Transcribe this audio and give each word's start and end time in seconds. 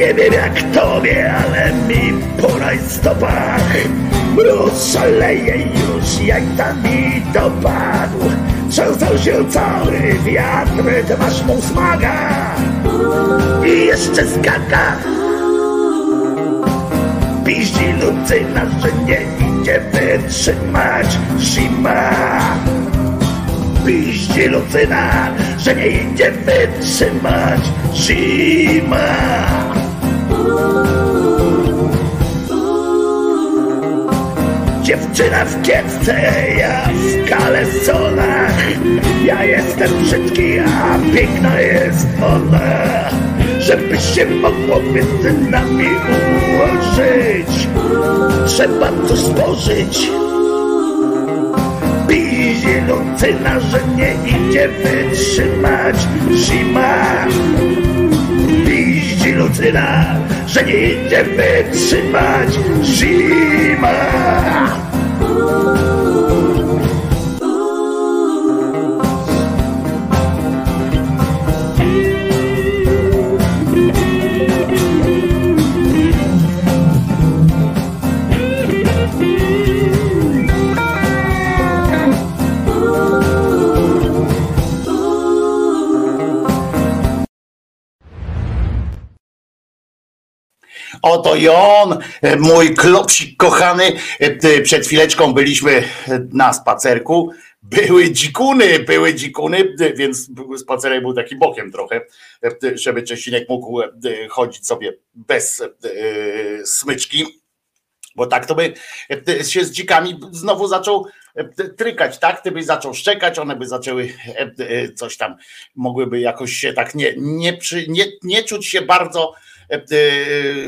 Nie 0.00 0.14
wiem 0.14 0.32
jak 0.32 0.62
tobie, 0.62 1.34
ale 1.34 1.72
mi 1.72 2.14
po 2.42 2.58
rajstopach 2.58 3.74
Mróz 4.34 4.92
szaleje 4.92 5.56
już, 5.56 6.26
jak 6.26 6.42
tam 6.56 6.82
mi 6.82 7.22
dopadł. 7.34 8.18
Trzęsał 8.70 9.18
się 9.18 9.50
cały 9.50 10.00
wiatr, 10.24 11.04
twarz 11.14 11.44
mu 11.44 11.62
smaga. 11.62 12.54
I 13.66 13.86
jeszcze 13.86 14.26
skaka. 14.26 14.96
Piździ 17.44 17.92
lucyna, 17.92 18.66
że 18.82 19.04
nie 19.04 19.20
idzie 19.60 19.80
wytrzymać. 19.92 21.18
Zima 21.38 22.10
piździ 23.86 24.48
lucyna, 24.48 25.30
że 25.58 25.74
nie 25.74 25.86
idzie 25.86 26.30
wytrzymać. 26.32 27.60
Zima. 27.94 29.59
Dziewczyna 34.82 35.44
w 35.44 35.62
kiepce, 35.62 36.14
ja 36.58 36.88
w 36.88 37.28
kalesonach 37.30 38.54
Ja 39.24 39.44
jestem 39.44 39.90
brzydki, 40.02 40.58
a 40.58 40.98
piękna 41.14 41.60
jest 41.60 42.06
ona. 42.22 43.10
Żeby 43.58 43.98
się 43.98 44.26
mogło 44.26 44.82
między 44.82 45.32
nami 45.50 45.86
ułożyć. 45.86 47.68
Trzeba 48.46 48.88
to 49.08 49.16
stworzyć 49.16 50.10
Pizie 52.08 52.84
Lucyna, 52.88 53.60
że 53.60 53.80
nie 53.96 54.14
idzie 54.28 54.68
wytrzymać. 54.68 55.96
Zima 56.34 57.26
Lucyna, 59.40 60.04
że 60.46 60.64
nie 60.64 60.92
idzie 60.92 61.24
wytrzymać 61.24 62.48
zima. 62.84 63.90
I 91.40 91.48
on, 91.48 91.98
mój 92.38 92.74
klopsik 92.74 93.36
kochany. 93.36 93.92
Przed 94.62 94.86
chwileczką 94.86 95.32
byliśmy 95.32 95.84
na 96.32 96.52
spacerku. 96.52 97.30
Były 97.62 98.10
dzikuny, 98.12 98.78
były 98.78 99.14
dzikuny, 99.14 99.74
więc 99.94 100.30
spacerek 100.58 101.02
był 101.02 101.14
taki 101.14 101.36
bokiem 101.36 101.72
trochę, 101.72 102.00
żeby 102.74 103.02
Czesinek 103.02 103.48
mógł 103.48 103.80
chodzić 104.30 104.66
sobie 104.66 104.92
bez 105.14 105.62
smyczki. 106.64 107.26
Bo 108.16 108.26
tak 108.26 108.46
to 108.46 108.54
by 108.54 108.74
się 109.48 109.64
z 109.64 109.70
dzikami 109.70 110.20
znowu 110.32 110.68
zaczął 110.68 111.06
trykać, 111.76 112.18
tak? 112.18 112.40
Ty 112.40 112.50
byś 112.50 112.64
zaczął 112.64 112.94
szczekać, 112.94 113.38
one 113.38 113.56
by 113.56 113.66
zaczęły 113.66 114.12
coś 114.96 115.16
tam, 115.16 115.36
mogłyby 115.74 116.20
jakoś 116.20 116.52
się 116.52 116.72
tak 116.72 116.94
nie, 116.94 117.14
nie, 117.16 117.52
przy, 117.52 117.88
nie, 117.88 118.06
nie 118.22 118.42
czuć 118.42 118.66
się 118.66 118.82
bardzo 118.82 119.34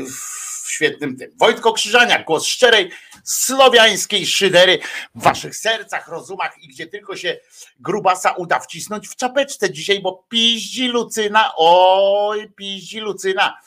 w 0.09 0.42
świetnym 0.73 1.17
tym. 1.17 1.31
Wojtko 1.35 1.73
Krzyżaniak, 1.73 2.25
głos 2.25 2.45
szczerej, 2.45 2.91
słowiańskiej 3.23 4.25
szydery 4.25 4.79
w 5.15 5.23
waszych 5.23 5.55
sercach, 5.55 6.07
rozumach 6.07 6.63
i 6.63 6.67
gdzie 6.67 6.87
tylko 6.87 7.15
się 7.15 7.37
grubasa 7.79 8.31
uda 8.31 8.59
wcisnąć 8.59 9.07
w 9.07 9.15
czapeczce 9.15 9.71
dzisiaj, 9.71 10.01
bo 10.01 10.25
piździ 10.29 10.87
Lucyna, 10.87 11.51
oj 11.57 12.51
piździ 12.55 12.99
Lucyna. 12.99 13.57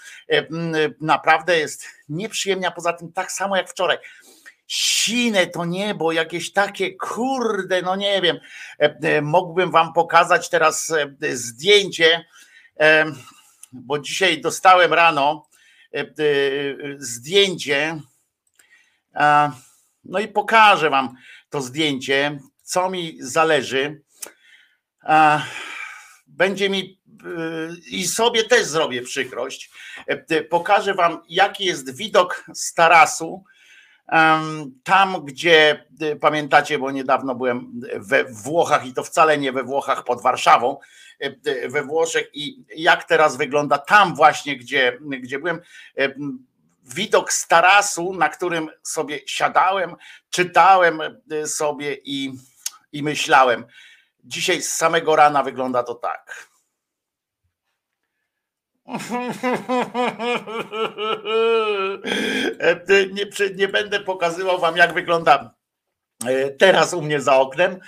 Naprawdę 1.00 1.58
jest 1.58 1.86
nieprzyjemnie, 2.08 2.68
a 2.68 2.70
poza 2.70 2.92
tym 2.92 3.12
tak 3.12 3.32
samo 3.32 3.56
jak 3.56 3.70
wczoraj 3.70 3.98
sine 4.66 5.46
to 5.46 5.64
niebo, 5.64 6.12
jakieś 6.12 6.52
takie 6.52 6.94
kurde, 6.94 7.82
no 7.82 7.96
nie 7.96 8.22
wiem. 8.22 8.38
Mógłbym 9.22 9.70
wam 9.70 9.92
pokazać 9.92 10.48
teraz 10.48 10.92
zdjęcie 11.32 12.24
bo 13.72 13.98
dzisiaj 13.98 14.40
dostałem 14.40 14.92
rano 14.92 15.22
e, 15.22 15.45
e, 15.45 15.45
zdjęcie. 16.98 18.00
No 20.04 20.18
i 20.18 20.28
pokażę 20.28 20.90
Wam 20.90 21.16
to 21.50 21.62
zdjęcie, 21.62 22.38
co 22.62 22.90
mi 22.90 23.16
zależy. 23.20 24.02
Będzie 26.26 26.70
mi 26.70 27.00
e, 27.24 27.28
i 27.90 28.06
sobie 28.06 28.44
też 28.44 28.64
zrobię 28.64 29.02
przykrość. 29.02 29.70
Pokażę 30.50 30.94
Wam, 30.94 31.22
jaki 31.28 31.64
jest 31.64 31.96
widok 31.96 32.44
z 32.54 32.74
tarasu. 32.74 33.44
Tam, 34.84 35.24
gdzie 35.24 35.84
pamiętacie, 36.20 36.78
bo 36.78 36.90
niedawno 36.90 37.34
byłem 37.34 37.80
we 37.96 38.24
Włochach 38.24 38.86
i 38.86 38.92
to 38.92 39.04
wcale 39.04 39.38
nie 39.38 39.52
we 39.52 39.62
Włochach 39.62 40.04
pod 40.04 40.22
Warszawą, 40.22 40.78
E, 41.20 41.68
we 41.68 41.82
Włoszech 41.82 42.30
i 42.34 42.64
jak 42.76 43.04
teraz 43.04 43.36
wygląda 43.36 43.78
tam 43.78 44.14
właśnie, 44.14 44.56
gdzie, 44.56 44.98
gdzie 45.00 45.38
byłem. 45.38 45.60
Widok 46.82 47.32
z 47.32 47.48
tarasu, 47.48 48.12
na 48.12 48.28
którym 48.28 48.70
sobie 48.82 49.20
siadałem, 49.26 49.96
czytałem 50.30 51.00
sobie 51.46 51.96
i, 52.04 52.32
i 52.92 53.02
myślałem. 53.02 53.64
Dzisiaj 54.24 54.62
z 54.62 54.72
samego 54.72 55.16
rana 55.16 55.42
wygląda 55.42 55.82
to 55.82 55.94
tak. 55.94 56.48
Nie, 63.12 63.26
nie, 63.54 63.68
będę 63.68 64.00
pokazywał 64.00 64.60
wam, 64.60 64.76
jak 64.76 64.94
wygląda 64.94 65.56
E, 66.24 66.50
teraz 66.50 66.94
u 66.94 67.02
mnie 67.02 67.20
za 67.20 67.36
oknem, 67.36 67.80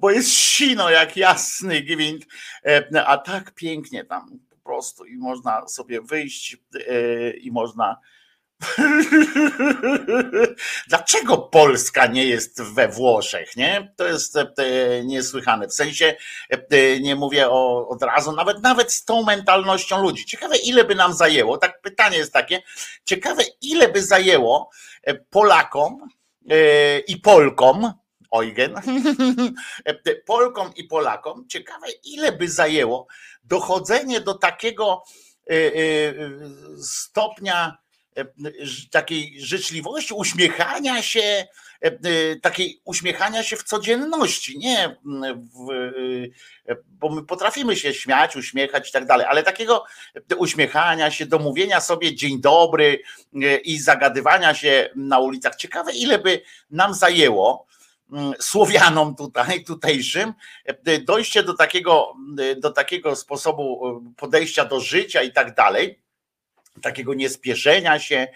bo 0.00 0.10
jest 0.10 0.30
sino 0.30 0.90
jak 0.90 1.16
jasny 1.16 1.82
gwint, 1.82 2.26
e, 2.66 3.06
a 3.06 3.18
tak 3.18 3.54
pięknie 3.54 4.04
tam 4.04 4.38
po 4.50 4.56
prostu 4.56 5.04
i 5.04 5.16
można 5.16 5.68
sobie 5.68 6.02
wyjść 6.02 6.56
e, 6.88 7.30
i 7.30 7.52
można 7.52 8.00
Dlaczego 10.88 11.38
Polska 11.38 12.06
nie 12.06 12.26
jest 12.26 12.62
we 12.62 12.88
Włoszech? 12.88 13.56
Nie? 13.56 13.92
To 13.96 14.06
jest 14.06 14.38
niesłychane. 15.04 15.68
W 15.68 15.74
sensie 15.74 16.16
nie 17.00 17.16
mówię 17.16 17.50
o, 17.50 17.88
od 17.88 18.02
razu, 18.02 18.32
nawet 18.32 18.62
nawet 18.62 18.92
z 18.92 19.04
tą 19.04 19.22
mentalnością 19.22 20.02
ludzi. 20.02 20.26
Ciekawe, 20.26 20.56
ile 20.56 20.84
by 20.84 20.94
nam 20.94 21.12
zajęło, 21.12 21.58
tak 21.58 21.80
pytanie 21.80 22.18
jest 22.18 22.32
takie, 22.32 22.62
ciekawe, 23.04 23.42
ile 23.62 23.88
by 23.88 24.02
zajęło 24.02 24.70
Polakom, 25.30 26.08
E, 26.50 26.98
i 26.98 27.16
Polkom, 27.16 27.92
Eugen, 28.32 28.74
Polkom 30.26 30.72
i 30.76 30.84
Polakom, 30.84 31.48
ciekawe 31.48 31.86
ile 32.04 32.32
by 32.32 32.48
zajęło 32.48 33.06
dochodzenie 33.44 34.20
do 34.20 34.34
takiego 34.34 35.02
e, 35.50 35.54
e, 35.54 36.14
stopnia 36.82 37.78
takiej 38.90 39.40
życzliwości, 39.40 40.14
uśmiechania 40.14 41.02
się, 41.02 41.46
takiej 42.42 42.80
uśmiechania 42.84 43.42
się 43.42 43.56
w 43.56 43.62
codzienności, 43.62 44.58
nie, 44.58 44.96
w, 45.34 45.90
bo 46.86 47.08
my 47.08 47.22
potrafimy 47.22 47.76
się 47.76 47.94
śmiać, 47.94 48.36
uśmiechać 48.36 48.88
i 48.88 48.92
tak 48.92 49.06
dalej, 49.06 49.26
ale 49.30 49.42
takiego 49.42 49.84
uśmiechania 50.36 51.10
się, 51.10 51.26
domówienia 51.26 51.80
sobie 51.80 52.14
dzień 52.14 52.40
dobry 52.40 53.02
i 53.64 53.78
zagadywania 53.78 54.54
się 54.54 54.90
na 54.96 55.18
ulicach. 55.18 55.56
Ciekawe, 55.56 55.92
ile 55.92 56.18
by 56.18 56.42
nam 56.70 56.94
zajęło, 56.94 57.66
mm, 58.12 58.32
Słowianom 58.40 59.16
tutaj, 59.16 59.64
tutejszym, 59.64 60.32
dojście 61.04 61.42
do 61.42 61.54
takiego, 61.54 62.14
do 62.56 62.70
takiego 62.70 63.16
sposobu 63.16 63.80
podejścia 64.16 64.64
do 64.64 64.80
życia 64.80 65.22
i 65.22 65.32
tak 65.32 65.54
dalej, 65.54 66.01
takiego 66.82 67.14
niespieszenia 67.14 67.98
się, 67.98 68.28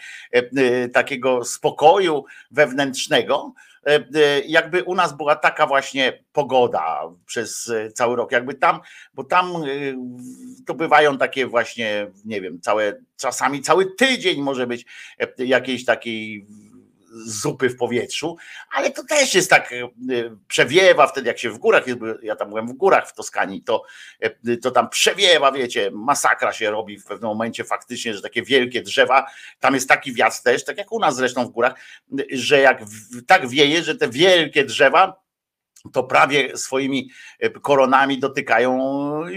takiego 0.92 1.44
spokoju 1.44 2.24
wewnętrznego, 2.50 3.54
E, 3.86 3.94
e, 3.94 4.40
jakby 4.40 4.82
u 4.82 4.94
nas 4.94 5.16
była 5.16 5.36
taka 5.36 5.66
właśnie 5.66 6.24
pogoda 6.32 7.02
przez 7.26 7.68
e, 7.68 7.92
cały 7.92 8.16
rok, 8.16 8.32
jakby 8.32 8.54
tam, 8.54 8.80
bo 9.14 9.24
tam 9.24 9.52
to 10.66 10.74
bywają 10.74 11.18
takie 11.18 11.46
właśnie, 11.46 12.10
nie 12.24 12.40
wiem, 12.40 12.60
całe, 12.60 12.92
czasami 13.16 13.62
cały 13.62 13.94
tydzień 13.96 14.42
może 14.42 14.66
być 14.66 14.86
jakiejś 15.38 15.84
takiej 15.84 16.46
zupy 17.24 17.68
w 17.68 17.76
powietrzu, 17.76 18.36
ale 18.72 18.90
to 18.90 19.04
też 19.04 19.34
jest 19.34 19.50
tak, 19.50 19.72
e, 19.72 19.88
przewiewa 20.48 21.06
wtedy, 21.06 21.28
jak 21.28 21.38
się 21.38 21.50
w 21.50 21.58
górach, 21.58 21.84
ja 22.22 22.36
tam 22.36 22.48
byłem 22.48 22.68
w 22.68 22.72
górach 22.72 23.08
w 23.08 23.14
Toskanii, 23.14 23.62
to, 23.62 23.82
e, 24.20 24.56
to 24.56 24.70
tam 24.70 24.88
przewiewa, 24.88 25.52
wiecie, 25.52 25.90
masakra 25.92 26.52
się 26.52 26.70
robi 26.70 26.98
w 26.98 27.04
pewnym 27.04 27.28
momencie 27.28 27.64
faktycznie, 27.64 28.14
że 28.14 28.22
takie 28.22 28.42
wielkie 28.42 28.82
drzewa, 28.82 29.26
tam 29.60 29.74
jest 29.74 29.88
taki 29.88 30.12
wiatr 30.12 30.42
też, 30.42 30.64
tak 30.64 30.78
jak 30.78 30.92
u 30.92 30.98
nas 30.98 31.16
zresztą 31.16 31.46
w 31.46 31.50
górach, 31.50 31.74
że 32.30 32.60
jak 32.60 32.82
tak 33.26 33.48
wieje, 33.48 33.82
że 33.82 33.94
te 33.94 34.08
wielkie 34.08 34.64
drzewa 34.64 35.25
to 35.92 36.04
prawie 36.04 36.56
swoimi 36.56 37.10
e, 37.40 37.50
koronami 37.50 38.18
dotykają 38.18 38.80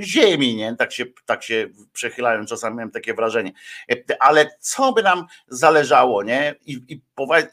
ziemi, 0.01 0.55
nie? 0.55 0.75
Tak 0.75 0.93
się, 0.93 1.05
tak 1.25 1.43
się 1.43 1.69
przechylają, 1.93 2.45
czasami 2.45 2.75
miałem 2.75 2.91
takie 2.91 3.13
wrażenie. 3.13 3.51
E, 3.91 3.95
ale 4.19 4.49
co 4.59 4.93
by 4.93 5.03
nam 5.03 5.25
zależało, 5.47 6.23
nie? 6.23 6.55
I, 6.65 6.73
i, 6.87 7.01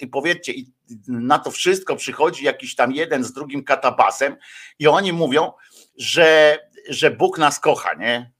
i 0.00 0.06
powiedzcie, 0.06 0.52
i 0.52 0.72
na 1.08 1.38
to 1.38 1.50
wszystko 1.50 1.96
przychodzi 1.96 2.44
jakiś 2.44 2.74
tam 2.74 2.92
jeden 2.92 3.24
z 3.24 3.32
drugim 3.32 3.64
katabasem 3.64 4.36
i 4.78 4.88
oni 4.88 5.12
mówią, 5.12 5.52
że, 5.98 6.58
że 6.88 7.10
Bóg 7.10 7.38
nas 7.38 7.60
kocha, 7.60 7.94
nie? 7.94 8.35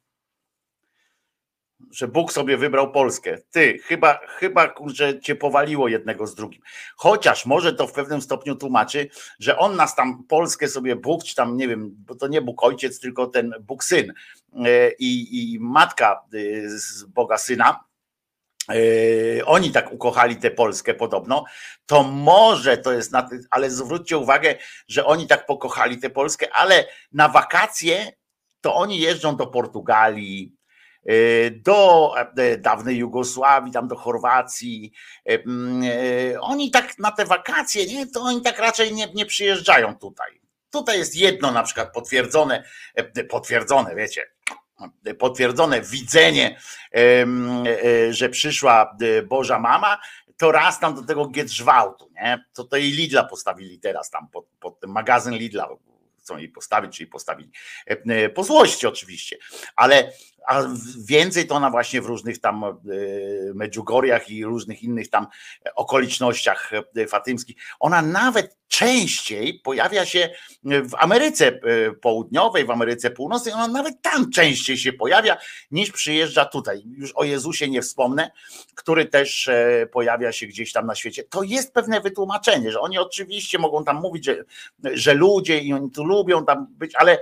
Że 1.96 2.08
Bóg 2.08 2.32
sobie 2.32 2.56
wybrał 2.56 2.92
Polskę. 2.92 3.38
Ty, 3.50 3.78
chyba, 3.78 4.18
chyba 4.26 4.74
że 4.86 5.20
cię 5.20 5.34
powaliło 5.34 5.88
jednego 5.88 6.26
z 6.26 6.34
drugim. 6.34 6.62
Chociaż 6.96 7.46
może 7.46 7.72
to 7.72 7.86
w 7.86 7.92
pewnym 7.92 8.22
stopniu 8.22 8.54
tłumaczy, 8.54 9.08
że 9.40 9.58
on 9.58 9.76
nas 9.76 9.94
tam, 9.94 10.24
Polskę 10.28 10.68
sobie 10.68 10.96
Bóg, 10.96 11.24
czy 11.24 11.34
tam 11.34 11.56
nie 11.56 11.68
wiem, 11.68 11.90
bo 11.98 12.14
to 12.14 12.28
nie 12.28 12.42
Bóg 12.42 12.64
ojciec, 12.64 13.00
tylko 13.00 13.26
ten 13.26 13.54
Bóg 13.60 13.84
syn 13.84 14.12
e, 14.64 14.90
i, 14.98 15.52
i 15.54 15.58
matka 15.60 16.24
e, 16.34 16.68
z 16.68 17.04
Boga 17.04 17.38
syna, 17.38 17.86
Yy, 18.74 19.44
oni 19.44 19.70
tak 19.70 19.92
ukochali 19.92 20.36
tę 20.36 20.50
Polskę 20.50 20.94
podobno, 20.94 21.44
to 21.86 22.02
może 22.02 22.78
to 22.78 22.92
jest, 22.92 23.12
na, 23.12 23.28
ale 23.50 23.70
zwróćcie 23.70 24.18
uwagę, 24.18 24.54
że 24.88 25.04
oni 25.04 25.26
tak 25.26 25.46
pokochali 25.46 25.98
tę 25.98 26.10
Polskę, 26.10 26.46
ale 26.52 26.86
na 27.12 27.28
wakacje 27.28 28.12
to 28.60 28.74
oni 28.74 29.00
jeżdżą 29.00 29.36
do 29.36 29.46
Portugalii, 29.46 30.56
E, 30.65 30.65
do 31.52 32.12
e, 32.36 32.58
dawnej 32.58 32.96
Jugosławii, 32.96 33.72
tam 33.72 33.88
do 33.88 33.96
Chorwacji. 33.96 34.92
E, 35.28 36.40
oni 36.40 36.70
tak 36.70 36.98
na 36.98 37.10
te 37.10 37.24
wakacje, 37.24 37.86
nie, 37.86 38.06
to 38.06 38.20
oni 38.20 38.42
tak 38.42 38.58
raczej 38.58 38.92
nie, 38.92 39.12
nie 39.14 39.26
przyjeżdżają 39.26 39.96
tutaj. 39.96 40.40
Tutaj 40.70 40.98
jest 40.98 41.16
jedno 41.16 41.52
na 41.52 41.62
przykład 41.62 41.92
potwierdzone, 41.92 42.64
potwierdzone, 43.28 43.94
wiecie, 43.94 44.22
potwierdzone 45.18 45.80
widzenie, 45.80 46.58
że 48.10 48.28
przyszła 48.28 48.96
Boża 49.26 49.58
Mama, 49.58 49.98
to 50.36 50.52
raz 50.52 50.80
tam 50.80 50.94
do 50.94 51.02
tego 51.02 51.28
Giedrzwałtu, 51.28 52.10
nie? 52.14 52.44
To 52.52 52.64
to 52.64 52.76
i 52.76 52.90
Lidla 52.90 53.24
postawili 53.24 53.78
teraz 53.78 54.10
tam 54.10 54.28
pod, 54.28 54.46
pod 54.60 54.78
magazyn 54.86 55.34
Lidla 55.34 55.68
chcą 56.20 56.36
jej 56.36 56.48
postawić, 56.48 56.96
czyli 56.96 57.06
postawili 57.06 57.50
po 58.34 58.44
złości 58.44 58.86
oczywiście, 58.86 59.36
ale 59.76 60.12
a 60.46 60.62
więcej 60.98 61.46
to 61.46 61.54
ona 61.54 61.70
właśnie 61.70 62.02
w 62.02 62.06
różnych 62.06 62.40
tam 62.40 62.64
e, 62.64 62.70
Medjugorjach 63.54 64.30
i 64.30 64.44
różnych 64.44 64.82
innych 64.82 65.10
tam 65.10 65.26
okolicznościach 65.74 66.72
e, 66.96 67.06
fatymskich. 67.06 67.56
Ona 67.80 68.02
nawet 68.02 68.56
częściej 68.68 69.60
pojawia 69.64 70.06
się 70.06 70.30
w 70.64 70.94
Ameryce 70.98 71.46
e, 71.46 71.60
Południowej, 71.92 72.64
w 72.64 72.70
Ameryce 72.70 73.10
Północnej, 73.10 73.54
ona 73.54 73.68
nawet 73.68 74.02
tam 74.02 74.30
częściej 74.30 74.78
się 74.78 74.92
pojawia 74.92 75.36
niż 75.70 75.92
przyjeżdża 75.92 76.44
tutaj. 76.44 76.82
Już 76.98 77.12
o 77.12 77.24
Jezusie 77.24 77.68
nie 77.68 77.82
wspomnę, 77.82 78.30
który 78.74 79.06
też 79.06 79.50
pojawia 79.92 80.32
się 80.32 80.46
gdzieś 80.46 80.72
tam 80.72 80.86
na 80.86 80.94
świecie. 80.94 81.24
To 81.24 81.42
jest 81.42 81.74
pewne 81.74 82.00
wytłumaczenie, 82.00 82.72
że 82.72 82.80
oni 82.80 82.98
oczywiście 82.98 83.58
mogą 83.58 83.84
tam 83.84 83.96
mówić, 83.96 84.24
że, 84.24 84.44
że 84.84 85.14
ludzie 85.14 85.58
i 85.58 85.72
oni 85.72 85.90
tu 85.90 86.04
lubią 86.04 86.44
tam 86.44 86.66
być, 86.70 86.94
ale 86.94 87.18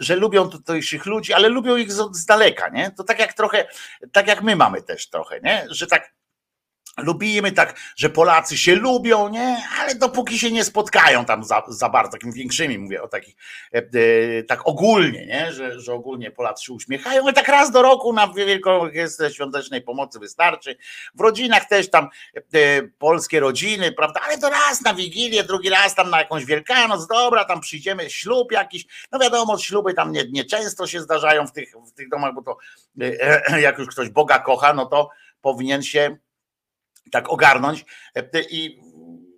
że 0.00 0.16
lubią 0.16 0.48
tutejszych 0.48 1.06
ludzi, 1.06 1.32
ale 1.32 1.48
lubią 1.48 1.76
ich 1.76 1.92
z, 1.92 2.16
z 2.16 2.26
daleka, 2.26 2.68
nie? 2.68 2.90
To 2.90 3.04
tak 3.04 3.18
jak 3.18 3.32
trochę, 3.32 3.66
tak 4.12 4.26
jak 4.26 4.42
my 4.42 4.56
mamy 4.56 4.82
też 4.82 5.08
trochę, 5.08 5.40
nie? 5.40 5.66
Że 5.70 5.86
tak 5.86 6.12
lubimy 6.98 7.52
tak, 7.52 7.80
że 7.96 8.10
Polacy 8.10 8.58
się 8.58 8.74
lubią, 8.74 9.28
nie? 9.28 9.62
Ale 9.78 9.94
dopóki 9.94 10.38
się 10.38 10.50
nie 10.50 10.64
spotkają 10.64 11.24
tam 11.24 11.44
za, 11.44 11.62
za 11.68 11.88
bardzo, 11.88 12.12
takimi 12.12 12.32
większymi, 12.32 12.78
mówię 12.78 13.02
o 13.02 13.08
takich, 13.08 13.34
e, 13.74 13.78
e, 13.78 14.42
tak 14.42 14.68
ogólnie, 14.68 15.26
nie? 15.26 15.52
Że, 15.52 15.80
że 15.80 15.92
ogólnie 15.92 16.30
Polacy 16.30 16.64
się 16.64 16.72
uśmiechają 16.72 17.28
i 17.28 17.32
tak 17.32 17.48
raz 17.48 17.70
do 17.70 17.82
roku 17.82 18.12
na 18.12 18.28
Wielkoorkiestrze 18.28 19.30
Świątecznej 19.30 19.82
Pomocy 19.82 20.18
wystarczy. 20.18 20.76
W 21.14 21.20
rodzinach 21.20 21.68
też 21.68 21.90
tam 21.90 22.08
e, 22.34 22.82
polskie 22.82 23.40
rodziny, 23.40 23.92
prawda? 23.92 24.20
Ale 24.26 24.38
to 24.38 24.50
raz 24.50 24.80
na 24.80 24.94
Wigilię, 24.94 25.44
drugi 25.44 25.68
raz 25.68 25.94
tam 25.94 26.10
na 26.10 26.18
jakąś 26.18 26.44
Wielkanoc, 26.44 27.06
dobra, 27.06 27.44
tam 27.44 27.60
przyjdziemy, 27.60 28.10
ślub 28.10 28.52
jakiś, 28.52 28.86
no 29.12 29.18
wiadomo, 29.18 29.58
śluby 29.58 29.94
tam 29.94 30.12
nie, 30.12 30.24
nie 30.30 30.44
często 30.44 30.86
się 30.86 31.00
zdarzają 31.00 31.46
w 31.46 31.52
tych, 31.52 31.72
w 31.86 31.92
tych 31.92 32.08
domach, 32.08 32.34
bo 32.34 32.42
to 32.42 32.56
e, 33.00 33.52
e, 33.52 33.60
jak 33.60 33.78
już 33.78 33.88
ktoś 33.88 34.10
Boga 34.10 34.38
kocha, 34.38 34.74
no 34.74 34.86
to 34.86 35.10
powinien 35.40 35.82
się 35.82 36.16
tak 37.10 37.30
ogarnąć 37.32 37.84
e, 38.14 38.42
i 38.50 38.80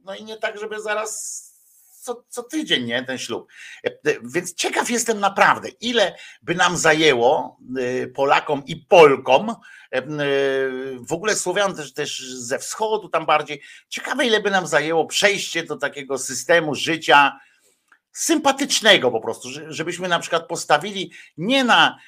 no 0.04 0.14
i 0.14 0.24
nie 0.24 0.36
tak, 0.36 0.58
żeby 0.58 0.80
zaraz 0.80 1.42
co, 2.02 2.24
co 2.28 2.42
tydzień, 2.42 2.84
nie, 2.84 3.04
ten 3.04 3.18
ślub. 3.18 3.48
E, 3.84 3.90
więc 4.24 4.54
ciekaw 4.54 4.90
jestem 4.90 5.20
naprawdę, 5.20 5.68
ile 5.68 6.16
by 6.42 6.54
nam 6.54 6.76
zajęło 6.76 7.58
e, 7.78 8.06
Polakom 8.06 8.62
i 8.66 8.76
Polkom, 8.76 9.54
w 11.08 11.12
ogóle 11.12 11.36
Słowian 11.36 11.76
też, 11.76 11.92
też 11.92 12.20
ze 12.34 12.58
wschodu 12.58 13.08
tam 13.08 13.26
bardziej, 13.26 13.62
ciekawe 13.88 14.26
ile 14.26 14.40
by 14.40 14.50
nam 14.50 14.66
zajęło 14.66 15.06
przejście 15.06 15.62
do 15.62 15.76
takiego 15.76 16.18
systemu 16.18 16.74
życia 16.74 17.40
sympatycznego 18.12 19.10
po 19.10 19.20
prostu, 19.20 19.48
żebyśmy 19.68 20.08
na 20.08 20.18
przykład 20.18 20.46
postawili 20.46 21.12
nie 21.36 21.64
na, 21.64 21.98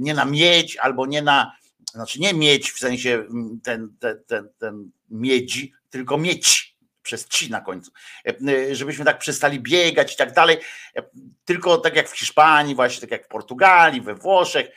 nie 0.00 0.14
na 0.14 0.24
miedź 0.24 0.76
albo 0.76 1.06
nie 1.06 1.22
na 1.22 1.52
znaczy 1.92 2.20
nie 2.20 2.34
mieć 2.34 2.72
w 2.72 2.78
sensie 2.78 3.14
mm, 3.14 3.60
ten, 3.62 3.96
ten, 4.00 4.22
ten, 4.26 4.48
ten 4.58 4.90
miedzi, 5.10 5.72
tylko 5.90 6.18
mieć 6.18 6.76
przez 7.02 7.28
ci 7.28 7.50
na 7.50 7.60
końcu, 7.60 7.90
e, 8.26 8.34
e, 8.70 8.74
żebyśmy 8.74 9.04
tak 9.04 9.18
przestali 9.18 9.60
biegać 9.60 10.14
i 10.14 10.16
tak 10.16 10.32
dalej, 10.32 10.56
e, 10.96 11.02
tylko 11.44 11.78
tak 11.78 11.96
jak 11.96 12.08
w 12.08 12.18
Hiszpanii, 12.18 12.74
właśnie 12.74 13.00
tak 13.00 13.10
jak 13.10 13.24
w 13.24 13.28
Portugalii, 13.28 14.00
we 14.00 14.14
Włoszech, 14.14 14.70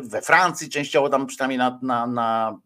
we 0.00 0.22
Francji 0.22 0.70
częściowo 0.70 1.08
tam 1.08 1.26
przynajmniej 1.26 1.58
na, 1.58 1.78
na, 1.82 2.06
na, 2.06 2.58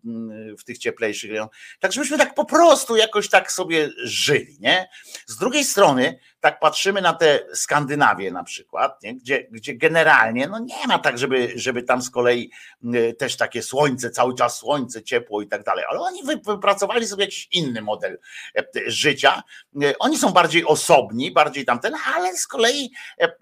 w 0.59 0.65
tych 0.65 0.79
cieplejszych 0.79 1.31
rejonach. 1.31 1.55
Tak 1.81 1.93
żebyśmy 1.93 2.19
tak 2.19 2.35
po 2.35 2.45
prostu 2.45 2.97
jakoś 2.97 3.29
tak 3.29 3.53
sobie 3.53 3.91
żyli, 3.97 4.57
nie? 4.61 4.89
Z 5.27 5.37
drugiej 5.37 5.65
strony 5.65 6.19
tak 6.41 6.61
patrzymy 6.61 7.01
na 7.01 7.13
te 7.13 7.41
Skandynawię 7.55 8.31
na 8.31 8.45
przykład, 8.45 9.03
nie? 9.03 9.15
Gdzie, 9.15 9.47
gdzie 9.51 9.75
generalnie 9.75 10.49
no 10.49 10.59
nie 10.59 10.87
ma 10.89 10.99
tak, 10.99 11.19
żeby, 11.19 11.53
żeby 11.55 11.83
tam 11.83 12.03
z 12.03 12.11
kolei 12.11 12.51
y, 12.95 13.15
też 13.19 13.37
takie 13.37 13.63
słońce, 13.63 14.11
cały 14.11 14.35
czas 14.35 14.59
słońce, 14.59 15.03
ciepło 15.03 15.43
i 15.43 15.47
tak 15.47 15.65
dalej, 15.65 15.85
ale 15.89 16.01
oni 16.01 16.23
wypracowali 16.47 17.07
sobie 17.07 17.25
jakiś 17.25 17.49
inny 17.53 17.83
model 17.83 18.19
e, 18.57 18.65
życia. 18.87 19.43
Y, 19.83 19.99
oni 19.99 20.19
są 20.19 20.31
bardziej 20.33 20.65
osobni, 20.65 21.31
bardziej 21.31 21.65
tamten, 21.65 21.95
ale 22.15 22.37
z 22.37 22.47
kolei 22.47 22.91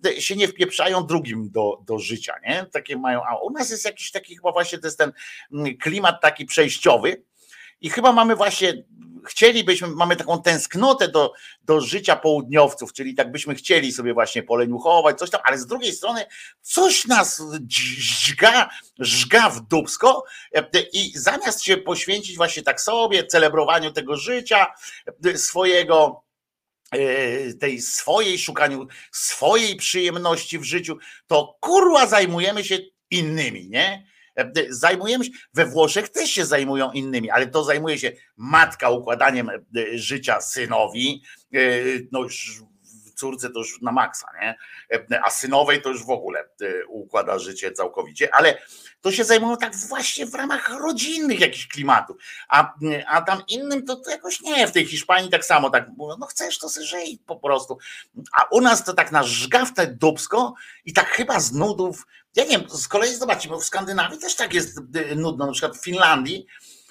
e, 0.06 0.20
się 0.20 0.36
nie 0.36 0.48
wpieprzają 0.48 1.06
drugim 1.06 1.50
do, 1.50 1.78
do 1.86 1.98
życia, 1.98 2.34
nie? 2.48 2.66
Takie 2.72 2.96
mają, 2.96 3.22
a 3.24 3.36
u 3.36 3.50
nas 3.50 3.70
jest 3.70 3.84
jakiś 3.84 4.10
taki 4.10 4.36
chyba 4.36 4.52
właśnie 4.52 4.78
to 4.78 4.86
jest 4.86 4.98
ten 4.98 5.12
mm, 5.52 5.76
klimat 5.76 6.20
taki 6.20 6.46
przejściowy, 6.46 7.22
i 7.80 7.90
chyba 7.90 8.12
mamy 8.12 8.36
właśnie, 8.36 8.84
chcielibyśmy, 9.26 9.88
mamy 9.88 10.16
taką 10.16 10.42
tęsknotę 10.42 11.08
do, 11.08 11.32
do 11.62 11.80
życia 11.80 12.16
południowców, 12.16 12.92
czyli 12.92 13.14
tak 13.14 13.32
byśmy 13.32 13.54
chcieli 13.54 13.92
sobie 13.92 14.14
właśnie 14.14 14.42
poleniuchować, 14.42 15.18
coś 15.18 15.30
tam, 15.30 15.40
ale 15.44 15.58
z 15.58 15.66
drugiej 15.66 15.92
strony 15.92 16.26
coś 16.62 17.06
nas 17.06 17.42
żga, 17.98 18.68
żga 18.98 19.50
w 19.50 19.60
dubsko 19.60 20.24
i 20.92 21.12
zamiast 21.14 21.62
się 21.62 21.76
poświęcić 21.76 22.36
właśnie 22.36 22.62
tak 22.62 22.80
sobie, 22.80 23.26
celebrowaniu 23.26 23.92
tego 23.92 24.16
życia 24.16 24.66
swojego, 25.34 26.22
e, 26.90 27.54
tej 27.54 27.80
swojej, 27.80 28.38
szukaniu 28.38 28.86
swojej 29.12 29.76
przyjemności 29.76 30.58
w 30.58 30.64
życiu, 30.64 30.98
to 31.26 31.56
kurwa 31.60 32.06
zajmujemy 32.06 32.64
się 32.64 32.78
innymi, 33.10 33.68
nie? 33.68 34.06
E, 34.38 34.52
zajmujemy 34.68 35.24
się, 35.24 35.30
we 35.54 35.66
Włoszech 35.66 36.08
też 36.08 36.30
się 36.30 36.46
zajmują 36.46 36.92
innymi, 36.92 37.30
ale 37.30 37.46
to 37.46 37.64
zajmuje 37.64 37.98
się 37.98 38.12
matka 38.36 38.90
układaniem 38.90 39.50
e, 39.50 39.60
życia 39.94 40.40
synowi, 40.40 41.22
e, 41.54 41.58
no 42.12 42.22
już 42.22 42.62
córce 43.18 43.50
to 43.50 43.58
już 43.58 43.80
na 43.82 43.92
maksa, 43.92 44.28
nie? 44.40 44.58
A 45.24 45.30
synowej 45.30 45.82
to 45.82 45.88
już 45.88 46.04
w 46.04 46.10
ogóle 46.10 46.48
układa 46.88 47.38
życie 47.38 47.72
całkowicie, 47.72 48.34
ale 48.34 48.58
to 49.00 49.12
się 49.12 49.24
zajmują 49.24 49.56
tak 49.56 49.76
właśnie 49.76 50.26
w 50.26 50.34
ramach 50.34 50.70
rodzinnych 50.70 51.40
jakichś 51.40 51.66
klimatów. 51.66 52.16
A, 52.48 52.74
a 53.06 53.22
tam 53.22 53.42
innym 53.48 53.86
to, 53.86 53.96
to 53.96 54.10
jakoś 54.10 54.40
nie, 54.40 54.66
w 54.66 54.72
tej 54.72 54.86
Hiszpanii 54.86 55.30
tak 55.30 55.44
samo 55.44 55.70
tak 55.70 55.86
no 55.98 56.26
chcesz 56.26 56.58
to 56.58 56.68
sobie 56.68 56.86
po 57.26 57.36
prostu. 57.36 57.78
A 58.36 58.44
u 58.50 58.60
nas 58.60 58.84
to 58.84 58.92
tak 58.92 59.12
na 59.12 59.22
żgawte 59.22 59.86
dubsko 59.86 60.54
i 60.84 60.92
tak 60.92 61.08
chyba 61.08 61.40
z 61.40 61.52
nudów 61.52 62.06
ja 62.36 62.44
nie 62.44 62.50
wiem, 62.58 62.70
z 62.70 62.88
kolei 62.88 63.16
zobaczcie, 63.16 63.48
bo 63.48 63.58
w 63.58 63.64
Skandynawii 63.64 64.18
też 64.18 64.36
tak 64.36 64.54
jest 64.54 64.78
y, 64.78 65.16
nudno, 65.16 65.46
na 65.46 65.52
przykład 65.52 65.76
w 65.76 65.84
Finlandii, 65.84 66.46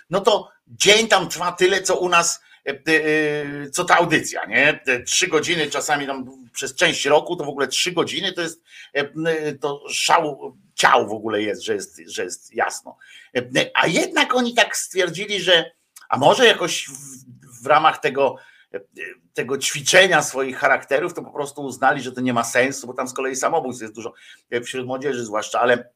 no 0.10 0.22
to 0.22 0.50
dzień 0.68 1.08
tam 1.08 1.30
trwa 1.30 1.52
tyle, 1.52 1.82
co 1.82 1.98
u 2.00 2.10
nas, 2.10 2.40
co 3.72 3.86
ta 3.86 3.98
audycja, 3.98 4.46
nie? 4.46 4.80
Trzy 5.06 5.28
godziny, 5.28 5.70
czasami 5.70 6.08
tam 6.08 6.50
przez 6.54 6.76
część 6.76 7.06
roku, 7.06 7.36
to 7.36 7.44
w 7.44 7.50
ogóle 7.50 7.68
trzy 7.68 7.92
godziny 7.92 8.34
to 8.34 8.42
jest 8.42 8.64
to 9.62 9.84
szał 9.90 10.56
ciał 10.76 11.08
w 11.08 11.12
ogóle 11.12 11.42
jest, 11.42 11.62
że 11.62 11.74
jest, 11.74 12.02
że 12.06 12.24
jest 12.24 12.56
jasno. 12.56 12.98
A 13.74 13.88
jednak 13.88 14.36
oni 14.36 14.54
tak 14.54 14.78
stwierdzili, 14.78 15.42
że 15.42 15.72
a 16.10 16.18
może 16.18 16.46
jakoś 16.46 16.88
w, 16.88 17.64
w 17.64 17.66
ramach 17.66 17.98
tego 17.98 18.36
tego 19.34 19.58
ćwiczenia 19.58 20.22
swoich 20.22 20.58
charakterów, 20.58 21.14
to 21.14 21.22
po 21.22 21.32
prostu 21.32 21.62
uznali, 21.62 22.02
że 22.02 22.12
to 22.12 22.22
nie 22.22 22.34
ma 22.34 22.44
sensu, 22.44 22.88
bo 22.88 22.94
tam 22.94 23.08
z 23.08 23.14
kolei 23.14 23.36
samobójstw 23.36 23.82
jest 23.82 23.94
dużo 23.94 24.14
wśród 24.64 24.86
młodzieży 24.86 25.26
zwłaszcza, 25.26 25.60
ale 25.60 25.90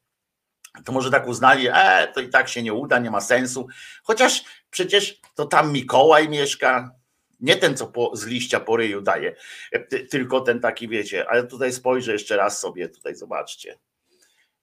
to 0.86 0.92
może 0.92 1.12
tak 1.12 1.28
uznali, 1.28 1.68
e, 1.74 2.08
to 2.13 2.22
i 2.22 2.30
tak 2.30 2.50
się 2.50 2.63
nie 2.63 2.74
uda, 2.74 3.00
nie 3.00 3.12
ma 3.12 3.22
sensu. 3.22 3.68
Chociaż 4.04 4.44
przecież 4.70 5.20
to 5.36 5.46
tam 5.46 5.74
Mikołaj 5.74 6.30
mieszka, 6.30 6.96
nie 7.40 7.56
ten, 7.56 7.78
co 7.78 7.88
po, 7.88 8.16
z 8.16 8.25
liścia 8.25 8.60
po 8.60 8.78
ryju 8.78 9.01
daje, 9.01 9.36
tylko 10.10 10.42
ten 10.42 10.60
taki, 10.60 10.88
wiecie, 10.88 11.30
ale 11.30 11.48
tutaj 11.48 11.74
spojrzę 11.74 12.12
jeszcze 12.12 12.38
raz 12.38 12.60
sobie, 12.60 12.90
tutaj 12.90 13.16
zobaczcie. 13.16 13.80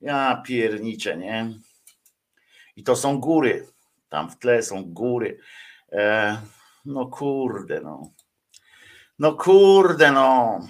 Ja 0.01 0.43
pierniczę, 0.47 1.17
nie? 1.17 1.53
I 2.77 2.83
to 2.83 2.97
są 2.97 3.21
góry, 3.21 3.67
tam 4.09 4.31
w 4.31 4.39
tle 4.39 4.63
są 4.63 4.85
góry. 4.85 5.39
E, 5.93 6.37
no 6.85 7.07
kurde, 7.07 7.81
no. 7.81 8.11
No 9.19 9.33
kurde, 9.33 10.13
no 10.13 10.61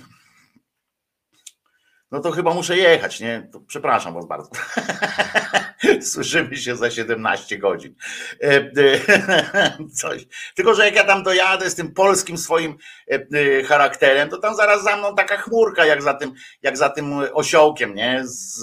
no 2.11 2.21
to 2.21 2.31
chyba 2.31 2.55
muszę 2.55 2.77
jechać, 2.77 3.21
nie? 3.21 3.51
Przepraszam 3.67 4.15
was 4.15 4.27
bardzo. 4.27 4.51
Słyszymy 6.01 6.57
się 6.57 6.77
za 6.77 6.91
17 6.91 7.59
godzin. 7.59 7.95
E, 8.43 8.49
e, 8.49 9.89
coś. 10.01 10.27
Tylko, 10.55 10.75
że 10.75 10.85
jak 10.85 10.95
ja 10.95 11.05
tam 11.05 11.23
dojadę 11.23 11.71
z 11.71 11.75
tym 11.75 11.95
polskim 11.95 12.39
swoim 12.39 12.77
e, 13.09 13.63
charakterem, 13.63 14.29
to 14.29 14.39
tam 14.39 14.57
zaraz 14.57 14.85
za 14.85 14.97
mną 14.97 15.15
taka 15.15 15.37
chmurka, 15.37 15.87
jak 15.87 16.03
za 16.03 16.15
tym, 16.15 16.33
jak 16.63 16.77
za 16.77 16.89
tym 16.89 17.13
osiołkiem, 17.33 17.95
nie? 17.95 18.21
Z, 18.25 18.61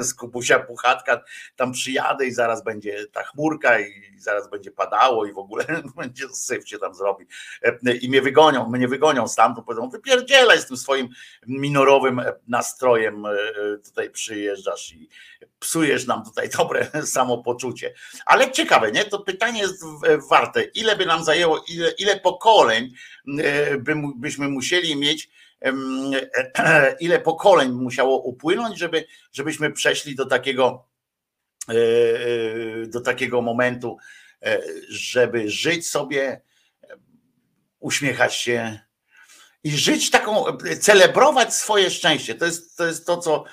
z 0.08 0.14
Kubusia 0.14 0.58
Puchatka. 0.58 1.22
Tam 1.56 1.72
przyjadę 1.72 2.26
i 2.26 2.32
zaraz 2.32 2.64
będzie 2.64 3.06
ta 3.12 3.22
chmurka 3.22 3.80
i 3.80 3.92
zaraz 4.18 4.50
będzie 4.50 4.70
padało 4.70 5.26
i 5.26 5.32
w 5.32 5.38
ogóle 5.38 5.64
będzie 5.96 6.28
syf 6.28 6.68
się 6.68 6.78
tam 6.78 6.94
zrobi. 6.94 7.26
I 8.00 8.08
mnie 8.08 8.22
wygonią, 8.22 8.68
mnie 8.68 8.88
wygonią 8.88 9.28
stamtąd, 9.28 9.66
powiedzą, 9.66 9.88
wypierdzielaj 9.88 10.58
z 10.58 10.66
tym 10.66 10.76
swoim 10.76 11.08
minorowym 11.46 12.22
nastrojem 12.50 13.24
tutaj 13.84 14.10
przyjeżdżasz 14.10 14.92
i 14.92 15.08
psujesz 15.58 16.06
nam 16.06 16.24
tutaj 16.24 16.48
dobre 16.58 16.90
samopoczucie. 17.04 17.94
Ale 18.26 18.50
ciekawe, 18.50 18.92
nie? 18.92 19.04
To 19.04 19.18
pytanie 19.18 19.60
jest 19.60 19.84
warte. 20.30 20.62
Ile 20.62 20.96
by 20.96 21.06
nam 21.06 21.24
zajęło, 21.24 21.64
ile, 21.68 21.90
ile 21.90 22.20
pokoleń 22.20 22.92
e, 23.38 23.78
by, 23.78 23.94
byśmy 24.16 24.48
musieli 24.48 24.96
mieć, 24.96 25.30
e, 25.64 26.96
ile 27.00 27.20
pokoleń 27.20 27.72
musiało 27.72 28.22
upłynąć, 28.22 28.78
żeby, 28.78 29.06
żebyśmy 29.32 29.72
przeszli 29.72 30.14
do 30.14 30.26
takiego 30.26 30.88
e, 31.68 32.86
do 32.86 33.00
takiego 33.00 33.42
momentu, 33.42 33.96
żeby 34.88 35.50
żyć 35.50 35.88
sobie, 35.88 36.40
uśmiechać 37.78 38.34
się, 38.34 38.80
i 39.64 39.70
żyć 39.70 40.10
taką, 40.10 40.44
celebrować 40.80 41.54
swoje 41.54 41.90
szczęście. 41.90 42.34
To 42.34 42.44
jest 42.46 42.76
to, 42.76 42.86
jest 42.86 43.06
to 43.06 43.16
co 43.16 43.44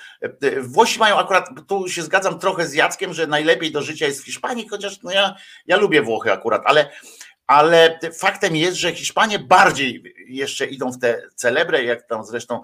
Włosi 0.62 1.00
mają 1.00 1.18
akurat, 1.18 1.50
tu 1.68 1.90
się 1.90 2.04
zgadzam 2.04 2.40
trochę 2.40 2.68
z 2.68 2.74
Jackiem, 2.74 3.14
że 3.14 3.28
najlepiej 3.28 3.72
do 3.72 3.82
życia 3.82 4.06
jest 4.06 4.22
w 4.22 4.26
Hiszpanii, 4.26 4.68
chociaż 4.68 5.02
no 5.04 5.12
ja, 5.12 5.36
ja 5.66 5.78
lubię 5.78 6.02
Włochy 6.02 6.32
akurat, 6.32 6.62
ale, 6.66 6.92
ale 7.48 8.00
faktem 8.20 8.56
jest, 8.56 8.78
że 8.78 8.94
Hiszpanie 8.94 9.40
bardziej 9.40 10.14
jeszcze 10.28 10.66
idą 10.66 10.92
w 10.92 11.00
te 11.00 11.22
celebry, 11.36 11.84
jak 11.84 12.08
tam 12.08 12.26
zresztą 12.26 12.62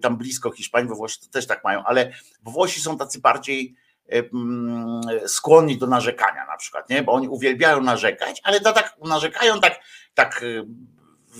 tam 0.00 0.16
blisko 0.16 0.50
Hiszpanii, 0.50 0.88
we 0.88 0.94
Włosi 0.94 1.30
też 1.30 1.46
tak 1.46 1.64
mają, 1.64 1.84
ale 1.84 2.12
Włosi 2.42 2.80
są 2.80 2.98
tacy 2.98 3.20
bardziej 3.20 3.74
mm, 4.08 5.00
skłonni 5.26 5.78
do 5.78 5.86
narzekania 5.86 6.46
na 6.46 6.56
przykład, 6.56 6.90
nie? 6.90 7.02
bo 7.02 7.12
oni 7.12 7.28
uwielbiają 7.28 7.80
narzekać, 7.80 8.40
ale 8.44 8.60
to 8.60 8.72
tak 8.72 8.96
narzekają 9.04 9.60
tak, 9.60 9.80
tak 10.14 10.44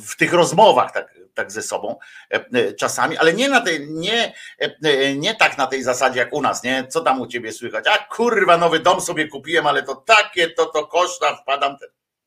w 0.07 0.17
tych 0.17 0.33
rozmowach 0.33 0.93
tak, 0.93 1.15
tak 1.35 1.53
ze 1.53 1.63
sobą 1.63 1.99
e, 2.33 2.45
e, 2.53 2.73
czasami, 2.73 3.17
ale 3.17 3.33
nie 3.33 3.49
na 3.49 3.61
tej, 3.61 3.91
nie, 3.91 4.35
e, 4.59 5.15
nie 5.15 5.35
tak 5.35 5.59
na 5.59 5.67
tej 5.67 5.83
zasadzie 5.83 6.19
jak 6.19 6.33
u 6.33 6.43
nas, 6.43 6.63
nie? 6.63 6.87
Co 6.89 7.01
tam 7.01 7.21
u 7.21 7.27
ciebie 7.27 7.53
słychać? 7.53 7.85
A 7.87 7.99
kurwa, 7.99 8.57
nowy 8.57 8.79
dom 8.79 9.01
sobie 9.01 9.29
kupiłem, 9.29 9.67
ale 9.67 9.83
to 9.83 9.95
takie, 9.95 10.51
to 10.51 10.67
to 10.67 10.87
koszta, 10.87 11.37
wpadam 11.37 11.77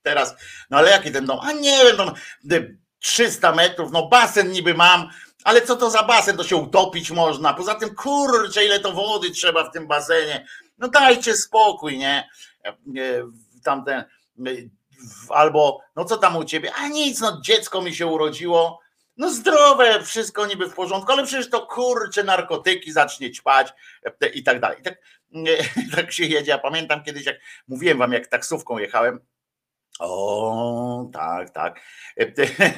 teraz. 0.02 0.36
No 0.70 0.78
ale 0.78 0.92
jaki 0.92 1.12
ten 1.12 1.26
dom? 1.26 1.40
A 1.42 1.52
nie 1.52 1.78
wiem, 1.84 1.98
no, 1.98 2.14
300 3.00 3.52
metrów, 3.52 3.92
no 3.92 4.08
basen 4.08 4.52
niby 4.52 4.74
mam, 4.74 5.10
ale 5.44 5.62
co 5.62 5.76
to 5.76 5.90
za 5.90 6.04
basen? 6.04 6.38
To 6.38 6.44
się 6.44 6.56
utopić 6.56 7.12
można. 7.12 7.54
Poza 7.54 7.76
tym, 7.76 7.96
kurczę, 7.96 8.66
ile 8.66 8.80
to 8.80 8.92
wody 8.92 9.32
trzeba 9.32 9.70
w 9.70 9.72
tym 9.72 9.88
basenie. 9.88 10.46
No 10.78 10.88
dajcie 10.88 11.36
spokój, 11.36 11.98
nie? 11.98 12.30
Tamten 13.64 14.04
albo 15.30 15.82
no 15.96 16.06
co 16.06 16.18
tam 16.18 16.38
u 16.38 16.44
ciebie? 16.44 16.72
A 16.74 16.88
nic, 16.88 17.22
no 17.22 17.42
dziecko 17.42 17.82
mi 17.82 17.96
się 17.96 18.08
urodziło. 18.08 18.80
No 19.18 19.30
zdrowe, 19.30 20.04
wszystko 20.04 20.46
niby 20.46 20.70
w 20.70 20.74
porządku, 20.74 21.12
ale 21.12 21.24
przecież 21.24 21.50
to 21.50 21.66
kurcze 21.66 22.24
narkotyki 22.24 22.92
zacznie 22.92 23.32
ćpać 23.32 23.74
e, 24.22 24.28
i 24.28 24.44
tak 24.44 24.60
dalej. 24.60 24.80
I 24.80 24.84
tak, 24.84 24.98
tak 25.96 26.12
się 26.12 26.26
jedzie. 26.26 26.52
Ja 26.52 26.58
pamiętam 26.58 27.04
kiedyś, 27.04 27.26
jak 27.26 27.36
mówiłem 27.68 27.98
wam, 27.98 28.14
jak 28.14 28.28
taksówką 28.28 28.78
jechałem, 28.78 29.20
o, 30.00 31.10
tak, 31.14 31.50
tak. 31.50 31.82
E, 32.18 32.28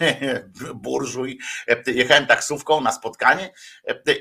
burżuj. 0.74 1.40
E, 1.68 1.92
jechałem 1.92 2.28
taksówką 2.28 2.82
na 2.82 2.92
spotkanie 2.92 3.54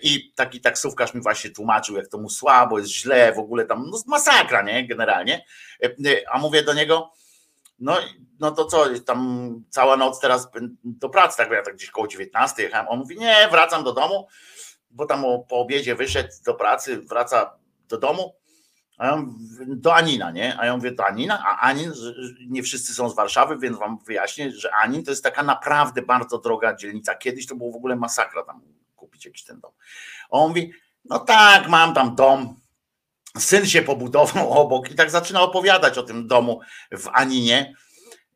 i 0.02 0.32
taki 0.34 0.61
taksówkarz 0.61 1.14
mi 1.14 1.20
właśnie 1.20 1.50
tłumaczył, 1.50 1.96
jak 1.96 2.08
to 2.08 2.18
mu 2.18 2.30
słabo, 2.30 2.78
jest 2.78 2.90
źle, 2.90 3.32
w 3.32 3.38
ogóle 3.38 3.64
tam 3.64 3.90
no, 3.90 3.98
masakra, 4.06 4.62
nie? 4.62 4.87
Generalnie. 4.87 5.44
A 6.30 6.38
mówię 6.38 6.62
do 6.62 6.74
niego, 6.74 7.12
no, 7.78 7.96
no 8.40 8.50
to 8.50 8.64
co, 8.64 8.84
tam 9.06 9.50
cała 9.70 9.96
noc 9.96 10.20
teraz 10.20 10.48
do 10.84 11.08
pracy, 11.08 11.36
tak 11.36 11.50
ja 11.50 11.62
tak 11.62 11.74
gdzieś 11.74 11.90
koło 11.90 12.08
19 12.08 12.62
jechałem. 12.62 12.88
On 12.88 12.98
mówi, 12.98 13.18
nie, 13.18 13.48
wracam 13.50 13.84
do 13.84 13.92
domu, 13.92 14.26
bo 14.90 15.06
tam 15.06 15.22
po 15.48 15.56
obiedzie 15.56 15.94
wyszedł 15.94 16.28
do 16.44 16.54
pracy, 16.54 17.02
wraca 17.02 17.58
do 17.88 17.98
domu, 17.98 18.34
a 18.98 19.06
ja 19.06 19.24
do 19.66 19.94
Anina, 19.94 20.30
nie? 20.30 20.60
A 20.60 20.66
ja 20.66 20.76
mówię, 20.76 20.92
do 20.92 21.06
Anina, 21.06 21.44
a 21.46 21.58
Anin, 21.60 21.92
nie 22.48 22.62
wszyscy 22.62 22.94
są 22.94 23.10
z 23.10 23.16
Warszawy, 23.16 23.58
więc 23.58 23.78
wam 23.78 23.98
wyjaśnię, 24.06 24.52
że 24.52 24.74
Anin 24.74 25.04
to 25.04 25.10
jest 25.10 25.24
taka 25.24 25.42
naprawdę 25.42 26.02
bardzo 26.02 26.38
droga 26.38 26.76
dzielnica. 26.76 27.14
Kiedyś 27.14 27.46
to 27.46 27.54
było 27.54 27.72
w 27.72 27.76
ogóle 27.76 27.96
masakra 27.96 28.42
tam 28.42 28.60
kupić 28.96 29.24
jakiś 29.24 29.44
ten 29.44 29.60
dom. 29.60 29.72
A 30.30 30.36
on 30.36 30.48
mówi, 30.48 30.72
no 31.04 31.18
tak, 31.18 31.68
mam 31.68 31.94
tam 31.94 32.14
dom, 32.14 32.57
syn 33.38 33.66
się 33.66 33.82
pobudował 33.82 34.50
obok 34.60 34.90
i 34.90 34.94
tak 34.94 35.10
zaczyna 35.10 35.42
opowiadać 35.42 35.98
o 35.98 36.02
tym 36.02 36.26
domu 36.26 36.60
w 36.92 37.08
Aninie. 37.12 37.74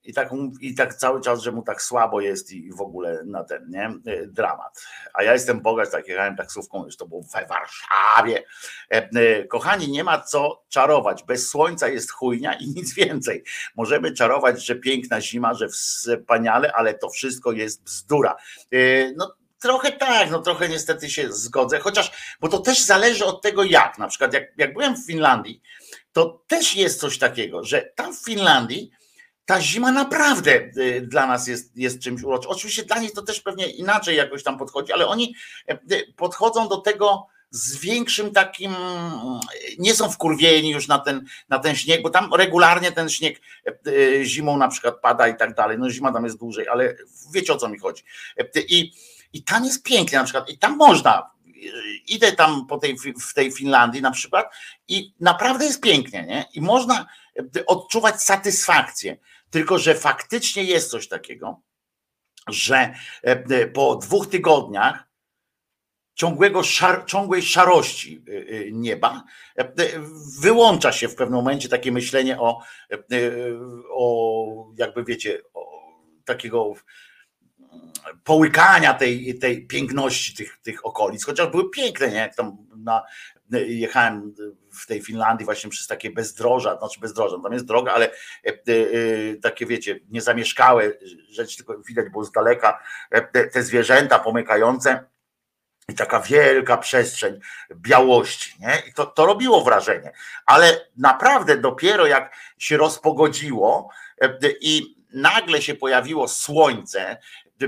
I 0.05 0.12
tak, 0.12 0.31
I 0.61 0.74
tak 0.74 0.94
cały 0.94 1.20
czas, 1.20 1.42
że 1.42 1.52
mu 1.52 1.62
tak 1.62 1.83
słabo 1.83 2.20
jest 2.20 2.52
i 2.52 2.72
w 2.72 2.81
ogóle 2.81 3.22
na 3.26 3.44
ten, 3.44 3.70
nie? 3.70 4.12
E, 4.12 4.26
dramat. 4.26 4.85
A 5.14 5.22
ja 5.22 5.33
jestem 5.33 5.61
bogacz, 5.61 5.90
tak 5.90 6.09
jechałem 6.09 6.37
taksówką, 6.37 6.85
już 6.85 6.96
to 6.96 7.07
było 7.07 7.22
we 7.22 7.46
Warszawie. 7.46 8.44
E, 8.92 9.11
e, 9.14 9.44
kochani, 9.44 9.90
nie 9.90 10.05
ma 10.05 10.20
co 10.20 10.64
czarować. 10.68 11.24
Bez 11.24 11.48
słońca 11.48 11.88
jest 11.88 12.11
chujnia 12.11 12.55
i 12.55 12.66
nic 12.66 12.94
więcej. 12.94 13.44
Możemy 13.76 14.12
czarować, 14.12 14.66
że 14.66 14.76
piękna 14.76 15.20
zima, 15.20 15.55
że 15.55 15.68
wspaniale, 15.68 16.72
ale 16.72 16.94
to 16.94 17.11
wszystko 17.11 17.52
jest 17.52 17.83
bzdura. 17.83 18.37
No 19.16 19.35
Trochę 19.62 19.92
tak, 19.92 20.31
no 20.31 20.38
trochę 20.38 20.68
niestety 20.68 21.11
się 21.11 21.33
zgodzę, 21.33 21.79
chociaż, 21.79 22.12
bo 22.40 22.48
to 22.48 22.59
też 22.59 22.81
zależy 22.81 23.25
od 23.25 23.42
tego 23.42 23.64
jak. 23.64 23.98
Na 23.98 24.09
przykład, 24.09 24.35
jak, 24.35 24.44
jak 24.59 24.72
byłem 24.72 24.96
w 24.96 25.07
Finlandii, 25.07 25.62
to 26.12 26.44
też 26.46 26.77
jest 26.77 27.01
coś 27.01 27.18
takiego, 27.18 27.64
że 27.64 27.92
tam 27.96 28.14
w 28.14 28.25
Finlandii 28.25 28.90
ta 29.44 29.61
zima 29.61 29.92
naprawdę 29.92 30.70
y, 30.77 31.01
dla 31.01 31.27
nas 31.27 31.46
jest, 31.46 31.77
jest 31.77 32.03
czymś 32.03 32.22
uroczym. 32.22 32.51
Oczywiście 32.51 32.85
dla 32.85 32.98
nich 32.98 33.12
to 33.12 33.22
też 33.22 33.40
pewnie 33.40 33.66
inaczej 33.66 34.16
jakoś 34.16 34.42
tam 34.42 34.59
podchodzi, 34.59 34.92
ale 34.92 35.07
oni 35.07 35.35
y, 35.70 35.79
y, 35.92 36.12
podchodzą 36.16 36.68
do 36.68 36.77
tego 36.77 37.27
z 37.51 37.77
większym 37.77 38.31
takim, 38.31 38.75
nie 39.79 39.94
są 39.94 40.11
wkurwieni 40.11 40.70
już 40.70 40.88
na 40.88 40.98
ten, 40.98 41.25
na 41.48 41.59
ten 41.59 41.77
śnieg, 41.77 42.03
bo 42.03 42.11
tam 42.11 42.35
regularnie 42.35 42.92
ten 42.92 43.09
śnieg 43.09 43.40
zimą 44.22 44.57
na 44.57 44.68
przykład 44.68 45.01
pada 45.01 45.29
i 45.29 45.37
tak 45.37 45.55
dalej. 45.55 45.79
No 45.79 45.90
zima 45.90 46.12
tam 46.12 46.25
jest 46.25 46.38
dłużej, 46.38 46.68
ale 46.68 46.96
wiecie 47.35 47.53
o 47.53 47.57
co 47.57 47.68
mi 47.68 47.79
chodzi. 47.79 48.03
I 48.68 48.92
i 49.33 49.45
tam 49.45 49.64
jest 49.64 49.83
pięknie 49.83 50.18
na 50.18 50.25
przykład, 50.25 50.51
i 50.51 50.59
tam 50.59 50.77
można. 50.77 51.31
Idę 52.07 52.33
tam 52.33 52.66
po 52.66 52.79
tej, 52.79 52.97
w 52.99 53.35
tej 53.35 53.53
Finlandii 53.53 54.03
na 54.03 54.11
przykład 54.11 54.55
i 54.88 55.14
naprawdę 55.21 55.64
jest 55.64 55.81
pięknie, 55.81 56.27
nie? 56.27 56.45
I 56.55 56.61
można 56.61 57.07
odczuwać 57.66 58.23
satysfakcję. 58.23 59.16
Tylko, 59.51 59.79
że 59.79 59.95
faktycznie 59.95 60.64
jest 60.64 60.90
coś 60.90 61.09
takiego, 61.09 61.61
że 62.49 62.95
e, 63.23 63.66
po 63.66 63.97
dwóch 63.97 64.27
tygodniach 64.27 65.09
ciągłego 66.14 66.62
szar, 66.62 67.05
ciągłej 67.07 67.42
szarości 67.42 68.25
e, 68.29 68.33
e, 68.33 68.71
nieba 68.71 69.25
wyłącza 70.40 70.92
się 70.92 71.09
w 71.09 71.14
pewnym 71.14 71.37
momencie 71.37 71.68
takie 71.68 71.92
myślenie 71.92 72.40
o, 72.40 72.62
o 73.90 74.47
jakby 74.79 75.05
wiecie, 75.05 75.42
o 75.55 75.83
takiego 76.25 76.75
połykania 78.24 78.94
tej, 78.94 79.38
tej 79.38 79.66
piękności 79.66 80.35
tych, 80.35 80.58
tych 80.62 80.87
okolic, 80.87 81.24
chociaż 81.24 81.48
były 81.50 81.70
piękne, 81.70 82.08
nie? 82.08 82.16
Jak 82.16 82.35
tam 82.35 82.56
na, 82.76 83.02
jechałem 83.61 84.35
w 84.80 84.87
tej 84.87 85.02
Finlandii 85.02 85.44
właśnie 85.44 85.70
przez 85.70 85.87
takie 85.87 86.11
bezdroża, 86.11 86.78
znaczy 86.78 87.00
bezdroża, 87.00 87.37
tam 87.42 87.52
jest 87.52 87.64
droga, 87.64 87.92
ale 87.92 88.11
e, 88.46 88.48
e, 88.48 88.54
takie 89.42 89.66
wiecie, 89.66 90.00
niezamieszkałe 90.11 90.92
rzeczy, 91.30 91.56
tylko 91.56 91.78
widać 91.78 92.08
było 92.08 92.24
z 92.24 92.32
daleka 92.32 92.82
e, 93.11 93.48
te 93.48 93.62
zwierzęta 93.62 94.18
pomykające 94.18 95.04
i 95.88 95.94
taka 95.94 96.20
wielka 96.20 96.76
przestrzeń 96.76 97.40
białości, 97.74 98.54
nie? 98.61 98.82
I 98.88 98.92
to, 98.92 99.06
to 99.06 99.26
robiło 99.26 99.64
wrażenie, 99.64 100.12
ale 100.46 100.88
naprawdę 100.96 101.56
dopiero 101.56 102.06
jak 102.06 102.37
się 102.58 102.76
rozpogodziło 102.76 103.90
i 104.61 104.96
nagle 105.12 105.62
się 105.62 105.74
pojawiło 105.74 106.28
słońce, 106.28 107.18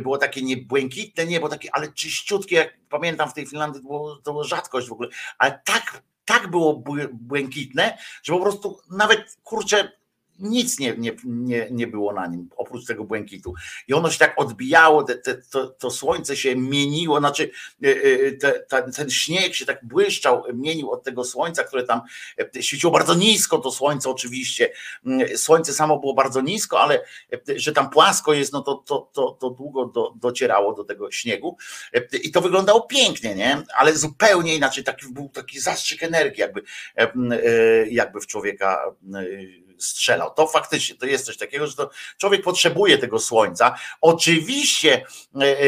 było 0.00 0.18
takie 0.18 0.42
niebłękitne 0.42 1.26
niebo, 1.26 1.48
takie, 1.48 1.68
ale 1.72 1.92
czyściutkie, 1.92 2.56
jak 2.56 2.78
pamiętam 2.88 3.30
w 3.30 3.34
tej 3.34 3.46
Finlandii, 3.46 3.82
to 3.82 3.88
było, 3.88 4.16
to 4.16 4.30
było 4.30 4.44
rzadkość 4.44 4.88
w 4.88 4.92
ogóle, 4.92 5.08
ale 5.38 5.60
tak, 5.64 6.02
tak 6.24 6.50
było 6.50 6.82
błękitne, 7.12 7.98
że 8.22 8.32
po 8.32 8.40
prostu 8.40 8.80
nawet 8.90 9.36
kurczę 9.42 9.92
nic 10.38 10.78
nie, 10.78 10.96
nie, 10.96 11.12
nie, 11.24 11.68
nie 11.70 11.86
było 11.86 12.12
na 12.12 12.26
nim, 12.26 12.48
oprócz 12.56 12.86
tego 12.86 13.04
błękitu. 13.04 13.54
I 13.88 13.94
ono 13.94 14.10
się 14.10 14.18
tak 14.18 14.34
odbijało, 14.36 15.02
te, 15.02 15.14
te, 15.14 15.34
to, 15.34 15.66
to 15.66 15.90
słońce 15.90 16.36
się 16.36 16.56
mieniło, 16.56 17.18
znaczy 17.18 17.50
e, 17.84 17.88
e, 17.88 18.32
te, 18.32 18.52
te, 18.52 18.92
ten 18.92 19.10
śnieg 19.10 19.54
się 19.54 19.66
tak 19.66 19.84
błyszczał, 19.84 20.42
mienił 20.54 20.90
od 20.90 21.02
tego 21.02 21.24
słońca, 21.24 21.64
które 21.64 21.84
tam 21.84 22.00
e, 22.56 22.62
świeciło 22.62 22.92
bardzo 22.92 23.14
nisko, 23.14 23.58
to 23.58 23.70
słońce 23.70 24.10
oczywiście. 24.10 24.72
Mm, 25.06 25.38
słońce 25.38 25.72
samo 25.72 25.98
było 25.98 26.14
bardzo 26.14 26.40
nisko, 26.40 26.80
ale 26.80 27.04
że 27.56 27.72
tam 27.72 27.90
płasko 27.90 28.32
jest, 28.32 28.52
no 28.52 28.62
to, 28.62 28.74
to, 28.74 29.10
to, 29.12 29.36
to 29.40 29.50
długo 29.50 29.86
do, 29.86 30.12
docierało 30.16 30.74
do 30.74 30.84
tego 30.84 31.10
śniegu. 31.10 31.56
I 32.22 32.30
to 32.30 32.40
wyglądało 32.40 32.80
pięknie, 32.80 33.34
nie? 33.34 33.62
Ale 33.78 33.96
zupełnie 33.96 34.56
inaczej, 34.56 34.84
taki 34.84 35.06
był 35.08 35.28
taki 35.28 35.60
zastrzyk 35.60 36.02
energii, 36.02 36.40
jakby, 36.40 36.62
jakby 37.90 38.20
w 38.20 38.26
człowieka 38.26 38.94
strzelał. 39.78 40.34
To 40.34 40.46
faktycznie 40.46 40.96
to 40.96 41.06
jest 41.06 41.26
coś 41.26 41.36
takiego, 41.36 41.66
że 41.66 41.76
to 41.76 41.90
człowiek 42.18 42.42
potrzebuje 42.42 42.98
tego 42.98 43.18
słońca. 43.18 43.74
Oczywiście 44.00 45.04
e, 45.40 45.58
e, 45.58 45.64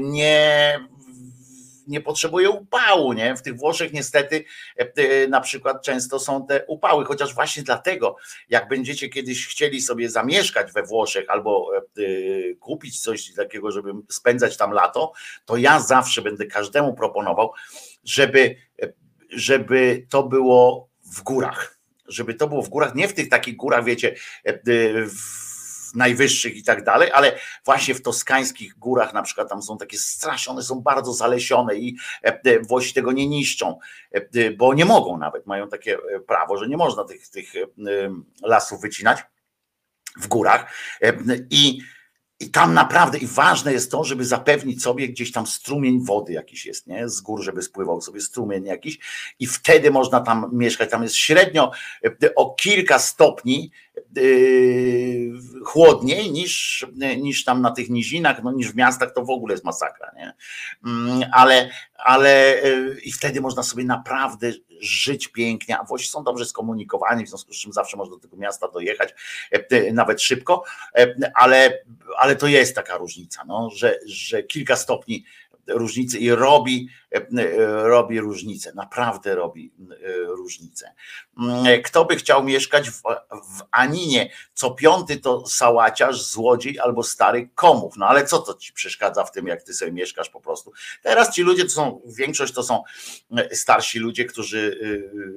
nie 0.00 0.80
nie 1.86 2.00
potrzebuje 2.00 2.50
upału, 2.50 3.12
nie? 3.12 3.36
W 3.36 3.42
tych 3.42 3.56
Włoszech 3.56 3.92
niestety 3.92 4.44
e, 4.76 5.28
na 5.28 5.40
przykład 5.40 5.82
często 5.82 6.18
są 6.18 6.46
te 6.46 6.64
upały, 6.66 7.04
chociaż 7.04 7.34
właśnie 7.34 7.62
dlatego, 7.62 8.16
jak 8.48 8.68
będziecie 8.68 9.08
kiedyś 9.08 9.46
chcieli 9.46 9.80
sobie 9.80 10.10
zamieszkać 10.10 10.72
we 10.72 10.82
Włoszech 10.82 11.30
albo 11.30 11.70
kupić 12.60 13.00
coś 13.00 13.34
takiego, 13.34 13.70
żeby 13.70 13.92
spędzać 14.08 14.56
tam 14.56 14.72
lato, 14.72 15.12
to 15.44 15.56
ja 15.56 15.80
zawsze 15.80 16.22
będę 16.22 16.46
każdemu 16.46 16.94
proponował, 16.94 17.52
żeby, 18.04 18.56
żeby 19.30 20.06
to 20.10 20.22
było 20.22 20.88
w 21.16 21.22
górach 21.22 21.75
żeby 22.08 22.34
to 22.34 22.48
było 22.48 22.62
w 22.62 22.68
górach, 22.68 22.94
nie 22.94 23.08
w 23.08 23.14
tych 23.14 23.28
takich 23.28 23.56
górach, 23.56 23.84
wiecie, 23.84 24.14
e, 24.46 24.50
e, 24.50 24.58
najwyższych 25.94 26.56
i 26.56 26.62
tak 26.62 26.84
dalej, 26.84 27.10
ale 27.12 27.38
właśnie 27.64 27.94
w 27.94 28.02
toskańskich 28.02 28.78
górach 28.78 29.14
na 29.14 29.22
przykład 29.22 29.48
tam 29.48 29.62
są 29.62 29.78
takie 29.78 29.98
straszone, 29.98 30.62
są 30.62 30.80
bardzo 30.80 31.12
zalesione 31.12 31.74
i 31.74 31.96
e, 32.22 32.60
Włosi 32.60 32.94
tego 32.94 33.12
nie 33.12 33.26
niszczą, 33.28 33.78
bo 34.56 34.74
nie 34.74 34.84
mogą 34.84 35.18
nawet, 35.18 35.46
mają 35.46 35.68
takie 35.68 35.98
prawo, 36.26 36.56
że 36.56 36.68
nie 36.68 36.76
można 36.76 37.04
tych, 37.04 37.28
tych 37.28 37.52
lasów 38.42 38.80
wycinać 38.80 39.18
w 40.16 40.26
górach 40.26 40.72
i 41.50 41.80
i 42.40 42.50
tam 42.50 42.74
naprawdę, 42.74 43.18
i 43.18 43.26
ważne 43.26 43.72
jest 43.72 43.90
to, 43.90 44.04
żeby 44.04 44.24
zapewnić 44.24 44.82
sobie 44.82 45.08
gdzieś 45.08 45.32
tam 45.32 45.46
strumień 45.46 46.04
wody 46.04 46.32
jakiś 46.32 46.66
jest, 46.66 46.86
nie? 46.86 47.08
Z 47.08 47.20
gór, 47.20 47.42
żeby 47.42 47.62
spływał 47.62 48.00
sobie 48.00 48.20
strumień 48.20 48.64
jakiś 48.64 48.98
i 49.38 49.46
wtedy 49.46 49.90
można 49.90 50.20
tam 50.20 50.50
mieszkać. 50.52 50.90
Tam 50.90 51.02
jest 51.02 51.14
średnio 51.14 51.70
e, 52.04 52.34
o 52.34 52.54
kilka 52.54 52.98
stopni 52.98 53.70
chłodniej 55.64 56.32
niż, 56.32 56.86
niż 57.18 57.44
tam 57.44 57.62
na 57.62 57.70
tych 57.70 57.90
nizinach, 57.90 58.42
no 58.42 58.52
niż 58.52 58.72
w 58.72 58.76
miastach 58.76 59.12
to 59.12 59.24
w 59.24 59.30
ogóle 59.30 59.54
jest 59.54 59.64
masakra, 59.64 60.12
nie? 60.16 60.34
Mm, 60.86 61.30
ale, 61.32 61.70
ale 61.98 62.60
yy, 62.64 63.00
i 63.00 63.12
wtedy 63.12 63.40
można 63.40 63.62
sobie 63.62 63.84
naprawdę 63.84 64.52
żyć 64.80 65.28
pięknie, 65.28 65.78
a 65.78 65.84
Włosi 65.84 66.08
są 66.08 66.24
dobrze 66.24 66.44
skomunikowani, 66.44 67.24
w 67.24 67.28
związku 67.28 67.52
z 67.52 67.56
czym 67.56 67.72
zawsze 67.72 67.96
można 67.96 68.14
do 68.14 68.20
tego 68.20 68.36
miasta 68.36 68.68
dojechać, 68.68 69.14
yy, 69.70 69.92
nawet 69.92 70.22
szybko, 70.22 70.64
ale, 71.34 71.78
ale 72.18 72.36
to 72.36 72.46
jest 72.46 72.74
taka 72.74 72.96
różnica, 72.96 73.44
no, 73.46 73.70
że, 73.70 73.98
że 74.06 74.42
kilka 74.42 74.76
stopni 74.76 75.24
różnicy 75.66 76.18
i 76.18 76.30
robi, 76.30 76.88
e, 77.12 77.26
robi 77.82 78.20
różnicę, 78.20 78.72
naprawdę 78.74 79.34
robi 79.34 79.72
e, 79.90 80.12
różnicę. 80.26 80.94
Mm, 81.38 81.82
kto 81.82 82.04
by 82.04 82.16
chciał 82.16 82.44
mieszkać 82.44 82.90
w, 82.90 83.02
w 83.30 83.62
Aninie? 83.86 84.30
Co 84.54 84.70
piąty 84.70 85.16
to 85.16 85.46
sałaciarz, 85.46 86.22
złodziej 86.22 86.78
albo 86.78 87.02
stary 87.02 87.48
komów. 87.54 87.94
No 87.96 88.06
ale 88.06 88.26
co 88.26 88.38
to 88.38 88.54
ci 88.54 88.72
przeszkadza 88.72 89.24
w 89.24 89.32
tym, 89.32 89.46
jak 89.46 89.62
ty 89.62 89.74
sobie 89.74 89.92
mieszkasz 89.92 90.28
po 90.28 90.40
prostu? 90.40 90.72
Teraz 91.02 91.34
ci 91.34 91.42
ludzie 91.42 91.64
to 91.64 91.70
są, 91.70 92.00
większość 92.04 92.52
to 92.52 92.62
są 92.62 92.82
e, 93.36 93.54
starsi 93.54 93.98
ludzie, 93.98 94.24
którzy, 94.24 94.80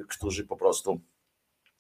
którzy 0.10 0.46
po 0.46 0.56
prostu 0.56 1.02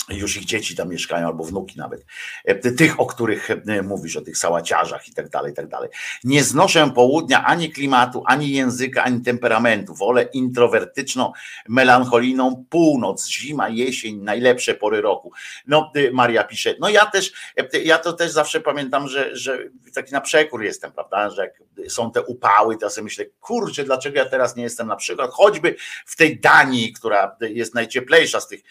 już 0.09 0.37
ich 0.37 0.45
dzieci 0.45 0.75
tam 0.75 0.89
mieszkają, 0.89 1.27
albo 1.27 1.43
wnuki 1.43 1.77
nawet, 1.77 2.05
e, 2.45 2.55
tych, 2.55 2.99
o 2.99 3.05
których 3.05 3.49
e, 3.51 3.81
mówisz, 3.81 4.17
o 4.17 4.21
tych 4.21 4.37
sałaciarzach 4.37 5.07
i 5.07 5.13
tak 5.13 5.29
dalej, 5.29 5.51
i 5.51 5.55
tak 5.55 5.67
dalej. 5.67 5.89
Nie 6.23 6.43
znoszę 6.43 6.91
południa 6.95 7.45
ani 7.45 7.71
klimatu, 7.71 8.23
ani 8.25 8.51
języka, 8.51 9.03
ani 9.03 9.21
temperamentu. 9.21 9.95
Wolę 9.95 10.23
introwertyczną, 10.23 11.31
melancholijną 11.67 12.65
północ, 12.69 13.27
zima, 13.27 13.69
jesień, 13.69 14.17
najlepsze 14.17 14.73
pory 14.73 15.01
roku. 15.01 15.31
No, 15.67 15.91
y, 15.95 16.11
Maria 16.13 16.43
pisze, 16.43 16.75
no 16.79 16.89
ja 16.89 17.05
też, 17.05 17.31
e, 17.73 17.79
ja 17.79 17.97
to 17.97 18.13
też 18.13 18.31
zawsze 18.31 18.61
pamiętam, 18.61 19.07
że, 19.07 19.35
że 19.35 19.57
taki 19.93 20.13
na 20.13 20.21
przekór 20.21 20.63
jestem, 20.63 20.91
prawda, 20.91 21.29
że 21.29 21.41
jak 21.41 21.63
są 21.91 22.11
te 22.11 22.21
upały, 22.21 22.77
to 22.77 22.85
ja 22.85 22.89
sobie 22.89 23.03
myślę, 23.03 23.25
kurczę, 23.39 23.83
dlaczego 23.83 24.17
ja 24.17 24.25
teraz 24.25 24.55
nie 24.55 24.63
jestem 24.63 24.87
na 24.87 24.95
przykład, 24.95 25.31
choćby 25.31 25.75
w 26.05 26.15
tej 26.15 26.39
Danii, 26.39 26.93
która 26.93 27.37
jest 27.41 27.73
najcieplejsza 27.73 28.41
z 28.41 28.47
tych, 28.47 28.61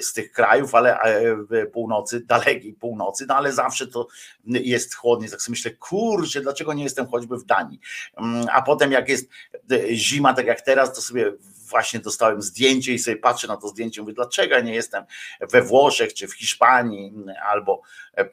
z 0.00 0.12
tych 0.12 0.32
krajów, 0.32 0.63
ale 0.72 1.36
w 1.36 1.70
północy, 1.72 2.20
dalekiej 2.20 2.72
północy, 2.72 3.26
no 3.28 3.36
ale 3.36 3.52
zawsze 3.52 3.86
to 3.86 4.06
jest 4.46 4.94
chłodnie. 4.94 5.28
Tak 5.28 5.42
sobie 5.42 5.52
myślę, 5.52 5.70
kurczę, 5.70 6.40
dlaczego 6.40 6.72
nie 6.74 6.84
jestem 6.84 7.06
choćby 7.06 7.36
w 7.38 7.44
Danii? 7.44 7.80
Mm, 8.16 8.46
a 8.52 8.62
potem 8.62 8.92
jak 8.92 9.08
jest 9.08 9.28
e, 9.72 9.94
zima, 9.94 10.34
tak 10.34 10.46
jak 10.46 10.60
teraz, 10.60 10.94
to 10.94 11.00
sobie 11.00 11.32
właśnie 11.68 12.00
dostałem 12.00 12.42
zdjęcie 12.42 12.92
i 12.92 12.98
sobie 12.98 13.16
patrzę 13.16 13.48
na 13.48 13.56
to 13.56 13.68
zdjęcie, 13.68 14.00
mówię, 14.00 14.14
dlaczego 14.14 14.60
nie 14.60 14.74
jestem 14.74 15.04
we 15.40 15.62
Włoszech 15.62 16.14
czy 16.14 16.28
w 16.28 16.34
Hiszpanii 16.34 17.14
albo 17.42 17.82
e, 18.16 18.20
e, 18.20 18.26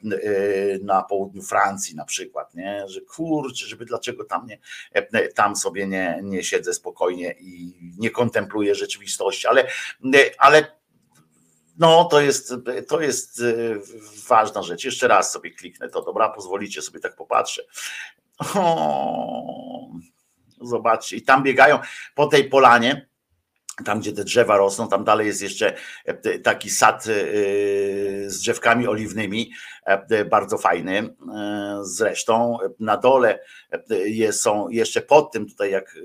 na 0.82 1.02
południu 1.02 1.42
Francji 1.42 1.96
na 1.96 2.04
przykład, 2.04 2.54
nie? 2.54 2.84
że 2.88 3.00
kurczę, 3.00 3.66
żeby 3.66 3.84
dlaczego 3.84 4.24
tam 4.24 4.46
nie, 4.46 4.58
tam 5.34 5.56
sobie 5.56 5.86
nie, 5.86 6.20
nie 6.22 6.44
siedzę 6.44 6.74
spokojnie 6.74 7.34
i 7.40 7.74
nie 7.98 8.10
kontempluję 8.10 8.74
rzeczywistości, 8.74 9.46
ale, 9.46 9.66
ale 10.38 10.81
no, 11.78 12.04
to 12.04 12.20
jest, 12.20 12.54
to 12.88 13.00
jest 13.00 13.40
y, 13.40 13.80
ważna 14.28 14.62
rzecz. 14.62 14.84
Jeszcze 14.84 15.08
raz 15.08 15.32
sobie 15.32 15.50
kliknę 15.50 15.88
to, 15.88 16.02
dobra? 16.02 16.28
Pozwolicie 16.28 16.82
sobie 16.82 17.00
tak 17.00 17.16
popatrzę. 17.16 17.62
O, 18.54 19.88
zobaczcie, 20.60 21.16
i 21.16 21.22
tam 21.22 21.42
biegają 21.42 21.78
po 22.14 22.26
tej 22.26 22.48
polanie, 22.48 23.08
tam 23.84 24.00
gdzie 24.00 24.12
te 24.12 24.24
drzewa 24.24 24.56
rosną, 24.56 24.88
tam 24.88 25.04
dalej 25.04 25.26
jest 25.26 25.42
jeszcze 25.42 25.74
e, 26.04 26.38
taki 26.38 26.70
sad 26.70 27.06
y, 27.06 28.24
z 28.26 28.38
drzewkami 28.40 28.86
oliwnymi, 28.86 29.52
e, 29.84 30.24
bardzo 30.24 30.58
fajny. 30.58 30.98
E, 30.98 31.80
zresztą 31.82 32.58
na 32.80 32.96
dole 32.96 33.38
są 34.30 34.68
jeszcze 34.68 35.02
pod 35.02 35.32
tym, 35.32 35.48
tutaj 35.48 35.70
jak 35.70 35.96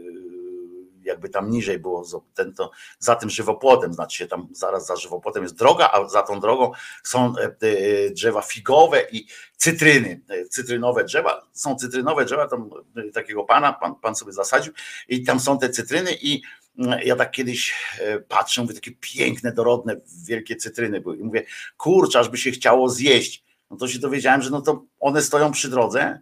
jakby 1.08 1.30
tam 1.30 1.50
niżej 1.50 1.80
było, 1.80 2.06
ten, 2.34 2.54
to, 2.54 2.72
za 3.00 3.16
tym 3.16 3.30
żywopłotem, 3.30 3.94
znaczy 3.94 4.18
się 4.18 4.28
tam 4.28 4.48
zaraz 4.52 4.88
za 4.88 4.96
żywopłotem 4.96 5.44
jest 5.44 5.56
droga, 5.56 5.90
a 5.94 6.08
za 6.08 6.24
tą 6.24 6.40
drogą 6.40 6.72
są 7.04 7.34
e, 7.38 7.44
e, 7.44 8.10
drzewa 8.10 8.42
figowe 8.42 9.04
i 9.12 9.28
cytryny, 9.58 10.22
e, 10.30 10.46
cytrynowe 10.46 11.04
drzewa, 11.04 11.48
są 11.54 11.76
cytrynowe 11.76 12.26
drzewa, 12.26 12.48
tam 12.48 12.70
takiego 13.14 13.44
pana, 13.44 13.74
pan, 13.74 13.96
pan 13.96 14.16
sobie 14.16 14.34
zasadził 14.34 14.74
i 15.08 15.24
tam 15.24 15.40
są 15.40 15.60
te 15.60 15.70
cytryny 15.70 16.12
i 16.22 16.42
mm, 16.80 17.00
ja 17.04 17.16
tak 17.16 17.32
kiedyś 17.32 17.74
patrzę, 18.28 18.62
mówię, 18.62 18.74
takie 18.74 18.92
piękne, 18.92 19.52
dorodne, 19.52 19.96
wielkie 20.28 20.56
cytryny 20.56 21.02
były 21.02 21.18
i 21.18 21.24
mówię, 21.24 21.46
kurczę, 21.78 22.20
aż 22.20 22.30
by 22.30 22.38
się 22.38 22.52
chciało 22.52 22.90
zjeść. 22.90 23.44
No 23.72 23.78
to 23.78 23.88
się 23.88 24.00
dowiedziałem, 24.00 24.42
że 24.42 24.50
no 24.50 24.62
to 24.62 24.84
one 25.00 25.22
stoją 25.22 25.52
przy 25.52 25.70
drodze, 25.70 26.22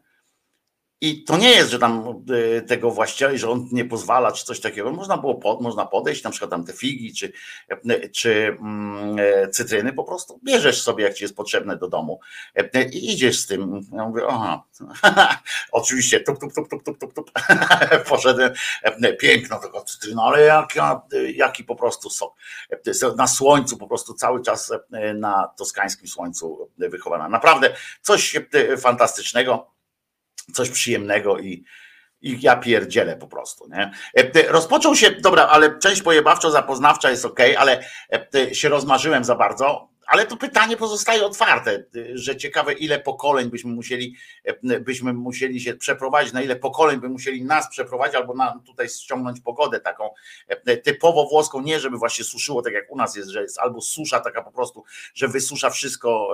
I 1.01 1.23
to 1.23 1.37
nie 1.37 1.49
jest, 1.49 1.71
że 1.71 1.79
tam 1.79 2.23
e, 2.57 2.61
tego 2.61 2.91
właściciela, 2.91 3.37
że 3.37 3.49
on 3.49 3.67
nie 3.71 3.85
pozwala, 3.85 4.31
czy 4.31 4.45
coś 4.45 4.59
takiego. 4.59 4.91
Można 4.91 5.17
było 5.17 5.35
pod, 5.35 5.61
można 5.61 5.85
podejść, 5.85 6.23
na 6.23 6.29
przykład 6.29 6.51
tam 6.51 6.65
te 6.65 6.73
figi, 6.73 7.13
czy, 7.13 7.31
e, 7.69 8.09
czy 8.09 8.57
mm, 8.59 9.15
e, 9.19 9.47
cytryny, 9.47 9.93
po 9.93 10.03
prostu 10.03 10.39
bierzesz 10.43 10.81
sobie, 10.81 11.03
jak 11.03 11.13
ci 11.13 11.23
jest 11.23 11.35
potrzebne 11.35 11.77
do 11.77 11.87
domu 11.87 12.19
i 12.91 13.13
idziesz 13.13 13.39
z 13.39 13.47
tym. 13.47 13.81
Ja 13.93 14.07
mówię, 14.07 14.21
aha, 14.29 14.63
oczywiście, 15.71 16.19
tup, 16.19 16.39
tup, 16.39 16.53
tup, 16.53 16.69
tup, 16.69 16.83
tup, 16.83 16.97
tup, 16.99 17.13
tup. 17.13 17.31
poszedłem, 18.09 18.51
piękno 19.19 19.59
tego 19.59 19.81
cytryna, 19.81 20.23
ale 20.23 20.41
jak, 20.41 20.73
jaki 21.35 21.63
po 21.63 21.75
prostu 21.75 22.09
sok. 22.09 22.35
Na 23.17 23.27
słońcu, 23.27 23.77
po 23.77 23.87
prostu 23.87 24.13
cały 24.13 24.41
czas 24.41 24.71
na 25.15 25.53
toskańskim 25.57 26.07
słońcu 26.07 26.69
wychowana. 26.77 27.29
Naprawdę 27.29 27.75
coś 28.01 28.35
fantastycznego 28.77 29.74
coś 30.53 30.69
przyjemnego 30.69 31.39
i, 31.39 31.63
i 32.21 32.37
ja 32.41 32.55
pierdzielę 32.55 33.15
po 33.15 33.27
prostu. 33.27 33.67
Nie? 33.69 33.91
E, 34.13 34.51
rozpoczął 34.51 34.95
się, 34.95 35.11
dobra, 35.11 35.47
ale 35.47 35.79
część 35.79 36.01
pojebawczo-zapoznawcza 36.01 37.09
jest 37.09 37.25
ok, 37.25 37.39
ale 37.57 37.83
e, 38.35 38.55
się 38.55 38.69
rozmarzyłem 38.69 39.23
za 39.23 39.35
bardzo, 39.35 39.89
ale 40.07 40.25
to 40.25 40.37
pytanie 40.37 40.77
pozostaje 40.77 41.25
otwarte, 41.25 41.83
że 42.13 42.37
ciekawe 42.37 42.73
ile 42.73 42.99
pokoleń 42.99 43.49
byśmy 43.49 43.71
musieli, 43.71 44.15
e, 44.43 44.79
byśmy 44.79 45.13
musieli 45.13 45.61
się 45.61 45.73
przeprowadzić, 45.73 46.33
na 46.33 46.41
ile 46.41 46.55
pokoleń 46.55 46.99
by 46.99 47.09
musieli 47.09 47.43
nas 47.43 47.69
przeprowadzić 47.69 48.15
albo 48.15 48.33
na, 48.33 48.59
tutaj 48.65 48.89
ściągnąć 48.89 49.41
pogodę 49.41 49.79
taką 49.79 50.09
typowo 50.83 51.27
włoską, 51.27 51.61
nie 51.61 51.79
żeby 51.79 51.97
właśnie 51.97 52.23
suszyło 52.23 52.61
tak 52.61 52.73
jak 52.73 52.91
u 52.91 52.97
nas 52.97 53.15
jest, 53.15 53.29
że 53.29 53.41
jest 53.41 53.59
albo 53.59 53.81
susza 53.81 54.19
taka 54.19 54.41
po 54.41 54.51
prostu, 54.51 54.83
że 55.13 55.27
wysusza 55.27 55.69
wszystko 55.69 56.33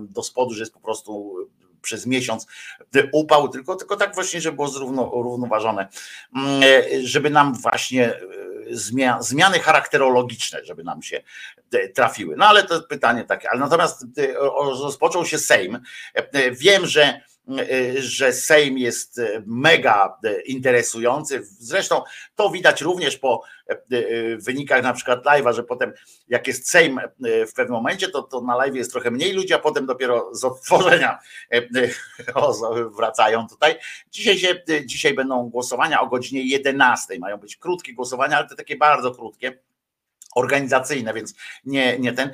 do 0.00 0.22
spodu, 0.22 0.54
że 0.54 0.60
jest 0.60 0.74
po 0.74 0.80
prostu 0.80 1.34
przez 1.82 2.06
miesiąc 2.06 2.46
upał, 3.12 3.48
tylko, 3.48 3.76
tylko 3.76 3.96
tak 3.96 4.14
właśnie, 4.14 4.40
żeby 4.40 4.56
było 4.56 4.68
zrówno, 4.68 5.10
równoważone, 5.14 5.88
mm, 6.36 6.62
żeby 7.02 7.30
nam 7.30 7.54
właśnie 7.54 8.14
e, 8.14 8.20
zmiany 9.20 9.58
charakterologiczne, 9.58 10.64
żeby 10.64 10.84
nam 10.84 11.02
się 11.02 11.22
e, 11.72 11.88
trafiły. 11.88 12.36
No 12.36 12.46
ale 12.46 12.62
to 12.62 12.82
pytanie 12.82 13.24
takie, 13.24 13.50
ale 13.50 13.60
natomiast 13.60 14.04
e, 14.18 14.34
rozpoczął 14.82 15.26
się 15.26 15.38
Sejm. 15.38 15.78
Wiem, 16.52 16.86
że 16.86 17.20
że 17.98 18.32
Sejm 18.32 18.78
jest 18.78 19.18
y, 19.18 19.42
mega 19.46 20.18
y, 20.24 20.42
interesujący. 20.42 21.40
Zresztą 21.42 22.02
to 22.34 22.50
widać 22.50 22.80
również 22.80 23.16
po 23.16 23.42
wynikach 24.38 24.82
na 24.82 24.92
przykład 24.92 25.24
live'a, 25.24 25.54
że 25.54 25.62
potem 25.62 25.92
jak 26.28 26.46
jest 26.46 26.70
Sejm 26.70 27.00
w 27.20 27.52
pewnym 27.54 27.76
momencie, 27.76 28.08
to, 28.08 28.22
to 28.22 28.40
na 28.40 28.56
live 28.56 28.74
jest 28.74 28.92
trochę 28.92 29.10
mniej 29.10 29.32
ludzi, 29.32 29.54
a 29.54 29.58
potem 29.58 29.86
dopiero 29.86 30.34
z 30.34 30.44
odtworzenia 30.44 31.18
wracają 32.96 33.48
tutaj. 33.48 33.74
Dzisiaj, 34.10 34.38
się, 34.38 34.62
dzisiaj 34.84 35.14
będą 35.14 35.48
głosowania 35.48 36.00
o 36.00 36.06
godzinie 36.06 36.42
11. 36.42 37.18
Mają 37.18 37.36
być 37.36 37.56
krótkie 37.56 37.94
głosowania, 37.94 38.36
ale 38.36 38.48
to 38.48 38.56
takie 38.56 38.76
bardzo 38.76 39.10
krótkie 39.10 39.58
organizacyjne, 40.34 41.14
więc 41.14 41.34
nie, 41.64 41.98
nie 41.98 42.12
ten. 42.12 42.32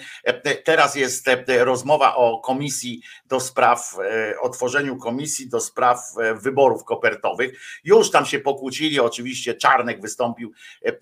Teraz 0.65 0.95
jest 0.95 1.29
e, 1.29 1.65
rozmowa 1.65 2.17
o 2.17 2.41
komisji 2.41 3.03
do 3.27 3.41
spraw, 3.41 3.97
e, 3.99 4.41
o 4.41 4.49
tworzeniu 4.49 4.97
komisji 4.97 5.49
do 5.49 5.61
spraw 5.61 5.99
e, 6.23 6.35
wyborów 6.35 6.85
kopertowych. 6.85 7.61
Już 7.85 8.11
tam 8.11 8.27
się 8.27 8.39
pokłócili, 8.39 9.01
oczywiście 9.01 9.55
Czarnek 9.55 10.01
wystąpił. 10.01 10.53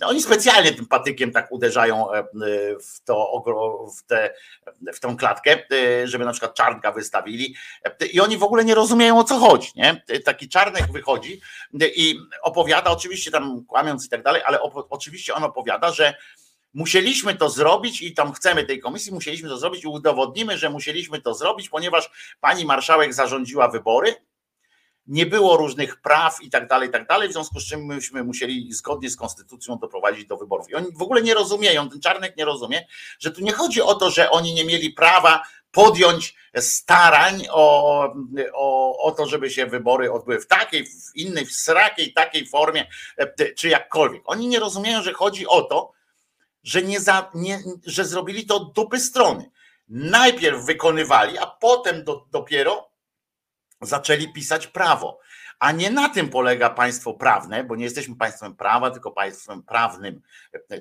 Oni 0.05 0.23
specjalnie 0.23 0.73
tym 0.73 0.87
patykiem 0.87 1.33
tak 1.33 1.53
uderzają 1.53 2.07
w, 2.81 3.01
to, 3.05 3.45
w, 3.99 4.07
te, 4.07 4.35
w 4.95 5.01
tą 5.01 5.17
klatkę, 5.17 5.59
żeby 6.05 6.25
na 6.25 6.33
przykład 6.33 6.55
Czarnka 6.55 6.93
wystawili. 6.93 7.55
I 8.13 8.21
oni 8.21 8.39
w 8.39 8.43
ogóle 8.43 8.65
nie 8.65 8.75
rozumieją 8.75 9.19
o 9.19 9.25
co 9.25 9.39
chodzi. 9.39 9.71
Nie? 9.77 10.03
Taki 10.25 10.49
Czarnek 10.49 10.93
wychodzi 10.93 11.41
i 11.97 12.19
opowiada, 12.43 12.91
oczywiście 12.91 13.31
tam 13.31 13.65
kłamiąc 13.65 14.07
i 14.07 14.09
tak 14.09 14.23
dalej, 14.23 14.43
ale 14.47 14.59
oczywiście 14.91 15.35
on 15.35 15.45
opowiada, 15.45 15.93
że 15.93 16.15
Musieliśmy 16.75 17.35
to 17.35 17.51
zrobić 17.51 18.03
i 18.03 18.15
tam 18.15 18.33
chcemy 18.33 18.65
tej 18.65 18.81
komisji, 18.81 19.13
musieliśmy 19.13 19.49
to 19.49 19.59
zrobić 19.59 19.85
i 19.85 19.87
udowodnimy, 19.87 20.59
że 20.59 20.71
musieliśmy 20.71 21.21
to 21.21 21.35
zrobić, 21.35 21.69
ponieważ 21.69 22.11
pani 22.41 22.65
marszałek 22.65 23.15
zarządziła 23.15 23.69
wybory, 23.69 24.15
nie 25.07 25.27
było 25.27 25.57
różnych 25.57 26.01
praw 26.01 26.43
i 26.43 26.51
tak 26.51 26.69
dalej, 26.69 26.89
i 26.89 26.93
tak 26.93 27.07
dalej, 27.07 27.29
w 27.29 27.33
związku 27.33 27.61
z 27.61 27.67
czym 27.67 27.85
myśmy 27.85 28.25
musieli 28.25 28.73
zgodnie 28.73 29.11
z 29.11 29.17
konstytucją 29.17 29.79
doprowadzić 29.79 30.27
do 30.27 30.37
wyborów. 30.37 30.71
I 30.71 30.75
oni 30.75 30.87
w 30.99 31.03
ogóle 31.03 31.23
nie 31.23 31.35
rozumieją, 31.35 31.89
ten 31.89 32.01
Czarnek 32.01 32.37
nie 32.37 32.45
rozumie, 32.45 32.87
że 33.19 33.31
tu 33.31 33.41
nie 33.41 33.53
chodzi 33.53 33.83
o 33.83 33.95
to, 33.95 34.11
że 34.11 34.31
oni 34.31 34.55
nie 34.55 34.65
mieli 34.65 34.91
prawa 34.91 35.43
podjąć 35.71 36.35
starań 36.57 37.47
o, 37.51 38.15
o, 38.55 38.99
o 38.99 39.11
to, 39.11 39.27
żeby 39.27 39.51
się 39.51 39.67
wybory 39.67 40.13
odbyły 40.13 40.41
w 40.41 40.47
takiej, 40.47 40.87
w 40.87 41.17
innej, 41.17 41.47
w 41.47 41.53
srakiej 41.53 42.13
takiej 42.13 42.47
formie, 42.47 42.87
czy 43.57 43.69
jakkolwiek. 43.69 44.23
Oni 44.27 44.49
nie 44.49 44.61
rozumieją, 44.61 45.03
że 45.03 45.13
chodzi 45.13 45.47
o 45.47 45.63
to, 45.63 45.93
że, 46.64 46.83
nie 46.83 47.00
za, 47.00 47.31
nie, 47.35 47.62
że 47.87 48.05
zrobili 48.05 48.46
to 48.46 48.57
od 48.57 48.72
dupy 48.72 49.00
strony. 49.00 49.50
Najpierw 49.88 50.64
wykonywali, 50.64 51.38
a 51.38 51.46
potem 51.46 52.05
do, 52.05 52.27
dopiero 52.31 52.90
zaczęli 53.81 54.33
pisać 54.33 54.66
prawo. 54.66 55.20
A 55.59 55.72
nie 55.72 55.90
na 55.90 56.09
tym 56.09 56.29
polega 56.29 56.70
państwo 56.70 57.14
prawne, 57.14 57.64
bo 57.64 57.77
nie 57.77 57.85
jesteśmy 57.85 58.16
państwem 58.16 58.57
prawa, 58.57 58.90
tylko 58.90 59.11
państwem 59.11 59.62
prawnym. 59.62 60.22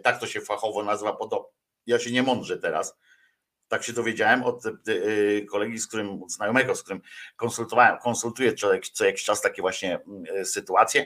Tak 0.03 0.19
to 0.19 0.27
się 0.27 0.41
fachowo 0.41 0.83
nazywa. 0.83 1.17
Ja 1.85 1.99
się 1.99 2.11
nie 2.11 2.23
mądrzę 2.23 2.57
teraz. 2.57 2.97
Tak 3.67 3.83
się 3.83 3.93
dowiedziałem 3.93 4.43
od 4.43 4.65
e, 4.65 4.69
e, 4.69 5.41
kolegi, 5.41 5.79
z 5.79 5.87
którym, 5.87 6.21
znajomego, 6.27 6.75
z 6.75 6.83
którym 6.83 7.01
konsultowałem, 7.35 7.97
konsultuję 7.97 8.53
co, 8.53 8.69
co 8.93 9.05
jakiś 9.05 9.23
czas 9.23 9.41
takie 9.41 9.61
właśnie 9.61 9.99
mm, 9.99 10.45
sytuacje. 10.45 11.05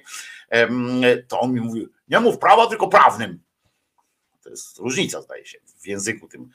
To 1.27 1.39
on 1.39 1.53
mi 1.53 1.61
mówił, 1.61 1.89
nie 2.07 2.19
mów 2.19 2.37
prawa, 2.37 2.67
tylko 2.67 2.87
prawnym. 2.87 3.46
To 4.47 4.51
jest 4.51 4.77
różnica, 4.77 5.21
zdaje 5.21 5.45
się, 5.45 5.60
w 5.81 5.88
języku 5.88 6.27
tym. 6.27 6.49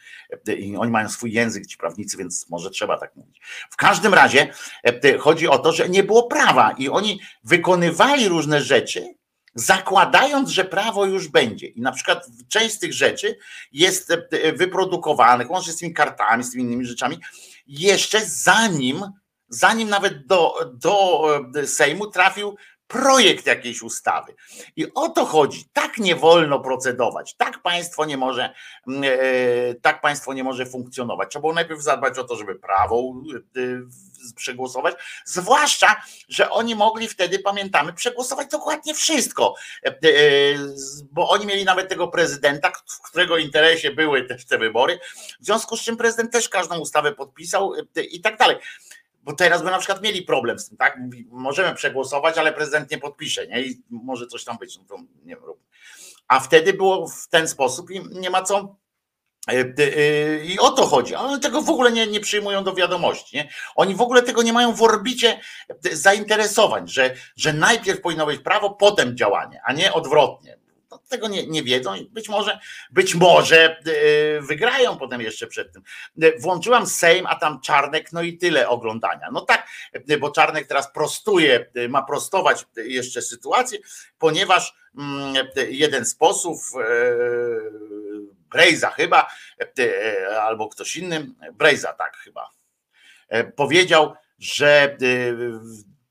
I 0.59 0.76
oni 0.76 0.90
mają 0.90 1.09
swój 1.09 1.33
język, 1.33 1.66
ci 1.66 1.76
prawnicy, 1.76 2.16
więc 2.16 2.50
może 2.50 2.70
trzeba 2.70 2.98
tak 2.98 3.16
mówić. 3.16 3.40
W 3.70 3.76
każdym 3.76 4.14
razie 4.14 4.55
e, 4.85 5.18
chodzi 5.18 5.48
o 5.48 5.59
to, 5.59 5.72
że 5.72 5.88
nie 5.88 6.02
było 6.02 6.22
prawa 6.22 6.74
i 6.78 6.88
oni 6.88 7.20
wykonywali 7.44 8.28
różne 8.28 8.62
rzeczy, 8.62 9.14
zakładając, 9.55 10.50
że 10.50 10.64
prawo 10.64 11.05
już 11.05 11.28
będzie. 11.28 11.66
I 11.66 11.81
na 11.81 11.92
przykład 11.92 12.26
część 12.48 12.74
z 12.74 12.78
tych 12.78 12.92
rzeczy 12.92 13.38
jest 13.72 14.11
e, 14.11 14.52
wyprodukowanych, 14.52 15.50
łącznie 15.50 15.72
z 15.72 15.76
tymi 15.76 15.94
kartami, 15.94 16.44
z 16.44 16.50
tymi 16.50 16.64
innymi 16.64 16.87
rzeczami, 16.87 17.18
jeszcze 17.66 18.26
zanim, 18.26 19.05
zanim 19.48 19.88
nawet 19.88 20.26
do, 20.26 20.55
do 20.74 21.24
e, 21.57 21.66
Sejmu 21.66 22.07
trafił 22.07 22.57
projekt 22.92 23.46
jakiejś 23.46 23.83
ustawy. 23.83 24.35
I 24.76 24.94
o 24.94 25.09
to 25.09 25.24
chodzi. 25.24 25.64
Tak 25.72 25.98
nie 25.98 26.16
wolno 26.16 26.61
procedować. 26.61 27.35
Tak 27.35 27.62
państwo 27.62 28.05
nie 28.05 28.16
może, 28.16 28.55
mm, 28.88 29.02
e, 29.05 29.74
tak 29.74 30.00
państwo 30.00 30.33
nie 30.33 30.44
może 30.44 30.66
funkcjonować. 30.66 31.31
Trzeba 31.31 31.40
było 31.40 31.52
najpierw 31.52 31.83
zadbać 31.83 32.18
o 32.18 32.24
to, 32.24 32.37
żeby 32.37 32.55
prawo 32.55 33.14
e, 33.57 33.61
przegłosować, 34.37 34.94
zwłaszcza, 35.24 35.96
że 36.28 36.50
oni 36.50 36.74
mogli 36.74 37.09
wtedy, 37.09 37.38
pamiętamy, 37.38 37.92
przegłosować 37.92 38.48
dokładnie 38.48 38.94
wszystko, 38.94 39.55
e, 39.87 39.94
bo 41.12 41.28
oni 41.28 41.46
mieli 41.46 41.64
nawet 41.64 41.88
tego 41.88 42.09
prezydenta, 42.09 42.72
w 42.87 43.02
którego 43.02 43.38
interesie 43.38 43.90
były 43.90 44.24
też 44.24 44.46
te 44.46 44.59
wybory, 44.59 44.98
w 45.40 45.44
związku 45.44 45.76
z 45.76 45.83
czym 45.83 45.96
prezydent 45.96 46.33
też 46.33 46.48
każdą 46.48 46.78
ustawę 46.78 47.12
podpisał 47.12 47.72
i 48.11 48.20
tak 48.20 48.37
dalej 48.38 48.57
bo 49.22 49.32
teraz 49.32 49.62
by 49.62 49.70
na 49.70 49.78
przykład 49.78 50.02
mieli 50.02 50.22
problem 50.22 50.58
z 50.58 50.68
tym, 50.68 50.78
tak? 50.78 50.98
Możemy 51.30 51.74
przegłosować, 51.74 52.38
ale 52.38 52.52
prezydent 52.52 52.90
nie 52.90 52.98
podpisze, 52.98 53.46
nie? 53.46 53.62
I 53.62 53.82
może 53.90 54.26
coś 54.26 54.44
tam 54.44 54.58
być, 54.58 54.78
no 54.78 54.85
to 54.88 54.96
nie 55.24 55.37
wiem. 55.37 55.44
A 56.28 56.40
wtedy 56.40 56.72
było 56.72 57.08
w 57.08 57.28
ten 57.28 57.48
sposób 57.48 57.90
i 57.90 58.00
nie 58.11 58.30
ma 58.30 58.42
co. 58.42 58.76
E, 59.48 59.74
e, 59.78 60.44
I 60.44 60.58
o 60.58 60.70
to 60.70 60.87
chodzi. 60.87 61.14
Oni 61.14 61.40
tego 61.40 61.62
w 61.62 61.70
ogóle 61.70 61.92
nie, 61.92 62.06
nie 62.06 62.20
przyjmują 62.20 62.64
do 62.64 62.74
wiadomości. 62.74 63.37
Nie? 63.37 63.48
Oni 63.74 63.94
w 63.94 64.00
ogóle 64.00 64.22
tego 64.22 64.42
nie 64.42 64.52
mają 64.52 64.74
w 64.74 64.82
orbicie 64.82 65.40
zainteresowań, 65.92 66.88
że, 66.88 67.14
że 67.37 67.52
najpierw 67.52 68.00
powinno 68.00 68.26
być 68.26 68.40
prawo, 68.40 68.70
potem 68.70 69.16
działanie, 69.16 69.61
a 69.64 69.72
nie 69.72 69.92
odwrotnie 69.92 70.62
tego 70.98 71.28
nie, 71.28 71.46
nie 71.46 71.62
wiedzą 71.62 71.94
i 71.94 72.05
być 72.05 72.28
może, 72.28 72.59
być 72.90 73.14
może 73.14 73.76
e, 73.76 74.40
wygrają 74.40 74.96
potem 74.96 75.20
jeszcze 75.20 75.46
przed 75.46 75.72
tym. 75.72 75.83
E, 76.22 76.38
włączyłam 76.38 76.87
Sejm, 76.87 77.26
a 77.26 77.37
tam 77.37 77.61
Czarnek, 77.61 78.12
no 78.12 78.22
i 78.22 78.38
tyle 78.38 78.68
oglądania. 78.68 79.28
No 79.33 79.40
tak, 79.40 79.68
e, 80.09 80.18
bo 80.18 80.31
Czarnek 80.31 80.66
teraz 80.66 80.92
prostuje, 80.92 81.70
ma 81.88 82.02
prostować 82.02 82.66
jeszcze 82.76 83.22
sytuację, 83.22 83.78
ponieważ 84.18 84.74
mm, 84.98 85.35
jeden 85.68 86.05
z 86.05 86.14
posłów, 86.14 86.72
Brejza 88.50 88.90
chyba, 88.90 89.31
albo 90.40 90.68
ktoś 90.68 90.96
inny, 90.96 91.26
Brejza 91.52 91.92
tak 91.92 92.16
chyba, 92.16 92.50
powiedział, 93.57 94.14
że 94.38 94.96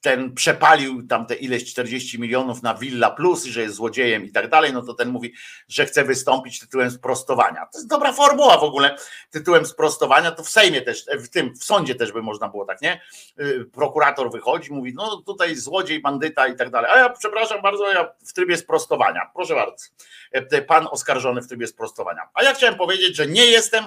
ten 0.01 0.33
przepalił 0.33 1.07
tam 1.07 1.25
te 1.25 1.35
ileś 1.35 1.71
40 1.71 2.19
milionów 2.19 2.63
na 2.63 2.73
Villa 2.73 3.11
Plus 3.11 3.45
i 3.45 3.51
że 3.51 3.61
jest 3.61 3.75
złodziejem 3.75 4.25
i 4.25 4.31
tak 4.31 4.49
dalej, 4.49 4.73
no 4.73 4.81
to 4.81 4.93
ten 4.93 5.09
mówi, 5.09 5.33
że 5.67 5.85
chce 5.85 6.03
wystąpić 6.03 6.59
tytułem 6.59 6.91
sprostowania. 6.91 7.65
To 7.71 7.77
jest 7.77 7.87
dobra 7.87 8.13
formuła 8.13 8.57
w 8.57 8.63
ogóle, 8.63 8.95
tytułem 9.31 9.65
sprostowania, 9.65 10.31
to 10.31 10.43
w 10.43 10.49
Sejmie 10.49 10.81
też, 10.81 11.05
w 11.19 11.29
tym, 11.29 11.55
w 11.55 11.63
sądzie 11.63 11.95
też 11.95 12.11
by 12.11 12.21
można 12.21 12.49
było 12.49 12.65
tak, 12.65 12.81
nie? 12.81 13.01
Y, 13.39 13.65
prokurator 13.73 14.31
wychodzi, 14.31 14.73
mówi, 14.73 14.93
no 14.95 15.21
tutaj 15.25 15.55
złodziej, 15.55 16.01
bandyta 16.01 16.47
i 16.47 16.55
tak 16.55 16.69
dalej, 16.69 16.91
a 16.91 16.97
ja 16.97 17.09
przepraszam 17.09 17.61
bardzo, 17.61 17.91
ja 17.91 18.13
w 18.27 18.33
trybie 18.33 18.57
sprostowania, 18.57 19.21
proszę 19.35 19.55
bardzo, 19.55 19.85
e, 20.31 20.61
pan 20.61 20.87
oskarżony 20.91 21.41
w 21.41 21.47
trybie 21.47 21.67
sprostowania. 21.67 22.21
A 22.33 22.43
ja 22.43 22.53
chciałem 22.53 22.75
powiedzieć, 22.75 23.15
że 23.15 23.27
nie 23.27 23.45
jestem 23.45 23.85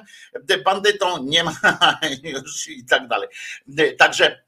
bandytą, 0.65 1.23
nie 1.23 1.45
ma 1.45 1.53
już 2.23 2.69
i 2.69 2.85
tak 2.85 3.09
dalej. 3.09 3.29
E, 3.79 3.93
także 3.93 4.44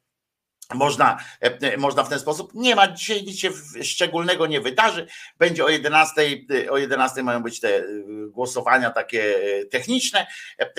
można, 0.74 1.18
e, 1.40 1.76
można 1.76 2.02
w 2.02 2.09
ten 2.09 2.18
sposób. 2.18 2.55
Nie 2.55 2.76
ma 2.76 2.88
dzisiaj 2.88 3.24
nic 3.24 3.38
się 3.38 3.50
szczególnego 3.83 4.46
nie 4.46 4.61
wydarzy. 4.61 5.07
Będzie 5.38 5.64
o 5.64 5.68
11, 5.68 6.22
e, 6.66 6.70
o 6.70 6.79
11 6.79 7.22
mają 7.22 7.42
być 7.42 7.61
te 7.61 7.76
e, 7.79 7.85
głosowania 8.29 8.90
takie 8.90 9.35
techniczne. 9.70 10.26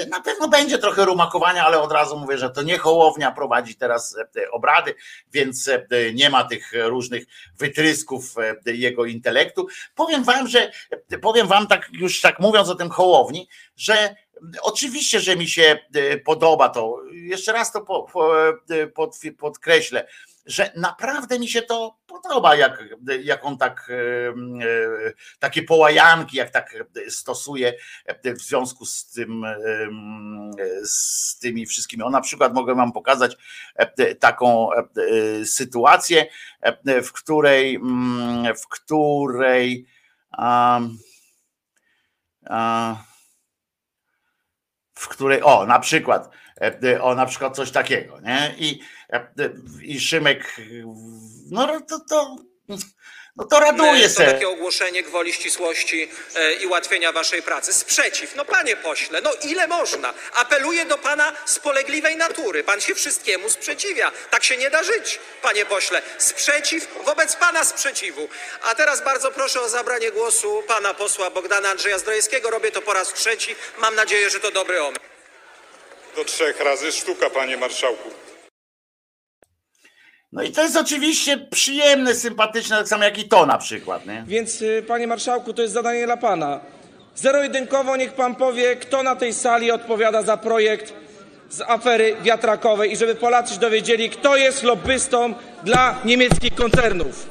Na 0.09 0.21
pewno 0.21 0.47
będzie 0.47 0.77
trochę 0.77 1.05
rumakowania, 1.05 1.65
ale 1.65 1.81
od 1.81 1.91
razu 1.91 2.19
mówię, 2.19 2.37
że 2.37 2.49
to 2.49 2.61
nie 2.61 2.77
Hołownia 2.77 3.31
prowadzi 3.31 3.75
teraz 3.75 4.17
obrady, 4.51 4.95
więc 5.33 5.69
nie 6.13 6.29
ma 6.29 6.43
tych 6.43 6.71
różnych 6.73 7.23
wytrysków 7.57 8.35
jego 8.65 9.05
intelektu. 9.05 9.67
Powiem 9.95 10.23
wam, 10.23 10.47
że 10.47 10.71
powiem 11.21 11.47
wam 11.47 11.67
tak 11.67 11.89
już 11.91 12.21
tak 12.21 12.39
mówiąc 12.39 12.69
o 12.69 12.75
tym 12.75 12.89
Hołowni, 12.89 13.49
że 13.75 14.15
Oczywiście, 14.61 15.19
że 15.19 15.35
mi 15.35 15.47
się 15.47 15.79
e, 15.95 16.17
podoba 16.17 16.69
to. 16.69 17.01
Jeszcze 17.11 17.53
raz 17.53 17.71
to 17.71 18.07
e, 18.69 18.87
pod, 18.87 19.19
podkreślę, 19.37 20.07
że 20.45 20.71
naprawdę 20.75 21.39
mi 21.39 21.47
się 21.49 21.61
to 21.61 21.97
podoba, 22.07 22.55
jak, 22.55 22.83
jak 23.23 23.45
on 23.45 23.57
tak 23.57 23.91
e, 23.91 24.33
takie 25.39 25.63
połajanki, 25.63 26.37
jak 26.37 26.49
tak 26.49 26.75
stosuje 27.09 27.73
w 28.23 28.41
związku 28.41 28.85
z 28.85 29.11
tym, 29.11 29.45
z 30.83 31.39
tymi 31.39 31.65
wszystkimi. 31.65 32.03
O 32.03 32.09
na 32.09 32.21
przykład 32.21 32.53
mogę 32.53 32.75
wam 32.75 32.91
pokazać 32.91 33.37
taką 34.19 34.69
sytuację, 35.45 36.25
w 37.03 37.11
której, 37.11 37.75
mm, 37.75 38.55
w 38.55 38.67
której 38.67 39.85
um, 40.37 40.97
um, 42.49 42.95
w 44.97 45.07
której, 45.07 45.41
o 45.43 45.65
na 45.65 45.79
przykład, 45.79 46.29
e, 46.61 46.81
e, 46.83 47.01
o 47.01 47.15
na 47.15 47.25
przykład 47.25 47.55
coś 47.55 47.71
takiego, 47.71 48.19
nie? 48.19 48.55
I, 48.57 48.79
e, 49.13 49.27
i 49.81 49.99
Szymek, 49.99 50.61
no 51.51 51.81
to, 51.81 51.99
to 51.99 52.35
no 53.37 53.45
to 53.45 53.59
raduje 53.59 54.09
się. 54.09 54.15
To 54.15 54.31
takie 54.31 54.49
ogłoszenie 54.49 55.03
gwoli 55.03 55.33
ścisłości 55.33 56.09
e, 56.35 56.53
i 56.53 56.65
ułatwienia 56.67 57.11
waszej 57.11 57.41
pracy. 57.41 57.73
Sprzeciw. 57.73 58.35
No 58.35 58.45
panie 58.45 58.75
pośle, 58.75 59.21
no 59.21 59.31
ile 59.43 59.67
można? 59.67 60.13
Apeluję 60.33 60.85
do 60.85 60.97
pana 60.97 61.33
spolegliwej 61.45 62.15
natury. 62.17 62.63
Pan 62.63 62.81
się 62.81 62.95
wszystkiemu 62.95 63.49
sprzeciwia. 63.49 64.11
Tak 64.29 64.43
się 64.43 64.57
nie 64.57 64.69
da 64.69 64.83
żyć, 64.83 65.19
panie 65.41 65.65
pośle. 65.65 66.01
Sprzeciw 66.17 66.87
wobec 67.05 67.35
pana 67.35 67.65
sprzeciwu. 67.65 68.29
A 68.63 68.75
teraz 68.75 69.03
bardzo 69.03 69.31
proszę 69.31 69.61
o 69.61 69.69
zabranie 69.69 70.11
głosu 70.11 70.63
pana 70.67 70.93
posła 70.93 71.29
Bogdana 71.29 71.69
Andrzeja 71.69 71.99
Zdrojewskiego. 71.99 72.49
Robię 72.49 72.71
to 72.71 72.81
po 72.81 72.93
raz 72.93 73.13
trzeci. 73.13 73.55
Mam 73.77 73.95
nadzieję, 73.95 74.29
że 74.29 74.39
to 74.39 74.51
dobry 74.51 74.81
omen. 74.81 74.99
Do 76.15 76.25
trzech 76.25 76.59
razy 76.59 76.91
sztuka, 76.91 77.29
panie 77.29 77.57
marszałku. 77.57 78.26
No 80.31 80.43
i 80.43 80.51
to 80.51 80.61
jest 80.61 80.77
oczywiście 80.77 81.37
przyjemne, 81.37 82.15
sympatyczne, 82.15 82.77
tak 82.77 82.87
samo 82.87 83.03
jak 83.03 83.17
i 83.17 83.29
to 83.29 83.45
na 83.45 83.57
przykład. 83.57 84.05
Nie? 84.05 84.23
Więc, 84.27 84.61
y, 84.61 84.83
panie 84.87 85.07
marszałku, 85.07 85.53
to 85.53 85.61
jest 85.61 85.73
zadanie 85.73 86.05
dla 86.05 86.17
pana. 86.17 86.59
Zero-jedynkowo 87.15 87.95
niech 87.95 88.13
pan 88.13 88.35
powie, 88.35 88.75
kto 88.75 89.03
na 89.03 89.15
tej 89.15 89.33
sali 89.33 89.71
odpowiada 89.71 90.21
za 90.21 90.37
projekt 90.37 90.93
z 91.49 91.61
afery 91.61 92.15
wiatrakowej 92.21 92.91
i 92.91 92.97
żeby 92.97 93.15
Polacy 93.15 93.53
się 93.53 93.59
dowiedzieli, 93.59 94.09
kto 94.09 94.37
jest 94.37 94.63
lobbystą 94.63 95.33
dla 95.63 95.99
niemieckich 96.05 96.55
koncernów. 96.55 97.29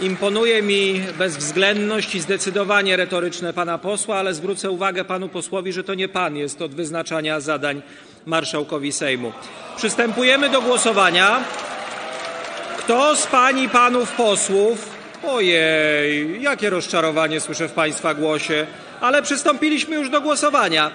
Imponuje 0.00 0.62
mi 0.62 1.00
bezwzględność 1.18 2.14
i 2.14 2.20
zdecydowanie 2.20 2.96
retoryczne 2.96 3.52
pana 3.52 3.78
posła, 3.78 4.16
ale 4.16 4.34
zwrócę 4.34 4.70
uwagę 4.70 5.04
panu 5.04 5.28
posłowi, 5.28 5.72
że 5.72 5.84
to 5.84 5.94
nie 5.94 6.08
pan 6.08 6.36
jest 6.36 6.62
od 6.62 6.74
wyznaczania 6.74 7.40
zadań 7.40 7.82
marszałkowi 8.26 8.92
Sejmu. 8.92 9.32
Przystępujemy 9.76 10.48
do 10.48 10.62
głosowania. 10.62 11.40
Kto 12.78 13.16
z 13.16 13.26
pań 13.26 13.58
i 13.58 13.68
panów 13.68 14.12
posłów. 14.12 14.94
Ojej, 15.28 16.42
jakie 16.42 16.70
rozczarowanie 16.70 17.40
słyszę 17.40 17.68
w 17.68 17.72
państwa 17.72 18.14
głosie, 18.14 18.66
ale 19.00 19.22
przystąpiliśmy 19.22 19.96
już 19.96 20.10
do 20.10 20.20
głosowania. 20.20 20.90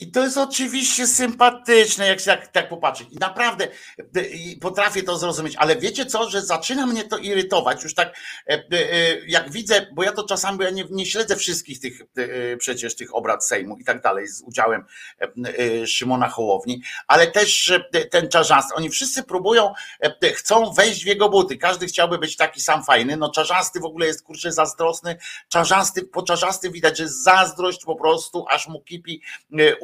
I 0.00 0.10
to 0.10 0.20
jest 0.22 0.38
oczywiście 0.38 1.06
sympatyczne, 1.06 2.06
jak 2.06 2.20
się 2.20 2.26
tak, 2.26 2.48
tak 2.48 2.68
popatrzeć. 2.68 3.08
I 3.10 3.16
naprawdę 3.16 3.68
e, 3.98 4.24
potrafię 4.60 5.02
to 5.02 5.18
zrozumieć, 5.18 5.56
ale 5.56 5.76
wiecie 5.76 6.06
co, 6.06 6.30
że 6.30 6.42
zaczyna 6.42 6.86
mnie 6.86 7.04
to 7.04 7.18
irytować. 7.18 7.84
Już 7.84 7.94
tak, 7.94 8.16
e, 8.48 8.52
e, 8.52 8.86
jak 9.26 9.50
widzę, 9.50 9.86
bo 9.92 10.02
ja 10.02 10.12
to 10.12 10.26
czasami, 10.26 10.58
bo 10.58 10.64
ja 10.64 10.70
nie, 10.70 10.84
nie 10.90 11.06
śledzę 11.06 11.36
wszystkich 11.36 11.80
tych 11.80 12.02
przecież 12.58 12.96
tych 12.96 13.14
obrad 13.14 13.46
Sejmu 13.46 13.76
i 13.76 13.84
tak 13.84 14.02
dalej, 14.02 14.28
z 14.28 14.42
udziałem 14.42 14.84
Szymona 15.86 16.28
Hołowni, 16.28 16.82
ale 17.06 17.26
też 17.26 17.72
ten 18.10 18.28
czarzasty, 18.28 18.74
oni 18.74 18.90
wszyscy 18.90 19.22
próbują, 19.22 19.72
chcą 20.34 20.72
wejść 20.72 21.04
w 21.04 21.06
jego 21.06 21.28
buty. 21.28 21.56
Każdy 21.56 21.86
chciałby 21.86 22.18
być 22.18 22.36
taki 22.36 22.60
sam 22.60 22.84
fajny. 22.84 23.16
No 23.16 23.30
czarzasty 23.30 23.80
w 23.80 23.84
ogóle 23.84 24.06
jest 24.06 24.22
kurczę 24.22 24.52
zazdrosny. 24.52 25.16
Czarzasty, 25.48 26.02
po 26.02 26.22
czarzasty 26.22 26.70
widać, 26.70 26.98
że 26.98 27.08
zazdrość 27.08 27.84
po 27.84 27.96
prostu, 27.96 28.44
aż 28.48 28.68
mu 28.68 28.80
kipi 28.80 29.22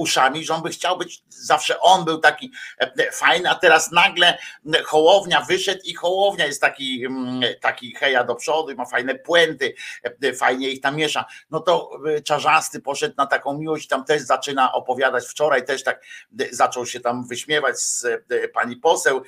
uszami, 0.07 0.45
że 0.45 0.55
on 0.55 0.63
by 0.63 0.71
chciał 0.71 0.99
być, 0.99 1.23
zawsze 1.29 1.81
on 1.81 2.05
był 2.05 2.19
taki 2.19 2.53
e, 2.79 3.13
fajny, 3.13 3.51
a 3.51 3.55
teraz 3.55 3.93
nagle 3.93 4.39
Hołownia 4.85 5.41
wyszedł 5.41 5.81
i 5.85 5.95
Hołownia 5.95 6.47
jest 6.47 6.61
taki, 6.61 7.07
taki 7.61 7.95
heja 7.95 8.25
do 8.25 8.35
przodu 8.35 8.71
i 8.71 8.75
ma 8.75 8.85
fajne 8.85 9.15
puenty, 9.15 9.75
e, 10.23 10.33
fajnie 10.33 10.71
ich 10.71 10.81
tam 10.81 10.97
miesza. 10.97 11.25
No 11.51 11.61
to 11.61 11.91
e, 12.17 12.21
Czarzasty 12.21 12.81
poszedł 12.81 13.15
na 13.19 13.27
taką 13.27 13.59
miłość, 13.59 13.89
tam 13.89 14.05
też 14.05 14.23
zaczyna 14.23 14.73
opowiadać, 14.73 15.25
wczoraj 15.27 15.65
też 15.65 15.83
tak 15.83 16.05
zaczął 16.51 16.87
się 16.87 17.01
tam 17.01 17.27
wyśmiewać 17.27 17.79
z 17.79 18.07
pani 18.55 18.77
poseł 18.77 19.23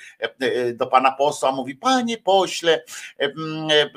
do 0.75 0.87
pana 0.87 1.13
posła, 1.13 1.53
mówi, 1.53 1.75
panie 1.75 2.19
pośle, 2.19 2.85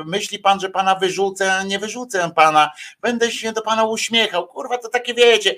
myśli 0.06 0.40
pan, 0.40 0.60
że 0.60 0.70
pana 0.70 0.96
wyrzucę, 0.96 1.64
nie 1.66 1.80
wyrzucę 1.80 2.32
pana, 2.36 2.72
będę 3.02 3.32
się 3.32 3.52
do 3.52 3.62
pana 3.62 3.84
uśmiechał, 3.84 4.48
kurwa, 4.48 4.78
to 4.78 4.90
takie 4.90 5.14
wiecie, 5.14 5.56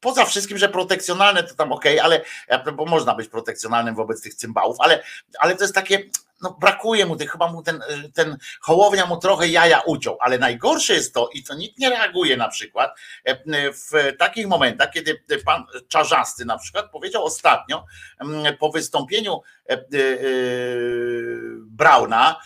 poza 0.00 0.24
wszystkim, 0.24 0.58
że 0.58 0.68
protekcjonalne 0.68 1.42
to 1.42 1.54
tam 1.54 1.72
ok, 1.72 1.84
ale 2.02 2.20
bo 2.76 2.84
można 2.84 3.14
być 3.14 3.28
protekcjonalnym 3.28 3.94
wobec 3.94 4.22
tych 4.22 4.34
cymbałów, 4.34 4.76
ale, 4.80 5.02
ale 5.38 5.56
to 5.56 5.64
jest 5.64 5.74
takie, 5.74 6.10
no 6.42 6.56
brakuje 6.60 7.06
mu 7.06 7.16
tych, 7.16 7.30
chyba 7.30 7.52
mu 7.52 7.62
ten, 7.62 7.82
ten 8.14 8.36
hołownia 8.60 9.06
mu 9.06 9.16
trochę 9.16 9.48
jaja 9.48 9.80
uciął, 9.80 10.16
ale 10.20 10.38
najgorsze 10.38 10.94
jest 10.94 11.14
to, 11.14 11.28
i 11.34 11.42
to 11.42 11.54
nikt 11.54 11.78
nie 11.78 11.90
reaguje 11.90 12.36
na 12.36 12.48
przykład, 12.48 12.98
e, 13.24 13.36
w 13.72 14.16
takich 14.18 14.46
momentach, 14.46 14.90
kiedy 14.90 15.20
pan 15.44 15.64
Czarzasty 15.88 16.44
na 16.44 16.58
przykład 16.58 16.90
powiedział 16.90 17.24
ostatnio 17.24 17.84
po 18.58 18.70
wystąpieniu 18.70 19.40
e, 19.68 19.72
e, 19.72 19.80
Brauna, 21.60 22.40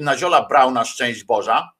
Naziola 0.00 0.42
Brauna, 0.42 0.84
szczęść 0.84 1.24
Boża, 1.24 1.75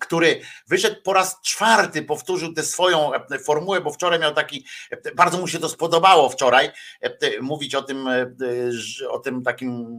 który 0.00 0.40
wyszedł 0.68 0.96
po 1.02 1.12
raz 1.12 1.40
czwarty, 1.40 2.02
powtórzył 2.02 2.52
tę 2.52 2.62
swoją 2.62 3.14
e, 3.14 3.38
formułę, 3.38 3.80
bo 3.80 3.92
wczoraj 3.92 4.18
miał 4.18 4.34
taki, 4.34 4.66
e, 4.90 5.14
bardzo 5.14 5.38
mu 5.38 5.48
się 5.48 5.58
to 5.58 5.68
spodobało 5.68 6.28
wczoraj, 6.28 6.70
e, 7.00 7.40
mówić 7.40 7.74
o 7.74 7.82
tym, 7.82 8.08
o 9.10 9.18
tym 9.18 9.42
takim 9.42 9.98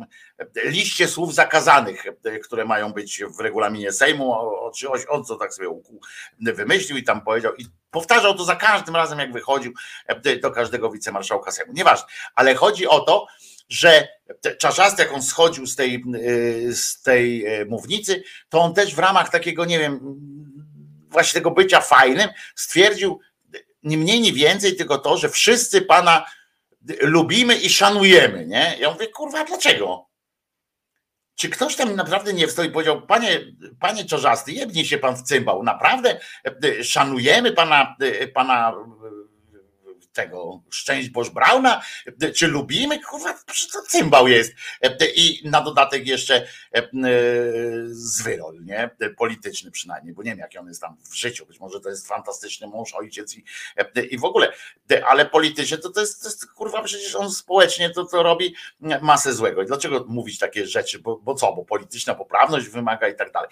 liście 0.65 1.07
słów 1.07 1.33
zakazanych, 1.33 2.05
które 2.43 2.65
mają 2.65 2.93
być 2.93 3.23
w 3.23 3.39
regulaminie 3.39 3.91
Sejmu, 3.91 4.31
o, 4.31 4.71
on 5.09 5.23
co 5.23 5.35
tak 5.35 5.53
sobie 5.53 5.69
wymyślił 6.39 6.97
i 6.97 7.03
tam 7.03 7.21
powiedział 7.21 7.55
i 7.55 7.65
powtarzał 7.91 8.33
to 8.33 8.43
za 8.43 8.55
każdym 8.55 8.95
razem, 8.95 9.19
jak 9.19 9.33
wychodził 9.33 9.73
do 10.41 10.51
każdego 10.51 10.91
wicemarszałka 10.91 11.51
Sejmu. 11.51 11.73
Nieważne, 11.73 12.07
ale 12.35 12.55
chodzi 12.55 12.87
o 12.87 12.99
to, 12.99 13.27
że 13.69 14.07
Czarzasty, 14.59 15.03
jak 15.03 15.13
on 15.13 15.23
schodził 15.23 15.67
z 15.67 15.75
tej, 15.75 16.03
y, 16.15 16.75
z 16.75 17.01
tej 17.01 17.47
y, 17.61 17.65
mównicy, 17.65 18.23
to 18.49 18.59
on 18.59 18.73
też 18.73 18.95
w 18.95 18.99
ramach 18.99 19.29
takiego, 19.29 19.65
nie 19.65 19.79
wiem, 19.79 19.99
właśnie 21.09 21.33
tego 21.33 21.51
bycia 21.51 21.81
fajnym, 21.81 22.29
stwierdził 22.55 23.19
nie 23.83 23.97
mniej, 23.97 24.21
nie 24.21 24.33
więcej, 24.33 24.75
tylko 24.75 24.97
to, 24.97 25.17
że 25.17 25.29
wszyscy 25.29 25.81
pana 25.81 26.25
lubimy 27.01 27.55
i 27.55 27.69
szanujemy, 27.69 28.45
nie? 28.45 28.75
Ja 28.79 28.91
mówię, 28.91 29.07
kurwa, 29.07 29.45
dlaczego? 29.45 30.05
Czy 31.35 31.49
ktoś 31.49 31.75
tam 31.75 31.95
naprawdę 31.95 32.33
nie 32.33 32.47
wstał 32.47 32.65
i 32.65 32.69
powiedział, 32.69 33.07
panie, 33.07 33.39
panie 33.79 34.05
Czarzasty, 34.05 34.51
jebnij 34.51 34.85
się 34.85 34.97
pan 34.97 35.15
w 35.15 35.21
cymbał, 35.21 35.63
naprawdę 35.63 36.19
szanujemy 36.83 37.51
pana, 37.51 37.95
pana 38.33 38.73
tego 40.13 40.61
Szczęść 40.69 41.09
Boż 41.09 41.29
Brauna, 41.29 41.81
czy 42.35 42.47
lubimy, 42.47 42.99
kurwa, 42.99 43.33
to 43.73 43.81
cymbał 43.87 44.27
jest. 44.27 44.53
I 45.15 45.41
na 45.45 45.61
dodatek 45.61 46.07
jeszcze 46.07 46.47
zwyrol, 47.85 48.63
nie? 48.63 48.89
Polityczny 49.17 49.71
przynajmniej, 49.71 50.13
bo 50.13 50.23
nie 50.23 50.31
wiem, 50.31 50.39
jaki 50.39 50.57
on 50.57 50.67
jest 50.67 50.81
tam 50.81 50.97
w 51.11 51.15
życiu, 51.15 51.45
być 51.45 51.59
może 51.59 51.79
to 51.79 51.89
jest 51.89 52.07
fantastyczny 52.07 52.67
mąż, 52.67 52.93
ojciec 52.93 53.37
i, 53.37 53.43
i 54.09 54.17
w 54.17 54.25
ogóle, 54.25 54.53
ale 55.07 55.25
politycznie 55.25 55.77
to, 55.77 55.89
to, 55.89 56.01
jest, 56.01 56.21
to 56.21 56.27
jest, 56.27 56.51
kurwa, 56.51 56.83
przecież 56.83 57.15
on 57.15 57.31
społecznie 57.31 57.89
to, 57.89 58.05
to 58.05 58.23
robi 58.23 58.55
masę 59.01 59.33
złego. 59.33 59.61
I 59.61 59.65
dlaczego 59.65 60.05
mówić 60.07 60.39
takie 60.39 60.67
rzeczy, 60.67 60.99
bo, 60.99 61.17
bo 61.17 61.35
co, 61.35 61.53
bo 61.53 61.65
polityczna 61.65 62.15
poprawność 62.15 62.67
wymaga 62.67 63.07
i 63.07 63.15
tak 63.15 63.31
dalej. 63.31 63.49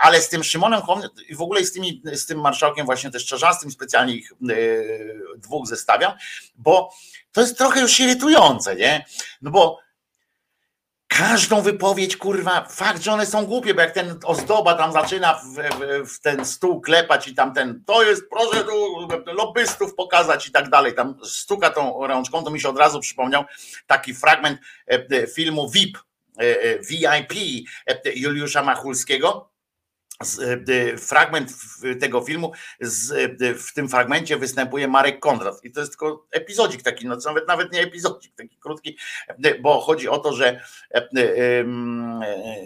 Ale 0.00 0.20
z 0.20 0.28
tym 0.28 0.44
Szymonem 0.44 0.80
Hołownią 0.80 1.08
i 1.28 1.34
w 1.34 1.42
ogóle 1.42 1.64
z, 1.64 1.72
tymi, 1.72 2.02
z 2.12 2.26
tym 2.26 2.40
marszałkiem 2.40 2.86
właśnie 2.86 3.10
też 3.10 3.26
Czarzastym 3.26 3.70
specjalnie 3.70 4.14
ich 4.14 4.32
dwóch 5.36 5.68
bo 6.54 6.90
to 7.32 7.40
jest 7.40 7.58
trochę 7.58 7.80
już 7.80 8.00
irytujące, 8.00 8.76
nie? 8.76 9.06
No 9.42 9.50
bo 9.50 9.84
każdą 11.18 11.60
wypowiedź, 11.62 12.16
kurwa, 12.16 12.66
fakt, 12.70 13.02
że 13.02 13.12
one 13.12 13.26
są 13.26 13.46
głupie, 13.46 13.74
bo 13.74 13.80
jak 13.80 13.90
ten 13.90 14.18
ozdoba 14.24 14.74
tam 14.74 14.92
zaczyna 14.92 15.34
w, 15.34 15.44
w, 15.44 16.14
w, 16.14 16.20
ten 16.20 16.44
stół 16.44 16.80
klepać 16.80 17.28
i 17.28 17.34
tam 17.34 17.54
ten, 17.54 17.84
to 17.86 18.02
jest, 18.02 18.22
proszę 18.30 18.64
tu 18.64 19.08
lobbystów 19.26 19.94
pokazać 19.94 20.48
i 20.48 20.52
tak 20.52 20.68
dalej, 20.68 20.94
tam 20.94 21.18
stuka 21.24 21.70
tą 21.70 22.06
rączką, 22.06 22.44
to 22.44 22.50
mi 22.50 22.60
się 22.60 22.68
od 22.68 22.78
razu 22.78 23.00
przypomniał 23.00 23.44
taki 23.86 24.14
fragment 24.14 24.60
e, 24.88 25.06
e, 25.10 25.26
filmu 25.26 25.70
VIP, 25.70 25.98
e, 26.38 26.78
VIP 26.78 27.32
Juliusza 28.14 28.62
Machulskiego, 28.62 29.53
E, 30.20 30.98
fragment 30.98 31.52
tego 32.00 32.20
filmu, 32.20 32.52
e, 32.80 33.54
w 33.54 33.72
tym 33.74 33.88
fragmencie 33.88 34.36
występuje 34.36 34.88
Marek 34.88 35.20
Kondrat 35.20 35.64
i 35.64 35.72
to 35.72 35.80
jest 35.80 35.92
tylko 35.92 36.26
epizodzik 36.30 36.82
taki, 36.82 37.06
no 37.06 37.16
nawet, 37.26 37.48
nawet 37.48 37.72
nie 37.72 37.80
epizodzik, 37.80 38.34
taki 38.36 38.58
krótki, 38.58 38.98
bo 39.62 39.80
chodzi 39.80 40.08
o 40.08 40.18
to, 40.18 40.32
że 40.32 40.60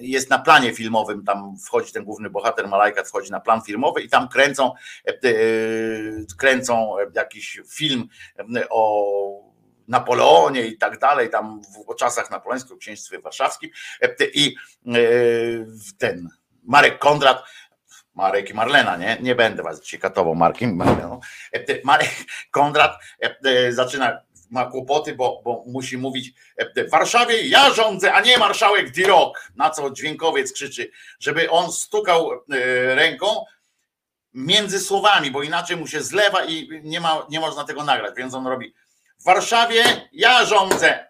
jest 0.00 0.30
na 0.30 0.38
planie 0.38 0.74
filmowym, 0.74 1.24
tam 1.24 1.56
wchodzi 1.66 1.92
ten 1.92 2.04
główny 2.04 2.30
bohater 2.30 2.68
Malajkat, 2.68 3.08
wchodzi 3.08 3.30
na 3.30 3.40
plan 3.40 3.62
filmowy 3.62 4.02
i 4.02 4.08
tam 4.08 4.28
kręcą 4.28 4.72
kręcą 6.38 6.96
jakiś 7.14 7.60
film 7.70 8.08
o 8.70 9.48
Napoleonie 9.88 10.66
i 10.66 10.78
tak 10.78 10.98
dalej, 10.98 11.30
tam 11.30 11.60
w 11.90 11.94
czasach 11.94 12.30
napoleońskich, 12.30 12.76
w 12.76 12.78
księstwie 12.78 13.18
warszawskim 13.18 13.70
i 14.34 14.54
ten 15.98 16.28
Marek 16.68 16.98
Kondrat, 16.98 17.42
Marek 18.14 18.50
i 18.50 18.54
Marlena, 18.54 18.96
nie? 18.96 19.16
Nie 19.20 19.34
będę 19.34 19.62
was 19.62 19.82
dzisiaj 19.82 20.00
katował 20.00 20.34
Markiem 20.34 20.76
Marleną. 20.76 21.20
E, 21.52 21.60
Marek 21.84 22.10
Kondrat 22.50 22.92
e, 23.22 23.36
e, 23.44 23.72
zaczyna, 23.72 24.20
ma 24.50 24.64
kłopoty, 24.64 25.14
bo, 25.14 25.40
bo 25.44 25.64
musi 25.66 25.98
mówić 25.98 26.32
w 26.76 26.90
Warszawie 26.90 27.48
ja 27.48 27.70
rządzę, 27.70 28.12
a 28.12 28.20
nie 28.20 28.38
marszałek 28.38 28.90
Dirok, 28.90 29.52
na 29.56 29.70
co 29.70 29.90
dźwiękowiec 29.90 30.52
krzyczy, 30.52 30.90
żeby 31.20 31.50
on 31.50 31.72
stukał 31.72 32.30
ręką 32.94 33.44
między 34.34 34.80
słowami, 34.80 35.30
bo 35.30 35.42
inaczej 35.42 35.76
mu 35.76 35.86
się 35.86 36.02
zlewa 36.02 36.44
i 36.44 36.80
nie, 36.84 37.00
ma, 37.00 37.26
nie 37.30 37.40
można 37.40 37.64
tego 37.64 37.84
nagrać, 37.84 38.14
więc 38.16 38.34
on 38.34 38.46
robi 38.46 38.74
w 39.20 39.24
Warszawie 39.24 40.08
ja 40.12 40.44
rządzę, 40.44 41.08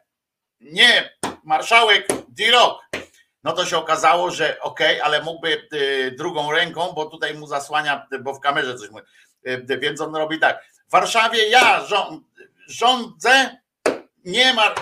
nie 0.61 1.11
marszałek 1.45 2.09
Dirok 2.29 2.88
no 3.49 3.55
to 3.55 3.67
się 3.67 3.79
okazało, 3.79 4.31
że 4.31 4.61
okej, 4.61 4.97
okay, 4.97 5.05
ale 5.05 5.23
mógłby 5.23 5.69
y, 5.73 6.15
drugą 6.19 6.53
ręką, 6.53 6.93
bo 6.93 7.07
tutaj 7.07 7.35
mu 7.35 7.47
zasłania, 7.47 8.07
bo 8.21 8.35
w 8.35 8.41
kamerze 8.41 8.75
coś 8.75 8.91
mówi, 8.91 9.05
y, 9.47 9.79
więc 9.79 10.01
on 10.01 10.17
robi 10.17 10.39
tak. 10.39 10.65
W 10.89 10.91
Warszawie 10.91 11.49
ja 11.49 11.87
rządzę, 12.67 13.61
nie 14.25 14.55
ma, 14.55 14.75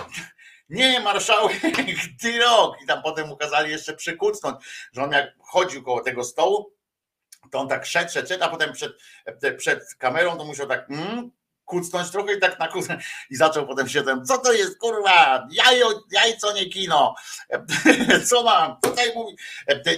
nie 0.69 0.99
marszałek 0.99 1.61
Tyrok. 2.21 2.81
I 2.83 2.85
tam 2.85 3.01
potem 3.01 3.31
ukazali 3.31 3.71
jeszcze 3.71 3.93
przykucnąć, 3.93 4.65
że 4.93 5.03
on 5.03 5.11
jak 5.11 5.33
chodził 5.39 5.83
koło 5.83 6.01
tego 6.01 6.23
stołu, 6.23 6.73
to 7.51 7.59
on 7.59 7.67
tak 7.67 7.85
szedł, 7.85 8.11
szedł 8.11 8.43
a 8.43 8.49
potem 8.49 8.73
przed, 8.73 8.91
przed 9.57 9.95
kamerą 9.97 10.37
to 10.37 10.45
musiał 10.45 10.67
tak 10.67 10.89
mm, 10.89 11.31
kucnąć 11.67 12.09
trochę 12.09 12.33
i 12.33 12.39
tak 12.39 12.59
na 12.59 12.69
i 13.29 13.35
zaczął 13.35 13.67
potem 13.67 13.89
się 13.89 14.03
ten, 14.03 14.25
co 14.25 14.37
to 14.37 14.53
jest 14.53 14.77
kurwa, 14.77 15.47
jajo, 15.51 16.03
jajco 16.11 16.53
nie 16.53 16.65
kino, 16.65 17.15
co 18.29 18.43
mam, 18.43 18.77
tutaj 18.81 19.11
mówi, 19.15 19.35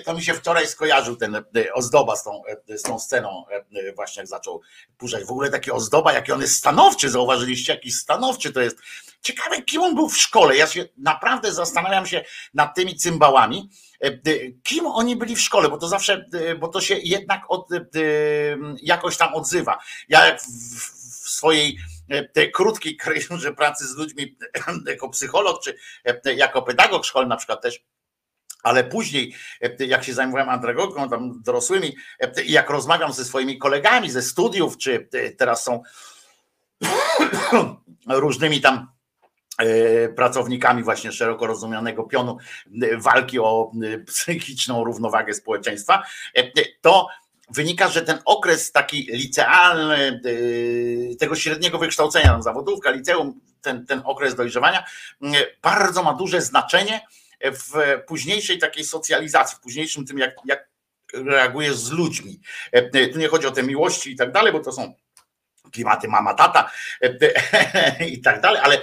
to 0.05 0.13
mi 0.13 0.23
się 0.23 0.33
wczoraj 0.33 0.67
skojarzył 0.67 1.15
ten 1.15 1.35
e, 1.35 1.43
ozdoba 1.73 2.15
z 2.15 2.23
tą, 2.23 2.41
e, 2.69 2.77
z 2.77 2.81
tą 2.81 2.99
sceną 2.99 3.45
e, 3.49 3.93
właśnie 3.93 4.19
jak 4.19 4.27
zaczął 4.27 4.61
puszczać, 4.97 5.23
w 5.23 5.31
ogóle 5.31 5.49
taki 5.49 5.71
ozdoba, 5.71 6.13
jaki 6.13 6.31
on 6.31 6.41
jest 6.41 6.55
stanowczy, 6.55 7.09
zauważyliście, 7.09 7.73
jaki 7.73 7.91
stanowczy 7.91 8.53
to 8.53 8.61
jest, 8.61 8.77
ciekawe 9.21 9.61
kim 9.61 9.81
on 9.81 9.95
był 9.95 10.09
w 10.09 10.17
szkole, 10.17 10.57
ja 10.57 10.67
się 10.67 10.85
naprawdę 10.97 11.51
zastanawiam 11.51 12.05
się 12.05 12.25
nad 12.53 12.75
tymi 12.75 12.95
cymbałami, 12.95 13.69
kim 14.63 14.87
oni 14.87 15.15
byli 15.15 15.35
w 15.35 15.41
szkole, 15.41 15.69
bo 15.69 15.77
to 15.77 15.87
zawsze, 15.87 16.25
bo 16.59 16.67
to 16.67 16.81
się 16.81 16.95
jednak 17.03 17.41
od, 17.49 17.69
jakoś 18.81 19.17
tam 19.17 19.33
odzywa. 19.33 19.79
Ja 20.09 20.25
jak 20.25 20.41
swojej 21.39 21.77
e, 22.09 22.23
tej 22.23 22.51
krótkiej 22.51 22.97
karierze 22.97 23.53
pracy 23.53 23.87
z 23.87 23.95
ludźmi 23.95 24.37
jako 24.87 25.09
psycholog, 25.09 25.63
czy 25.63 25.75
e, 26.05 26.33
jako 26.33 26.61
pedagog 26.61 27.05
szkolny 27.05 27.29
na 27.29 27.37
przykład 27.37 27.61
też, 27.61 27.83
ale 28.63 28.83
później, 28.83 29.35
e, 29.61 29.85
jak 29.85 30.03
się 30.03 30.13
zajmowałem 30.13 30.49
andragogiką, 30.49 31.09
tam 31.09 31.41
dorosłymi, 31.41 31.95
jak 32.45 32.69
rozmawiam 32.69 33.13
ze 33.13 33.25
swoimi 33.25 33.57
kolegami 33.57 34.11
ze 34.11 34.21
studiów, 34.21 34.77
czy 34.77 35.09
teraz 35.37 35.63
są 35.63 35.81
różnymi 38.07 38.61
tam 38.61 38.87
pracownikami 40.15 40.83
właśnie 40.83 41.11
szeroko 41.11 41.47
rozumianego 41.47 42.03
pionu 42.03 42.37
walki 42.97 43.39
o 43.39 43.71
psychiczną 44.07 44.83
równowagę 44.83 45.33
społeczeństwa, 45.33 46.03
to 46.81 47.07
wynika, 47.49 47.87
że 47.89 48.01
ten 48.01 48.19
okres 48.25 48.71
taki 48.71 49.07
licealny, 49.11 50.21
y, 50.25 51.15
tego 51.19 51.35
średniego 51.35 51.77
wykształcenia, 51.77 52.41
zawodówka, 52.41 52.91
liceum, 52.91 53.41
ten, 53.61 53.85
ten 53.85 54.01
okres 54.05 54.35
dojrzewania, 54.35 54.85
y, 55.23 55.27
bardzo 55.61 56.03
ma 56.03 56.13
duże 56.13 56.41
znaczenie 56.41 57.01
w 57.41 58.01
późniejszej 58.07 58.57
takiej 58.57 58.83
socjalizacji, 58.83 59.57
w 59.57 59.59
późniejszym 59.59 60.05
tym, 60.05 60.17
jak, 60.17 60.35
jak 60.45 60.69
reagujesz 61.13 61.75
z 61.75 61.91
ludźmi. 61.91 62.39
Y, 62.95 63.07
tu 63.13 63.19
nie 63.19 63.27
chodzi 63.27 63.47
o 63.47 63.51
te 63.51 63.63
miłości 63.63 64.11
i 64.11 64.15
tak 64.15 64.31
dalej, 64.31 64.53
bo 64.53 64.59
to 64.59 64.71
są 64.71 64.93
klimaty 65.71 66.07
mama, 66.07 66.33
tata 66.33 66.71
i 68.13 68.21
tak 68.21 68.41
dalej, 68.41 68.61
ale 68.63 68.81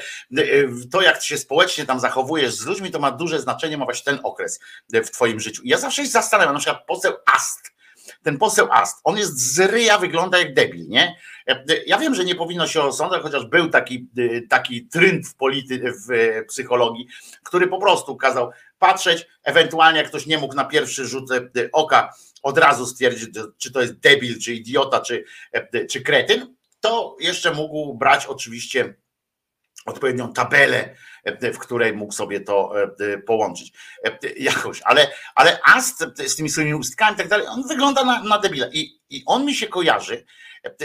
to 0.91 1.03
jak 1.03 1.23
się 1.23 1.39
społecznie 1.39 1.87
tam 1.87 2.01
zachowujesz 2.01 2.55
z 2.55 2.67
ludźmi, 2.67 2.91
to 2.91 2.99
ma 2.99 3.11
duże 3.11 3.41
znaczenie, 3.41 3.79
ma 3.79 3.85
właśnie 3.85 4.13
ten 4.13 4.21
okres 4.25 4.61
w 4.93 5.11
twoim 5.11 5.41
życiu. 5.41 5.63
I 5.63 5.69
ja 5.69 5.79
zawsze 5.79 6.03
się 6.03 6.09
zastanawiam, 6.09 6.55
na 6.55 6.61
przykład 6.61 6.87
poseł 6.87 7.13
Ast, 7.35 7.76
ten 8.23 8.39
poseł 8.39 8.69
Ast, 8.71 9.01
on 9.05 9.19
jest 9.19 9.55
z 9.55 9.59
ryja, 9.59 9.99
wygląda 9.99 10.39
jak 10.39 10.55
debil, 10.55 10.89
nie? 10.89 11.17
Ja 11.87 11.99
wiem, 11.99 12.15
że 12.15 12.25
nie 12.25 12.35
powinno 12.35 12.67
się 12.67 12.83
osądzać, 12.83 13.23
chociaż 13.23 13.45
był 13.45 13.71
taki, 13.71 14.09
taki 14.49 14.87
trend 14.87 15.29
w, 15.29 15.35
polity, 15.35 15.93
w 16.09 16.43
psychologii, 16.49 17.07
który 17.45 17.67
po 17.67 17.79
prostu 17.79 18.17
kazał 18.17 18.51
patrzeć, 18.79 19.27
ewentualnie 19.45 19.99
jak 19.99 20.09
ktoś 20.09 20.27
nie 20.27 20.39
mógł 20.39 20.55
na 20.55 20.65
pierwszy 20.65 21.07
rzut 21.07 21.31
oka 21.73 22.15
od 22.43 22.59
razu 22.59 22.87
stwierdzić, 22.87 23.29
czy 23.59 23.73
to 23.73 23.81
jest 23.81 23.95
debil, 23.95 24.41
czy 24.41 24.55
idiota, 24.55 25.01
czy, 25.01 25.25
czy 25.91 26.01
kretyn, 26.01 26.57
to 26.81 27.17
jeszcze 27.21 27.55
mógł 27.55 27.95
brać 27.95 28.27
oczywiście 28.27 28.95
odpowiednią 29.87 30.33
tabelę, 30.33 30.97
w 31.53 31.59
której 31.59 31.93
mógł 31.93 32.13
sobie 32.13 32.41
to 32.41 32.73
połączyć 33.27 33.73
jakoś. 34.37 34.81
Ale, 34.85 35.11
ale 35.35 35.59
Ast 35.65 36.05
z 36.27 36.37
tymi 36.37 36.51
swoimi 36.51 36.75
ustkami 36.75 37.15
i 37.15 37.19
tak 37.19 37.29
dalej, 37.29 37.47
on 37.47 37.69
wygląda 37.69 38.05
na, 38.05 38.23
na 38.23 38.39
debila. 38.39 38.67
I, 38.73 39.01
I 39.11 39.23
on 39.27 39.45
mi 39.45 39.55
się 39.55 39.67
kojarzy 39.67 40.25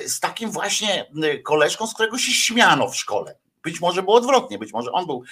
z 0.07 0.19
takim 0.19 0.51
właśnie 0.51 1.05
koleżką, 1.45 1.87
z 1.87 1.93
którego 1.93 2.17
się 2.17 2.31
śmiano 2.31 2.89
w 2.89 2.95
szkole. 2.95 3.35
Być 3.63 3.81
może 3.81 4.03
było 4.03 4.15
odwrotnie, 4.15 4.57
być 4.57 4.73
może 4.73 4.91
on 4.91 5.05
był 5.05 5.23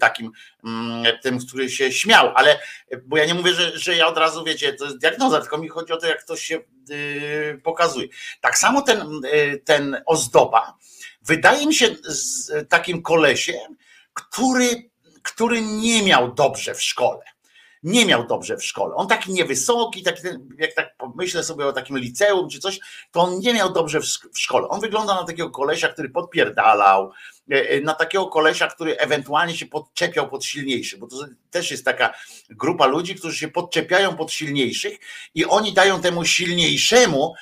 takim 0.00 0.32
tym, 1.22 1.38
który 1.38 1.70
się 1.70 1.92
śmiał, 1.92 2.32
ale 2.34 2.60
bo 3.04 3.16
ja 3.16 3.26
nie 3.26 3.34
mówię, 3.34 3.54
że, 3.54 3.78
że 3.78 3.96
ja 3.96 4.06
od 4.06 4.18
razu 4.18 4.44
wiecie, 4.44 4.72
to 4.72 4.84
jest 4.84 4.98
diagnoza, 4.98 5.40
tylko 5.40 5.58
mi 5.58 5.68
chodzi 5.68 5.92
o 5.92 5.96
to, 5.96 6.06
jak 6.06 6.24
ktoś 6.24 6.42
się 6.42 6.60
pokazuje. 7.62 8.08
Tak 8.40 8.58
samo 8.58 8.82
ten, 8.82 9.06
ten 9.64 10.02
ozdoba, 10.06 10.76
wydaje 11.22 11.66
mi 11.66 11.74
się 11.74 11.96
z 12.02 12.50
takim 12.68 13.02
kolesiem, 13.02 13.76
który, 14.18 14.90
który 15.22 15.62
nie 15.62 16.02
miał 16.02 16.34
dobrze 16.34 16.74
w 16.74 16.82
szkole. 16.82 17.20
Nie 17.82 18.06
miał 18.06 18.26
dobrze 18.26 18.56
w 18.56 18.64
szkole. 18.64 18.94
On 18.94 19.08
taki 19.08 19.32
niewysoki, 19.32 20.02
taki, 20.02 20.22
jak 20.58 20.74
tak 20.74 20.94
myślę 21.14 21.44
sobie 21.44 21.66
o 21.66 21.72
takim 21.72 21.98
liceum 21.98 22.48
czy 22.48 22.58
coś, 22.58 22.80
to 23.12 23.20
on 23.20 23.38
nie 23.38 23.54
miał 23.54 23.72
dobrze 23.72 24.00
w, 24.00 24.04
szkole. 24.34 24.68
On 24.68 24.80
wygląda 24.80 25.14
na 25.14 25.24
takiego 25.24 25.50
kolesia, 25.50 25.88
który 25.88 26.08
podpierdalał, 26.08 27.12
na 27.82 27.94
takiego 27.94 28.26
kolesia, 28.26 28.68
który 28.68 28.96
ewentualnie 28.96 29.56
się 29.56 29.66
podczepiał 29.66 30.28
pod 30.28 30.44
silniejszy, 30.44 30.98
bo 30.98 31.06
to 31.06 31.16
też 31.50 31.70
jest 31.70 31.84
taka 31.84 32.14
grupa 32.50 32.86
ludzi, 32.86 33.14
którzy 33.14 33.38
się 33.38 33.48
podczepiają 33.48 34.16
pod 34.16 34.32
silniejszych 34.32 34.98
i 35.34 35.44
oni 35.44 35.72
dają 35.72 36.00
temu 36.00 36.24
silniejszemu, 36.24 37.34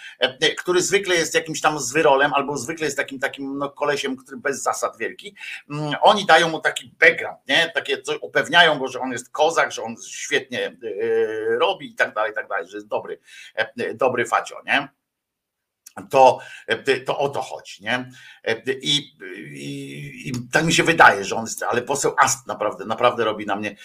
który 0.59 0.83
zwykle 0.83 1.15
jest 1.15 1.35
jakimś 1.35 1.61
tam 1.61 1.79
zwyrolem 1.79 2.35
albo 2.35 2.57
zwykle 2.57 2.85
jest 2.85 2.97
takim 2.97 3.19
takim 3.19 3.59
no, 3.59 3.71
kolesiem, 3.71 4.17
który 4.17 4.37
bez 4.37 4.63
zasad 4.63 4.99
wielki, 4.99 5.35
mm, 5.71 5.95
oni 6.03 6.27
dają 6.27 6.49
mu 6.49 6.61
taki 6.61 6.95
background, 7.01 7.39
nie? 7.49 7.71
Takie 7.75 8.03
coś 8.03 8.19
upewniają 8.21 8.79
go, 8.79 8.89
że 8.89 9.01
on 9.01 9.13
jest 9.13 9.31
kozak, 9.31 9.73
że 9.73 9.83
on 9.83 9.97
świetnie 10.09 10.77
robi 11.59 11.91
i 11.91 11.95
tak 11.95 12.15
dalej, 12.15 12.33
i 12.33 12.35
tak 12.35 12.49
dalej, 12.49 12.69
że 12.69 12.77
jest 12.77 12.89
dobry, 12.89 13.19
dobry 13.95 14.27
facio, 14.27 14.57
nie? 14.67 14.89
To, 16.11 16.39
to 17.07 17.19
o 17.19 17.29
to 17.29 17.43
chodzi. 17.43 17.83
Nie? 17.83 18.11
I, 18.83 19.13
i, 19.53 20.29
I, 20.29 20.33
tak 20.53 20.65
mi 20.65 20.73
się 20.73 20.83
wydaje, 20.83 21.25
że 21.25 21.37
on 21.37 21.45
jest, 21.45 21.63
ale 21.63 21.83
poseł 21.83 22.15
Ast 22.19 22.47
naprawdę, 22.47 22.85
naprawdę 22.85 23.25
robi 23.25 23.47
na 23.47 23.57
mnie 23.57 23.77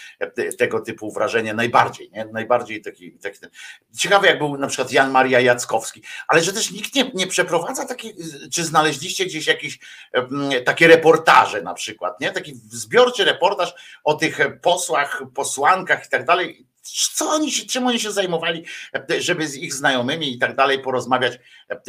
tego 0.58 0.82
typu 0.82 1.12
wrażenie 1.12 1.54
najbardziej. 1.54 2.12
Nie? 2.12 2.26
Najbardziej 2.26 2.82
taki, 2.82 3.12
taki 3.12 3.40
ciekawe, 3.98 4.28
jak 4.28 4.38
był 4.38 4.58
na 4.58 4.68
przykład 4.68 4.92
Jan 4.92 5.12
Maria 5.12 5.40
Jackowski, 5.40 6.04
ale 6.28 6.42
że 6.42 6.54
też 6.54 6.72
nikt 6.72 6.96
nie, 6.96 7.12
nie 7.14 7.28
przeprowadza 7.28 7.86
takich, 7.86 8.16
czy 8.54 8.64
znaleźliście 8.64 9.26
gdzieś 9.26 9.48
jakieś 9.48 9.80
takie 10.66 10.88
reportaże 10.88 11.62
na 11.62 11.74
przykład, 11.74 12.20
nie? 12.22 12.32
Taki 12.32 12.56
zbiorczy 12.56 13.26
reportaż 13.26 13.74
o 14.04 14.14
tych 14.14 14.40
posłach, 14.62 15.24
posłankach 15.34 16.06
i 16.06 16.10
tak 16.10 16.26
dalej 16.26 16.71
co 17.14 17.30
oni 17.30 17.52
się, 17.52 17.66
czym 17.66 17.88
oni 17.88 18.00
się 18.00 18.12
zajmowali, 18.12 18.66
żeby 19.20 19.48
z 19.48 19.56
ich 19.56 19.74
znajomymi 19.74 20.34
i 20.34 20.40
tak 20.40 20.56
dalej 20.56 20.80
porozmawiać 20.80 21.40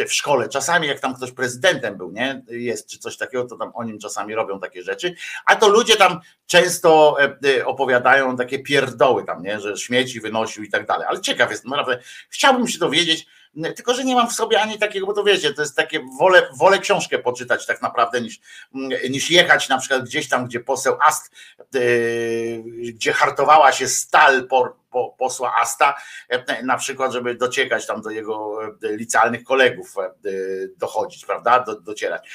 w 0.08 0.12
szkole. 0.12 0.48
Czasami 0.48 0.88
jak 0.88 1.00
tam 1.00 1.14
ktoś 1.14 1.32
prezydentem 1.32 1.96
był, 1.96 2.12
nie, 2.12 2.42
jest 2.48 2.90
czy 2.90 2.98
coś 2.98 3.16
takiego, 3.16 3.44
to 3.44 3.56
tam 3.56 3.70
oni 3.74 3.98
czasami 3.98 4.34
robią 4.34 4.60
takie 4.60 4.82
rzeczy, 4.82 5.14
a 5.46 5.56
to 5.56 5.68
ludzie 5.68 5.96
tam 5.96 6.20
często 6.46 7.16
e, 7.44 7.66
opowiadają 7.66 8.36
takie 8.36 8.58
pierdoły 8.58 9.24
tam, 9.24 9.42
nie, 9.42 9.60
że 9.60 9.76
śmieci 9.76 10.20
wynosił 10.20 10.64
i 10.64 10.70
tak 10.70 10.86
dalej. 10.86 11.06
Ale 11.08 11.20
ciekaw 11.20 11.50
jest, 11.50 11.64
naprawdę 11.64 11.98
chciałbym 12.30 12.68
się 12.68 12.78
dowiedzieć, 12.78 13.26
tylko 13.76 13.94
że 13.94 14.04
nie 14.04 14.14
mam 14.14 14.28
w 14.28 14.32
sobie 14.32 14.60
ani 14.60 14.78
takiego, 14.78 15.06
bo 15.06 15.12
to 15.12 15.24
wiecie, 15.24 15.54
to 15.54 15.62
jest 15.62 15.76
takie, 15.76 16.00
wolę, 16.18 16.48
wolę 16.58 16.78
książkę 16.78 17.18
poczytać 17.18 17.66
tak 17.66 17.82
naprawdę 17.82 18.20
niż, 18.20 18.40
niż 19.10 19.30
jechać 19.30 19.68
na 19.68 19.78
przykład 19.78 20.04
gdzieś 20.04 20.28
tam, 20.28 20.46
gdzie 20.46 20.60
poseł 20.60 20.96
Ast, 21.06 21.30
gdzie 22.94 23.12
hartowała 23.12 23.72
się 23.72 23.88
stal 23.88 24.48
por, 24.48 24.74
po, 24.74 24.81
posła 25.18 25.54
Asta, 25.60 25.94
e, 26.28 26.62
na 26.62 26.76
przykład, 26.76 27.12
żeby 27.12 27.34
dociekać 27.34 27.86
tam 27.86 28.02
do 28.02 28.10
jego 28.10 28.64
e, 28.64 28.96
licealnych 28.96 29.44
kolegów, 29.44 29.94
e, 29.98 30.30
dochodzić, 30.76 31.26
prawda, 31.26 31.60
do, 31.60 31.80
docierać. 31.80 32.28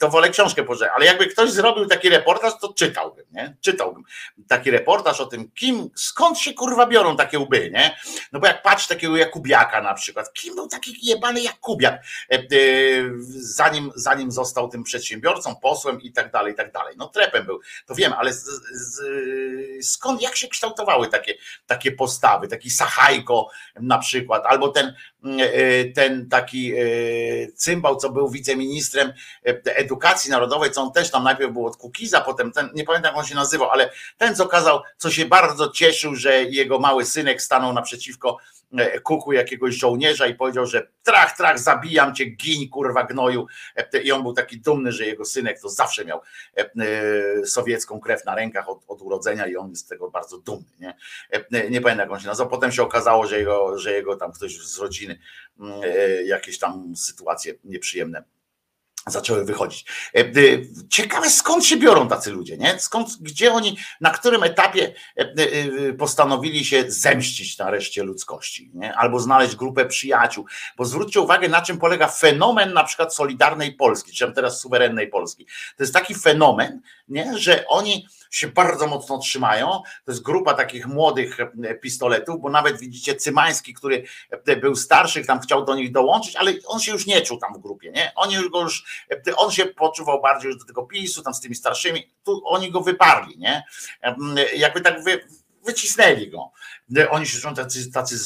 To 0.00 0.08
wolę 0.08 0.30
książkę 0.30 0.64
pożyczyć, 0.64 0.92
ale 0.96 1.06
jakby 1.06 1.26
ktoś 1.26 1.50
zrobił 1.50 1.86
taki 1.86 2.08
reportaż, 2.08 2.52
to 2.60 2.72
czytałbym, 2.72 3.26
nie? 3.32 3.56
Czytałbym 3.60 4.02
taki 4.48 4.70
reportaż 4.70 5.20
o 5.20 5.26
tym, 5.26 5.50
kim, 5.50 5.90
skąd 5.96 6.38
się 6.38 6.54
kurwa 6.54 6.86
biorą 6.86 7.16
takie 7.16 7.38
łby, 7.38 7.70
nie? 7.74 7.96
No 8.32 8.40
bo 8.40 8.46
jak 8.46 8.62
patrz 8.62 8.86
takiego 8.86 9.16
Jakubiaka 9.16 9.82
na 9.82 9.94
przykład, 9.94 10.32
kim 10.32 10.54
był 10.54 10.68
taki 10.68 10.96
jebany 11.02 11.40
Jakubiak, 11.40 12.04
zanim, 13.28 13.92
zanim 13.94 14.32
został 14.32 14.68
tym 14.68 14.82
przedsiębiorcą, 14.82 15.56
posłem 15.56 16.00
i 16.00 16.12
tak 16.12 16.32
dalej, 16.32 16.52
i 16.52 16.56
tak 16.56 16.72
dalej. 16.72 16.94
No 16.98 17.08
trepem 17.08 17.46
był, 17.46 17.60
to 17.86 17.94
wiem, 17.94 18.12
ale 18.12 18.32
z, 18.32 18.44
z, 18.72 19.00
skąd, 19.86 20.22
jak 20.22 20.36
się 20.36 20.48
kształtowały 20.48 21.08
takie 21.08 21.34
takie 21.66 21.89
postawy, 21.92 22.48
taki 22.48 22.70
Sachajko 22.70 23.48
na 23.80 23.98
przykład, 23.98 24.42
albo 24.46 24.68
ten, 24.68 24.94
ten 25.94 26.28
taki 26.28 26.72
e, 26.74 26.82
cymbał, 27.54 27.96
co 27.96 28.10
był 28.10 28.28
wiceministrem 28.28 29.12
e, 29.46 29.76
edukacji 29.76 30.30
narodowej, 30.30 30.70
co 30.70 30.82
on 30.82 30.92
też 30.92 31.10
tam 31.10 31.24
najpierw 31.24 31.52
był 31.52 31.66
od 31.66 31.76
Kukiza, 31.76 32.20
potem 32.20 32.52
ten, 32.52 32.70
nie 32.74 32.84
pamiętam 32.84 33.10
jak 33.10 33.18
on 33.18 33.26
się 33.28 33.34
nazywał, 33.34 33.70
ale 33.70 33.90
ten 34.18 34.36
co 34.36 34.46
kazał, 34.46 34.80
co 34.96 35.10
się 35.10 35.26
bardzo 35.26 35.68
cieszył, 35.68 36.14
że 36.14 36.42
jego 36.42 36.78
mały 36.78 37.04
synek 37.04 37.42
stanął 37.42 37.72
naprzeciwko 37.72 38.36
E, 38.78 39.00
kuku 39.00 39.32
jakiegoś 39.32 39.74
żołnierza 39.74 40.26
i 40.26 40.34
powiedział, 40.34 40.66
że 40.66 40.86
trach, 41.02 41.36
trach, 41.36 41.58
zabijam 41.58 42.14
cię, 42.14 42.26
gin, 42.26 42.68
kurwa 42.68 43.04
gnoju. 43.04 43.46
E, 43.76 44.02
I 44.02 44.12
on 44.12 44.22
był 44.22 44.32
taki 44.32 44.60
dumny, 44.60 44.92
że 44.92 45.06
jego 45.06 45.24
synek 45.24 45.60
to 45.60 45.68
zawsze 45.68 46.04
miał 46.04 46.20
e, 46.56 47.46
sowiecką 47.46 48.00
krew 48.00 48.24
na 48.24 48.34
rękach 48.34 48.68
od, 48.68 48.78
od 48.88 49.02
urodzenia 49.02 49.46
i 49.46 49.56
on 49.56 49.70
jest 49.70 49.84
z 49.84 49.88
tego 49.88 50.10
bardzo 50.10 50.38
dumny. 50.38 50.64
Nie? 50.80 50.94
nie 51.70 51.80
pamiętam 51.80 51.98
jak 51.98 52.10
on 52.10 52.20
się 52.20 52.26
nazywał. 52.26 52.50
Potem 52.50 52.72
się 52.72 52.82
okazało, 52.82 53.26
że 53.26 53.38
jego, 53.38 53.78
że 53.78 53.92
jego 53.92 54.16
tam 54.16 54.32
ktoś 54.32 54.58
z 54.58 54.78
rodziny 54.78 55.09
mm, 55.60 55.80
jakieś 56.26 56.58
tam 56.58 56.96
sytuacje 56.96 57.54
nieprzyjemne 57.64 58.24
zaczęły 59.06 59.44
wychodzić. 59.44 59.84
E, 60.14 60.18
e, 60.18 60.32
ciekawe 60.88 61.30
skąd 61.30 61.66
się 61.66 61.76
biorą 61.76 62.08
tacy 62.08 62.30
ludzie, 62.30 62.56
nie? 62.56 62.78
Skąd, 62.78 63.08
gdzie 63.20 63.52
oni, 63.52 63.78
na 64.00 64.10
którym 64.10 64.42
etapie 64.42 64.94
e, 65.16 65.92
postanowili 65.92 66.64
się 66.64 66.84
zemścić 66.88 67.58
na 67.58 67.70
reszcie 67.70 68.02
ludzkości, 68.02 68.70
nie? 68.74 68.94
Albo 68.94 69.20
znaleźć 69.20 69.56
grupę 69.56 69.86
przyjaciół. 69.86 70.46
Bo 70.76 70.84
zwróćcie 70.84 71.20
uwagę, 71.20 71.48
na 71.48 71.62
czym 71.62 71.78
polega 71.78 72.08
fenomen 72.08 72.72
na 72.72 72.84
przykład 72.84 73.14
Solidarnej 73.14 73.72
Polski, 73.72 74.12
czy 74.12 74.32
teraz 74.32 74.60
suwerennej 74.60 75.08
Polski. 75.08 75.46
To 75.76 75.82
jest 75.82 75.94
taki 75.94 76.14
fenomen, 76.14 76.80
nie? 77.08 77.38
że 77.38 77.66
oni 77.66 78.06
się 78.30 78.48
bardzo 78.48 78.86
mocno 78.86 79.18
trzymają. 79.18 79.66
To 80.04 80.12
jest 80.12 80.22
grupa 80.22 80.54
takich 80.54 80.86
młodych 80.86 81.38
pistoletów, 81.82 82.40
bo 82.40 82.50
nawet 82.50 82.78
widzicie 82.78 83.14
Cymański, 83.14 83.74
który 83.74 84.04
był 84.60 84.76
starszy, 84.76 85.24
tam 85.24 85.40
chciał 85.40 85.64
do 85.64 85.74
nich 85.74 85.92
dołączyć, 85.92 86.36
ale 86.36 86.52
on 86.66 86.80
się 86.80 86.92
już 86.92 87.06
nie 87.06 87.22
czuł 87.22 87.38
tam 87.38 87.54
w 87.54 87.58
grupie, 87.58 87.90
nie? 87.90 88.12
Oni 88.14 88.50
go 88.50 88.60
już 88.60 89.04
on 89.36 89.50
się 89.50 89.66
poczuwał 89.66 90.22
bardziej 90.22 90.48
już 90.48 90.58
do 90.58 90.64
tego 90.64 90.82
PiSu, 90.82 91.22
tam 91.22 91.34
z 91.34 91.40
tymi 91.40 91.54
starszymi, 91.54 92.10
tu 92.24 92.42
oni 92.44 92.70
go 92.70 92.80
wyparli, 92.80 93.38
nie? 93.38 93.64
Jakby 94.56 94.80
tak 94.80 95.04
wy, 95.04 95.20
wycisnęli 95.64 96.30
go. 96.30 96.52
Oni 97.10 97.26
się 97.26 97.38
czują 97.38 97.54
tacy, 97.54 97.92
tacy 97.92 98.18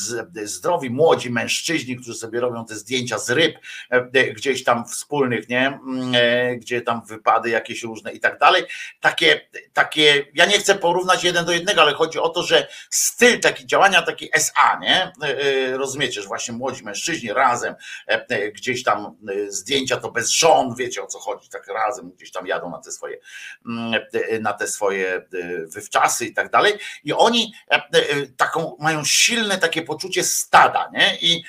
zdrowi, 0.45 0.91
młodzi 0.91 1.31
mężczyźni, 1.31 1.97
którzy 1.97 2.15
sobie 2.15 2.41
robią 2.41 2.65
te 2.65 2.75
zdjęcia 2.75 3.19
z 3.19 3.31
ryb 3.31 3.57
e, 3.91 4.33
gdzieś 4.33 4.65
tam 4.65 4.85
wspólnych, 4.87 5.49
nie? 5.49 5.67
Mm, 5.67 6.13
e, 6.15 6.57
gdzie 6.57 6.83
tam 6.83 7.03
wypady 7.07 7.51
jakieś 7.51 7.83
różne 7.83 8.13
i 8.13 8.21
tak 8.21 8.39
dalej. 8.39 8.65
Takie, 9.01 9.49
takie, 9.73 10.27
ja 10.35 10.47
nie 10.47 10.59
chcę 10.59 10.75
porównać 10.75 11.25
jeden 11.25 11.45
do 11.45 11.53
jednego, 11.53 11.83
ale 11.83 11.95
chodzi 11.95 12.19
o 12.19 12.29
to, 12.29 12.43
że 12.43 12.69
styl 12.91 13.41
taki 13.41 13.67
działania, 13.67 14.03
taki 14.03 14.29
SA, 14.33 14.79
nie? 14.81 15.13
E, 15.23 15.77
rozumiecie, 15.77 16.23
że 16.23 16.29
właśnie 16.29 16.55
młodzi 16.55 16.85
mężczyźni 16.85 17.33
razem 17.33 17.75
gdzieś 18.55 18.83
tam 18.83 19.17
zdjęcia 19.49 19.97
to 19.97 20.11
bez 20.11 20.31
żon, 20.31 20.75
wiecie 20.75 21.03
o 21.03 21.07
co 21.07 21.19
chodzi, 21.19 21.49
tak 21.49 21.67
razem 21.69 22.11
gdzieś 22.11 22.31
tam 22.31 22.47
jadą 22.47 22.71
na 22.71 22.79
te 22.79 22.93
swoje 22.93 23.19
mm, 23.67 24.03
na 24.41 24.53
te 24.53 24.67
swoje 24.67 25.27
wywczasy 25.67 26.27
i 26.27 26.35
tak 26.35 26.51
dalej. 26.51 26.73
I 27.05 27.13
oni 27.13 27.34
tak 27.69 27.91
taką, 28.37 28.77
mają 28.81 29.05
silne 29.05 29.59
takie 29.59 29.83
poczucie 29.83 30.25
stada, 30.25 30.91
nie? 30.93 31.19
I, 31.21 31.43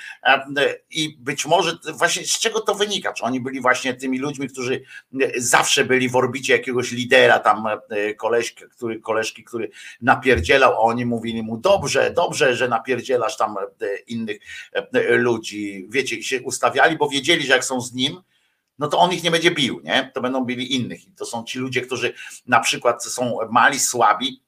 I 0.89 1.17
być 1.19 1.45
może 1.45 1.77
właśnie 1.93 2.25
z 2.25 2.39
czego 2.39 2.61
to 2.61 2.75
wynika? 2.75 3.13
Czy 3.13 3.23
oni 3.23 3.41
byli 3.41 3.61
właśnie 3.61 3.93
tymi 3.93 4.19
ludźmi, 4.19 4.49
którzy 4.49 4.81
zawsze 5.37 5.85
byli 5.85 6.09
w 6.09 6.15
orbicie 6.15 6.53
jakiegoś 6.53 6.91
lidera, 6.91 7.39
tam 7.39 7.63
koleżki, 8.17 8.63
który, 8.71 8.99
koleżki, 8.99 9.43
który 9.43 9.69
napierdzielał, 10.01 10.73
a 10.73 10.79
oni 10.79 11.05
mówili 11.05 11.43
mu 11.43 11.57
dobrze, 11.57 12.11
dobrze, 12.11 12.55
że 12.55 12.67
napierdzielasz 12.67 13.37
tam 13.37 13.55
innych 14.07 14.37
ludzi. 15.09 15.87
Wiecie, 15.89 16.23
się 16.23 16.41
ustawiali, 16.41 16.97
bo 16.97 17.09
wiedzieli, 17.09 17.45
że 17.45 17.53
jak 17.53 17.65
są 17.65 17.81
z 17.81 17.93
nim, 17.93 18.21
no 18.79 18.87
to 18.87 18.99
on 18.99 19.11
ich 19.13 19.23
nie 19.23 19.31
będzie 19.31 19.51
bił, 19.51 19.81
nie? 19.83 20.11
To 20.13 20.21
będą 20.21 20.45
bili 20.45 20.75
innych. 20.75 21.07
I 21.07 21.11
to 21.11 21.25
są 21.25 21.43
ci 21.43 21.59
ludzie, 21.59 21.81
którzy 21.81 22.13
na 22.45 22.59
przykład 22.59 23.05
są 23.05 23.37
mali, 23.51 23.79
słabi, 23.79 24.44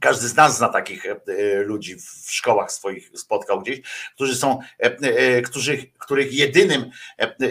każdy 0.00 0.28
z 0.28 0.36
nas 0.36 0.56
zna 0.56 0.68
takich 0.68 1.06
e, 1.06 1.16
ludzi 1.62 1.96
w 1.96 2.32
szkołach 2.32 2.72
swoich 2.72 3.10
spotkał 3.14 3.60
gdzieś, 3.60 3.80
którzy 4.14 4.36
są, 4.36 4.58
e, 4.82 4.84
e, 4.84 5.42
którzy, 5.42 5.86
których 5.98 6.32
jedynym, 6.32 6.90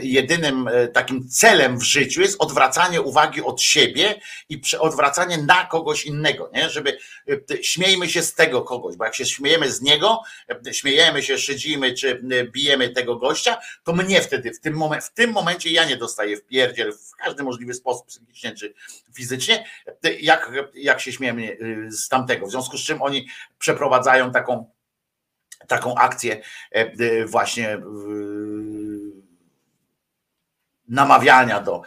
jedynym 0.01 0.69
takim 0.93 1.29
celem 1.29 1.77
w 1.77 1.83
życiu 1.83 2.21
jest 2.21 2.35
odwracanie 2.41 3.01
uwagi 3.01 3.41
od 3.41 3.61
siebie 3.61 4.21
i 4.49 4.61
odwracanie 4.79 5.37
na 5.37 5.65
kogoś 5.65 6.05
innego, 6.05 6.51
nie? 6.53 6.69
Żeby 6.69 6.97
śmiejmy 7.61 8.09
się 8.09 8.21
z 8.21 8.33
tego 8.33 8.61
kogoś, 8.61 8.95
bo 8.95 9.05
jak 9.05 9.15
się 9.15 9.25
śmiejemy 9.25 9.71
z 9.71 9.81
niego, 9.81 10.21
śmiejemy 10.71 11.23
się, 11.23 11.37
szydzimy, 11.37 11.93
czy 11.93 12.21
bijemy 12.51 12.89
tego 12.89 13.15
gościa, 13.15 13.57
to 13.83 13.93
mnie 13.93 14.21
wtedy, 14.21 14.53
w 14.53 14.59
tym, 14.59 14.73
moment, 14.73 15.03
w 15.03 15.13
tym 15.13 15.31
momencie 15.31 15.71
ja 15.71 15.85
nie 15.85 15.97
dostaję 15.97 16.37
w 16.37 16.45
pierdziel 16.45 16.93
w 16.93 17.15
każdy 17.23 17.43
możliwy 17.43 17.73
sposób 17.73 18.07
psychicznie 18.07 18.51
czy 18.55 18.73
fizycznie, 19.15 19.65
jak, 20.19 20.51
jak 20.73 21.01
się 21.01 21.11
śmiejemy 21.11 21.57
z 21.89 22.07
tamtego 22.07 22.30
w 22.39 22.51
związku 22.51 22.77
z 22.77 22.81
czym 22.81 23.01
oni 23.01 23.27
przeprowadzają 23.57 24.31
taką, 24.31 24.71
taką 25.67 25.95
akcję 25.95 26.41
e, 26.71 27.25
właśnie 27.25 27.81
namawiania 30.91 31.61
do, 31.61 31.81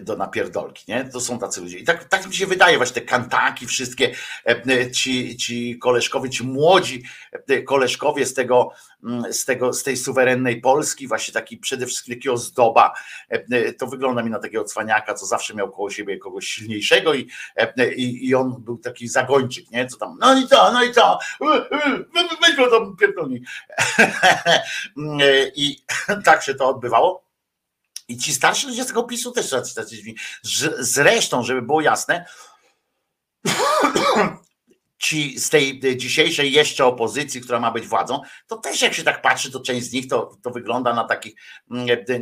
do 0.00 0.16
napierdolki, 0.16 0.84
nie? 0.88 1.04
To 1.04 1.20
są 1.20 1.38
tacy 1.38 1.60
ludzie. 1.60 1.78
I 1.78 1.84
tak, 1.84 2.04
tak 2.04 2.26
mi 2.26 2.34
się 2.34 2.46
wydaje, 2.46 2.76
właśnie 2.76 2.94
te 2.94 3.00
kantaki, 3.00 3.66
wszystkie 3.66 4.14
ci, 4.92 5.36
ci 5.36 5.78
koleżkowie, 5.78 6.30
ci 6.30 6.44
młodzi 6.44 7.02
koleżkowie 7.66 8.26
z 8.26 8.34
tego, 8.34 8.70
mm, 9.04 9.32
z 9.32 9.44
tego, 9.44 9.72
z 9.72 9.82
tej 9.82 9.96
suwerennej 9.96 10.60
Polski, 10.60 11.08
właśnie 11.08 11.34
taki 11.34 11.56
przede 11.56 11.86
wszystkim 11.86 12.14
taki 12.14 12.30
ozdoba, 12.30 12.92
to 13.78 13.86
wygląda 13.86 14.22
mi 14.22 14.30
na 14.30 14.38
takiego 14.38 14.64
cwaniaka, 14.64 15.14
co 15.14 15.26
zawsze 15.26 15.54
miał 15.54 15.70
koło 15.70 15.90
siebie 15.90 16.18
kogoś 16.18 16.46
silniejszego 16.46 17.14
i, 17.14 17.28
i, 17.96 18.28
i 18.28 18.34
on 18.34 18.62
był 18.62 18.78
taki 18.78 19.08
zagończyk, 19.08 19.70
nie? 19.70 19.86
Co 19.86 19.96
tam, 19.96 20.18
no 20.20 20.38
i 20.38 20.48
co, 20.48 20.72
no 20.72 20.84
i 20.84 20.92
co, 20.92 21.18
weź 22.42 22.56
go 22.56 22.70
tam 22.70 22.96
pierdolni. 22.96 23.42
I 25.56 25.84
tak 26.24 26.42
się 26.42 26.54
to 26.54 26.68
odbywało. 26.68 27.25
I 28.08 28.16
ci 28.16 28.32
starsi 28.32 28.66
ludzie 28.66 28.84
z 28.84 28.86
tego 28.86 29.02
PiSu 29.02 29.32
też 29.32 29.50
tacy, 29.50 29.74
tacy 29.74 29.96
Zresztą, 30.78 31.42
żeby 31.42 31.62
było 31.62 31.80
jasne, 31.80 32.26
ci 34.98 35.40
z 35.40 35.50
tej 35.50 35.80
dzisiejszej 35.96 36.52
jeszcze 36.52 36.84
opozycji, 36.84 37.40
która 37.40 37.60
ma 37.60 37.70
być 37.70 37.86
władzą, 37.86 38.20
to 38.46 38.56
też 38.56 38.82
jak 38.82 38.94
się 38.94 39.02
tak 39.02 39.22
patrzy, 39.22 39.52
to 39.52 39.60
część 39.60 39.86
z 39.86 39.92
nich 39.92 40.08
to, 40.08 40.36
to 40.42 40.50
wygląda 40.50 40.94
na 40.94 41.04
takich, 41.04 41.34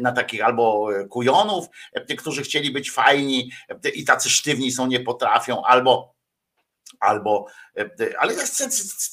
na 0.01 0.13
takich 0.13 0.45
albo 0.45 0.89
kujonów, 1.11 1.67
którzy 2.19 2.43
chcieli 2.43 2.71
być 2.71 2.91
fajni 2.91 3.51
i 3.95 4.05
tacy 4.05 4.31
sztywni 4.31 4.73
są, 4.73 4.87
nie 4.87 5.01
potrafią, 5.01 5.65
albo 5.65 6.14
albo, 7.01 7.47
ale 8.19 8.35
ja 8.35 8.43
chcę, 8.43 8.69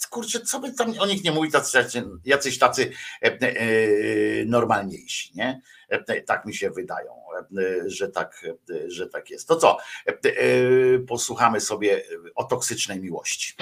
kurczę, 0.10 0.40
co 0.40 0.60
by 0.60 0.74
tam 0.74 0.94
o 1.00 1.06
nich 1.06 1.24
nie 1.24 1.32
mówić, 1.32 1.52
tacy, 1.52 2.04
jacyś 2.26 2.60
tacy 2.60 2.92
normalniejsi, 4.46 5.32
nie? 5.36 5.62
Tak 6.26 6.46
mi 6.46 6.56
się 6.56 6.70
wydają, 6.70 7.22
że 7.86 8.10
tak, 8.10 8.46
że 8.88 9.08
tak 9.08 9.30
jest. 9.30 9.48
To 9.48 9.56
co? 9.56 9.78
Posłuchamy 11.08 11.62
sobie 11.62 12.04
o 12.36 12.44
toksycznej 12.44 13.00
miłości. 13.00 13.54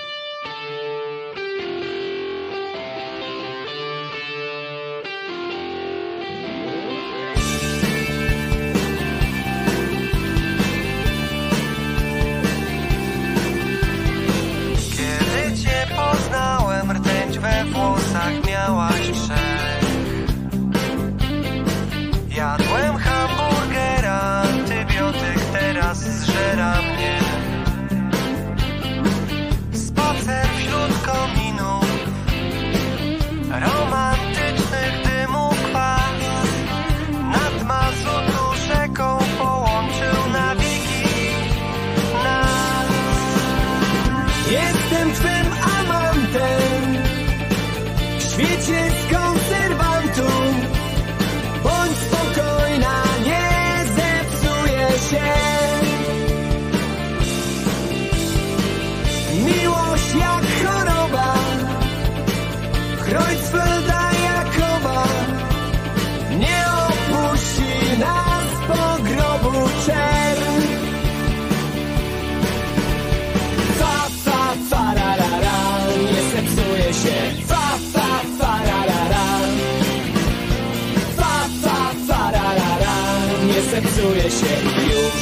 Zepsuje 83.72 84.32
się 84.32 84.56
już. 84.90 85.19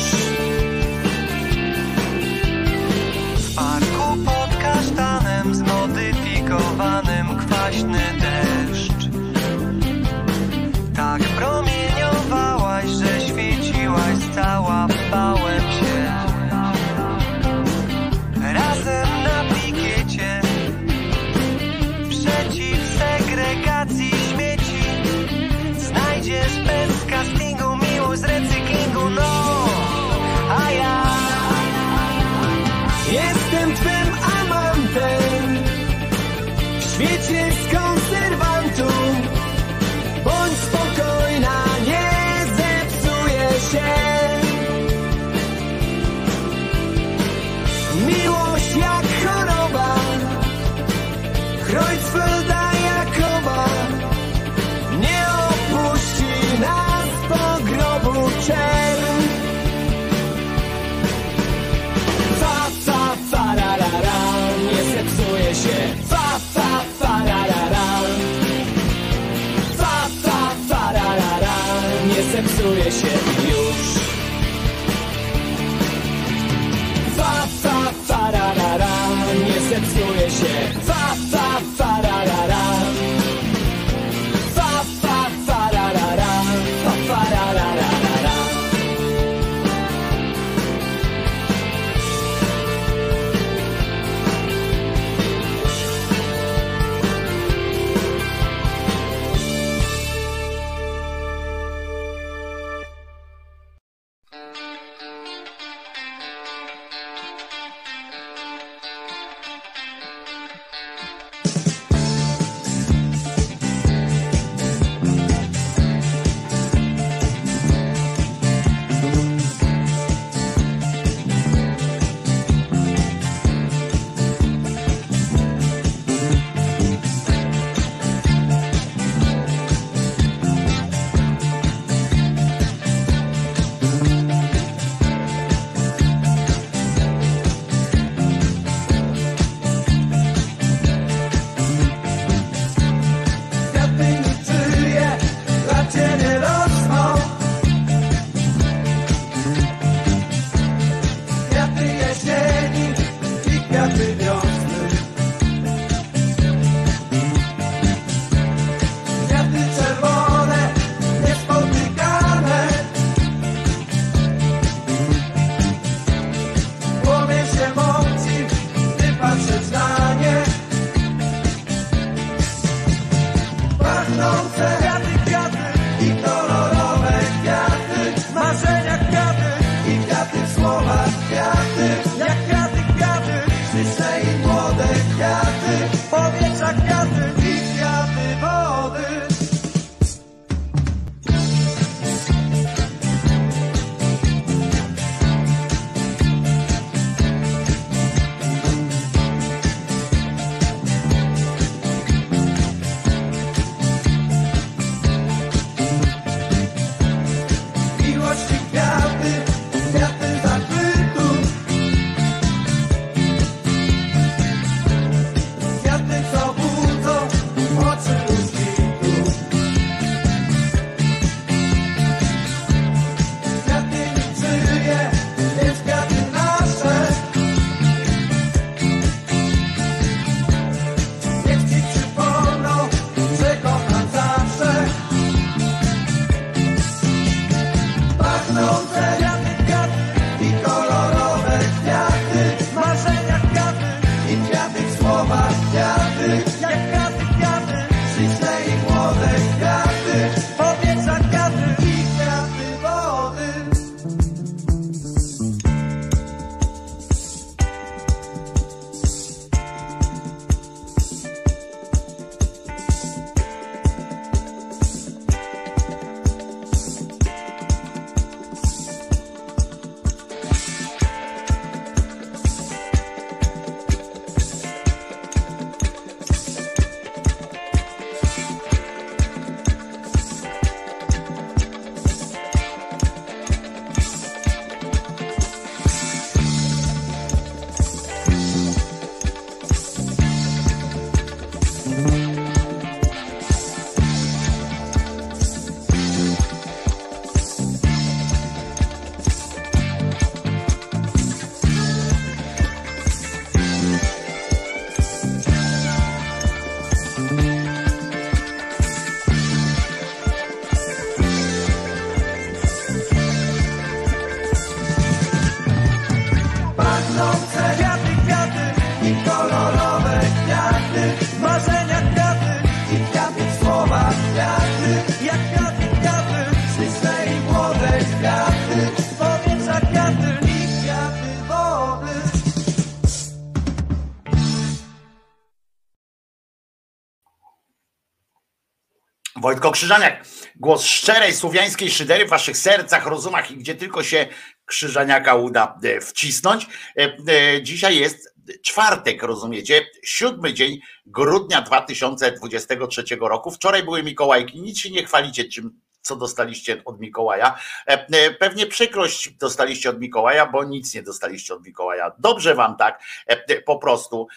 Wojtko 339.47 339.71
Krzyżaniak, 339.71 340.25
głos 340.55 340.85
szczerej 340.85 341.33
słowiańskiej 341.33 341.91
szydery 341.91 342.25
w 342.25 342.29
waszych 342.29 342.57
sercach, 342.57 343.05
rozumach 343.05 343.51
i 343.51 343.57
gdzie 343.57 343.75
tylko 343.75 344.03
się 344.03 344.27
Krzyżaniaka 344.65 345.35
uda 345.35 345.79
e, 345.83 346.01
wcisnąć. 346.01 346.67
E, 346.97 347.17
e, 347.27 347.63
Dzisiaj 347.63 347.97
jest 347.99 348.35
czwartek, 348.61 349.23
rozumiecie? 349.23 349.85
Siódmy 350.03 350.53
dzień 350.53 350.79
grudnia 351.05 351.61
2023 351.61 353.03
roku. 353.19 353.51
Wczoraj 353.51 353.83
były 353.83 354.03
Mikołajki. 354.03 354.61
Nic 354.61 354.79
się 354.79 354.91
nie 354.91 355.05
chwalicie, 355.05 355.45
czym 355.45 355.79
co 356.07 356.15
dostaliście 356.15 356.81
od 356.85 356.99
Mikołaja. 356.99 357.59
E, 357.87 358.07
e, 358.11 358.31
Pewnie 358.31 358.65
przykrość 358.65 359.29
dostaliście 359.29 359.89
od 359.89 359.99
Mikołaja, 359.99 360.45
bo 360.45 360.63
nic 360.63 360.93
nie 360.93 361.03
dostaliście 361.03 361.53
od 361.53 361.65
Mikołaja. 361.65 362.11
Dobrze 362.19 362.55
wam 362.55 362.77
tak, 362.77 363.03
e, 363.27 363.61
po 363.61 363.77
prostu. 363.77 364.27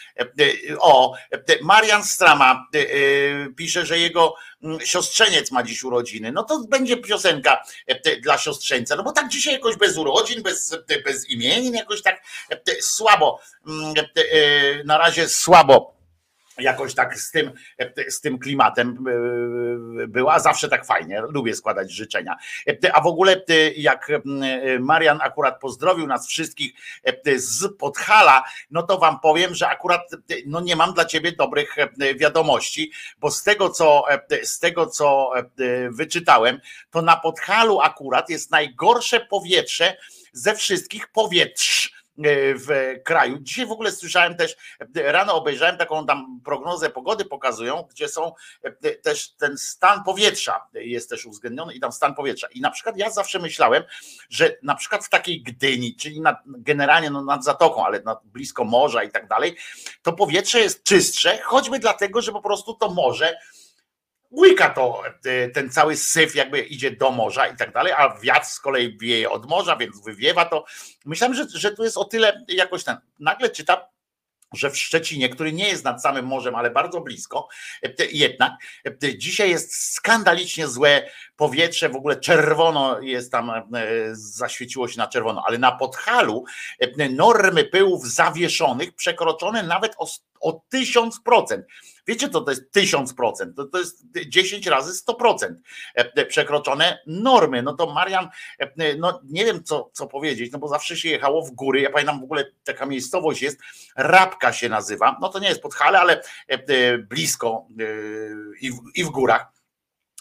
O, 0.79 1.13
Marian 1.61 2.03
Strama 2.03 2.67
pisze, 3.57 3.85
że 3.85 3.99
jego 3.99 4.35
mm, 4.63 4.79
siostrzeniec 4.79 5.51
ma 5.51 5.63
dziś 5.63 5.83
urodziny. 5.83 6.31
No 6.31 6.43
to 6.43 6.59
będzie 6.69 6.97
piosenka 6.97 7.63
dla 8.21 8.37
siostrzeńca, 8.37 8.95
no 8.95 9.03
bo 9.03 9.11
tak 9.11 9.29
dzisiaj 9.29 9.53
jakoś 9.53 9.75
bez 9.75 9.97
urodzin, 9.97 10.43
bez, 10.43 10.77
bez 11.05 11.29
imienin, 11.29 11.73
jakoś 11.73 12.01
tak 12.01 12.21
słabo, 12.81 13.39
mm, 13.67 13.93
na 14.85 14.97
razie 14.97 15.29
słabo 15.29 16.00
jakoś 16.61 16.95
tak 16.95 17.19
z 17.19 17.31
tym, 17.31 17.51
z 18.07 18.21
tym 18.21 18.39
klimatem 18.39 19.05
e, 20.03 20.07
była. 20.07 20.39
Zawsze 20.39 20.69
tak 20.69 20.85
fajnie, 20.85 21.21
lubię 21.21 21.53
składać 21.53 21.91
życzenia. 21.91 22.35
E, 22.67 22.95
A 22.95 23.01
w 23.01 23.07
ogóle 23.07 23.43
e, 23.49 23.71
jak 23.71 24.07
Marian 24.79 25.19
akurat 25.21 25.59
pozdrowił 25.59 26.07
nas 26.07 26.27
wszystkich 26.27 26.73
z 27.35 27.77
Podhala, 27.77 28.43
no 28.71 28.83
to 28.83 28.97
wam 28.97 29.19
powiem, 29.19 29.55
że 29.55 29.67
akurat 29.67 30.01
no 30.45 30.61
nie 30.61 30.75
mam 30.75 30.93
dla 30.93 31.05
ciebie 31.05 31.31
dobrych 31.31 31.75
wiadomości, 32.15 32.91
bo 33.19 33.31
z 33.31 33.43
tego 33.43 33.69
co, 33.69 34.03
z 34.43 34.59
tego, 34.59 34.87
co 34.87 35.31
wyczytałem, 35.89 36.59
to 36.91 37.01
na 37.01 37.17
Podhalu 37.17 37.81
akurat 37.81 38.29
jest 38.29 38.51
najgorsze 38.51 39.19
powietrze 39.19 39.97
ze 40.33 40.55
wszystkich 40.55 41.07
powietrz 41.07 42.00
w 42.55 42.95
kraju. 43.03 43.37
Dzisiaj 43.41 43.65
w 43.65 43.71
ogóle 43.71 43.91
słyszałem 43.91 44.35
też, 44.35 44.55
rano 44.95 45.35
obejrzałem 45.35 45.77
taką 45.77 46.05
tam 46.05 46.41
prognozę 46.45 46.89
pogody 46.89 47.25
pokazują, 47.25 47.87
gdzie 47.91 48.07
są 48.07 48.33
e, 48.63 48.91
też 48.95 49.31
ten 49.31 49.57
stan 49.57 50.03
powietrza 50.03 50.67
jest 50.73 51.09
też 51.09 51.25
uwzględniony 51.25 51.73
i 51.73 51.79
tam 51.79 51.91
stan 51.91 52.15
powietrza. 52.15 52.47
I 52.53 52.61
na 52.61 52.71
przykład 52.71 52.97
ja 52.97 53.09
zawsze 53.09 53.39
myślałem, 53.39 53.83
że 54.29 54.57
na 54.63 54.75
przykład 54.75 55.05
w 55.05 55.09
takiej 55.09 55.41
Gdyni, 55.43 55.95
czyli 55.95 56.21
nad, 56.21 56.37
generalnie 56.45 57.09
no 57.09 57.23
nad 57.23 57.43
zatoką, 57.43 57.85
ale 57.85 58.01
nad, 58.01 58.19
blisko 58.23 58.63
morza 58.63 59.03
i 59.03 59.11
tak 59.11 59.27
dalej, 59.27 59.55
to 60.01 60.13
powietrze 60.13 60.59
jest 60.59 60.83
czystsze, 60.83 61.39
choćby 61.43 61.79
dlatego, 61.79 62.21
że 62.21 62.31
po 62.31 62.41
prostu 62.41 62.73
to 62.73 62.89
morze 62.89 63.37
łyka 64.31 64.69
to 64.69 65.03
e, 65.25 65.49
ten 65.49 65.69
cały 65.69 65.97
syf 65.97 66.35
jakby 66.35 66.59
idzie 66.59 66.91
do 66.91 67.11
morza 67.11 67.47
i 67.47 67.57
tak 67.57 67.73
dalej, 67.73 67.93
a 67.97 68.19
wiatr 68.19 68.47
z 68.47 68.59
kolei 68.59 68.97
wieje 68.97 69.29
od 69.29 69.49
morza, 69.49 69.75
więc 69.75 70.03
wywiewa 70.03 70.45
to. 70.45 70.65
Myślałem, 71.05 71.35
że, 71.35 71.45
że 71.53 71.71
tu 71.71 71.83
jest 71.83 71.97
o 71.97 72.05
tyle 72.05 72.45
jakoś 72.47 72.83
ten. 72.83 72.97
Nagle 73.19 73.49
czytam, 73.49 73.77
że 74.53 74.69
w 74.69 74.77
Szczecinie, 74.77 75.29
który 75.29 75.53
nie 75.53 75.69
jest 75.69 75.83
nad 75.83 76.01
samym 76.01 76.25
morzem, 76.25 76.55
ale 76.55 76.71
bardzo 76.71 77.01
blisko, 77.01 77.47
jednak 78.11 78.51
dzisiaj 79.17 79.49
jest 79.49 79.93
skandalicznie 79.93 80.67
złe 80.67 81.09
powietrze, 81.35 81.89
w 81.89 81.95
ogóle 81.95 82.15
czerwono 82.15 83.01
jest 83.01 83.31
tam, 83.31 83.51
zaświeciło 84.11 84.87
się 84.87 84.97
na 84.97 85.07
czerwono, 85.07 85.43
ale 85.47 85.57
na 85.57 85.71
Podhalu 85.71 86.45
normy 87.09 87.63
pyłów 87.63 88.07
zawieszonych 88.07 88.95
przekroczone 88.95 89.63
nawet 89.63 89.95
o, 89.97 90.07
o 90.41 90.61
1000%. 90.73 91.61
Wiecie, 92.07 92.29
co 92.29 92.41
to 92.41 92.51
jest 92.51 92.75
1000%? 92.75 93.53
To, 93.55 93.65
to 93.65 93.79
jest 93.79 94.03
10 94.27 94.67
razy 94.67 95.03
100% 95.05 95.55
przekroczone 96.27 96.99
normy. 97.07 97.63
No 97.63 97.73
to 97.73 97.93
Marian, 97.93 98.29
no 98.97 99.21
nie 99.23 99.45
wiem 99.45 99.63
co, 99.63 99.89
co 99.93 100.07
powiedzieć, 100.07 100.51
no 100.51 100.59
bo 100.59 100.67
zawsze 100.67 100.97
się 100.97 101.09
jechało 101.09 101.45
w 101.45 101.51
góry. 101.51 101.81
Ja 101.81 101.89
pamiętam 101.89 102.19
w 102.19 102.23
ogóle 102.23 102.45
taka 102.63 102.85
miejscowość 102.85 103.41
jest, 103.41 103.59
Rabka 103.95 104.53
się 104.53 104.69
nazywa. 104.69 105.17
No 105.21 105.29
to 105.29 105.39
nie 105.39 105.47
jest 105.47 105.61
Podhale, 105.61 105.99
ale 105.99 106.23
blisko 107.09 107.67
i 108.61 108.71
w, 108.71 108.77
i 108.95 109.03
w 109.03 109.09
górach 109.09 109.61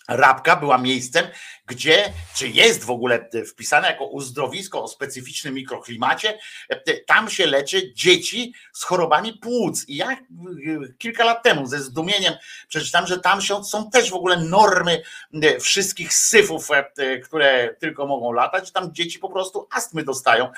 Rabka 0.09 0.57
była 0.57 0.78
miejscem, 0.78 1.26
gdzie, 1.71 2.12
czy 2.35 2.49
jest 2.49 2.85
w 2.85 2.91
ogóle 2.91 3.29
wpisane 3.47 3.89
jako 3.89 4.07
uzdrowisko 4.07 4.83
o 4.83 4.89
specyficznym 4.89 5.55
mikroklimacie, 5.55 6.39
tam 7.07 7.31
się 7.31 7.47
leczy 7.47 7.93
dzieci 7.95 8.55
z 8.73 8.85
chorobami 8.85 9.33
płuc. 9.33 9.89
I 9.89 9.97
ja 9.97 10.16
kilka 10.99 11.25
lat 11.25 11.43
temu 11.43 11.66
ze 11.66 11.79
zdumieniem 11.79 12.35
przeczytałem, 12.68 13.07
że 13.07 13.21
tam 13.21 13.41
są 13.64 13.91
też 13.91 14.11
w 14.11 14.14
ogóle 14.14 14.37
normy 14.37 15.03
wszystkich 15.61 16.14
syfów, 16.14 16.68
które 17.25 17.75
tylko 17.79 18.07
mogą 18.07 18.33
latać, 18.33 18.73
tam 18.73 18.95
dzieci 18.95 19.18
po 19.18 19.29
prostu 19.29 19.68
astmy 19.73 20.05
dostają, 20.05 20.51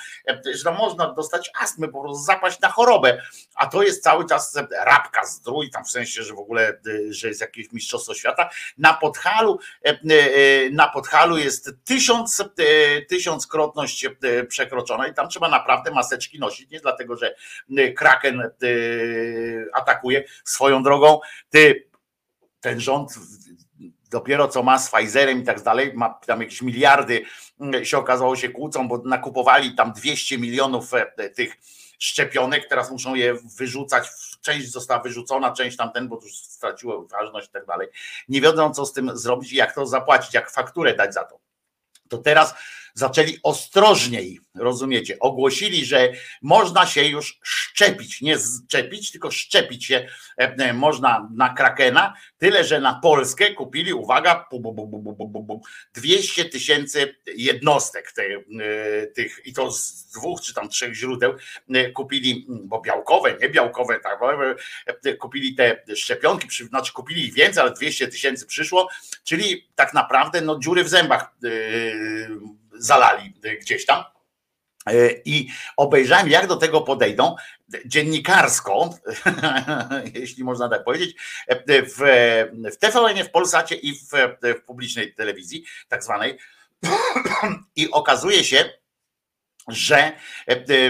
że 0.55 0.63
tam 0.63 0.77
można 0.77 1.13
dostać 1.13 1.51
astmy, 1.59 1.87
po 1.87 2.01
prostu 2.01 2.23
zapaść 2.23 2.59
na 2.59 2.69
chorobę. 2.69 3.21
A 3.55 3.65
to 3.65 3.83
jest 3.83 4.03
cały 4.03 4.25
czas 4.25 4.59
Rabka 4.85 5.25
zdrój, 5.25 5.69
tam 5.69 5.85
w 5.85 5.89
sensie, 5.89 6.23
że 6.23 6.33
w 6.33 6.39
ogóle, 6.39 6.79
że 7.09 7.27
jest 7.27 7.41
jakieś 7.41 7.71
mistrzostwo 7.71 8.13
świata. 8.13 8.49
Na 8.77 8.93
Podhalu 8.93 9.59
E, 9.85 9.89
e, 9.89 10.69
na 10.69 10.87
Podhalu 10.87 11.02
jest 11.37 11.71
tysiąc, 11.83 12.39
e, 12.41 13.01
tysiąckrotność 13.01 14.07
przekroczona 14.47 15.07
i 15.07 15.13
tam 15.13 15.29
trzeba 15.29 15.49
naprawdę 15.49 15.91
maseczki 15.91 16.39
nosić, 16.39 16.69
nie 16.69 16.79
dlatego, 16.79 17.17
że 17.17 17.35
Kraken 17.95 18.49
atakuje 19.73 20.23
swoją 20.43 20.83
drogą. 20.83 21.19
Ty, 21.49 21.87
ten 22.61 22.79
rząd 22.79 23.13
dopiero 24.11 24.47
co 24.47 24.63
ma 24.63 24.79
z 24.79 24.91
Pfizerem 24.91 25.41
i 25.41 25.43
tak 25.43 25.61
dalej, 25.61 25.91
ma 25.95 26.09
tam 26.09 26.41
jakieś 26.41 26.61
miliardy 26.61 27.25
się 27.83 27.97
okazało 27.97 28.35
się 28.35 28.49
kłócą, 28.49 28.87
bo 28.87 29.01
nakupowali 29.05 29.75
tam 29.75 29.93
200 29.93 30.37
milionów 30.37 30.91
tych 31.35 31.57
szczepionek, 31.99 32.67
teraz 32.69 32.91
muszą 32.91 33.15
je 33.15 33.33
wyrzucać, 33.57 34.07
część 34.43 34.71
została 34.71 34.99
wyrzucona, 34.99 35.51
część 35.51 35.77
tamten, 35.77 36.07
bo 36.07 36.19
już 36.23 36.37
straciło 36.37 37.07
ważność 37.07 37.47
i 37.47 37.51
tak 37.51 37.65
dalej. 37.65 37.87
Nie 38.27 38.41
wiedzą, 38.41 38.73
co 38.73 38.85
z 38.85 38.93
tym 38.93 39.17
zrobić 39.17 39.53
i 39.53 39.55
jak 39.55 39.75
to 39.75 39.85
zapłacić, 39.85 40.33
jak 40.33 40.51
fakturę 40.51 40.95
dać 40.95 41.13
za 41.13 41.23
to. 41.23 41.39
To 42.09 42.17
teraz 42.17 42.55
zaczęli 42.93 43.37
ostrożniej, 43.43 44.39
rozumiecie, 44.55 45.19
ogłosili, 45.19 45.85
że 45.85 46.13
można 46.41 46.85
się 46.85 47.03
już 47.03 47.39
szczepić, 47.43 48.21
nie 48.21 48.37
szczepić, 48.37 49.11
tylko 49.11 49.31
szczepić 49.31 49.85
się 49.85 50.07
e, 50.37 50.55
e, 50.57 50.73
można 50.73 51.29
na 51.35 51.53
Krakena, 51.53 52.13
tyle, 52.37 52.63
że 52.63 52.81
na 52.81 52.93
Polskę 52.93 53.53
kupili, 53.53 53.93
uwaga, 53.93 54.47
200 55.93 56.45
tysięcy 56.45 57.15
jednostek 57.35 58.11
tych, 58.11 58.39
e, 58.61 59.07
tych, 59.07 59.45
i 59.45 59.53
to 59.53 59.71
z 59.71 60.05
dwóch 60.11 60.41
czy 60.41 60.53
tam 60.53 60.69
trzech 60.69 60.93
źródeł 60.93 61.33
kupili, 61.93 62.47
bo 62.49 62.81
białkowe, 62.81 63.37
nie 63.41 63.49
białkowe, 63.49 63.99
tak, 63.99 64.19
kupili 65.19 65.55
te 65.55 65.83
szczepionki, 65.95 66.47
znaczy 66.65 66.93
kupili 66.93 67.31
więcej, 67.31 67.63
ale 67.63 67.73
200 67.73 68.07
tysięcy 68.07 68.45
przyszło, 68.45 68.89
czyli 69.23 69.67
tak 69.75 69.93
naprawdę 69.93 70.41
no 70.41 70.59
dziury 70.59 70.83
w 70.83 70.89
zębach 70.89 71.35
zalali 72.83 73.33
gdzieś 73.61 73.85
tam. 73.85 74.03
E, 74.87 75.09
I 75.25 75.49
obejrzałem, 75.77 76.29
jak 76.29 76.47
do 76.47 76.55
tego 76.55 76.81
podejdą 76.81 77.35
dziennikarsko, 77.85 78.89
jeśli 80.15 80.43
można 80.43 80.69
tak 80.69 80.83
powiedzieć, 80.83 81.15
w, 81.67 81.99
w 82.71 82.77
TVN, 82.77 83.23
w 83.23 83.31
Polsacie 83.31 83.75
i 83.75 83.95
w, 83.95 84.09
w 84.41 84.61
publicznej 84.65 85.13
telewizji, 85.13 85.65
tak 85.87 86.03
zwanej. 86.03 86.37
I 87.75 87.91
okazuje 87.91 88.43
się, 88.43 88.69
że 89.67 90.11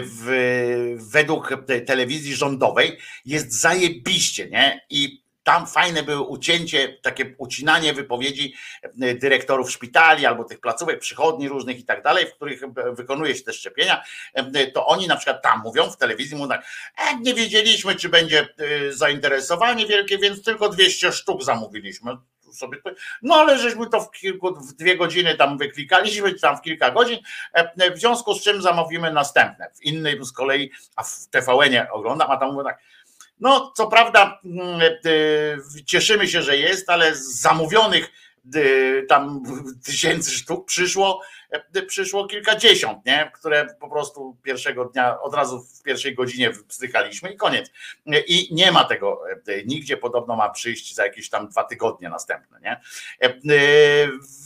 w, 0.04 0.96
według 1.12 1.56
telewizji 1.86 2.36
rządowej 2.36 2.98
jest 3.26 3.62
zajebiście, 3.62 4.50
nie? 4.50 4.86
I 4.90 5.23
tam 5.44 5.68
fajne 5.68 6.04
były 6.04 6.22
ucięcie, 6.22 6.98
takie 7.02 7.36
ucinanie 7.38 7.94
wypowiedzi 7.94 8.54
e, 9.02 9.14
dyrektorów 9.16 9.72
szpitali 9.72 10.26
albo 10.26 10.44
tych 10.44 10.60
placówek, 10.60 11.00
przychodni 11.00 11.50
różnych 11.50 11.80
i 11.80 11.84
tak 11.84 12.04
dalej, 12.04 12.28
w 12.28 12.34
których 12.34 12.62
wykonuje 12.94 13.36
się 13.36 13.44
te 13.44 13.54
szczepienia, 13.54 14.04
e, 14.34 14.68
to 14.68 14.88
oni 14.88 15.08
na 15.08 15.16
przykład 15.16 15.42
tam 15.42 15.62
mówią 15.64 15.92
w 15.92 15.98
telewizji, 15.98 16.38
mówią 16.38 16.50
tak, 16.50 16.66
e, 16.98 17.20
nie 17.20 17.34
wiedzieliśmy, 17.34 17.96
czy 17.96 18.10
będzie 18.10 18.40
e, 18.42 18.92
zainteresowanie 18.94 19.86
wielkie, 19.86 20.18
więc 20.18 20.44
tylko 20.44 20.70
200 20.70 21.12
sztuk 21.12 21.44
zamówiliśmy 21.44 22.18
sobie, 22.54 22.78
no 23.22 23.36
ale 23.36 23.60
żeśmy 23.60 23.90
to 23.90 24.02
w 24.02 24.12
kilku, 24.12 24.56
w 24.56 24.74
dwie 24.74 24.98
godziny 24.98 25.36
tam 25.36 25.58
wyklikaliśmy, 25.58 26.34
tam 26.34 26.58
w 26.58 26.62
kilka 26.62 26.92
godzin, 26.92 27.20
w 27.96 28.00
związku 28.00 28.34
z 28.34 28.44
czym 28.44 28.62
zamówimy 28.62 29.14
następne. 29.14 29.70
W 29.76 29.84
innej 29.84 30.26
z 30.26 30.32
kolei, 30.32 30.72
a 30.96 31.04
w 31.04 31.28
TVN-ie 31.32 31.92
oglądam, 31.92 32.32
a 32.32 32.38
tam 32.38 32.54
mówię 32.54 32.64
tak, 32.64 32.80
no, 33.40 33.72
co 33.76 33.88
prawda, 33.88 34.40
mm, 34.46 34.82
e, 34.82 35.84
cieszymy 35.86 36.28
się, 36.28 36.42
że 36.42 36.58
jest, 36.58 36.90
ale 36.90 37.16
z 37.16 37.42
zamówionych 37.42 38.12
e, 38.56 38.60
tam 39.04 39.44
tysięcy 39.86 40.32
sztuk 40.32 40.66
przyszło, 40.66 41.22
e, 41.50 41.82
przyszło 41.82 42.28
kilkadziesiąt, 42.28 43.06
nie? 43.06 43.32
które 43.34 43.76
po 43.80 43.90
prostu 43.90 44.38
pierwszego 44.44 44.86
dnia, 44.86 45.22
od 45.22 45.34
razu 45.34 45.60
w 45.60 45.82
pierwszej 45.84 46.16
godzinie 46.16 46.54
wpsychaliśmy 46.54 47.34
i 47.34 47.38
koniec. 47.38 47.72
I 48.28 48.50
nie 48.52 48.72
ma 48.72 48.84
tego 48.84 49.24
nigdzie, 49.66 49.98
podobno 49.98 50.36
ma 50.36 50.50
przyjść 50.50 50.96
za 50.96 51.06
jakieś 51.06 51.30
tam 51.30 51.50
dwa 51.50 51.64
tygodnie 51.64 52.10
następne. 52.10 52.60
Nie? 52.62 52.82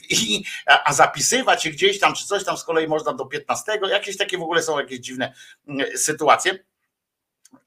I, 0.09 0.43
a 0.85 0.93
zapisywać 0.93 1.63
się 1.63 1.69
gdzieś 1.69 1.99
tam, 1.99 2.13
czy 2.13 2.25
coś 2.25 2.43
tam 2.43 2.57
z 2.57 2.63
kolei 2.63 2.87
można 2.87 3.13
do 3.13 3.25
15, 3.25 3.79
jakieś 3.89 4.17
takie 4.17 4.37
w 4.37 4.41
ogóle 4.41 4.63
są 4.63 4.79
jakieś 4.79 4.99
dziwne 4.99 5.33
mm, 5.67 5.97
sytuacje. 5.97 6.59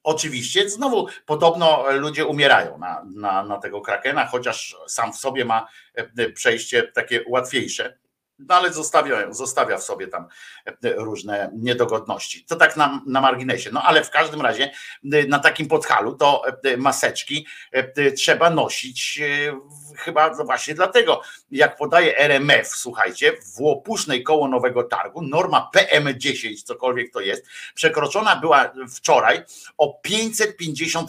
Oczywiście, 0.03 0.71
znowu 0.71 1.07
podobno 1.27 1.85
ludzie 1.93 2.27
umierają 2.27 2.79
na, 2.79 3.07
na, 3.15 3.43
na 3.43 3.59
tego 3.59 3.81
krakena, 3.81 4.27
chociaż 4.27 4.77
sam 4.87 5.13
w 5.13 5.17
sobie 5.17 5.45
ma 5.45 5.69
e, 5.95 6.31
przejście 6.31 6.83
takie 6.83 7.25
łatwiejsze 7.29 8.00
no 8.49 8.55
ale 8.55 8.73
zostawia, 8.73 9.33
zostawia 9.33 9.79
w 9.79 9.83
sobie 9.83 10.09
tam 10.09 10.27
e, 10.67 10.73
różne 10.95 11.51
niedogodności. 11.55 12.45
To 12.45 12.57
tak 12.57 12.77
na, 12.77 13.03
na 13.07 13.21
marginesie. 13.21 13.71
No 13.73 13.83
ale 13.83 14.05
w 14.05 14.11
każdym 14.11 14.41
razie 14.41 14.71
e, 15.13 15.27
na 15.27 15.39
takim 15.39 15.69
podchalu 15.69 16.15
to 16.15 16.43
e, 16.65 16.77
maseczki 16.77 17.47
trzeba 18.17 18.51
nosić 18.51 19.21
chyba 19.97 20.35
właśnie 20.35 20.75
dlatego, 20.75 21.23
jak 21.51 21.77
podaje 21.77 22.19
RMF, 22.19 22.69
słuchajcie, 22.69 23.33
w 23.33 23.61
Łopusznej 23.61 24.23
koło 24.23 24.49
Nowego 24.49 24.83
Targu 24.83 25.23
norma 25.23 25.71
PM10, 25.77 26.63
cokolwiek 26.65 27.13
to 27.13 27.21
jest, 27.21 27.47
przekroczona 27.75 28.37
była 28.37 28.73
wczoraj 28.95 29.45
o 29.79 30.01
550%, 30.09 31.05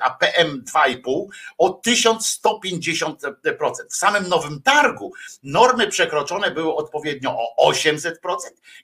a 0.00 0.18
PM2,5 0.24 1.26
o 1.58 1.80
1150%. 1.86 3.14
W 3.90 3.96
samym 3.96 4.28
Nowym 4.28 4.62
Targu 4.62 5.12
normy 5.42 5.88
przekroczone 5.88 6.50
były 6.50 6.75
odpowiednio 6.76 7.36
o 7.38 7.70
800% 7.72 8.12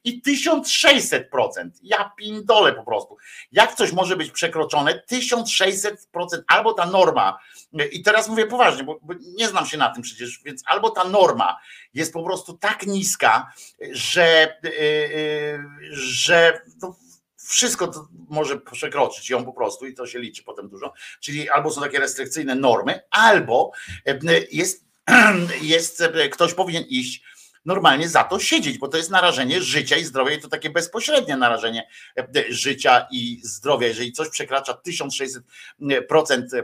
i 0.04 0.22
1600%. 0.22 1.22
Ja 1.82 2.12
pindolę 2.16 2.72
po 2.72 2.84
prostu. 2.84 3.16
Jak 3.52 3.74
coś 3.74 3.92
może 3.92 4.16
być 4.16 4.30
przekroczone 4.30 5.02
1600% 5.12 5.94
albo 6.46 6.72
ta 6.72 6.86
norma, 6.86 7.38
i 7.92 8.02
teraz 8.02 8.28
mówię 8.28 8.46
poważnie, 8.46 8.84
bo, 8.84 8.98
bo 9.02 9.14
nie 9.38 9.48
znam 9.48 9.66
się 9.66 9.78
na 9.78 9.90
tym 9.90 10.02
przecież, 10.02 10.40
więc 10.44 10.62
albo 10.66 10.90
ta 10.90 11.04
norma 11.04 11.58
jest 11.94 12.12
po 12.12 12.22
prostu 12.22 12.58
tak 12.58 12.86
niska, 12.86 13.52
że, 13.92 14.58
yy, 14.62 15.90
że 15.92 16.62
no, 16.82 16.96
wszystko 17.36 18.08
może 18.28 18.60
przekroczyć 18.60 19.30
ją 19.30 19.44
po 19.44 19.52
prostu 19.52 19.86
i 19.86 19.94
to 19.94 20.06
się 20.06 20.18
liczy 20.18 20.42
potem 20.42 20.68
dużo. 20.68 20.92
Czyli 21.20 21.50
albo 21.50 21.70
są 21.70 21.80
takie 21.80 22.00
restrykcyjne 22.00 22.54
normy, 22.54 23.00
albo 23.10 23.72
y, 24.08 24.48
jest, 24.52 24.84
jest 25.62 26.02
ktoś 26.30 26.54
powinien 26.54 26.84
iść 26.88 27.22
normalnie 27.64 28.08
za 28.08 28.24
to 28.24 28.38
siedzieć, 28.38 28.78
bo 28.78 28.88
to 28.88 28.96
jest 28.96 29.10
narażenie 29.10 29.62
życia 29.62 29.96
i 29.96 30.04
zdrowia 30.04 30.34
i 30.34 30.40
to 30.40 30.48
takie 30.48 30.70
bezpośrednie 30.70 31.36
narażenie 31.36 31.88
e, 32.18 32.26
życia 32.48 33.06
i 33.12 33.40
zdrowia. 33.42 33.88
Jeżeli 33.88 34.12
coś 34.12 34.28
przekracza 34.28 34.78
1600% 34.86 36.42
e, 36.52 36.62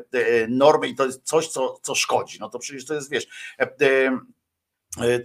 normy 0.48 0.88
i 0.88 0.94
to 0.94 1.06
jest 1.06 1.22
coś, 1.22 1.48
co, 1.48 1.78
co 1.82 1.94
szkodzi, 1.94 2.38
no 2.40 2.48
to 2.48 2.58
przecież 2.58 2.84
to 2.84 2.94
jest, 2.94 3.10
wiesz, 3.10 3.26
e, 3.58 3.68
E, 3.80 4.18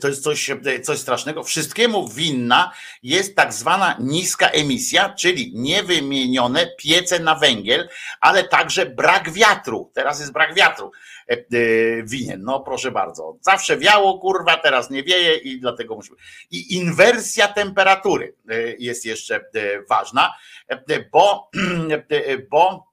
to 0.02 0.08
jest 0.08 0.24
coś, 0.24 0.50
e, 0.50 0.80
coś 0.82 1.00
strasznego. 1.00 1.44
Wszystkiemu 1.44 2.08
winna 2.08 2.72
jest 3.04 3.36
tak 3.36 3.54
zwana 3.54 3.98
niska 4.00 4.48
emisja, 4.48 5.10
czyli 5.10 5.52
niewymienione 5.56 6.68
piece 6.78 7.20
na 7.20 7.36
węgiel, 7.36 7.90
ale 8.22 8.44
także 8.44 8.86
brak 8.86 9.32
wiatru. 9.32 9.92
Teraz 9.94 10.20
jest 10.20 10.34
brak 10.34 10.54
wiatru 10.54 10.92
e, 11.28 11.38
winien. 12.04 12.44
No 12.44 12.60
proszę 12.60 12.92
bardzo. 12.92 13.38
Zawsze 13.42 13.78
wiało, 13.78 14.20
kurwa, 14.20 14.58
teraz 14.58 14.90
nie 14.90 15.04
wieje 15.04 15.36
i 15.36 15.60
dlatego 15.60 15.96
musimy. 15.96 16.18
I 16.52 16.76
inwersja 16.76 17.48
temperatury 17.48 18.36
jest 18.80 19.06
jeszcze 19.06 19.46
ważna, 19.90 20.34
bo, 21.12 21.50
bo 22.52 22.93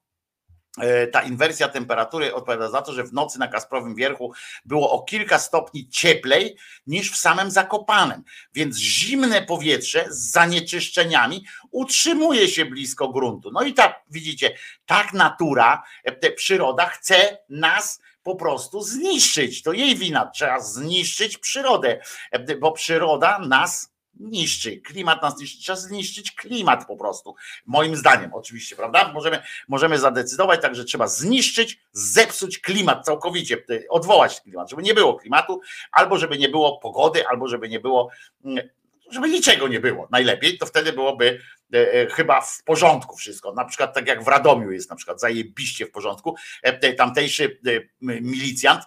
ta 1.11 1.21
inwersja 1.21 1.67
temperatury 1.67 2.33
odpowiada 2.33 2.69
za 2.69 2.81
to, 2.81 2.93
że 2.93 3.03
w 3.03 3.13
nocy 3.13 3.39
na 3.39 3.47
Kasprowym 3.47 3.95
Wierchu 3.95 4.33
było 4.65 4.91
o 4.91 5.03
kilka 5.03 5.39
stopni 5.39 5.89
cieplej 5.89 6.57
niż 6.87 7.11
w 7.11 7.17
samym 7.17 7.51
Zakopanem. 7.51 8.23
Więc 8.53 8.77
zimne 8.77 9.41
powietrze 9.41 10.05
z 10.09 10.31
zanieczyszczeniami 10.31 11.45
utrzymuje 11.71 12.47
się 12.47 12.65
blisko 12.65 13.09
gruntu. 13.09 13.51
No 13.51 13.63
i 13.63 13.73
tak, 13.73 14.01
widzicie, 14.09 14.57
tak 14.85 15.13
natura, 15.13 15.83
e, 16.03 16.31
przyroda 16.31 16.85
chce 16.85 17.37
nas 17.49 18.01
po 18.23 18.35
prostu 18.35 18.81
zniszczyć. 18.81 19.61
To 19.61 19.73
jej 19.73 19.95
wina. 19.95 20.25
Trzeba 20.25 20.59
zniszczyć 20.59 21.37
przyrodę, 21.37 21.99
e, 22.31 22.55
bo 22.55 22.71
przyroda 22.71 23.39
nas 23.39 23.90
niszczy. 24.21 24.77
Klimat 24.77 25.21
nas 25.21 25.39
niszczy. 25.39 25.59
Trzeba 25.59 25.75
zniszczyć 25.75 26.31
klimat 26.31 26.87
po 26.87 26.95
prostu. 26.95 27.35
Moim 27.65 27.95
zdaniem, 27.95 28.33
oczywiście, 28.33 28.75
prawda? 28.75 29.13
Możemy, 29.13 29.43
możemy 29.67 29.99
zadecydować, 29.99 30.61
także 30.61 30.83
trzeba 30.83 31.07
zniszczyć, 31.07 31.79
zepsuć 31.91 32.59
klimat 32.59 33.05
całkowicie, 33.05 33.63
odwołać 33.89 34.41
klimat, 34.41 34.69
żeby 34.69 34.81
nie 34.81 34.93
było 34.93 35.15
klimatu, 35.15 35.61
albo 35.91 36.17
żeby 36.17 36.37
nie 36.37 36.49
było 36.49 36.77
pogody, 36.77 37.27
albo 37.27 37.47
żeby 37.47 37.69
nie 37.69 37.79
było, 37.79 38.09
mm, 38.45 38.69
żeby 39.11 39.29
niczego 39.29 39.67
nie 39.67 39.79
było. 39.79 40.07
Najlepiej 40.11 40.57
to 40.57 40.65
wtedy 40.65 40.93
byłoby 40.93 41.41
e, 41.73 41.93
e, 41.93 42.07
chyba 42.07 42.41
w 42.41 42.63
porządku 42.63 43.17
wszystko. 43.17 43.53
Na 43.53 43.65
przykład 43.65 43.93
tak 43.93 44.07
jak 44.07 44.23
w 44.23 44.27
Radomiu 44.27 44.71
jest 44.71 44.89
na 44.89 44.95
przykład 44.95 45.19
zajebiście 45.19 45.85
w 45.85 45.91
porządku. 45.91 46.35
E, 46.63 46.93
tamtejszy 46.93 47.59
milicjant 48.01 48.83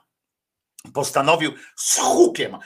postanowił 0.95 1.53
z 1.76 1.99
hukiem, 1.99 2.57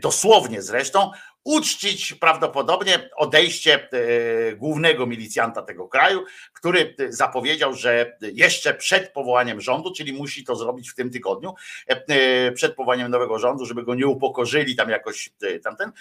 dosłownie 0.00 0.62
zresztą, 0.62 1.10
uczcić 1.46 2.14
prawdopodobnie 2.14 3.10
odejście 3.16 3.88
e, 3.92 4.56
głównego 4.56 5.06
milicjanta 5.06 5.62
tego 5.62 5.88
kraju, 5.88 6.24
który 6.52 6.94
zapowiedział, 7.08 7.74
że 7.74 8.16
jeszcze 8.20 8.74
przed 8.74 9.12
powołaniem 9.12 9.60
rządu, 9.60 9.92
czyli 9.92 10.12
musi 10.12 10.44
to 10.44 10.56
zrobić 10.56 10.90
w 10.90 10.94
tym 10.94 11.10
tygodniu, 11.10 11.54
e, 11.90 12.02
e, 12.08 12.52
przed 12.52 12.74
powołaniem 12.74 13.10
nowego 13.10 13.38
rządu, 13.38 13.66
żeby 13.66 13.82
go 13.82 13.94
nie 13.94 14.06
upokorzyli 14.06 14.76
tam 14.76 14.90
jakoś 14.90 15.30
tamten, 15.64 15.92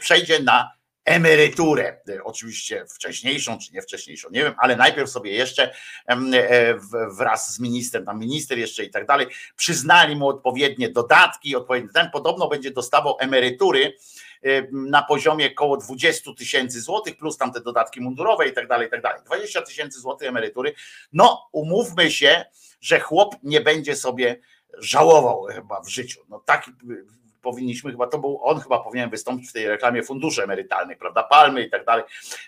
przejdzie 0.00 0.42
na 0.42 0.70
emeryturę, 1.04 2.00
oczywiście 2.24 2.86
wcześniejszą 2.94 3.58
czy 3.58 3.72
nie 3.72 3.82
wcześniejszą, 3.82 4.28
nie 4.30 4.44
wiem, 4.44 4.54
ale 4.58 4.76
najpierw 4.76 5.10
sobie 5.10 5.30
jeszcze 5.30 5.74
wraz 7.16 7.54
z 7.54 7.60
ministrem, 7.60 8.04
tam 8.04 8.18
minister 8.18 8.58
jeszcze 8.58 8.84
i 8.84 8.90
tak 8.90 9.06
dalej, 9.06 9.26
przyznali 9.56 10.16
mu 10.16 10.28
odpowiednie 10.28 10.88
dodatki, 10.88 11.56
odpowiednie 11.56 11.90
ten 11.94 12.10
podobno 12.10 12.48
będzie 12.48 12.70
dostawał 12.70 13.16
emerytury 13.20 13.96
na 14.72 15.02
poziomie 15.02 15.50
około 15.52 15.76
20 15.76 16.34
tysięcy 16.34 16.80
złotych, 16.80 17.16
plus 17.16 17.36
tam 17.36 17.52
te 17.52 17.60
dodatki 17.60 18.00
mundurowe 18.00 18.48
i 18.48 18.52
tak 18.52 18.68
dalej, 18.68 18.88
i 18.88 18.90
tak 18.90 19.02
dalej. 19.02 19.20
20 19.24 19.62
tysięcy 19.62 20.00
złotych 20.00 20.28
emerytury. 20.28 20.74
No, 21.12 21.48
umówmy 21.52 22.10
się, 22.10 22.44
że 22.80 23.00
chłop 23.00 23.34
nie 23.42 23.60
będzie 23.60 23.96
sobie 23.96 24.40
żałował 24.78 25.44
chyba 25.44 25.80
w 25.80 25.88
życiu. 25.88 26.20
No 26.28 26.38
tak 26.38 26.70
powinniśmy 27.46 27.90
chyba, 27.90 28.06
to 28.06 28.18
był, 28.18 28.40
on 28.42 28.60
chyba 28.60 28.78
powinien 28.78 29.10
wystąpić 29.10 29.50
w 29.50 29.52
tej 29.52 29.68
reklamie 29.68 30.02
funduszy 30.02 30.42
emerytalnych, 30.42 30.98
prawda, 30.98 31.22
palmy 31.22 31.62
i 31.62 31.70
tak 31.70 31.84
dalej, 31.84 32.04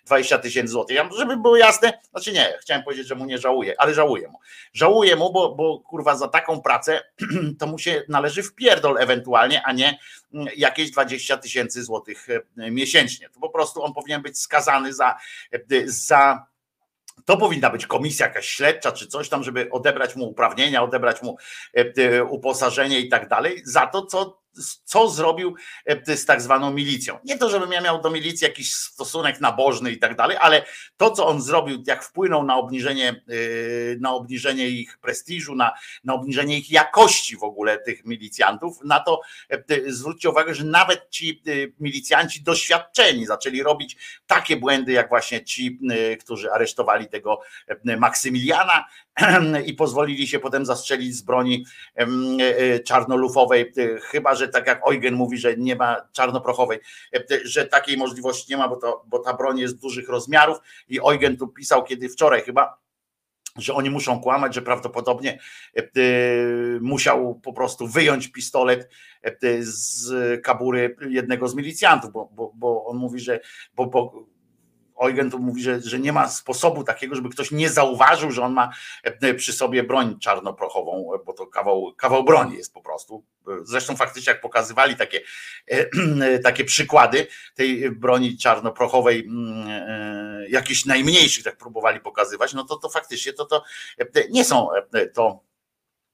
20 0.06 0.38
tysięcy 0.38 0.72
złotych. 0.72 0.96
Ja, 0.96 1.08
żeby 1.18 1.36
było 1.36 1.56
jasne, 1.56 2.00
znaczy 2.10 2.32
nie, 2.32 2.58
chciałem 2.60 2.82
powiedzieć, 2.82 3.06
że 3.06 3.14
mu 3.14 3.24
nie 3.24 3.38
żałuję, 3.38 3.74
ale 3.78 3.94
żałuję 3.94 4.28
mu. 4.28 4.38
Żałuję 4.72 5.16
mu, 5.16 5.32
bo, 5.32 5.54
bo 5.54 5.80
kurwa 5.80 6.16
za 6.16 6.28
taką 6.28 6.62
pracę 6.62 7.00
to 7.58 7.66
mu 7.66 7.78
się 7.78 8.02
należy 8.08 8.42
wpierdol 8.42 8.98
ewentualnie, 8.98 9.62
a 9.62 9.72
nie 9.72 9.98
mm, 10.34 10.48
jakieś 10.56 10.90
20 10.90 11.36
tysięcy 11.36 11.84
złotych 11.84 12.26
e, 12.58 12.70
miesięcznie. 12.70 13.28
To 13.28 13.40
po 13.40 13.50
prostu 13.50 13.82
on 13.82 13.94
powinien 13.94 14.22
być 14.22 14.38
skazany 14.38 14.92
za, 14.92 15.16
e, 15.52 15.58
za 15.86 16.46
to 17.24 17.36
powinna 17.36 17.70
być 17.70 17.86
komisja 17.86 18.26
jakaś 18.26 18.48
śledcza 18.48 18.92
czy 18.92 19.06
coś 19.06 19.28
tam, 19.28 19.42
żeby 19.42 19.70
odebrać 19.70 20.16
mu 20.16 20.24
uprawnienia, 20.24 20.82
odebrać 20.82 21.22
mu 21.22 21.36
e, 21.74 22.24
uposażenie 22.24 23.00
i 23.00 23.08
tak 23.08 23.28
dalej, 23.28 23.62
za 23.64 23.86
to, 23.86 24.06
co 24.06 24.38
co 24.84 25.08
zrobił 25.08 25.54
e, 25.86 26.16
z 26.16 26.24
tak 26.24 26.42
zwaną 26.42 26.72
milicją. 26.72 27.18
Nie 27.24 27.38
to, 27.38 27.50
żebym 27.50 27.72
ja 27.72 27.80
miał 27.80 28.00
do 28.00 28.10
milicji 28.10 28.44
jakiś 28.44 28.74
stosunek 28.74 29.40
nabożny 29.40 29.92
i 29.92 29.98
tak 29.98 30.16
dalej, 30.16 30.36
ale 30.40 30.64
to, 30.96 31.10
co 31.10 31.26
on 31.26 31.42
zrobił, 31.42 31.82
jak 31.86 32.04
wpłynął 32.04 32.44
na 32.44 32.56
obniżenie, 32.56 33.08
e, 33.08 33.34
na 34.00 34.12
obniżenie 34.12 34.68
ich 34.68 34.98
prestiżu, 34.98 35.54
na, 35.54 35.72
na 36.04 36.14
obniżenie 36.14 36.58
ich 36.58 36.70
jakości 36.70 37.36
w 37.36 37.42
ogóle 37.42 37.78
tych 37.78 38.04
milicjantów, 38.04 38.78
na 38.84 39.00
to 39.00 39.20
e, 39.50 39.62
zwróćcie 39.86 40.30
uwagę, 40.30 40.54
że 40.54 40.64
nawet 40.64 41.10
ci 41.10 41.42
milicjanci 41.80 42.42
doświadczeni 42.42 43.26
zaczęli 43.26 43.62
robić 43.62 43.96
takie 44.26 44.56
błędy, 44.56 44.92
jak 44.92 45.08
właśnie 45.08 45.44
ci, 45.44 45.80
którzy 46.20 46.52
aresztowali 46.52 47.08
tego 47.08 47.40
Maksymiliana, 47.84 48.84
i 49.66 49.74
pozwolili 49.74 50.28
się 50.28 50.38
potem 50.38 50.66
zastrzelić 50.66 51.16
z 51.16 51.22
broni 51.22 51.64
czarnolufowej, 52.84 53.72
chyba 54.02 54.34
że 54.34 54.48
tak 54.48 54.66
jak 54.66 54.82
Eugen 54.88 55.14
mówi, 55.14 55.38
że 55.38 55.56
nie 55.56 55.76
ma 55.76 55.96
czarnoprochowej, 56.12 56.78
że 57.44 57.66
takiej 57.66 57.96
możliwości 57.96 58.50
nie 58.50 58.56
ma, 58.56 58.68
bo, 58.68 58.76
to, 58.76 59.04
bo 59.06 59.18
ta 59.18 59.34
broń 59.34 59.58
jest 59.58 59.80
dużych 59.80 60.08
rozmiarów. 60.08 60.58
I 60.88 60.98
Eugen 61.00 61.36
tu 61.36 61.48
pisał 61.48 61.84
kiedy 61.84 62.08
wczoraj 62.08 62.42
chyba, 62.42 62.78
że 63.56 63.74
oni 63.74 63.90
muszą 63.90 64.20
kłamać, 64.20 64.54
że 64.54 64.62
prawdopodobnie 64.62 65.38
musiał 66.80 67.40
po 67.40 67.52
prostu 67.52 67.86
wyjąć 67.86 68.28
pistolet 68.28 68.88
z 69.60 70.10
kabury 70.42 70.96
jednego 71.10 71.48
z 71.48 71.54
milicjantów, 71.54 72.12
bo, 72.12 72.30
bo, 72.32 72.52
bo 72.54 72.84
on 72.86 72.96
mówi, 72.96 73.20
że 73.20 73.40
bo, 73.74 73.86
bo 73.86 74.26
Eugen 75.00 75.30
tu 75.30 75.38
mówi, 75.38 75.62
że, 75.62 75.80
że 75.80 75.98
nie 75.98 76.12
ma 76.12 76.28
sposobu 76.28 76.84
takiego, 76.84 77.14
żeby 77.14 77.28
ktoś 77.28 77.50
nie 77.50 77.70
zauważył, 77.70 78.30
że 78.30 78.42
on 78.42 78.52
ma 78.52 78.70
e, 79.02 79.34
przy 79.34 79.52
sobie 79.52 79.82
broń 79.82 80.18
czarnoprochową, 80.20 81.10
bo 81.26 81.32
to 81.32 81.46
kawał, 81.46 81.94
kawał 81.96 82.24
broni 82.24 82.56
jest 82.56 82.74
po 82.74 82.82
prostu. 82.82 83.24
Zresztą 83.62 83.96
faktycznie 83.96 84.32
jak 84.32 84.40
pokazywali 84.40 84.96
takie, 84.96 85.20
e, 85.70 86.38
takie 86.48 86.64
przykłady 86.64 87.26
tej 87.54 87.90
broni 87.90 88.38
czarnoprochowej, 88.38 89.24
mm, 89.24 89.68
e, 89.68 90.48
jakichś 90.48 90.84
najmniejszych 90.84 91.44
tak 91.44 91.56
próbowali 91.56 92.00
pokazywać, 92.00 92.54
no 92.54 92.64
to, 92.64 92.76
to 92.76 92.88
faktycznie 92.88 93.32
to, 93.32 93.44
to 93.44 93.62
nie 94.30 94.44
są 94.44 94.68
to 95.14 95.47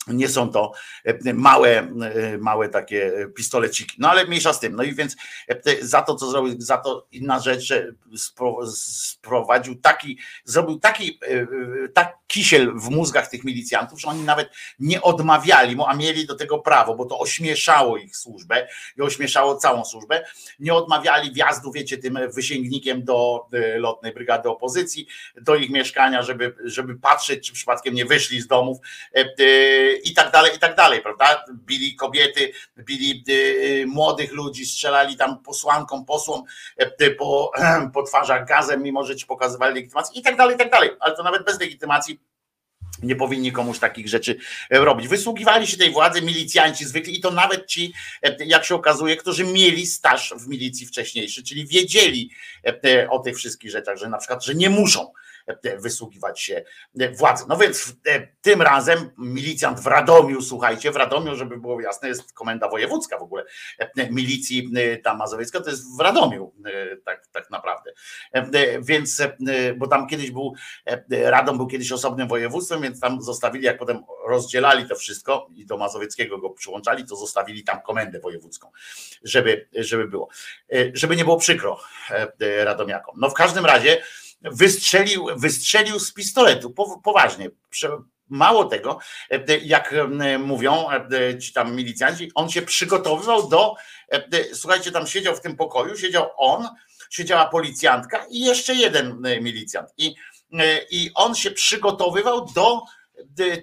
nie 0.06 0.28
są 0.28 0.50
to 0.50 0.72
e, 1.04 1.34
małe, 1.34 1.78
e, 1.78 2.38
małe 2.38 2.68
takie 2.68 3.28
pistoleciki. 3.36 3.96
No 3.98 4.10
ale 4.10 4.26
mniejsza 4.26 4.52
z 4.52 4.60
tym. 4.60 4.76
No 4.76 4.82
i 4.82 4.94
więc 4.94 5.16
e, 5.48 5.86
za 5.86 6.02
to, 6.02 6.14
co 6.14 6.30
zrobił, 6.30 6.54
za 6.58 6.76
to 6.76 7.06
inna 7.12 7.40
rzecz, 7.40 7.60
że 7.60 7.92
sprowadził 8.74 9.74
taki, 9.74 10.18
zrobił 10.44 10.78
taki, 10.78 11.20
tak 11.94 12.16
kisiel 12.26 12.72
w 12.78 12.90
mózgach 12.90 13.30
tych 13.30 13.44
milicjantów, 13.44 14.00
że 14.00 14.08
oni 14.08 14.22
nawet 14.22 14.50
nie 14.78 15.02
odmawiali 15.02 15.76
mu, 15.76 15.86
a 15.86 15.94
mieli 15.94 16.26
do 16.26 16.34
tego 16.34 16.58
prawo, 16.58 16.94
bo 16.94 17.04
to 17.04 17.18
ośmieszało 17.18 17.96
ich 17.96 18.16
służbę 18.16 18.68
i 18.96 19.02
ośmieszało 19.02 19.56
całą 19.56 19.84
służbę. 19.84 20.24
Nie 20.58 20.74
odmawiali 20.74 21.32
wjazdu, 21.32 21.72
wiecie, 21.72 21.98
tym 21.98 22.18
wysięgnikiem 22.34 23.04
do 23.04 23.46
lotnej 23.76 24.12
brygady 24.12 24.48
opozycji, 24.48 25.06
do 25.40 25.54
ich 25.54 25.70
mieszkania, 25.70 26.22
żeby, 26.22 26.54
żeby 26.64 26.94
patrzeć, 26.94 27.46
czy 27.46 27.52
przypadkiem 27.52 27.94
nie 27.94 28.04
wyszli 28.04 28.40
z 28.40 28.46
domów 28.46 28.78
i 30.04 30.14
tak 30.14 30.32
dalej, 30.32 30.56
i 30.56 30.58
tak 30.58 30.76
dalej, 30.76 31.02
prawda? 31.02 31.44
Bili 31.54 31.96
kobiety, 31.96 32.52
bili 32.78 33.24
y, 33.28 33.84
młodych 33.86 34.32
ludzi, 34.32 34.66
strzelali 34.66 35.16
tam 35.16 35.42
posłankom, 35.42 36.04
posłom 36.04 36.42
y, 37.02 37.10
po, 37.10 37.52
po 37.94 38.02
twarzach 38.02 38.46
gazem, 38.48 38.82
mimo 38.82 39.04
że 39.04 39.16
ci 39.16 39.26
pokazywali 39.26 39.74
legitymację 39.74 40.20
i 40.20 40.22
tak 40.22 40.36
dalej, 40.36 40.54
i 40.54 40.58
tak 40.58 40.70
dalej. 40.70 40.90
Ale 41.00 41.16
to 41.16 41.22
nawet 41.22 41.44
bez 41.44 41.60
legitymacji 41.60 42.20
nie 43.02 43.16
powinni 43.16 43.52
komuś 43.52 43.78
takich 43.78 44.08
rzeczy 44.08 44.38
robić. 44.70 45.08
Wysługiwali 45.08 45.66
się 45.66 45.76
tej 45.76 45.90
władzy 45.90 46.22
milicjanci 46.22 46.84
zwykli 46.84 47.18
i 47.18 47.20
to 47.20 47.30
nawet 47.30 47.66
ci, 47.66 47.92
jak 48.46 48.64
się 48.64 48.74
okazuje, 48.74 49.16
którzy 49.16 49.44
mieli 49.44 49.86
staż 49.86 50.34
w 50.36 50.48
milicji 50.48 50.86
wcześniejszy, 50.86 51.42
czyli 51.42 51.66
wiedzieli 51.66 52.30
o 53.10 53.18
tych 53.18 53.36
wszystkich 53.36 53.70
rzeczach, 53.70 53.96
że 53.96 54.08
na 54.08 54.18
przykład, 54.18 54.44
że 54.44 54.54
nie 54.54 54.70
muszą 54.70 55.12
wysługiwać 55.78 56.40
się 56.40 56.64
władzy. 57.18 57.44
No 57.48 57.56
więc 57.56 57.96
tym 58.42 58.62
razem 58.62 59.10
milicjant 59.18 59.80
w 59.80 59.86
Radomiu, 59.86 60.42
słuchajcie, 60.42 60.92
w 60.92 60.96
Radomiu, 60.96 61.36
żeby 61.36 61.56
było 61.56 61.80
jasne, 61.80 62.08
jest 62.08 62.32
komenda 62.32 62.68
wojewódzka 62.68 63.18
w 63.18 63.22
ogóle 63.22 63.44
milicji 64.10 64.72
ta 65.04 65.14
mazowiecka, 65.14 65.60
to 65.60 65.70
jest 65.70 65.96
w 65.96 66.00
Radomiu 66.00 66.52
tak, 67.04 67.26
tak 67.26 67.50
naprawdę. 67.50 67.92
Więc, 68.80 69.22
bo 69.76 69.86
tam 69.86 70.06
kiedyś 70.08 70.30
był, 70.30 70.54
Radom 71.10 71.56
był 71.56 71.66
kiedyś 71.66 71.92
osobnym 71.92 72.28
województwem, 72.28 72.82
więc 72.82 73.00
tam 73.00 73.22
zostawili, 73.22 73.64
jak 73.64 73.78
potem 73.78 74.04
rozdzielali 74.26 74.88
to 74.88 74.96
wszystko 74.96 75.48
i 75.54 75.66
do 75.66 75.76
Mazowieckiego 75.76 76.38
go 76.38 76.50
przyłączali, 76.50 77.06
to 77.06 77.16
zostawili 77.16 77.64
tam 77.64 77.82
komendę 77.82 78.20
wojewódzką, 78.20 78.70
żeby, 79.22 79.68
żeby 79.74 80.08
było, 80.08 80.28
żeby 80.92 81.16
nie 81.16 81.24
było 81.24 81.36
przykro 81.36 81.80
Radomiakom. 82.64 83.14
No 83.18 83.30
w 83.30 83.34
każdym 83.34 83.66
razie 83.66 84.02
wystrzelił, 84.44 85.26
wystrzelił 85.36 86.00
z 86.00 86.12
pistoletu, 86.12 86.74
poważnie. 87.04 87.50
Mało 88.28 88.64
tego, 88.64 88.98
jak 89.64 89.94
mówią 90.38 90.86
ci 91.40 91.52
tam 91.52 91.76
milicjanci, 91.76 92.30
on 92.34 92.50
się 92.50 92.62
przygotowywał 92.62 93.48
do, 93.48 93.74
słuchajcie, 94.52 94.92
tam 94.92 95.06
siedział 95.06 95.36
w 95.36 95.40
tym 95.40 95.56
pokoju, 95.56 95.96
siedział 95.96 96.30
on, 96.36 96.68
siedziała 97.10 97.48
policjantka 97.48 98.26
i 98.30 98.40
jeszcze 98.40 98.74
jeden 98.74 99.22
milicjant. 99.40 99.88
I, 99.96 100.14
i 100.90 101.10
on 101.14 101.34
się 101.34 101.50
przygotowywał 101.50 102.46
do 102.54 102.82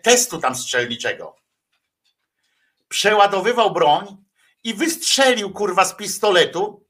testu 0.04 0.38
tam 0.38 0.56
strzelniczego. 0.56 1.36
Przeładowywał 2.88 3.74
broń 3.74 4.18
i 4.64 4.74
wystrzelił 4.74 5.54
kurwa 5.54 5.86
z 5.86 5.96
pistoletu 5.96 6.86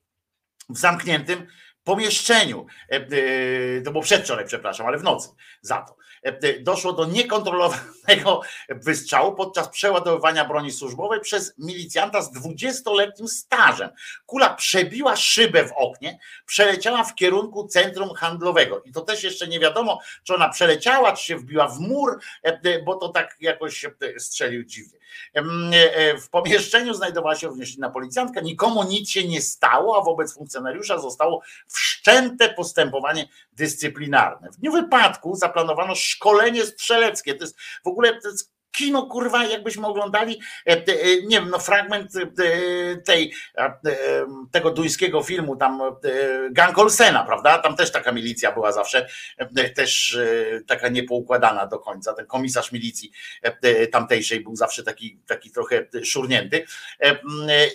w 0.69 0.77
zamkniętym 0.77 1.47
pomieszczeniu. 1.83 2.65
E, 2.91 2.95
e, 2.95 3.81
to 3.81 3.91
było 3.91 4.03
przedwczoraj, 4.03 4.45
przepraszam, 4.45 4.87
ale 4.87 4.97
w 4.97 5.03
nocy 5.03 5.29
za 5.61 5.81
to. 5.81 5.95
E, 6.23 6.59
doszło 6.59 6.93
do 6.93 7.05
niekontrolowanego 7.05 8.41
wystrzału 8.69 9.35
podczas 9.35 9.69
przeładowywania 9.69 10.45
broni 10.45 10.71
służbowej 10.71 11.19
przez 11.19 11.53
milicjanta 11.57 12.21
z 12.21 12.33
20-letnim 12.33 13.27
stażem. 13.27 13.89
Kula 14.25 14.53
przebiła 14.53 15.15
szybę 15.15 15.63
w 15.67 15.71
oknie, 15.75 16.19
przeleciała 16.45 17.03
w 17.03 17.15
kierunku 17.15 17.67
centrum 17.67 18.13
handlowego. 18.13 18.81
I 18.85 18.91
to 18.91 19.01
też 19.01 19.23
jeszcze 19.23 19.47
nie 19.47 19.59
wiadomo, 19.59 19.99
czy 20.23 20.35
ona 20.35 20.49
przeleciała, 20.49 21.13
czy 21.13 21.23
się 21.23 21.37
wbiła 21.37 21.67
w 21.67 21.79
mur, 21.79 22.19
bo 22.85 22.95
to 22.95 23.09
tak 23.09 23.37
jakoś 23.41 23.85
strzelił 24.17 24.63
dziwnie. 24.63 24.99
W 26.21 26.29
pomieszczeniu 26.29 26.93
znajdowała 26.93 27.35
się 27.35 27.47
również 27.47 27.75
inna 27.75 27.89
policjantka. 27.89 28.41
Nikomu 28.41 28.83
nic 28.83 29.09
się 29.09 29.27
nie 29.27 29.41
stało, 29.41 29.97
a 30.01 30.03
wobec 30.03 30.33
funkcjonariusza 30.33 30.97
zostało 30.97 31.41
wszczęte 31.67 32.49
postępowanie 32.49 33.27
dyscyplinarne. 33.53 34.51
W 34.51 34.57
dniu 34.57 34.71
wypadku 34.71 35.35
zaplanowano 35.35 35.95
szkolenie 36.03 36.65
strzeleckie. 36.65 37.35
To 37.35 37.43
jest 37.43 37.59
w 37.85 37.87
ogóle 37.87 38.21
to 38.21 38.29
jest 38.29 38.51
kino, 38.71 39.05
kurwa, 39.05 39.45
jakbyśmy 39.45 39.87
oglądali, 39.87 40.39
e, 40.67 40.71
e, 40.71 41.21
nie 41.23 41.39
wiem, 41.39 41.49
no 41.49 41.59
fragment 41.59 42.11
e, 42.15 42.27
tej, 42.97 43.33
tego 44.51 44.71
duńskiego 44.71 45.23
filmu, 45.23 45.55
tam 45.55 45.81
Gang 46.51 46.77
Olsena, 46.77 47.23
prawda? 47.23 47.57
Tam 47.57 47.75
też 47.75 47.91
taka 47.91 48.11
milicja 48.11 48.51
była 48.51 48.71
zawsze, 48.71 49.07
też 49.75 50.17
taka 50.67 50.89
niepoukładana 50.89 51.67
do 51.67 51.79
końca. 51.79 52.13
Ten 52.13 52.25
komisarz 52.25 52.71
milicji 52.71 53.11
tamtejszej 53.91 54.39
był 54.39 54.55
zawsze 54.55 54.83
taki, 54.83 55.19
taki 55.27 55.51
trochę 55.51 55.87
szurnięty. 56.03 56.65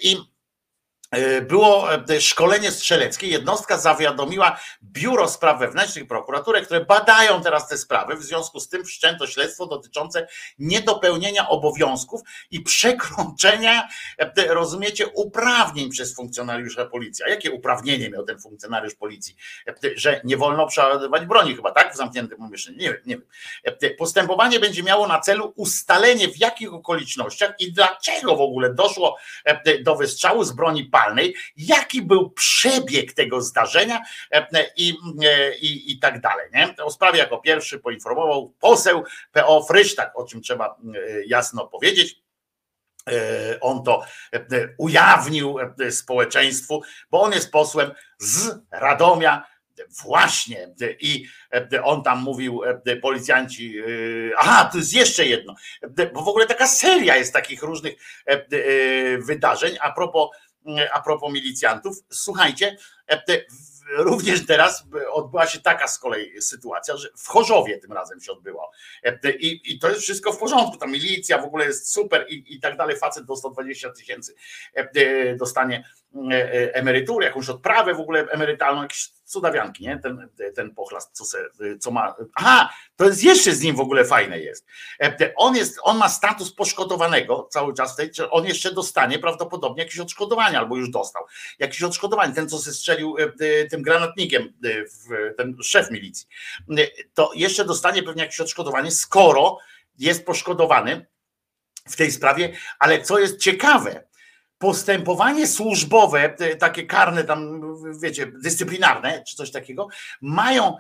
I 0.03 0.17
było 1.43 1.95
e, 1.95 2.21
szkolenie 2.21 2.71
strzeleckie. 2.71 3.27
Jednostka 3.27 3.79
zawiadomiła 3.79 4.61
Biuro 4.83 5.29
Spraw 5.29 5.59
Wewnętrznych 5.59 6.05
i 6.05 6.09
prokuraturę, 6.09 6.63
które 6.63 6.85
badają 6.85 7.43
teraz 7.43 7.69
te 7.69 7.79
sprawy. 7.79 8.17
W 8.17 8.23
związku 8.23 8.61
z 8.61 8.69
tym 8.69 8.85
wszczęto 8.85 9.27
śledztwo 9.27 9.67
dotyczące 9.67 10.29
niedopełnienia 10.59 11.49
obowiązków 11.49 12.21
i 12.51 12.61
przekroczenia, 12.61 13.89
e, 14.19 14.55
rozumiecie, 14.55 15.07
uprawnień 15.07 15.91
przez 15.91 16.15
funkcjonariusza 16.15 16.87
policji. 16.87 17.25
A 17.25 17.29
jakie 17.29 17.51
uprawnienie 17.51 18.11
miał 18.11 18.25
ten 18.25 18.41
funkcjonariusz 18.41 18.95
policji? 18.95 19.37
Że 19.97 20.21
nie 20.25 20.37
wolno 20.37 20.67
przeładować 20.67 21.27
broni, 21.27 21.57
chyba 21.57 21.71
tak? 21.71 21.95
W 21.95 21.97
zamkniętym 21.97 22.39
pomieszczeniu. 22.39 22.79
Nie 22.79 22.93
wiem, 22.93 23.03
nie 23.07 23.17
wiem. 23.17 23.97
Postępowanie 23.99 24.61
będzie 24.61 24.83
miało 24.83 25.09
na 25.09 25.21
celu 25.21 25.53
ustalenie, 25.57 26.29
w 26.29 26.41
jakich 26.41 26.75
okolicznościach 26.75 27.55
i 27.59 27.73
dlaczego 27.73 28.37
w 28.37 28.41
ogóle 28.41 28.75
doszło 28.75 29.17
do 29.83 29.97
wystrzału 29.97 30.45
z 30.45 30.53
broni 30.53 30.85
palnej, 31.07 31.35
jaki 31.57 32.03
był 32.03 32.31
przebieg 32.31 33.13
tego 33.13 33.43
zdarzenia 33.43 34.03
e, 34.33 34.47
i, 34.77 34.95
e, 35.25 35.57
i, 35.57 35.93
i 35.93 35.99
tak 35.99 36.21
dalej. 36.21 36.49
Nie? 36.55 36.85
O 36.85 36.91
sprawie 36.91 37.19
jako 37.19 37.39
pierwszy 37.39 37.79
poinformował 37.79 38.55
poseł 38.61 39.05
PO 39.33 39.65
Frysztak, 39.65 40.19
o 40.19 40.27
czym 40.27 40.43
trzeba 40.43 40.67
e, 40.67 40.99
jasno 41.27 41.67
powiedzieć. 41.67 42.27
On 43.61 43.85
to 43.85 44.05
ujawnił 44.79 45.57
społeczeństwu, 45.91 46.83
bo 47.11 47.23
on 47.23 47.33
jest 47.33 47.53
posłem 47.53 47.91
z 48.19 48.59
Radomia, 48.71 49.45
Właśnie. 50.03 50.75
I 51.01 51.27
on 51.83 52.03
tam 52.03 52.23
mówił, 52.23 52.61
policjanci, 53.03 53.75
aha, 54.39 54.69
to 54.73 54.79
jest 54.79 54.95
jeszcze 54.95 55.27
jedno, 55.27 55.55
bo 56.15 56.23
w 56.23 56.29
ogóle 56.29 56.47
taka 56.47 56.67
seria 56.67 57.17
jest 57.17 57.33
takich 57.33 57.63
różnych 57.63 57.95
wydarzeń. 59.19 59.77
A 59.81 59.93
propos 59.93 60.29
a 60.93 61.01
propos 61.01 61.33
milicjantów, 61.33 61.97
słuchajcie, 62.11 62.77
e, 63.07 63.23
również 63.99 64.47
teraz 64.47 64.85
odbyła 65.13 65.47
się 65.47 65.61
taka 65.61 65.89
z 65.89 65.99
kolei 65.99 66.43
sytuacja, 66.43 66.97
że 66.97 67.09
w 67.17 67.29
Chorzowie 67.29 67.79
tym 67.79 67.93
razem 67.93 68.21
się 68.21 68.33
odbyło. 68.33 68.71
E, 69.03 69.31
I, 69.31 69.75
i 69.75 69.79
to 69.79 69.89
jest 69.89 70.01
wszystko 70.01 70.33
w 70.33 70.39
porządku. 70.39 70.77
Ta 70.77 70.87
milicja 70.87 71.43
w 71.43 71.45
ogóle 71.45 71.67
jest 71.67 71.93
super 71.93 72.27
i, 72.29 72.55
i 72.55 72.61
tak 72.61 72.77
dalej. 72.77 72.97
Facet 72.97 73.25
do 73.25 73.37
120 73.37 73.91
tysięcy 73.91 74.35
e, 74.75 75.37
dostanie 75.37 75.85
emeryturę, 76.73 77.27
jakąś 77.27 77.49
odprawę 77.49 77.95
w 77.95 78.01
ogóle 78.01 78.21
emerytalną, 78.31 78.83
jakieś 78.83 79.09
cudawianki, 79.25 79.85
nie? 79.85 79.99
Ten, 79.99 80.29
ten 80.55 80.75
pochlast, 80.75 81.13
co, 81.13 81.25
se, 81.25 81.39
co 81.81 81.91
ma. 81.91 82.15
Aha, 82.35 82.71
to 82.97 83.05
jest 83.05 83.25
jeszcze 83.25 83.53
z 83.53 83.63
nim 83.63 83.77
w 83.77 83.81
ogóle 83.81 84.05
fajne 84.05 84.41
jest. 84.41 84.67
On 85.37 85.57
jest, 85.57 85.79
on 85.83 85.99
ma 85.99 86.09
status 86.09 86.53
poszkodowanego 86.53 87.49
cały 87.51 87.75
czas 87.75 87.93
w 87.93 87.97
tej, 87.97 88.11
on 88.31 88.47
jeszcze 88.47 88.75
dostanie 88.75 89.19
prawdopodobnie 89.19 89.83
jakieś 89.83 89.99
odszkodowanie, 89.99 90.59
albo 90.59 90.77
już 90.77 90.91
dostał 90.91 91.25
jakieś 91.59 91.83
odszkodowanie. 91.83 92.35
Ten, 92.35 92.49
co 92.49 92.59
strzelił 92.59 93.17
tym 93.71 93.76
granatnikiem, 93.83 94.53
ten 95.37 95.57
szef 95.63 95.91
milicji, 95.91 96.27
to 97.15 97.31
jeszcze 97.35 97.65
dostanie 97.65 98.03
pewnie 98.03 98.23
jakieś 98.23 98.41
odszkodowanie, 98.41 98.91
skoro 98.91 99.59
jest 99.99 100.27
poszkodowany 100.27 101.07
w 101.89 101.97
tej 101.97 102.13
sprawie, 102.13 102.53
ale 102.79 103.03
co 103.03 103.19
jest 103.19 103.41
ciekawe, 103.41 104.07
postępowanie 104.59 105.47
służbowe, 105.47 106.37
takie 106.59 106.87
karne 106.87 107.25
tam, 107.25 107.63
wiecie, 108.01 108.27
dyscyplinarne 108.27 109.25
czy 109.29 109.37
coś 109.37 109.51
takiego, 109.51 109.89
mają, 110.21 110.77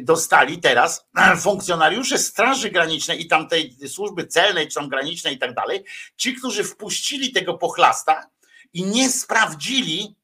dostali 0.00 0.58
teraz 0.58 1.08
funkcjonariusze 1.44 2.18
Straży 2.18 2.70
Granicznej 2.70 3.22
i 3.22 3.26
tamtej 3.26 3.76
służby 3.88 4.26
celnej, 4.26 4.68
czy 4.68 4.74
tam 4.74 4.88
granicznej 4.88 5.34
i 5.34 5.38
tak 5.38 5.54
dalej, 5.54 5.84
ci, 6.16 6.34
którzy 6.34 6.64
wpuścili 6.64 7.32
tego 7.32 7.54
pochlasta 7.54 8.30
i 8.72 8.84
nie 8.84 9.10
sprawdzili, 9.10 10.16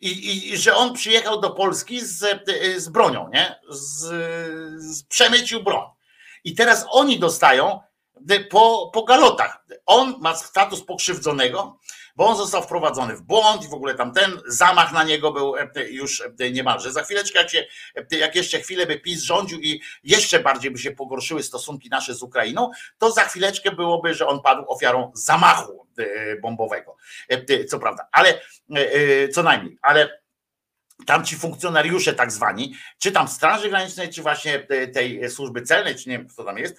i, 0.00 0.52
i, 0.52 0.56
że 0.56 0.76
on 0.76 0.94
przyjechał 0.94 1.40
do 1.40 1.50
Polski 1.50 2.00
z, 2.00 2.42
z 2.76 2.88
bronią, 2.88 3.30
nie? 3.32 3.60
Z, 3.68 3.98
z 4.82 5.02
przemycił 5.02 5.62
broń. 5.62 5.86
I 6.44 6.54
teraz 6.54 6.86
oni 6.90 7.18
dostają 7.18 7.80
po, 8.50 8.90
po 8.94 9.02
galotach. 9.02 9.64
On 9.86 10.14
ma 10.20 10.36
status 10.36 10.84
pokrzywdzonego, 10.84 11.78
bo 12.20 12.26
on 12.26 12.36
został 12.36 12.62
wprowadzony 12.62 13.16
w 13.16 13.22
błąd 13.22 13.64
i 13.64 13.68
w 13.68 13.74
ogóle 13.74 13.94
tam 13.94 14.12
ten 14.12 14.40
zamach 14.46 14.92
na 14.92 15.04
niego 15.04 15.32
był 15.32 15.56
e, 15.56 15.70
już 15.90 16.22
e, 16.40 16.50
niemalże. 16.50 16.92
Za 16.92 17.02
chwileczkę, 17.02 17.38
jak, 17.38 17.50
się, 17.50 17.66
e, 18.12 18.16
jak 18.16 18.36
jeszcze 18.36 18.60
chwilę 18.60 18.86
by 18.86 18.98
PiS 18.98 19.22
rządził 19.22 19.60
i 19.60 19.80
jeszcze 20.04 20.40
bardziej 20.40 20.70
by 20.70 20.78
się 20.78 20.90
pogorszyły 20.90 21.42
stosunki 21.42 21.88
nasze 21.88 22.14
z 22.14 22.22
Ukrainą, 22.22 22.70
to 22.98 23.10
za 23.10 23.24
chwileczkę 23.24 23.70
byłoby, 23.70 24.14
że 24.14 24.26
on 24.26 24.42
padł 24.42 24.64
ofiarą 24.68 25.12
zamachu 25.14 25.86
bombowego. 26.42 26.96
Co 27.68 27.78
prawda, 27.78 28.08
ale 28.12 28.40
co 29.32 29.42
najmniej, 29.42 29.78
ale 29.82 30.20
tam 31.06 31.24
ci 31.24 31.36
funkcjonariusze 31.36 32.14
tak 32.14 32.32
zwani, 32.32 32.74
czy 32.98 33.12
tam 33.12 33.28
Straży 33.28 33.68
Granicznej, 33.68 34.08
czy 34.08 34.22
właśnie 34.22 34.66
tej 34.92 35.30
służby 35.30 35.62
celnej, 35.62 35.94
czy 35.94 36.08
nie 36.08 36.18
wiem, 36.18 36.28
kto 36.28 36.44
tam 36.44 36.58
jest, 36.58 36.76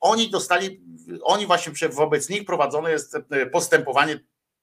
oni 0.00 0.30
dostali, 0.30 0.80
oni 1.22 1.46
właśnie 1.46 1.88
wobec 1.88 2.28
nich 2.28 2.44
prowadzone 2.44 2.90
jest 2.90 3.16
postępowanie 3.52 4.20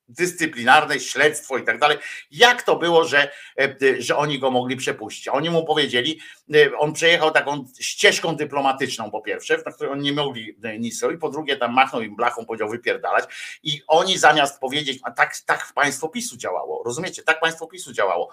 dyscyplinarne, 0.10 1.00
śledztwo 1.00 1.58
i 1.58 1.64
tak 1.64 1.80
dalej. 1.80 1.98
Jak 2.32 2.64
to 2.64 2.76
było, 2.76 3.06
że, 3.06 3.32
e, 3.60 3.76
że 4.00 4.18
oni 4.18 4.40
go 4.40 4.52
mogli 4.52 4.76
przepuścić? 4.76 5.28
Oni 5.28 5.50
mu 5.50 5.66
powiedzieli, 5.66 6.20
e, 6.56 6.78
on 6.78 6.94
przejechał 6.94 7.32
taką 7.32 7.66
ścieżką 7.80 8.36
dyplomatyczną 8.36 9.12
po 9.12 9.22
pierwsze, 9.22 9.58
na 9.66 9.72
której 9.72 9.94
oni 9.94 10.04
nie 10.04 10.14
mogli 10.14 10.58
e, 10.64 10.80
nic 10.80 11.04
robić, 11.04 11.22
po 11.22 11.30
drugie 11.30 11.58
tam 11.58 11.74
machnął 11.74 12.02
im 12.02 12.16
blachą, 12.16 12.46
powiedział 12.46 12.70
wypierdalać 12.70 13.26
i 13.64 13.82
oni 13.88 14.18
zamiast 14.18 14.60
powiedzieć, 14.60 15.00
a 15.04 15.12
tak, 15.12 15.38
tak 15.46 15.74
państwo 15.76 16.10
PiSu 16.10 16.38
działało, 16.38 16.84
rozumiecie, 16.86 17.24
tak 17.24 17.40
państwo 17.40 17.68
PiSu 17.68 17.94
działało 17.94 18.30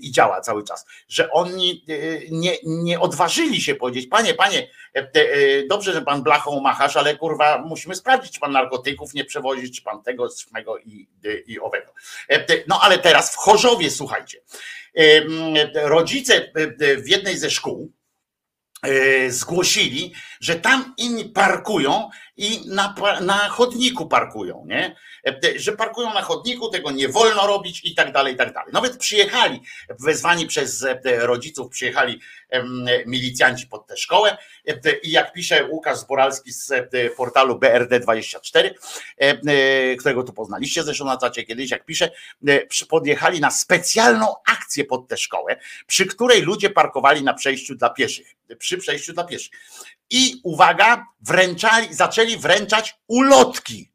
i 0.00 0.10
działa 0.10 0.40
cały 0.40 0.64
czas, 0.64 0.86
że 1.08 1.30
oni 1.30 1.84
nie, 2.30 2.52
nie 2.64 3.00
odważyli 3.00 3.60
się 3.60 3.74
powiedzieć, 3.74 4.06
panie, 4.06 4.34
panie, 4.34 4.68
dobrze, 5.68 5.92
że 5.92 6.02
pan 6.02 6.22
blachą 6.22 6.60
machasz, 6.60 6.96
ale 6.96 7.16
kurwa 7.16 7.58
musimy 7.58 7.94
sprawdzić, 7.94 8.32
czy 8.32 8.40
pan 8.40 8.52
narkotyków 8.52 9.14
nie 9.14 9.24
przewozi, 9.24 9.70
czy 9.70 9.82
pan 9.82 10.02
tego, 10.02 10.28
czego 10.54 10.78
i, 10.78 10.91
i 11.46 11.60
owego. 11.60 11.94
No 12.68 12.80
ale 12.82 12.98
teraz 12.98 13.32
w 13.32 13.36
Chorzowie, 13.36 13.90
słuchajcie, 13.90 14.38
rodzice 15.74 16.52
w 17.04 17.08
jednej 17.08 17.38
ze 17.38 17.50
szkół 17.50 17.92
e, 18.82 19.30
zgłosili, 19.30 20.14
że 20.40 20.54
tam 20.54 20.94
inni 20.98 21.24
parkują 21.24 22.10
i 22.36 22.68
na, 22.68 22.94
na 23.20 23.48
chodniku 23.48 24.06
parkują, 24.06 24.64
nie? 24.66 24.96
Że 25.56 25.72
parkują 25.72 26.14
na 26.14 26.22
chodniku, 26.22 26.68
tego 26.68 26.90
nie 26.90 27.08
wolno 27.08 27.46
robić 27.46 27.84
i 27.84 27.94
tak 27.94 28.12
dalej, 28.12 28.34
i 28.34 28.36
tak 28.36 28.52
dalej. 28.52 28.72
Nawet 28.72 28.96
przyjechali, 28.96 29.60
wezwani 30.00 30.46
przez 30.46 30.86
rodziców, 31.04 31.70
przyjechali 31.70 32.20
milicjanci 33.06 33.66
pod 33.66 33.86
tę 33.86 33.96
szkołę 33.96 34.36
i 35.02 35.10
jak 35.10 35.32
pisze 35.32 35.68
Łukasz 35.68 35.98
Zboralski 35.98 36.52
z 36.52 36.72
portalu 37.16 37.58
BRD24, 37.58 38.70
którego 39.98 40.22
tu 40.22 40.32
poznaliście 40.32 40.82
zresztą 40.82 41.04
na 41.04 41.18
czacie 41.18 41.44
kiedyś, 41.44 41.70
jak 41.70 41.84
pisze, 41.84 42.10
podjechali 42.88 43.40
na 43.40 43.50
specjalną 43.50 44.34
akcję 44.46 44.84
pod 44.84 45.08
tę 45.08 45.16
szkołę, 45.16 45.56
przy 45.86 46.06
której 46.06 46.42
ludzie 46.42 46.70
parkowali 46.70 47.22
na 47.22 47.34
przejściu 47.34 47.74
dla 47.74 47.90
pieszych, 47.90 48.34
przy 48.58 48.78
przejściu 48.78 49.12
dla 49.12 49.24
pieszych. 49.24 49.52
I 50.12 50.40
uwaga, 50.44 51.06
wręczali, 51.20 51.94
zaczęli 51.94 52.36
wręczać 52.36 52.98
ulotki 53.08 53.92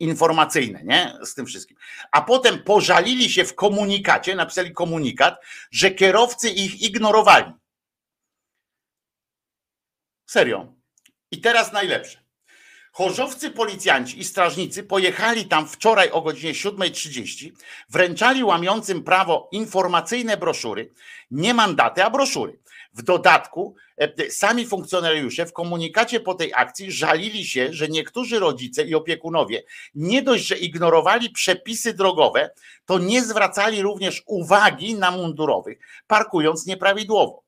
informacyjne, 0.00 0.84
nie? 0.84 1.18
Z 1.22 1.34
tym 1.34 1.46
wszystkim. 1.46 1.76
A 2.12 2.22
potem 2.22 2.62
pożalili 2.62 3.30
się 3.30 3.44
w 3.44 3.54
komunikacie, 3.54 4.34
napisali 4.34 4.72
komunikat, 4.72 5.40
że 5.70 5.90
kierowcy 5.90 6.50
ich 6.50 6.82
ignorowali. 6.82 7.52
Serio. 10.26 10.74
I 11.30 11.40
teraz 11.40 11.72
najlepsze. 11.72 12.24
Chorzowcy 12.92 13.50
policjanci 13.50 14.18
i 14.18 14.24
strażnicy 14.24 14.82
pojechali 14.82 15.44
tam 15.44 15.68
wczoraj 15.68 16.10
o 16.10 16.22
godzinie 16.22 16.52
7.30, 16.52 17.50
wręczali 17.88 18.44
łamiącym 18.44 19.04
prawo 19.04 19.48
informacyjne 19.52 20.36
broszury, 20.36 20.92
nie 21.30 21.54
mandaty, 21.54 22.04
a 22.04 22.10
broszury. 22.10 22.58
W 22.94 23.02
dodatku 23.02 23.74
e, 23.96 24.30
sami 24.30 24.66
funkcjonariusze 24.66 25.46
w 25.46 25.52
komunikacie 25.52 26.20
po 26.20 26.34
tej 26.34 26.52
akcji 26.54 26.92
żalili 26.92 27.46
się, 27.46 27.72
że 27.72 27.88
niektórzy 27.88 28.38
rodzice 28.38 28.84
i 28.84 28.94
opiekunowie 28.94 29.62
nie 29.94 30.22
dość, 30.22 30.46
że 30.46 30.56
ignorowali 30.56 31.30
przepisy 31.30 31.94
drogowe, 31.94 32.50
to 32.86 32.98
nie 32.98 33.22
zwracali 33.22 33.82
również 33.82 34.22
uwagi 34.26 34.94
na 34.94 35.10
mundurowych, 35.10 35.78
parkując 36.06 36.66
nieprawidłowo. 36.66 37.43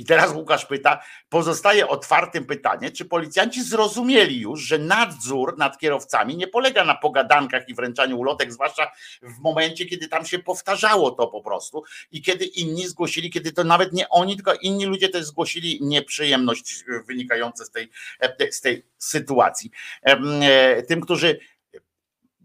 I 0.00 0.04
teraz 0.04 0.32
Łukasz 0.32 0.66
pyta, 0.66 1.02
pozostaje 1.28 1.88
otwartym 1.88 2.44
pytanie, 2.44 2.90
czy 2.90 3.04
policjanci 3.04 3.62
zrozumieli 3.62 4.40
już, 4.40 4.60
że 4.60 4.78
nadzór 4.78 5.58
nad 5.58 5.78
kierowcami 5.78 6.36
nie 6.36 6.48
polega 6.48 6.84
na 6.84 6.94
pogadankach 6.94 7.68
i 7.68 7.74
wręczaniu 7.74 8.18
ulotek, 8.18 8.52
zwłaszcza 8.52 8.90
w 9.22 9.38
momencie, 9.38 9.86
kiedy 9.86 10.08
tam 10.08 10.26
się 10.26 10.38
powtarzało 10.38 11.10
to 11.10 11.26
po 11.26 11.40
prostu 11.40 11.82
i 12.12 12.22
kiedy 12.22 12.44
inni 12.44 12.88
zgłosili, 12.88 13.30
kiedy 13.30 13.52
to 13.52 13.64
nawet 13.64 13.92
nie 13.92 14.08
oni, 14.08 14.36
tylko 14.36 14.54
inni 14.54 14.84
ludzie 14.84 15.08
też 15.08 15.24
zgłosili 15.24 15.78
nieprzyjemność 15.82 16.84
wynikającą 17.06 17.64
z 17.64 17.70
tej, 17.70 17.90
z 18.50 18.60
tej 18.60 18.84
sytuacji. 18.98 19.70
E, 20.02 20.82
tym, 20.82 21.00
którzy 21.00 21.38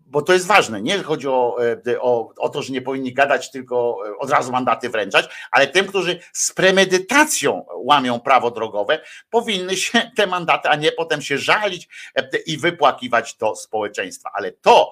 bo 0.05 0.21
to 0.21 0.33
jest 0.33 0.47
ważne. 0.47 0.81
Nie 0.81 1.03
chodzi 1.03 1.27
o, 1.27 1.57
e, 1.87 2.01
o, 2.01 2.33
o 2.37 2.49
to, 2.49 2.61
że 2.61 2.73
nie 2.73 2.81
powinni 2.81 3.13
gadać, 3.13 3.51
tylko 3.51 3.97
e, 4.07 4.17
od 4.17 4.29
razu 4.29 4.51
mandaty 4.51 4.89
wręczać, 4.89 5.29
ale 5.51 5.67
tym, 5.67 5.87
którzy 5.87 6.19
z 6.33 6.53
premedytacją 6.53 7.65
łamią 7.75 8.19
prawo 8.19 8.51
drogowe, 8.51 9.01
powinny 9.29 9.77
się 9.77 10.11
te 10.15 10.27
mandaty, 10.27 10.69
a 10.69 10.75
nie 10.75 10.91
potem 10.91 11.21
się 11.21 11.37
żalić 11.37 11.87
e, 12.15 12.29
i 12.45 12.57
wypłakiwać 12.57 13.35
do 13.35 13.55
społeczeństwa. 13.55 14.29
Ale 14.33 14.51
to, 14.51 14.91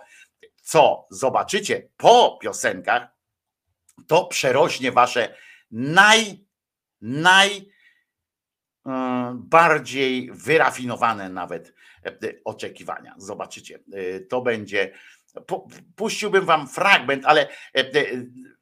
co 0.62 1.06
zobaczycie 1.10 1.88
po 1.98 2.38
piosenkach, 2.42 3.04
to 4.08 4.26
przerośnie 4.26 4.92
wasze 4.92 5.36
naj, 5.72 6.46
naj 7.02 7.74
bardziej 9.34 10.32
wyrafinowane 10.32 11.30
nawet 11.30 11.74
oczekiwania. 12.46 13.16
Zobaczycie, 13.18 13.80
to 14.30 14.42
będzie. 14.42 14.94
Puściłbym 15.96 16.46
wam 16.46 16.68
fragment, 16.68 17.26
ale, 17.26 17.48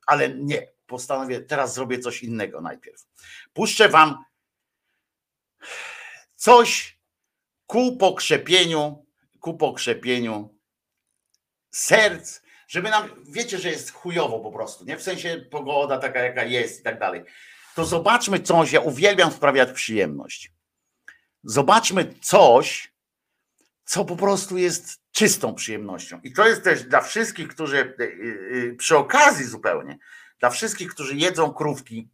ale 0.07 0.29
nie. 0.29 0.67
Postanowię, 0.85 1.41
teraz 1.41 1.73
zrobię 1.73 1.99
coś 1.99 2.23
innego 2.23 2.61
najpierw. 2.61 3.05
Puszczę 3.53 3.89
wam 3.89 4.25
coś 6.35 6.99
ku 7.65 7.97
pokrzepieniu, 7.97 9.05
ku 9.39 9.57
pokrzepieniu 9.57 10.57
serc, 11.69 12.41
żeby 12.67 12.89
nam, 12.89 13.09
wiecie, 13.29 13.57
że 13.57 13.69
jest 13.69 13.91
chujowo 13.91 14.39
po 14.39 14.51
prostu, 14.51 14.85
nie? 14.85 14.97
W 14.97 15.03
sensie 15.03 15.45
pogoda 15.51 15.97
taka, 15.97 16.19
jaka 16.19 16.43
jest 16.43 16.79
i 16.79 16.83
tak 16.83 16.99
dalej. 16.99 17.23
To 17.75 17.85
zobaczmy 17.85 18.39
coś, 18.39 18.71
ja 18.71 18.79
uwielbiam 18.79 19.31
sprawiać 19.31 19.71
przyjemność. 19.71 20.51
Zobaczmy 21.43 22.13
coś, 22.21 22.90
co 23.91 24.05
po 24.05 24.15
prostu 24.15 24.57
jest 24.57 25.01
czystą 25.11 25.55
przyjemnością. 25.55 26.19
I 26.23 26.33
to 26.33 26.47
jest 26.47 26.63
też 26.63 26.83
dla 26.83 27.01
wszystkich, 27.01 27.47
którzy 27.47 27.95
y, 27.99 28.03
y, 28.03 28.75
przy 28.77 28.97
okazji 28.97 29.45
zupełnie, 29.45 29.97
dla 30.39 30.49
wszystkich, 30.49 30.89
którzy 30.89 31.15
jedzą 31.15 31.53
krówki, 31.53 32.09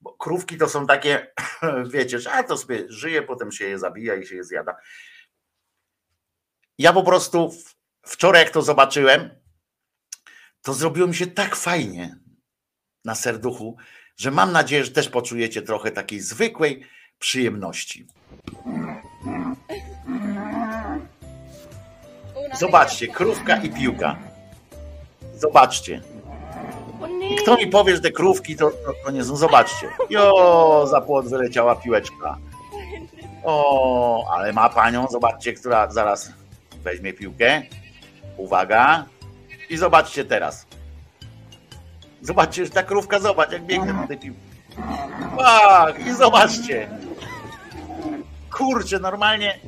bo 0.00 0.12
krówki 0.12 0.56
to 0.56 0.68
są 0.68 0.86
takie, 0.86 1.32
wiecie, 1.94 2.18
że 2.20 2.32
a 2.32 2.42
to 2.42 2.56
sobie 2.56 2.84
żyje, 2.88 3.22
potem 3.22 3.52
się 3.52 3.64
je 3.64 3.78
zabija 3.78 4.14
i 4.14 4.26
się 4.26 4.36
je 4.36 4.44
zjada. 4.44 4.76
Ja 6.78 6.92
po 6.92 7.02
prostu 7.02 7.54
wczoraj, 8.06 8.42
jak 8.42 8.52
to 8.52 8.62
zobaczyłem, 8.62 9.30
to 10.62 10.74
zrobiło 10.74 11.06
mi 11.06 11.14
się 11.14 11.26
tak 11.26 11.56
fajnie 11.56 12.18
na 13.04 13.14
serduchu, 13.14 13.76
że 14.16 14.30
mam 14.30 14.52
nadzieję, 14.52 14.84
że 14.84 14.90
też 14.90 15.08
poczujecie 15.08 15.62
trochę 15.62 15.90
takiej 15.90 16.20
zwykłej 16.20 16.86
przyjemności. 17.18 18.06
Zobaczcie, 22.58 23.08
krówka 23.08 23.56
i 23.56 23.70
piłka. 23.70 24.16
Zobaczcie. 25.36 26.02
I 27.30 27.36
kto 27.36 27.56
mi 27.56 27.66
powie, 27.66 27.94
że 27.96 28.00
te 28.02 28.10
krówki 28.10 28.56
to, 28.56 28.70
to, 28.70 28.92
to 29.04 29.10
nie 29.10 29.24
są? 29.24 29.36
Zobaczcie. 29.36 29.88
Jo, 30.10 30.86
za 30.90 31.00
płot 31.00 31.28
wyleciała 31.28 31.76
piłeczka. 31.76 32.36
O, 33.44 34.30
ale 34.30 34.52
ma 34.52 34.68
panią, 34.68 35.06
zobaczcie, 35.10 35.52
która 35.52 35.90
zaraz 35.90 36.32
weźmie 36.82 37.12
piłkę. 37.12 37.62
Uwaga. 38.36 39.04
I 39.70 39.76
zobaczcie 39.76 40.24
teraz. 40.24 40.66
Zobaczcie, 42.22 42.64
że 42.64 42.70
ta 42.70 42.82
krówka, 42.82 43.18
zobacz, 43.20 43.52
jak 43.52 43.62
biegnie 43.62 43.92
do 43.92 44.08
tej 44.08 44.18
piłki. 44.18 44.40
Tak, 45.38 46.06
i 46.06 46.12
zobaczcie. 46.12 46.88
Kurczę, 48.52 48.98
normalnie 48.98 49.58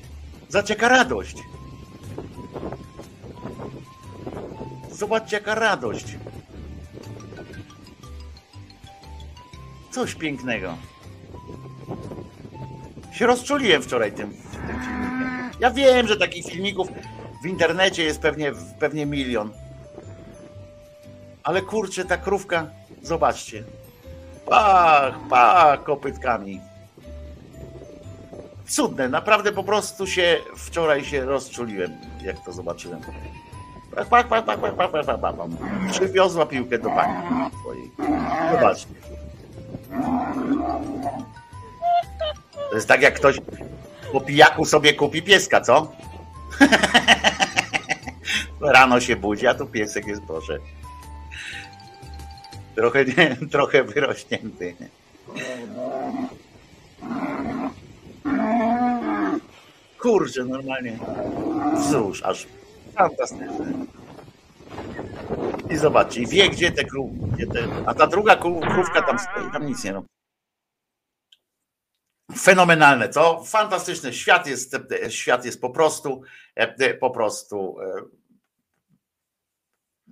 zacieka 0.48 0.88
radość. 0.88 1.36
Zobaczcie, 4.98 5.36
jaka 5.36 5.54
radość. 5.54 6.04
Coś 9.90 10.14
pięknego. 10.14 10.74
Się 13.12 13.26
rozczuliłem 13.26 13.82
wczoraj 13.82 14.12
tym, 14.12 14.30
tym 14.30 14.80
filmikiem. 14.80 15.50
Ja 15.60 15.70
wiem, 15.70 16.08
że 16.08 16.16
takich 16.16 16.46
filmików 16.46 16.88
w 17.42 17.46
internecie 17.46 18.04
jest 18.04 18.20
pewnie, 18.20 18.52
pewnie 18.78 19.06
milion. 19.06 19.50
Ale 21.42 21.62
kurczę, 21.62 22.04
ta 22.04 22.16
krówka, 22.16 22.66
zobaczcie. 23.02 23.64
Pach, 24.46 25.14
pach, 25.28 25.84
kopytkami. 25.84 26.60
Cudne, 28.68 29.08
naprawdę 29.08 29.52
po 29.52 29.64
prostu 29.64 30.06
się 30.06 30.38
wczoraj 30.56 31.04
się 31.04 31.24
rozczuliłem, 31.24 31.92
jak 32.22 32.44
to 32.44 32.52
zobaczyłem. 32.52 33.00
Pak, 33.98 34.08
pak, 34.08 34.28
pak, 34.28 34.44
pak, 34.60 34.76
pak, 34.76 34.90
pak, 34.90 35.06
pak, 35.06 35.20
pak. 35.20 35.36
Przywiozła 35.90 36.46
piłkę 36.46 36.78
do 36.78 36.90
pani 36.90 37.12
swojej. 37.60 37.90
Zobaczcie. 38.52 38.86
To 42.70 42.74
jest 42.74 42.88
tak 42.88 43.02
jak 43.02 43.14
ktoś 43.14 43.40
po 44.12 44.20
pijaku 44.20 44.64
sobie 44.64 44.94
kupi 44.94 45.22
pieska, 45.22 45.60
co? 45.60 45.92
Rano 48.60 49.00
się 49.00 49.16
budzi, 49.16 49.46
a 49.46 49.54
tu 49.54 49.66
piesek 49.66 50.06
jest, 50.06 50.22
proszę. 50.26 50.58
Trochę, 52.74 53.04
nie, 53.04 53.36
trochę 53.50 53.84
wyrośnięty. 53.84 54.74
Kurczę, 60.00 60.44
normalnie. 60.44 60.98
Cóż, 61.90 62.22
aż 62.22 62.46
fantastyczne. 62.98 63.86
I 65.70 65.76
zobaczcie, 65.76 66.26
wie, 66.26 66.50
gdzie 66.50 66.72
te 66.72 66.84
krówki, 66.84 67.18
gdzie 67.32 67.46
te... 67.46 67.68
a 67.86 67.94
ta 67.94 68.06
druga 68.06 68.36
krówka 68.36 69.02
tam 69.02 69.18
stoi, 69.18 69.52
tam 69.52 69.66
nic 69.66 69.84
nie 69.84 69.92
robi. 69.92 70.08
Fenomenalne, 72.38 73.08
co? 73.08 73.44
Fantastyczny 73.44 74.12
świat 74.12 74.46
jest, 74.46 74.76
świat 75.08 75.44
jest 75.44 75.60
po 75.60 75.70
prostu, 75.70 76.22
po 77.00 77.10
prostu 77.10 77.76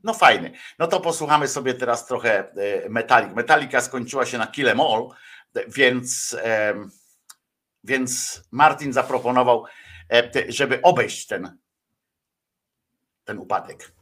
no 0.04 0.14
fajny. 0.14 0.52
No 0.78 0.86
to 0.86 1.00
posłuchamy 1.00 1.48
sobie 1.48 1.74
teraz 1.74 2.06
trochę 2.06 2.52
Metalik. 2.88 3.34
Metalika 3.34 3.80
skończyła 3.80 4.26
się 4.26 4.38
na 4.38 4.46
Kill 4.46 4.68
Em 4.68 4.80
All, 4.80 5.08
więc, 5.68 6.36
więc 7.84 8.42
Martin 8.52 8.92
zaproponował, 8.92 9.64
żeby 10.48 10.82
obejść 10.82 11.26
ten, 11.26 11.58
ten 13.26 13.38
upadek. 13.38 13.92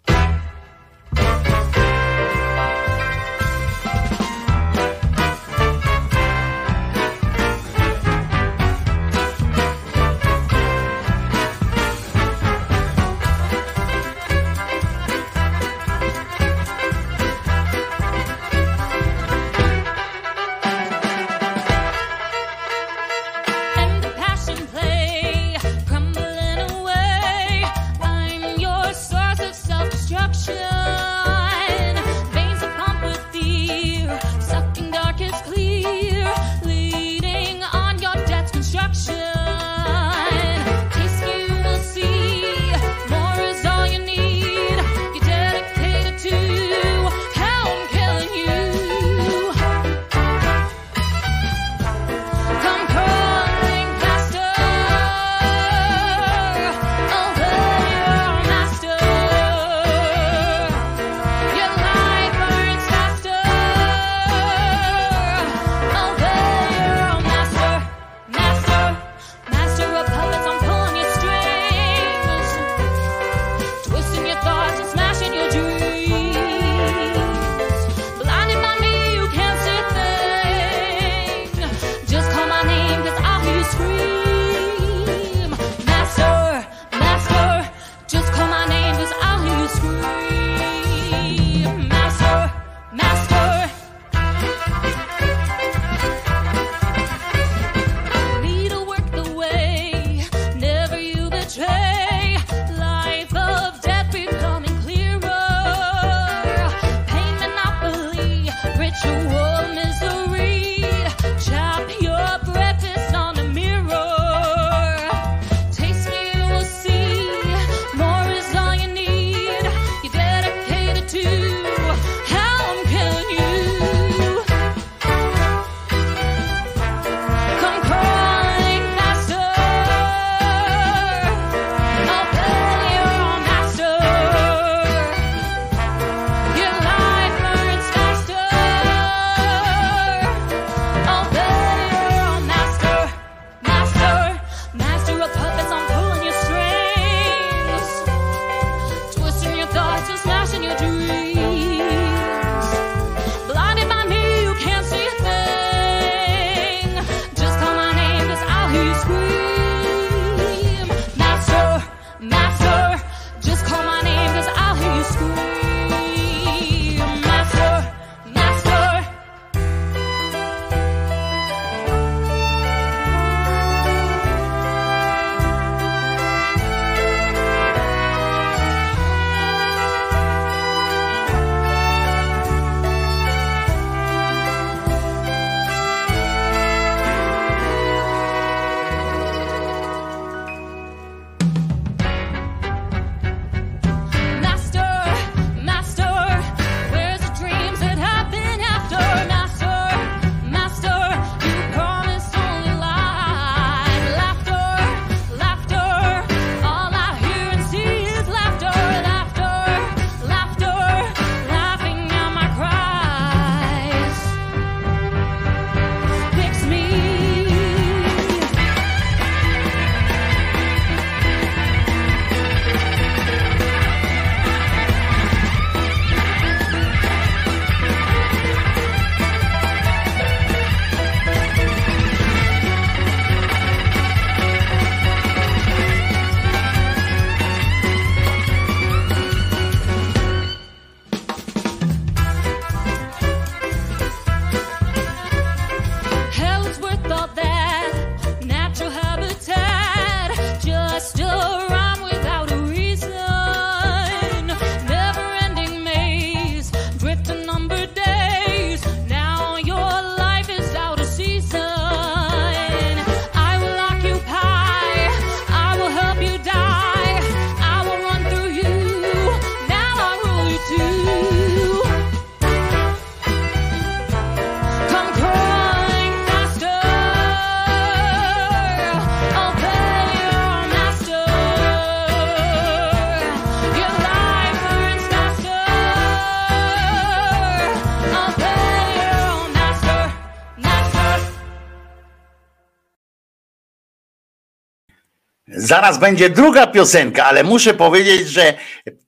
Zaraz 295.65 295.99
będzie 295.99 296.31
druga 296.31 296.67
piosenka, 296.67 297.25
ale 297.25 297.45
muszę 297.45 297.75
powiedzieć, 297.75 298.29
że 298.29 298.55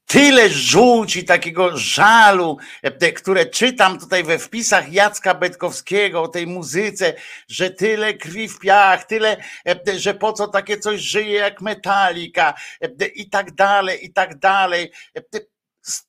tyle 0.06 0.50
żółci, 0.50 1.24
takiego 1.24 1.78
żalu, 1.78 2.58
e, 2.82 3.12
które 3.12 3.46
czytam 3.46 3.98
tutaj 3.98 4.24
we 4.24 4.38
wpisach 4.38 4.92
Jacka 4.92 5.34
Betkowskiego 5.34 6.22
o 6.22 6.28
tej 6.28 6.46
muzyce, 6.46 7.14
że 7.48 7.70
tyle 7.70 8.14
krwi 8.14 8.48
w 8.48 8.58
piach, 8.58 9.04
tyle, 9.04 9.36
e, 9.68 9.98
że 9.98 10.14
po 10.14 10.32
co 10.32 10.48
takie 10.48 10.78
coś 10.78 11.00
żyje 11.00 11.32
jak 11.32 11.60
metalika 11.60 12.54
e, 12.80 13.06
i 13.06 13.30
tak 13.30 13.54
dalej, 13.54 14.06
i 14.06 14.12
tak 14.12 14.38
dalej. 14.38 14.92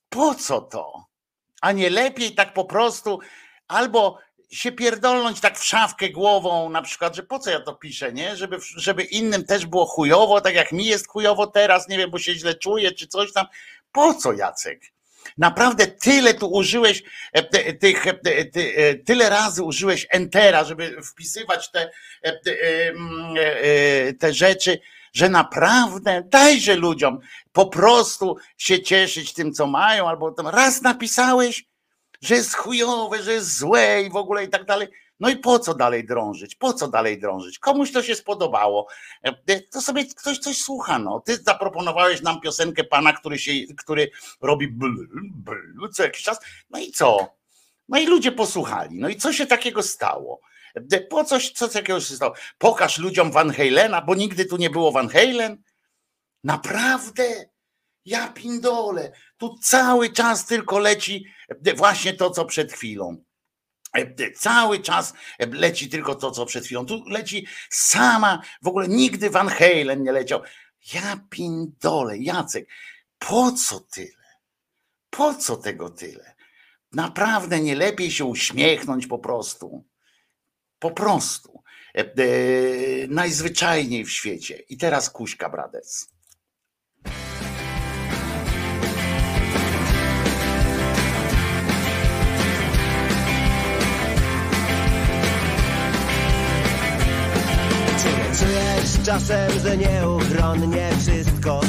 Po 0.08 0.34
co 0.34 0.60
to? 0.60 0.92
A 1.60 1.72
nie 1.72 1.90
lepiej 1.90 2.34
tak 2.34 2.52
po 2.52 2.64
prostu 2.64 3.20
albo 3.68 4.18
się 4.50 4.72
pierdolnąć 4.72 5.40
tak 5.40 5.58
w 5.58 5.64
szafkę 5.64 6.10
głową, 6.10 6.70
na 6.70 6.82
przykład, 6.82 7.16
że 7.16 7.22
po 7.22 7.38
co 7.38 7.50
ja 7.50 7.60
to 7.60 7.74
piszę, 7.74 8.12
nie? 8.12 8.36
Żeby, 8.36 8.58
żeby 8.76 9.02
innym 9.02 9.44
też 9.44 9.66
było 9.66 9.86
chujowo, 9.86 10.40
tak 10.40 10.54
jak 10.54 10.72
mi 10.72 10.84
jest 10.84 11.08
chujowo 11.08 11.46
teraz, 11.46 11.88
nie 11.88 11.98
wiem, 11.98 12.10
bo 12.10 12.18
się 12.18 12.34
źle 12.34 12.54
czuję, 12.54 12.92
czy 12.92 13.06
coś 13.06 13.32
tam. 13.32 13.46
Po 13.92 14.14
co, 14.14 14.32
Jacek? 14.32 14.80
Naprawdę 15.38 15.86
tyle 15.86 16.34
tu 16.34 16.46
użyłeś 16.46 17.02
e, 17.32 17.74
tych, 17.74 18.06
e, 18.06 18.20
e, 18.26 18.94
tyle 18.94 19.30
razy 19.30 19.62
użyłeś 19.62 20.06
entera, 20.10 20.64
żeby 20.64 21.02
wpisywać 21.02 21.70
te, 21.70 21.90
mm, 22.22 23.34
te 24.18 24.34
rzeczy, 24.34 24.80
że 25.12 25.28
naprawdę 25.28 26.22
dajże 26.26 26.74
ludziom 26.74 27.18
po 27.52 27.66
prostu 27.66 28.36
się 28.56 28.82
cieszyć 28.82 29.32
tym, 29.32 29.52
co 29.52 29.66
mają, 29.66 30.08
albo 30.08 30.32
tam 30.32 30.46
raz 30.46 30.82
napisałeś, 30.82 31.67
że 32.20 32.34
jest 32.34 32.54
chujowe, 32.54 33.22
że 33.22 33.32
jest 33.32 33.58
złe 33.58 34.02
i 34.02 34.10
w 34.10 34.16
ogóle 34.16 34.44
i 34.44 34.48
tak 34.48 34.64
dalej. 34.64 34.88
No 35.20 35.28
i 35.28 35.36
po 35.36 35.58
co 35.58 35.74
dalej 35.74 36.06
drążyć? 36.06 36.54
Po 36.54 36.72
co 36.72 36.88
dalej 36.88 37.20
drążyć? 37.20 37.58
Komuś 37.58 37.92
to 37.92 38.02
się 38.02 38.14
spodobało. 38.14 38.88
E, 39.22 39.60
to 39.60 39.80
sobie 39.80 40.06
ktoś 40.06 40.38
coś 40.38 40.58
słucha. 40.58 40.98
No. 40.98 41.20
Ty 41.20 41.36
zaproponowałeś 41.36 42.22
nam 42.22 42.40
piosenkę 42.40 42.84
pana, 42.84 43.12
który, 43.12 43.38
się, 43.38 43.52
który 43.78 44.10
robi 44.40 44.68
bl, 44.68 44.86
bl, 45.34 45.88
co 45.92 46.02
jakiś 46.02 46.22
czas. 46.22 46.38
No 46.70 46.78
i 46.78 46.92
co? 46.92 47.34
No 47.88 47.98
i 47.98 48.06
ludzie 48.06 48.32
posłuchali. 48.32 48.98
No 48.98 49.08
i 49.08 49.16
co 49.16 49.32
się 49.32 49.46
takiego 49.46 49.82
stało? 49.82 50.40
E, 50.74 51.00
po 51.00 51.24
coś, 51.24 51.50
co 51.50 51.68
takiego 51.68 52.00
się 52.00 52.16
stało? 52.16 52.34
Pokaż 52.58 52.98
ludziom 52.98 53.30
Van 53.30 53.52
Halena, 53.52 54.02
bo 54.02 54.14
nigdy 54.14 54.44
tu 54.44 54.56
nie 54.56 54.70
było 54.70 54.92
Van 54.92 55.08
Halen. 55.08 55.62
Naprawdę? 56.44 57.24
Ja 58.04 58.28
pindole. 58.28 59.12
Tu 59.38 59.58
cały 59.62 60.10
czas 60.10 60.46
tylko 60.46 60.78
leci 60.78 61.24
właśnie 61.76 62.14
to, 62.14 62.30
co 62.30 62.44
przed 62.44 62.72
chwilą. 62.72 63.24
Cały 64.36 64.80
czas 64.80 65.12
leci 65.38 65.88
tylko 65.88 66.14
to, 66.14 66.30
co 66.30 66.46
przed 66.46 66.64
chwilą. 66.64 66.86
Tu 66.86 67.04
leci 67.06 67.46
sama, 67.70 68.42
w 68.62 68.68
ogóle 68.68 68.88
nigdy 68.88 69.30
Van 69.30 69.48
Halen 69.48 70.02
nie 70.02 70.12
leciał. 70.12 70.42
Ja 70.94 71.20
pindole, 71.30 72.18
Jacek, 72.18 72.68
po 73.18 73.52
co 73.52 73.80
tyle? 73.80 74.28
Po 75.10 75.34
co 75.34 75.56
tego 75.56 75.90
tyle? 75.90 76.34
Naprawdę 76.92 77.60
nie 77.60 77.76
lepiej 77.76 78.10
się 78.10 78.24
uśmiechnąć 78.24 79.06
po 79.06 79.18
prostu. 79.18 79.84
Po 80.78 80.90
prostu. 80.90 81.62
E, 81.94 82.00
e, 82.00 82.06
najzwyczajniej 83.08 84.04
w 84.04 84.10
świecie. 84.10 84.58
I 84.58 84.76
teraz 84.76 85.10
Kuśka 85.10 85.48
Bradec. 85.48 86.17
Czujesz 98.78 99.06
czasem, 99.06 99.50
że 99.62 99.76
nieuchronnie 99.76 100.90
wszystko. 101.00 101.60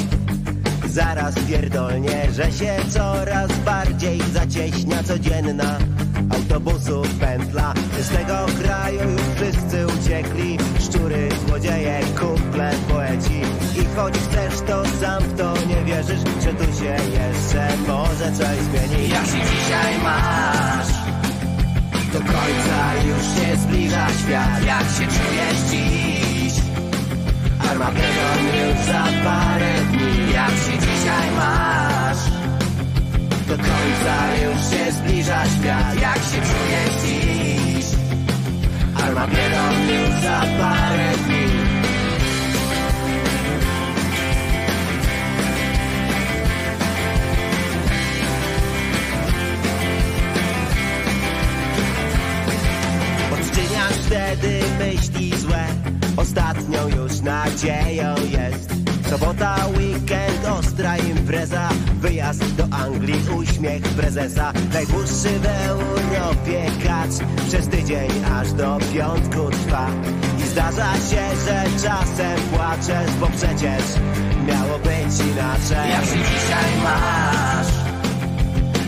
Zaraz 0.88 1.34
pierdolnie, 1.48 2.32
że 2.32 2.52
się 2.52 2.76
coraz 2.88 3.58
bardziej 3.58 4.20
zacieśnia 4.32 5.02
codzienna. 5.02 5.78
Autobusów 6.30 7.14
pętla 7.14 7.74
Z 8.00 8.08
tego 8.08 8.46
kraju 8.62 9.10
już 9.10 9.20
wszyscy 9.36 9.86
uciekli. 9.86 10.58
Szczury, 10.80 11.28
złodzieje, 11.46 12.00
kumple, 12.20 12.72
poeci. 12.88 13.40
I 13.80 13.96
choć 13.96 14.14
chcesz 14.14 14.60
to 14.66 14.82
sam 15.00 15.22
w 15.22 15.38
to 15.38 15.54
nie 15.66 15.84
wierzysz 15.84 16.20
Że 16.42 16.54
tu 16.54 16.64
się 16.64 16.96
jeszcze 17.12 17.76
może 17.88 18.32
coś 18.32 18.58
zmienić. 18.58 19.10
Jak 19.12 19.26
się 19.26 19.32
dzisiaj 19.32 19.98
masz. 20.02 20.88
Do 22.12 22.18
końca 22.18 22.94
już 23.08 23.22
się 23.22 23.56
zbliża 23.56 24.06
świat. 24.08 24.64
Jak 24.66 24.82
się 24.82 25.06
czujesz 25.06 25.70
dziś? 25.70 26.29
Armagedon 27.70 28.42
już 28.60 28.86
za 28.86 29.04
parę 29.24 29.72
dni 29.90 30.32
Jak 30.34 30.50
się 30.50 30.78
dzisiaj 30.78 31.30
masz? 31.36 32.22
Do 33.48 33.56
końca 33.56 34.16
już 34.42 34.60
się 34.70 34.92
zbliża 34.92 35.44
świat 35.46 36.00
Jak 36.00 36.16
się 36.16 36.40
czujesz 36.48 36.94
dziś? 37.04 37.86
Armagedon 39.04 39.88
już 39.88 40.22
za 40.22 40.40
parę 40.60 41.10
dni 41.16 41.19
Odczyniasz 53.60 53.92
wtedy 53.92 54.60
myśli 54.78 55.38
złe? 55.38 55.64
Ostatnią 56.16 56.88
już 56.88 57.20
nadzieją 57.20 58.14
jest. 58.30 58.70
Sobota, 59.10 59.56
weekend, 59.76 60.46
ostra 60.58 60.96
impreza. 60.96 61.68
Wyjazd 62.00 62.54
do 62.54 62.64
Anglii, 62.76 63.20
uśmiech 63.36 63.82
prezesa. 63.82 64.52
Najdłuższy 64.72 65.28
w 65.40 65.46
Europie 65.46 66.62
kacz 66.84 67.44
Przez 67.48 67.68
tydzień 67.68 68.10
aż 68.40 68.52
do 68.52 68.78
piątku 68.94 69.50
trwa. 69.50 69.86
I 70.38 70.42
zdarza 70.42 70.92
się, 70.94 71.22
że 71.46 71.64
czasem 71.88 72.40
płaczesz 72.52 73.12
Bo 73.20 73.26
przecież 73.26 73.82
miało 74.46 74.78
być 74.78 75.20
inaczej. 75.32 75.90
Jak 75.90 76.04
się 76.04 76.18
dzisiaj 76.18 76.82
masz? 76.82 77.66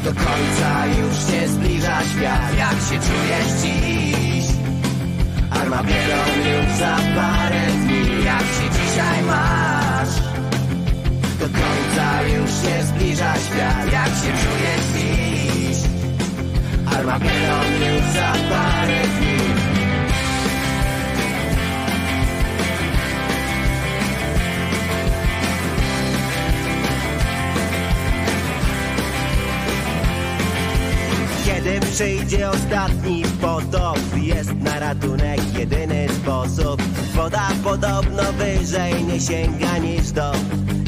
Do 0.05 0.11
końca 0.11 0.87
już 0.87 1.15
się 1.31 1.49
zbliża 1.49 2.03
świat. 2.03 2.59
Jak 2.59 2.73
się 2.73 3.09
czujesz 3.09 3.63
dziś? 3.63 4.02
Armagedon 5.63 6.31
już 6.53 6.77
za 6.79 6.97
parę 7.17 7.67
dni 7.83 8.25
Jak 8.25 8.41
się 8.41 8.67
dzisiaj 8.71 9.23
masz? 9.23 10.15
Do 11.41 11.47
końca 11.47 12.23
już 12.23 12.51
się 12.51 12.85
zbliża 12.87 13.35
świat 13.35 13.93
Jak 13.93 14.07
się 14.07 14.33
czujesz 14.43 14.85
dziś? 14.95 15.79
Armagedon 16.97 17.73
już 17.81 18.05
za 18.15 18.33
parę 18.51 19.03
dni 19.03 19.12
Kiedy 31.73 31.87
przyjdzie 31.87 32.51
ostatni 32.51 33.23
potop 33.41 33.99
Jest 34.17 34.55
na 34.55 34.79
ratunek 34.79 35.59
jedyny 35.59 36.09
sposób. 36.09 36.83
Woda 37.15 37.49
podobno 37.65 38.23
wyżej 38.33 39.05
nie 39.05 39.21
sięga 39.21 39.79
niż 39.79 40.13
do 40.13 40.33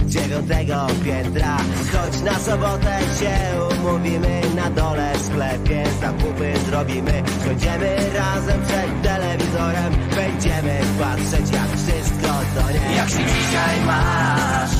dziewiątego 0.06 0.86
piętra. 1.04 1.56
Choć 1.92 2.20
na 2.22 2.38
sobotę 2.38 2.98
się 3.20 3.36
umówimy 3.78 4.40
Na 4.56 4.70
dole 4.70 5.12
w 5.14 5.26
sklepie 5.26 5.84
zakupy 6.00 6.52
zrobimy. 6.66 7.22
Siądziemy 7.44 7.96
razem 8.14 8.62
przed 8.62 9.02
telewizorem 9.02 9.92
Będziemy 10.14 10.80
patrzeć 11.00 11.52
jak 11.52 11.68
wszystko 11.76 12.28
tonie 12.54 12.96
Jak 12.96 13.08
się 13.08 13.24
dzisiaj 13.24 13.86
masz? 13.86 14.76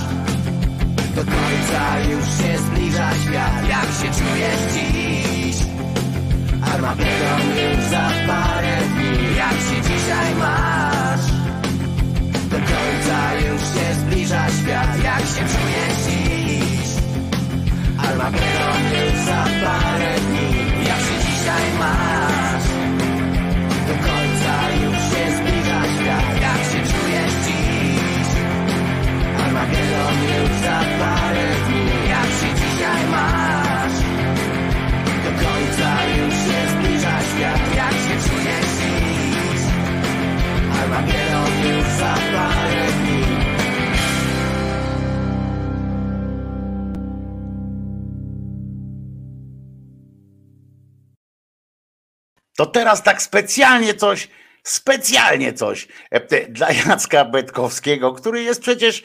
Do 1.14 1.24
końca 1.24 1.98
już 2.10 2.24
się 2.24 2.58
zbliża 2.58 3.10
świat. 3.14 3.68
Jak 3.68 3.84
się 3.84 4.20
czujesz 4.20 4.74
dziś? 4.74 5.23
Armagedon 6.84 7.40
już 7.56 7.84
za 7.84 8.10
parę 8.26 8.76
dni 8.94 9.36
Jak 9.36 9.52
się 9.66 9.78
dzisiaj 9.88 10.34
masz? 10.34 11.26
Do 12.50 12.56
końca 12.56 13.34
już 13.34 13.60
się 13.62 13.94
zbliża 14.00 14.46
świat 14.48 15.04
Jak 15.04 15.20
się 15.20 15.44
czujesz 15.52 15.98
dziś? 16.06 16.88
Armagedon 18.08 18.82
już 18.92 19.24
za 19.26 19.44
parę 19.64 20.14
dni 20.20 20.50
Jak 20.88 21.00
się 21.06 21.16
dzisiaj 21.26 21.66
masz? 21.78 22.66
Do 23.88 23.94
końca 24.08 24.54
już 24.84 24.98
się 25.10 25.24
zbliża 25.36 25.80
świat 25.96 26.42
Jak 26.42 26.60
się 26.70 26.80
czujesz 26.92 27.34
dziś? 27.44 28.28
Armagedon 29.44 30.16
już 30.22 30.50
za 30.64 30.78
parę 30.98 31.46
dni 31.46 31.53
To 52.56 52.66
teraz 52.66 53.02
tak 53.02 53.22
specjalnie 53.22 53.94
coś, 53.94 54.28
specjalnie 54.62 55.52
coś 55.52 55.88
e, 56.10 56.48
dla 56.48 56.72
Jacka 56.72 57.24
Betkowskiego, 57.24 58.12
który 58.12 58.42
jest 58.42 58.60
przecież 58.60 59.02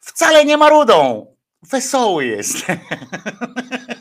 wcale 0.00 0.44
nie 0.44 0.56
marudą. 0.56 1.26
Wesoły 1.62 2.26
jest. 2.26 2.56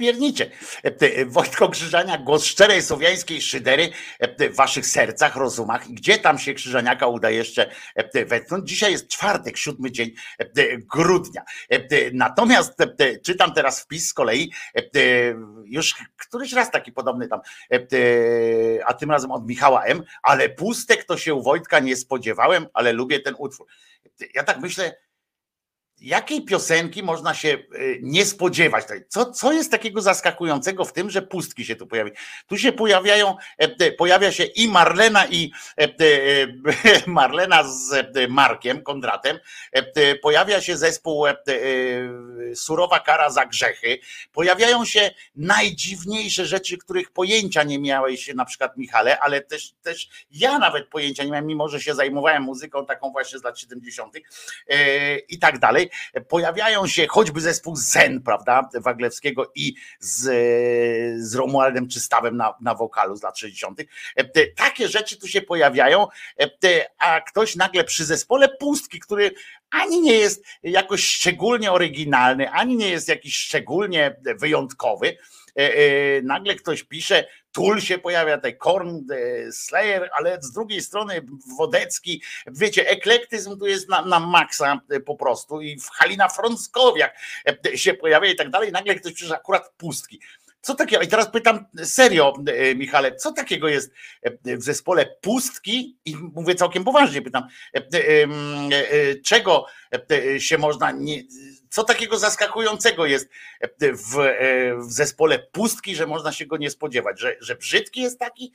Ja 0.00 0.12
pierniczę. 0.12 0.50
E, 0.82 1.24
Wojtko 1.26 1.68
Krzyżania, 1.68 2.18
głos 2.18 2.44
szczerej 2.44 2.82
słowiańskiej 2.82 3.42
szydery 3.42 3.90
e, 4.18 4.50
w 4.50 4.56
waszych 4.56 4.86
sercach, 4.86 5.36
rozumach. 5.36 5.90
I 5.90 5.94
Gdzie 5.94 6.18
tam 6.18 6.38
się 6.38 6.54
Krzyżaniaka 6.54 7.06
uda 7.06 7.30
jeszcze 7.30 7.70
e, 7.94 8.24
wetknąć? 8.24 8.68
Dzisiaj 8.68 8.92
jest 8.92 9.08
czwartek, 9.08 9.56
siódmy 9.56 9.90
dzień 9.90 10.10
grudnia. 10.94 11.42
Natomiast 12.12 12.72
czytam 13.24 13.54
teraz 13.54 13.80
wpis 13.80 14.08
z 14.08 14.12
kolei, 14.12 14.52
już 15.64 15.94
któryś 16.16 16.52
raz 16.52 16.70
taki 16.70 16.92
podobny 16.92 17.28
tam, 17.28 17.40
a 18.86 18.94
tym 18.94 19.10
razem 19.10 19.32
od 19.32 19.46
Michała 19.46 19.84
M., 19.84 20.02
ale 20.22 20.48
pustek 20.48 21.04
to 21.04 21.16
się 21.16 21.34
u 21.34 21.42
Wojtka 21.42 21.78
nie 21.78 21.96
spodziewałem, 21.96 22.66
ale 22.74 22.92
lubię 22.92 23.20
ten 23.20 23.34
utwór. 23.38 23.66
Ja 24.34 24.44
tak 24.44 24.60
myślę, 24.60 24.94
jakiej 26.00 26.44
piosenki 26.44 27.02
można 27.02 27.34
się 27.34 27.48
y, 27.48 27.98
nie 28.02 28.26
spodziewać? 28.26 28.84
Co, 29.08 29.32
co 29.32 29.52
jest 29.52 29.70
takiego 29.70 30.02
zaskakującego 30.02 30.84
w 30.84 30.92
tym, 30.92 31.10
że 31.10 31.22
pustki 31.22 31.64
się 31.64 31.76
tu 31.76 31.86
pojawi? 31.86 32.10
Tu 32.46 32.58
się 32.58 32.72
pojawiają, 32.72 33.36
e, 33.62 33.64
e, 33.80 33.92
pojawia 33.92 34.32
się 34.32 34.44
i 34.44 34.68
Marlena 34.68 35.26
i 35.26 35.52
e, 35.76 35.88
Marlena 37.06 37.64
z 37.64 38.06
Markiem 38.28 38.82
Kondratem, 38.82 39.38
pojawia 40.22 40.60
się 40.60 40.76
zespół 40.76 41.26
Surowa 42.54 43.00
kara 43.00 43.30
za 43.30 43.46
grzechy, 43.46 43.98
pojawiają 44.32 44.84
się 44.84 45.10
najdziwniejsze 45.36 46.46
rzeczy, 46.46 46.78
których 46.78 47.10
pojęcia 47.10 47.62
nie 47.62 47.78
miałeś 47.78 48.34
na 48.34 48.44
przykład 48.44 48.76
Michale, 48.76 49.18
ale 49.20 49.40
też, 49.40 49.72
też 49.82 50.08
ja 50.30 50.58
nawet 50.58 50.88
pojęcia 50.88 51.24
nie 51.24 51.30
miałem, 51.30 51.46
mimo 51.46 51.68
że 51.68 51.80
się 51.80 51.94
zajmowałem 51.94 52.42
muzyką 52.42 52.86
taką 52.86 53.10
właśnie 53.12 53.38
z 53.38 53.44
lat 53.44 53.60
70. 53.60 54.14
e, 54.68 55.18
i 55.18 55.38
tak 55.38 55.58
dalej. 55.58 55.89
Pojawiają 56.28 56.86
się 56.86 57.06
choćby 57.06 57.40
zespół 57.40 57.76
Zen, 57.76 58.22
prawda, 58.22 58.68
Waglewskiego 58.74 59.52
i 59.54 59.74
z, 59.98 60.22
z 61.28 61.34
Romualdem 61.34 61.88
Czystawem 61.88 62.36
na, 62.36 62.54
na 62.60 62.74
wokalu 62.74 63.16
z 63.16 63.22
lat 63.22 63.38
60. 63.38 63.80
E, 64.16 64.46
Takie 64.46 64.88
rzeczy 64.88 65.16
tu 65.16 65.28
się 65.28 65.42
pojawiają, 65.42 66.06
e, 66.40 66.86
a 66.98 67.20
ktoś 67.20 67.56
nagle 67.56 67.84
przy 67.84 68.04
zespole 68.04 68.48
Pustki, 68.48 69.00
który 69.00 69.30
ani 69.70 70.00
nie 70.00 70.14
jest 70.14 70.44
jakoś 70.62 71.04
szczególnie 71.04 71.72
oryginalny, 71.72 72.50
ani 72.50 72.76
nie 72.76 72.88
jest 72.88 73.08
jakiś 73.08 73.36
szczególnie 73.36 74.16
wyjątkowy, 74.38 75.16
e, 75.54 76.22
nagle 76.22 76.54
ktoś 76.54 76.82
pisze, 76.82 77.26
Tul 77.52 77.80
się 77.80 77.98
pojawia, 77.98 78.36
tutaj 78.36 78.56
Korn, 78.56 79.00
e, 79.12 79.52
Slayer, 79.52 80.10
ale 80.18 80.38
z 80.42 80.52
drugiej 80.52 80.82
strony 80.82 81.26
Wodecki, 81.58 82.22
wiecie, 82.46 82.88
eklektyzm 82.88 83.58
tu 83.58 83.66
jest 83.66 83.88
na, 83.88 84.04
na 84.04 84.20
maksa 84.20 84.80
e, 84.90 85.00
po 85.00 85.16
prostu 85.16 85.60
i 85.60 85.80
w 85.80 85.88
Halina 85.88 86.28
Frąckowiak 86.28 87.16
e, 87.66 87.78
się 87.78 87.94
pojawia 87.94 88.30
i 88.30 88.36
tak 88.36 88.50
dalej, 88.50 88.72
nagle 88.72 88.94
ktoś 88.94 89.12
pisze 89.12 89.36
akurat 89.36 89.72
pustki. 89.76 90.20
Co 90.62 90.74
takiego? 90.74 91.02
I 91.02 91.08
teraz 91.08 91.30
pytam 91.30 91.66
serio, 91.84 92.34
Michale, 92.76 93.16
co 93.16 93.32
takiego 93.32 93.68
jest 93.68 93.92
w 94.44 94.62
zespole 94.62 95.06
pustki? 95.20 95.98
I 96.04 96.16
mówię 96.16 96.54
całkiem 96.54 96.84
poważnie, 96.84 97.22
pytam, 97.22 97.48
czego 99.24 99.66
się 100.38 100.58
można 100.58 100.90
nie, 100.90 101.22
co 101.70 101.84
takiego 101.84 102.18
zaskakującego 102.18 103.06
jest 103.06 103.28
w, 103.80 104.34
w 104.78 104.92
zespole 104.92 105.38
pustki, 105.38 105.96
że 105.96 106.06
można 106.06 106.32
się 106.32 106.46
go 106.46 106.56
nie 106.56 106.70
spodziewać, 106.70 107.20
że, 107.20 107.36
że 107.40 107.54
brzydki 107.54 108.00
jest 108.00 108.18
taki, 108.18 108.52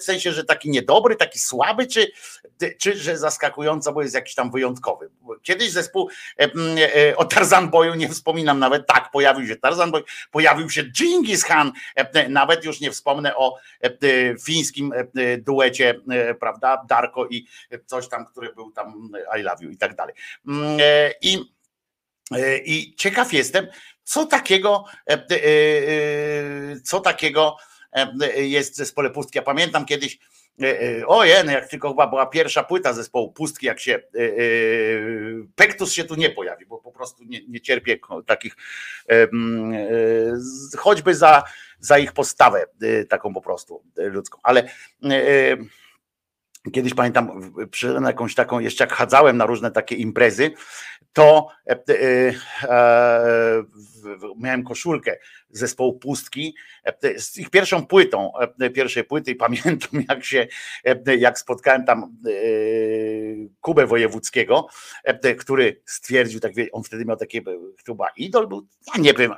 w 0.00 0.02
sensie, 0.02 0.32
że 0.32 0.44
taki 0.44 0.70
niedobry, 0.70 1.16
taki 1.16 1.38
słaby, 1.38 1.86
czy, 1.86 2.12
czy 2.78 2.96
że 2.96 3.18
zaskakująco, 3.18 3.92
bo 3.92 4.02
jest 4.02 4.14
jakiś 4.14 4.34
tam 4.34 4.50
wyjątkowy. 4.50 5.10
Kiedyś 5.42 5.70
zespół 5.70 6.10
o 7.16 7.24
Tarzan 7.24 7.70
Boyu 7.70 7.94
nie 7.94 8.08
wspominam 8.08 8.58
nawet, 8.58 8.86
tak, 8.86 9.10
pojawił 9.10 9.46
się 9.46 9.56
Tarzan 9.56 9.90
Boy, 9.90 10.02
pojawił 10.30 10.70
się 10.70 10.84
Genghis 11.00 11.44
Khan, 11.44 11.72
nawet 12.28 12.64
już 12.64 12.80
nie 12.80 12.90
wspomnę 12.90 13.36
o 13.36 13.56
fińskim 14.44 14.92
duecie, 15.38 16.00
prawda, 16.40 16.84
Darko 16.88 17.26
i 17.26 17.46
coś 17.86 18.08
tam, 18.08 18.26
który 18.26 18.54
był 18.54 18.72
tam 18.72 19.10
I 19.40 19.42
love 19.42 19.64
you 19.64 19.70
i 19.70 19.76
tak 19.76 19.94
dalej. 19.94 20.14
I 21.22 21.38
E, 21.38 21.59
I 22.64 22.94
ciekaw 22.96 23.32
jestem, 23.32 23.66
co 24.04 24.26
takiego, 24.26 24.84
e, 25.10 25.12
e, 25.12 26.80
co 26.80 27.00
takiego 27.00 27.56
jest 28.36 28.72
w 28.72 28.76
zespole 28.76 29.10
Pustki. 29.10 29.38
Ja 29.38 29.42
pamiętam 29.42 29.86
kiedyś, 29.86 30.18
ojej, 31.06 31.46
jak 31.46 31.68
tylko 31.68 31.88
chyba 31.88 32.06
była 32.06 32.26
pierwsza 32.26 32.64
płyta 32.64 32.92
zespołu 32.92 33.32
Pustki, 33.32 33.66
jak 33.66 33.80
się 33.80 34.02
Pektus 35.54 35.92
się 35.92 36.04
tu 36.04 36.14
nie 36.14 36.30
pojawi, 36.30 36.66
bo 36.66 36.78
po 36.78 36.92
prostu 36.92 37.24
nie, 37.24 37.40
nie 37.48 37.60
cierpię 37.60 37.98
takich, 38.26 38.56
choćby 40.78 41.14
za, 41.14 41.42
za 41.80 41.98
ich 41.98 42.12
postawę 42.12 42.66
taką 43.08 43.34
po 43.34 43.40
prostu 43.40 43.82
ludzką, 43.96 44.38
ale 44.42 44.68
Kiedyś 46.72 46.94
pamiętam, 46.94 47.52
przyszedłem 47.70 48.02
na 48.02 48.08
jakąś 48.08 48.34
taką, 48.34 48.58
jeszcze 48.58 48.84
jak 48.84 48.92
chadzałem 48.92 49.36
na 49.36 49.46
różne 49.46 49.70
takie 49.70 49.94
imprezy, 49.94 50.50
to 51.12 51.48
e, 51.66 51.72
e, 51.88 52.32
e, 52.62 53.64
miałem 54.38 54.64
koszulkę 54.64 55.16
zespołu 55.50 55.98
Pustki 55.98 56.54
z 57.16 57.38
ich 57.38 57.50
pierwszą 57.50 57.86
płytą, 57.86 58.32
pierwszej 58.74 59.04
płyty 59.04 59.30
i 59.30 59.34
pamiętam 59.34 59.90
jak 60.08 60.24
się, 60.24 60.46
jak 61.18 61.38
spotkałem 61.38 61.84
tam 61.84 62.16
Kubę 63.60 63.86
Wojewódzkiego, 63.86 64.66
który 65.38 65.80
stwierdził, 65.84 66.40
tak 66.40 66.52
on 66.72 66.82
wtedy 66.82 67.04
miał 67.04 67.16
takie, 67.16 67.42
chyba 67.86 68.08
idol 68.16 68.48
był, 68.48 68.66
ja 68.94 69.02
nie 69.02 69.14
wiem, 69.14 69.34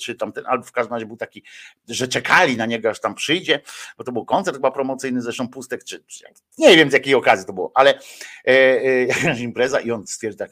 czy 0.00 0.14
tam 0.14 0.32
ten, 0.32 0.46
albo 0.46 0.64
w 0.64 0.72
każdym 0.72 0.94
razie 0.94 1.06
był 1.06 1.16
taki, 1.16 1.44
że 1.88 2.08
czekali 2.08 2.56
na 2.56 2.66
niego, 2.66 2.90
aż 2.90 3.00
tam 3.00 3.14
przyjdzie, 3.14 3.60
bo 3.98 4.04
to 4.04 4.12
był 4.12 4.24
koncert 4.24 4.56
chyba 4.56 4.70
promocyjny, 4.70 5.22
zresztą 5.22 5.48
Pustek, 5.48 5.84
czy, 5.84 6.04
czy 6.06 6.24
nie 6.58 6.76
wiem 6.76 6.90
z 6.90 6.92
jakiej 6.92 7.14
okazji 7.14 7.46
to 7.46 7.52
było, 7.52 7.72
ale 7.74 7.98
jakaś 9.08 9.40
impreza 9.40 9.80
i 9.80 9.90
on 9.90 10.06
stwierdził 10.06 10.38
tak, 10.38 10.50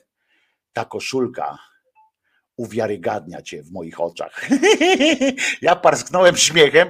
ta 0.72 0.84
koszulka 0.84 1.58
uwiarygadnia 2.58 3.42
cię 3.42 3.62
w 3.62 3.72
moich 3.72 4.00
oczach. 4.00 4.48
ja 5.62 5.76
parsknąłem 5.76 6.36
śmiechem, 6.36 6.88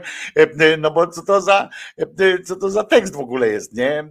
no 0.79 0.91
bo 0.91 1.07
co 1.07 1.23
to 1.23 1.41
za, 1.41 1.69
co 2.45 2.57
to 2.57 2.71
za 2.71 2.85
tekst 2.85 3.15
w 3.15 3.21
ogóle 3.21 3.49
jest, 3.49 3.75
nie? 3.75 4.09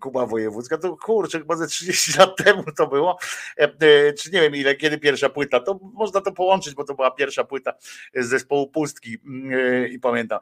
Kuba 0.00 0.26
Wojewódzka, 0.26 0.78
to 0.78 0.96
kurczę, 0.96 1.38
chyba 1.38 1.56
ze 1.56 1.66
30 1.66 2.18
lat 2.18 2.36
temu 2.36 2.64
to 2.76 2.86
było, 2.86 3.18
czy 4.18 4.30
nie 4.30 4.40
wiem 4.40 4.56
ile, 4.56 4.74
kiedy 4.74 4.98
pierwsza 4.98 5.28
płyta, 5.28 5.60
to 5.60 5.80
można 5.94 6.20
to 6.20 6.32
połączyć, 6.32 6.74
bo 6.74 6.84
to 6.84 6.94
była 6.94 7.10
pierwsza 7.10 7.44
płyta 7.44 7.72
z 8.14 8.26
zespołu 8.26 8.66
Pustki 8.66 9.18
i 9.90 9.98
pamiętam, 9.98 10.38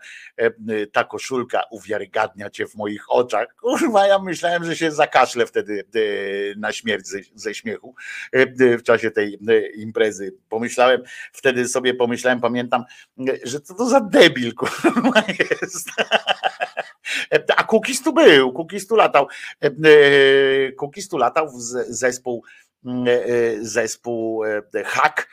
ta 0.93 1.05
koszulka 1.05 1.63
uwiarygadnia 1.71 2.51
cię 2.51 2.67
w 2.67 2.75
moich 2.75 3.05
oczach. 3.13 3.55
Kurwa, 3.55 4.07
ja 4.07 4.19
myślałem, 4.19 4.65
że 4.65 4.77
się 4.77 4.91
zakaszlę 4.91 5.47
wtedy 5.47 5.85
na 6.57 6.73
śmierć 6.73 7.07
ze, 7.07 7.19
ze 7.35 7.55
śmiechu 7.55 7.95
w 8.79 8.83
czasie 8.83 9.11
tej 9.11 9.39
imprezy 9.77 10.30
pomyślałem, 10.49 11.03
wtedy 11.33 11.69
sobie 11.69 11.95
pomyślałem, 11.95 12.41
pamiętam, 12.41 12.85
że 13.45 13.61
co 13.61 13.75
to 13.75 13.89
za 13.89 14.01
debil 14.01 14.55
kurwa 14.55 15.23
jest. 15.39 15.89
A 17.57 17.65
Kukis 17.65 18.03
tu 18.03 18.13
był, 18.13 18.53
Kukis 18.53 18.87
tu 18.87 18.97
latał. 18.97 19.27
Kukis 20.77 21.09
tu 21.09 21.19
latał 21.19 21.49
w 21.49 21.61
zespół 21.89 22.45
zespół 23.61 24.43
Hack, 24.85 25.29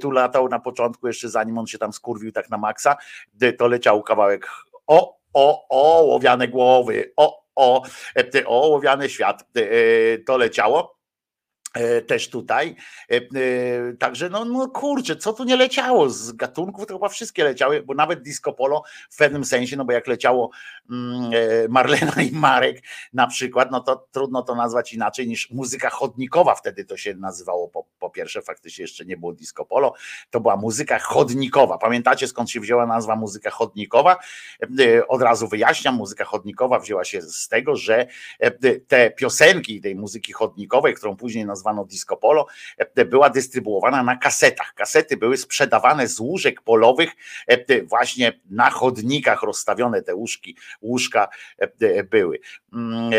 tu 0.00 0.10
latał 0.10 0.48
na 0.48 0.58
początku, 0.58 1.06
jeszcze 1.06 1.28
zanim 1.28 1.58
on 1.58 1.66
się 1.66 1.78
tam 1.78 1.92
skurwił 1.92 2.32
tak 2.32 2.50
na 2.50 2.58
maksa, 2.58 2.96
to 3.58 3.68
leciał 3.68 4.02
kawałek 4.02 4.48
o, 4.86 5.18
o, 5.32 5.66
o, 5.68 6.02
łowiane 6.04 6.48
głowy, 6.48 7.12
o, 7.16 7.44
o, 7.56 7.82
o, 8.46 8.68
łowiany 8.68 9.08
świat, 9.08 9.44
to 10.26 10.36
leciało. 10.36 11.01
E, 11.74 12.02
też 12.02 12.28
tutaj. 12.30 12.76
E, 13.10 13.16
e, 13.16 13.20
także 13.98 14.30
no, 14.30 14.44
no 14.44 14.68
kurczę, 14.68 15.16
co 15.16 15.32
tu 15.32 15.44
nie 15.44 15.56
leciało 15.56 16.10
z 16.10 16.32
gatunków, 16.32 16.86
to 16.86 16.94
chyba 16.94 17.08
wszystkie 17.08 17.44
leciały, 17.44 17.82
bo 17.82 17.94
nawet 17.94 18.22
disco 18.22 18.52
polo 18.52 18.82
w 19.10 19.16
pewnym 19.16 19.44
sensie, 19.44 19.76
no 19.76 19.84
bo 19.84 19.92
jak 19.92 20.06
leciało 20.06 20.50
mm, 20.90 21.30
Marlena 21.68 22.22
i 22.22 22.32
Marek 22.32 22.82
na 23.12 23.26
przykład, 23.26 23.70
no 23.70 23.80
to 23.80 24.06
trudno 24.12 24.42
to 24.42 24.54
nazwać 24.54 24.92
inaczej 24.92 25.28
niż 25.28 25.50
muzyka 25.50 25.90
chodnikowa, 25.90 26.54
wtedy 26.54 26.84
to 26.84 26.96
się 26.96 27.14
nazywało 27.14 27.68
po, 27.68 27.86
pierwsze, 28.12 28.42
faktycznie 28.42 28.82
jeszcze 28.82 29.04
nie 29.04 29.16
było 29.16 29.32
disco 29.32 29.64
polo, 29.64 29.94
to 30.30 30.40
była 30.40 30.56
muzyka 30.56 30.98
chodnikowa. 30.98 31.78
Pamiętacie 31.78 32.28
skąd 32.28 32.50
się 32.50 32.60
wzięła 32.60 32.86
nazwa 32.86 33.16
muzyka 33.16 33.50
chodnikowa? 33.50 34.16
Od 35.08 35.22
razu 35.22 35.48
wyjaśniam, 35.48 35.94
muzyka 35.94 36.24
chodnikowa 36.24 36.78
wzięła 36.78 37.04
się 37.04 37.22
z 37.22 37.48
tego, 37.48 37.76
że 37.76 38.06
te 38.88 39.10
piosenki 39.10 39.80
tej 39.80 39.94
muzyki 39.94 40.32
chodnikowej, 40.32 40.94
którą 40.94 41.16
później 41.16 41.46
nazwano 41.46 41.72
zwano 41.72 41.84
disco 41.84 42.16
polo, 42.16 42.46
e, 42.78 43.04
była 43.04 43.30
dystrybuowana 43.30 44.02
na 44.02 44.16
kasetach. 44.16 44.74
Kasety 44.74 45.16
były 45.16 45.36
sprzedawane 45.36 46.08
z 46.08 46.20
łóżek 46.20 46.62
polowych, 46.62 47.10
e, 47.46 47.82
właśnie 47.82 48.40
na 48.50 48.70
chodnikach 48.70 49.42
rozstawione 49.42 50.02
te 50.02 50.14
łóżki, 50.14 50.56
łóżka 50.82 51.28
e, 51.58 52.04
były. 52.04 52.40
Mm, 52.72 53.10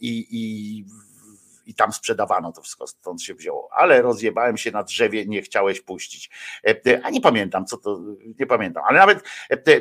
I, 0.00 0.26
i 0.30 0.84
i 1.66 1.74
tam 1.74 1.92
sprzedawano 1.92 2.52
to 2.52 2.62
wszystko, 2.62 2.86
stąd 2.86 3.22
się 3.22 3.34
wzięło. 3.34 3.68
Ale 3.72 4.02
rozjebałem 4.02 4.56
się 4.56 4.70
na 4.70 4.82
drzewie, 4.82 5.26
nie 5.26 5.42
chciałeś 5.42 5.80
puścić. 5.80 6.30
A 7.02 7.10
nie 7.10 7.20
pamiętam, 7.20 7.66
co 7.66 7.76
to, 7.76 8.00
nie 8.40 8.46
pamiętam, 8.46 8.82
ale 8.88 8.98
nawet 8.98 9.24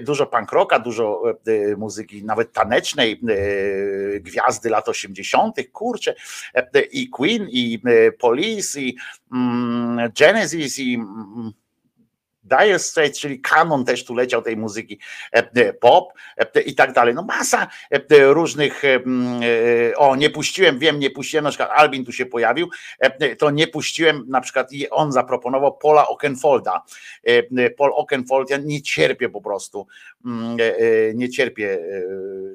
dużo 0.01 0.25
punk 0.25 0.51
rocka, 0.51 0.79
dużo 0.79 1.23
muzyki, 1.77 2.23
nawet 2.23 2.53
tanecznej, 2.53 3.21
gwiazdy 4.19 4.69
lat 4.69 4.89
80., 4.89 5.55
kurczę, 5.71 6.15
i 6.91 7.09
Queen, 7.09 7.47
i 7.49 7.81
Police, 8.19 8.81
i 8.81 8.97
mm, 9.31 10.11
Genesis, 10.19 10.79
i 10.79 10.95
mm, 10.95 11.51
Dire 12.49 12.79
Straits, 12.79 13.19
czyli 13.19 13.41
kanon 13.41 13.85
też 13.85 14.05
tu 14.05 14.15
leciał 14.15 14.41
tej 14.41 14.57
muzyki 14.57 14.99
e, 15.33 15.49
e, 15.53 15.73
pop 15.73 16.13
e, 16.37 16.61
i 16.61 16.75
tak 16.75 16.93
dalej. 16.93 17.13
No 17.13 17.23
masa 17.23 17.67
różnych, 18.09 18.81
o 19.97 20.15
nie 20.15 20.29
puściłem, 20.29 20.79
wiem, 20.79 20.99
nie 20.99 21.09
puściłem, 21.09 21.43
na 21.43 21.49
przykład 21.49 21.69
Albin 21.73 22.05
tu 22.05 22.11
się 22.11 22.25
pojawił, 22.25 22.69
to 23.37 23.51
nie 23.51 23.67
puściłem, 23.67 24.25
na 24.27 24.41
przykład 24.41 24.71
i 24.71 24.89
on 24.89 25.11
zaproponował 25.11 25.77
Paula 25.77 26.07
Okenfolda. 26.07 26.83
Paul 27.77 27.91
Okenfold, 27.95 28.49
ja 28.49 28.57
nie 28.57 28.81
cierpię 28.81 29.29
po 29.29 29.41
prostu, 29.41 29.87
nie 31.13 31.29
cierpię 31.29 31.79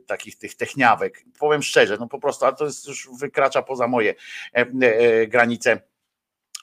takich 0.06 0.38
tych 0.38 0.54
techniawek. 0.54 1.24
Powiem 1.38 1.62
szczerze, 1.62 1.96
no 2.00 2.08
po 2.08 2.18
prostu, 2.18 2.44
ale 2.44 2.56
to 2.56 2.64
jest 2.64 2.88
już 2.88 3.08
wykracza 3.20 3.62
poza 3.62 3.88
moje 3.88 4.14
granice 5.28 5.80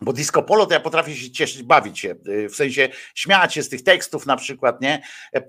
bo 0.01 0.13
disco 0.13 0.43
polo 0.43 0.65
to 0.65 0.73
ja 0.73 0.79
potrafię 0.79 1.15
się 1.15 1.31
cieszyć, 1.31 1.63
bawić 1.63 1.99
się, 1.99 2.15
y, 2.27 2.49
w 2.49 2.55
sensie 2.55 2.89
śmiać 3.15 3.53
się 3.53 3.63
z 3.63 3.69
tych 3.69 3.83
tekstów 3.83 4.25
na 4.25 4.35
przykład, 4.35 4.81
nie? 4.81 5.01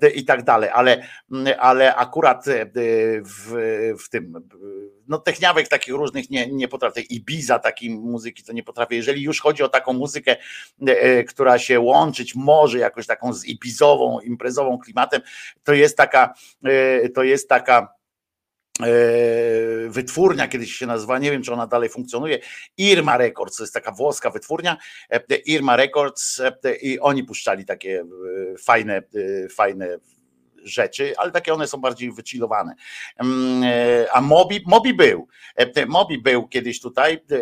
Y, 0.05 0.11
I 0.11 0.25
tak 0.25 0.43
dalej, 0.43 0.71
ale, 0.73 1.07
mm, 1.33 1.55
ale 1.59 1.95
akurat 1.95 2.49
y, 2.49 2.71
w, 3.25 3.55
w 4.05 4.09
tym, 4.09 4.49
no 5.09 5.19
techniawek 5.19 5.69
takich 5.69 5.95
różnych 5.95 6.31
nie, 6.31 6.47
nie 6.47 6.69
potrafię, 6.69 7.01
Ibiza 7.01 7.59
takiej 7.59 7.91
muzyki 7.91 8.45
to 8.45 8.53
nie 8.53 8.63
potrafię. 8.63 8.97
Jeżeli 8.97 9.23
już 9.23 9.41
chodzi 9.41 9.63
o 9.63 9.69
taką 9.69 9.93
muzykę, 9.93 10.37
która 11.29 11.59
się 11.59 11.81
łączyć 11.81 12.35
może 12.35 12.79
jakoś 12.79 13.07
taką 13.07 13.33
z 13.33 13.45
ibizową, 13.45 14.21
imprezową 14.21 14.79
klimatem, 14.79 15.21
to 15.65 15.75
jest 15.75 15.97
taka, 15.97 16.35
to 17.15 17.23
jest 17.23 17.49
taka 17.49 18.02
wytwórnia, 19.89 20.49
kiedyś 20.49 20.75
się 20.75 20.87
nazywa, 20.87 21.19
nie 21.19 21.31
wiem 21.31 21.43
czy 21.43 21.53
ona 21.53 21.67
dalej 21.67 21.89
funkcjonuje, 21.89 22.39
Irma 22.77 23.17
Records, 23.17 23.57
to 23.57 23.63
jest 23.63 23.75
taka 23.75 23.93
włoska 23.93 24.31
wytwórnia, 24.31 24.77
e, 25.11 25.37
Irma 25.37 25.77
Records 25.77 26.41
e, 26.41 26.77
i 26.77 27.01
oni 27.01 27.25
puszczali 27.25 27.65
takie 27.65 28.05
fajne, 28.65 29.03
fajne 29.51 29.99
rzeczy, 30.65 31.15
ale 31.17 31.31
takie 31.31 31.55
one 31.55 31.67
są 31.69 31.79
bardziej 31.79 32.13
wychillowane. 32.13 32.75
Mm, 33.17 33.63
e, 33.65 34.13
A 34.13 34.21
Mobi, 34.21 34.61
Mobi 34.67 34.95
był. 34.95 35.29
E, 35.57 35.87
Mobi 35.87 36.19
był 36.19 36.49
kiedyś 36.49 36.81
tutaj, 36.81 37.15
e, 37.15 37.37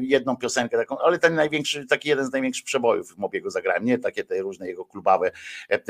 jedną 0.00 0.36
piosenkę 0.36 0.76
taką, 0.76 0.98
ale 0.98 1.18
ten 1.18 1.34
największy, 1.34 1.86
taki 1.86 2.08
jeden 2.08 2.26
z 2.26 2.32
największych 2.32 2.64
przebojów 2.64 3.18
Mobiego 3.18 3.50
zagrałem, 3.50 3.84
nie 3.84 3.98
takie 3.98 4.24
te 4.24 4.42
różne 4.42 4.66
jego 4.66 4.84
klubawe, 4.84 5.30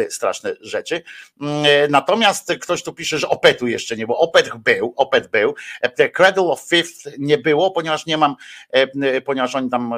straszne 0.08 0.56
rzeczy. 0.60 1.02
Mm, 1.40 1.66
Natomiast 1.90 2.52
ktoś 2.60 2.82
tu 2.82 2.92
pisze, 2.92 3.18
że 3.18 3.28
Opetu 3.28 3.66
jeszcze 3.66 3.96
nie 3.96 4.06
było. 4.06 4.18
Opet 4.18 4.56
był, 4.56 4.92
Opet 4.96 5.26
był. 5.28 5.54
E, 5.80 5.88
te 5.88 6.10
Cradle 6.10 6.44
of 6.44 6.60
Fifth 6.60 7.10
nie 7.18 7.38
było, 7.38 7.70
ponieważ 7.70 8.06
nie 8.06 8.16
mam, 8.16 8.36
ponieważ 9.24 9.54
oni 9.54 9.70
tam, 9.70 9.94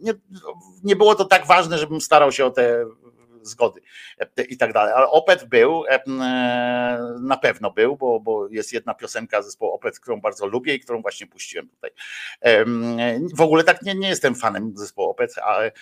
nie, 0.00 0.14
nie 0.84 0.96
było 0.96 1.14
to 1.14 1.24
tak 1.24 1.46
ważne, 1.46 1.78
żebym 1.78 2.00
starał 2.00 2.32
się 2.32 2.44
o 2.44 2.50
te 2.50 2.86
zgody 3.42 3.80
e, 4.18 4.42
i 4.42 4.56
tak 4.56 4.72
dalej. 4.72 4.92
Ale 4.96 5.06
Opet 5.06 5.44
był, 5.44 5.84
e, 5.88 6.00
na 7.20 7.36
pewno 7.36 7.70
był, 7.70 7.96
bo, 7.96 8.20
bo 8.20 8.48
jest 8.48 8.72
jedna 8.72 8.94
piosenka 8.94 9.42
zespołu 9.42 9.72
Opet, 9.72 10.00
którą 10.00 10.20
bardzo 10.20 10.46
lubię 10.46 10.74
i 10.74 10.80
którą 10.80 11.02
właśnie 11.02 11.26
puściłem 11.26 11.68
tutaj. 11.68 11.90
W 13.34 13.40
ogóle 13.40 13.64
tak 13.64 13.82
nie, 13.82 13.94
nie 13.94 14.08
jestem 14.08 14.34
fanem 14.34 14.72
zespołu 14.76 15.10
Opet, 15.10 15.34
ale, 15.38 15.72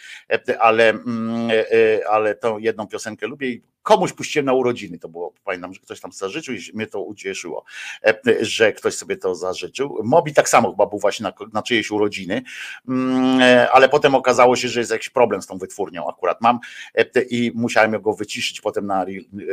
ale, 0.59 0.89
e, 0.90 2.09
ale 2.09 2.35
tą 2.35 2.59
jedną 2.59 2.86
piosenkę 2.86 3.26
lubię 3.26 3.48
i 3.48 3.62
komuś 3.89 4.12
puściłem 4.12 4.47
na 4.47 4.52
urodziny, 4.52 4.98
to 4.98 5.09
było, 5.09 5.32
pamiętam, 5.44 5.74
że 5.74 5.81
ktoś 5.81 6.01
tam 6.01 6.12
zażyczył 6.12 6.55
i 6.55 6.59
mnie 6.74 6.86
to 6.86 7.02
ucieszyło, 7.02 7.65
e, 8.05 8.15
że 8.40 8.73
ktoś 8.73 8.94
sobie 8.94 9.16
to 9.16 9.35
zażyczył. 9.35 9.98
Mobi 10.05 10.35
tak 10.35 10.48
samo 10.48 10.70
chyba 10.70 10.86
był 10.86 10.98
właśnie 10.98 11.24
na, 11.24 11.32
na 11.52 11.62
czyjeś 11.62 11.90
urodziny, 11.90 12.43
mm, 12.89 13.40
e, 13.40 13.70
ale 13.70 13.89
potem 13.89 14.15
okazało 14.15 14.56
się, 14.56 14.69
że 14.69 14.81
jest 14.81 14.93
jakiś 14.93 15.10
problem 15.10 15.43
z 15.43 15.47
tą 15.47 15.59
wytwórnią 15.59 16.09
akurat 16.09 16.40
mam 16.40 16.59
e, 16.94 17.23
i 17.23 17.52
musiałem 17.55 18.02
go 18.02 18.15
wyciszyć 18.15 18.60
potem 18.60 18.86
na 18.86 19.02
re- 19.02 19.12
e, 19.12 19.48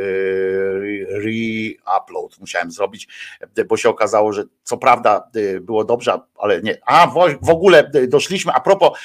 re-upload 1.24 2.40
musiałem 2.40 2.70
zrobić, 2.70 3.08
bo 3.68 3.76
się 3.76 3.88
okazało, 3.88 4.32
że 4.32 4.44
co 4.62 4.76
prawda 4.76 5.30
było 5.60 5.84
dobrze, 5.84 6.20
ale 6.38 6.62
nie. 6.62 6.78
A 6.86 7.06
w 7.42 7.50
ogóle 7.50 7.90
doszliśmy, 8.08 8.52
a 8.52 8.60
propos, 8.60 8.98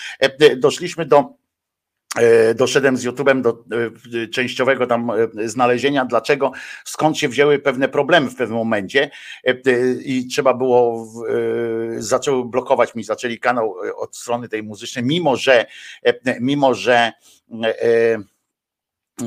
doszliśmy 0.58 1.06
do 1.06 1.41
doszedłem 2.56 2.98
z 2.98 3.06
YouTube'em 3.06 3.42
do 3.42 3.64
e, 4.24 4.28
częściowego 4.28 4.88
tam 4.88 5.10
e, 5.10 5.50
znalezienia, 5.50 6.06
dlaczego, 6.06 6.52
skąd 6.86 7.18
się 7.18 7.30
wzięły 7.30 7.60
pewne 7.60 7.90
problemy 7.90 8.30
w 8.30 8.36
pewnym 8.36 8.58
momencie 8.58 9.12
e, 9.48 9.50
e, 9.50 9.92
i 10.04 10.28
trzeba 10.28 10.54
było, 10.54 11.08
e, 11.30 12.02
zaczęły 12.02 12.46
blokować 12.46 12.96
mi, 12.96 13.04
zaczęli 13.04 13.40
kanał 13.40 13.76
e, 13.86 13.96
od 13.96 14.16
strony 14.16 14.50
tej 14.50 14.64
muzycznej, 14.64 15.06
mimo 15.06 15.36
że, 15.36 15.66
e, 16.04 16.40
mimo 16.40 16.74
że 16.74 17.12
e, 17.64 17.84
e, 17.84 18.18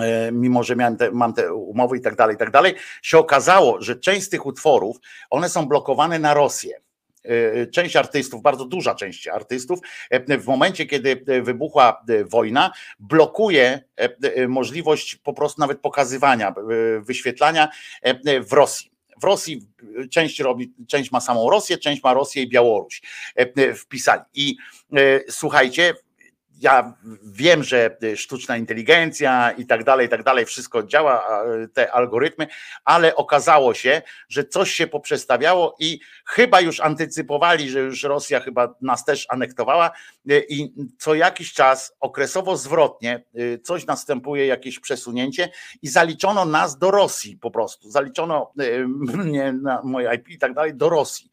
e, 0.01 0.33
mimo 0.33 0.63
że 0.63 0.77
miałem 0.77 0.97
te, 0.97 1.11
mam 1.11 1.35
te 1.35 1.55
umowy 1.55 1.97
i 1.97 2.01
tak 2.01 2.17
dalej, 2.17 2.35
i 2.35 2.39
tak 2.39 2.51
dalej, 2.51 2.75
się 3.03 3.19
okazało, 3.19 3.83
że 3.83 3.97
część 3.97 4.27
z 4.27 4.29
tych 4.29 4.47
utworów, 4.47 4.97
one 5.31 5.49
są 5.49 5.67
blokowane 5.67 6.19
na 6.19 6.35
Rosję. 6.35 6.81
E, 7.25 7.67
Część 7.67 7.97
artystów, 7.97 8.43
bardzo 8.43 8.65
duża 8.65 8.95
część 8.95 9.29
artystów, 9.29 9.79
e, 10.11 10.39
w 10.39 10.47
momencie, 10.47 10.87
kiedy 10.87 11.25
e, 11.27 11.43
wybuchła 11.43 12.05
wojna, 12.31 12.73
blokuje 12.99 13.81
możliwość 14.49 15.17
po 15.17 15.33
prostu 15.33 15.61
nawet 15.61 15.81
pokazywania, 15.81 16.55
wyświetlania 17.01 17.69
w 18.49 18.53
Rosji. 18.53 18.91
W 19.21 19.25
Rosji 19.25 19.67
część 20.11 20.41
robi, 20.41 20.73
część 20.89 21.13
ma 21.13 21.21
samą 21.21 21.51
Rosję, 21.51 21.79
część 21.79 22.03
ma 22.03 22.15
Rosję 22.15 22.43
i 22.43 22.49
Białoruś. 22.49 23.03
Wpisali. 23.77 24.23
I 24.35 24.57
słuchajcie, 25.29 25.95
ja 26.61 26.95
wiem, 27.23 27.65
że 27.65 27.97
sztuczna 28.17 28.57
inteligencja 28.57 29.51
i 29.51 29.67
tak 29.67 29.85
dalej, 29.85 30.07
i 30.07 30.11
tak 30.11 30.23
dalej, 30.23 30.45
wszystko 30.45 30.83
działa, 30.83 31.45
te 31.75 31.93
algorytmy, 31.93 32.47
ale 32.85 33.17
okazało 33.17 33.75
się, 33.75 34.03
że 34.29 34.45
coś 34.45 34.71
się 34.71 34.87
poprzestawiało 34.87 35.77
i 35.79 36.01
chyba 36.27 36.61
już 36.61 36.81
antycypowali, 36.81 37.71
że 37.71 37.81
już 37.81 38.03
Rosja 38.03 38.41
chyba 38.41 38.75
nas 38.81 39.05
też 39.05 39.27
anektowała 39.29 39.91
y, 40.31 40.47
i 40.49 40.73
co 40.99 41.15
jakiś 41.15 41.53
czas 41.53 41.97
okresowo 42.01 42.57
zwrotnie 42.57 43.25
y, 43.39 43.61
coś 43.65 43.87
następuje, 43.87 44.47
jakieś 44.47 44.81
przesunięcie 44.81 45.49
i 45.83 45.89
zaliczono 45.89 46.45
nas 46.45 46.79
do 46.79 46.91
Rosji 46.91 47.37
po 47.37 47.51
prostu. 47.51 47.91
Zaliczono 47.91 48.53
y, 48.61 48.89
mnie 48.89 49.53
na 49.53 49.83
moje 49.85 50.15
IP 50.15 50.29
i 50.29 50.39
tak 50.39 50.55
dalej 50.55 50.75
do 50.75 50.89
Rosji. 50.89 51.31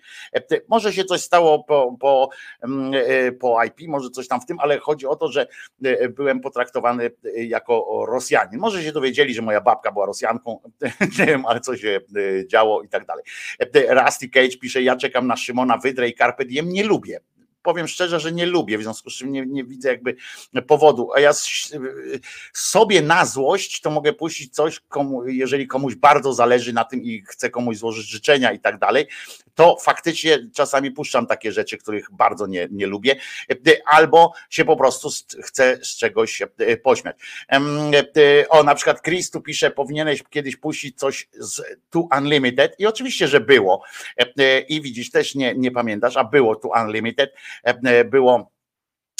Może 0.68 0.93
się 0.93 1.06
coś 1.06 1.22
stało 1.22 1.64
po, 1.64 1.95
po, 1.99 2.30
mm, 2.64 2.93
po 3.39 3.64
IP, 3.64 3.88
może 3.88 4.10
coś 4.10 4.27
tam 4.27 4.41
w 4.41 4.45
tym, 4.45 4.60
ale 4.60 4.80
chodzi 4.80 5.07
o 5.07 5.10
to, 5.15 5.31
że 5.31 5.47
e, 5.83 6.09
byłem 6.09 6.39
potraktowany 6.39 7.11
e, 7.25 7.43
jako 7.43 8.05
Rosjanin. 8.07 8.59
Może 8.59 8.83
się 8.83 8.91
dowiedzieli, 8.91 9.33
że 9.33 9.41
moja 9.41 9.61
babka 9.61 9.91
była 9.91 10.05
Rosjanką, 10.05 10.59
nie 11.19 11.25
wiem, 11.25 11.45
ale 11.45 11.59
co 11.59 11.77
się 11.77 11.99
e, 12.15 12.47
działo 12.47 12.81
i 12.81 12.89
tak 12.89 13.05
dalej. 13.05 13.23
E, 13.59 14.03
Rusty 14.03 14.29
Cage 14.29 14.57
pisze, 14.61 14.81
ja 14.81 14.95
czekam 14.95 15.27
na 15.27 15.38
Szymona 15.38 15.77
Wydrę 15.77 16.09
i 16.09 16.15
Carpe 16.15 16.45
Diem, 16.45 16.69
nie 16.69 16.83
lubię. 16.83 17.19
Powiem 17.63 17.88
szczerze, 17.88 18.19
że 18.19 18.31
nie 18.31 18.45
lubię, 18.45 18.77
w 18.77 18.81
związku 18.81 19.09
z 19.09 19.13
czym 19.13 19.31
nie, 19.31 19.45
nie 19.45 19.63
widzę 19.63 19.89
jakby 19.89 20.15
powodu. 20.67 21.09
A 21.13 21.19
ja 21.19 21.31
sobie 22.53 23.01
na 23.01 23.25
złość 23.25 23.81
to 23.81 23.91
mogę 23.91 24.13
puścić 24.13 24.53
coś, 24.53 24.79
komu, 24.79 25.27
jeżeli 25.27 25.67
komuś 25.67 25.95
bardzo 25.95 26.33
zależy 26.33 26.73
na 26.73 26.83
tym 26.83 27.03
i 27.03 27.23
chcę 27.27 27.49
komuś 27.49 27.77
złożyć 27.77 28.07
życzenia 28.07 28.51
i 28.51 28.59
tak 28.59 28.79
dalej, 28.79 29.07
to 29.55 29.77
faktycznie 29.81 30.49
czasami 30.53 30.91
puszczam 30.91 31.27
takie 31.27 31.51
rzeczy, 31.51 31.77
których 31.77 32.11
bardzo 32.11 32.47
nie, 32.47 32.67
nie 32.71 32.88
lubię, 32.88 33.15
albo 33.85 34.33
się 34.49 34.65
po 34.65 34.77
prostu 34.77 35.09
chcę 35.43 35.79
z 35.83 35.97
czegoś 35.97 36.41
e, 36.41 36.77
pośmiać. 36.77 37.15
E, 37.51 38.49
O, 38.49 38.63
na 38.63 38.75
przykład 38.75 39.01
Chris 39.01 39.31
tu 39.31 39.41
pisze, 39.41 39.71
powinieneś 39.71 40.23
kiedyś 40.29 40.55
puścić 40.55 40.99
coś 40.99 41.29
z 41.33 41.61
To 41.89 42.07
Unlimited 42.17 42.75
i 42.79 42.85
oczywiście, 42.85 43.27
że 43.27 43.39
było 43.39 43.83
E, 44.17 44.59
i 44.59 44.81
widzisz, 44.81 45.11
też 45.11 45.35
nie, 45.35 45.55
nie 45.55 45.71
pamiętasz, 45.71 46.17
a 46.17 46.23
było 46.23 46.55
To 46.55 46.69
Unlimited, 46.83 47.33
było 48.06 48.52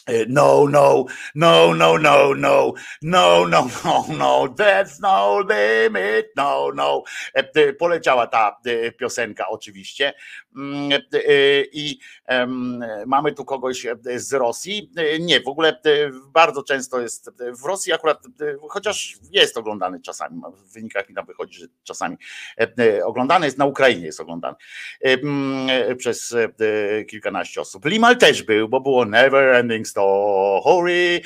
E, 0.08 0.26
No, 0.28 0.68
no, 0.68 1.06
no, 1.36 1.74
no, 1.74 1.98
no, 1.98 2.34
no, 2.34 2.74
no, 3.02 3.46
no, 3.46 3.70
no, 3.84 4.06
no, 4.10 4.48
that's 4.48 5.00
no 5.00 5.40
limit, 5.40 6.26
no, 6.36 6.72
no. 6.72 7.04
E, 7.36 7.44
e, 7.56 7.74
Poleciała 7.74 8.28
ta 8.28 8.58
e, 8.66 8.92
piosenka 8.92 9.48
oczywiście. 9.50 10.14
E, 11.14 11.64
I 11.72 12.00
mamy 13.06 13.34
tu 13.34 13.46
kogoś 13.46 13.86
e, 13.86 13.96
z 14.16 14.34
Rosji. 14.34 14.92
E, 14.98 15.20
Nie, 15.20 15.42
w 15.42 15.48
ogóle 15.48 15.70
e, 15.70 16.12
bardzo 16.34 16.64
często 16.64 17.02
jest 17.02 17.30
w 17.62 17.66
Rosji 17.66 17.94
akurat, 17.94 18.24
chociaż 18.70 19.18
jest 19.32 19.58
oglądany 19.58 20.02
czasami, 20.02 20.42
w 20.54 20.74
wynikach 20.74 21.10
mi 21.10 21.16
tam 21.16 21.26
wychodzi, 21.26 21.60
że 21.60 21.66
czasami 21.84 22.18
oglądany 23.04 23.46
jest, 23.46 23.58
na 23.58 23.66
Ukrainie 23.66 24.06
jest 24.06 24.20
oglądany 24.20 24.56
przez 25.98 26.36
kilkanaście 27.10 27.62
osób. 27.62 27.86
Limal 27.86 28.18
też 28.18 28.44
był, 28.44 28.70
bo 28.70 28.82
było 28.82 29.06
Never 29.06 29.56
Ending 29.56 29.88
Story 29.88 31.22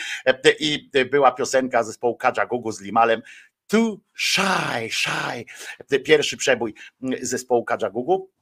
i 0.60 0.90
była 1.12 1.32
piosenka 1.32 1.84
zespołu 1.84 2.16
Kajagugu 2.18 2.72
z 2.72 2.82
Limalem 2.82 3.22
Too 3.68 3.98
Shy, 4.14 4.90
Shy, 4.90 5.46
pierwszy 6.04 6.38
przebój 6.38 6.74
zespołu 7.22 7.64
Kajagugu. 7.64 8.35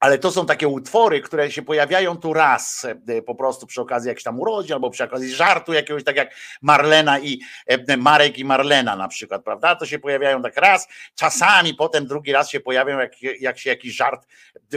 Ale 0.00 0.18
to 0.18 0.30
są 0.30 0.46
takie 0.46 0.68
utwory, 0.68 1.20
które 1.20 1.50
się 1.50 1.62
pojawiają 1.62 2.16
tu 2.16 2.32
raz, 2.32 2.86
e, 3.08 3.22
po 3.22 3.34
prostu 3.34 3.66
przy 3.66 3.80
okazji 3.80 4.08
jakichś 4.08 4.24
tam 4.24 4.40
urodzin, 4.40 4.72
albo 4.72 4.90
przy 4.90 5.04
okazji 5.04 5.34
żartu 5.34 5.72
jakiegoś, 5.72 6.04
tak 6.04 6.16
jak 6.16 6.34
Marlena 6.62 7.18
i 7.18 7.40
e, 7.66 7.96
Marek 7.96 8.38
i 8.38 8.44
Marlena 8.44 8.96
na 8.96 9.08
przykład, 9.08 9.44
prawda? 9.44 9.76
To 9.76 9.86
się 9.86 9.98
pojawiają 9.98 10.42
tak 10.42 10.56
raz, 10.56 10.88
czasami 11.14 11.74
potem 11.74 12.06
drugi 12.06 12.32
raz 12.32 12.50
się 12.50 12.60
pojawiają, 12.60 12.98
jak, 12.98 13.22
jak 13.40 13.58
się 13.58 13.70
jakiś 13.70 13.96
żart 13.96 14.26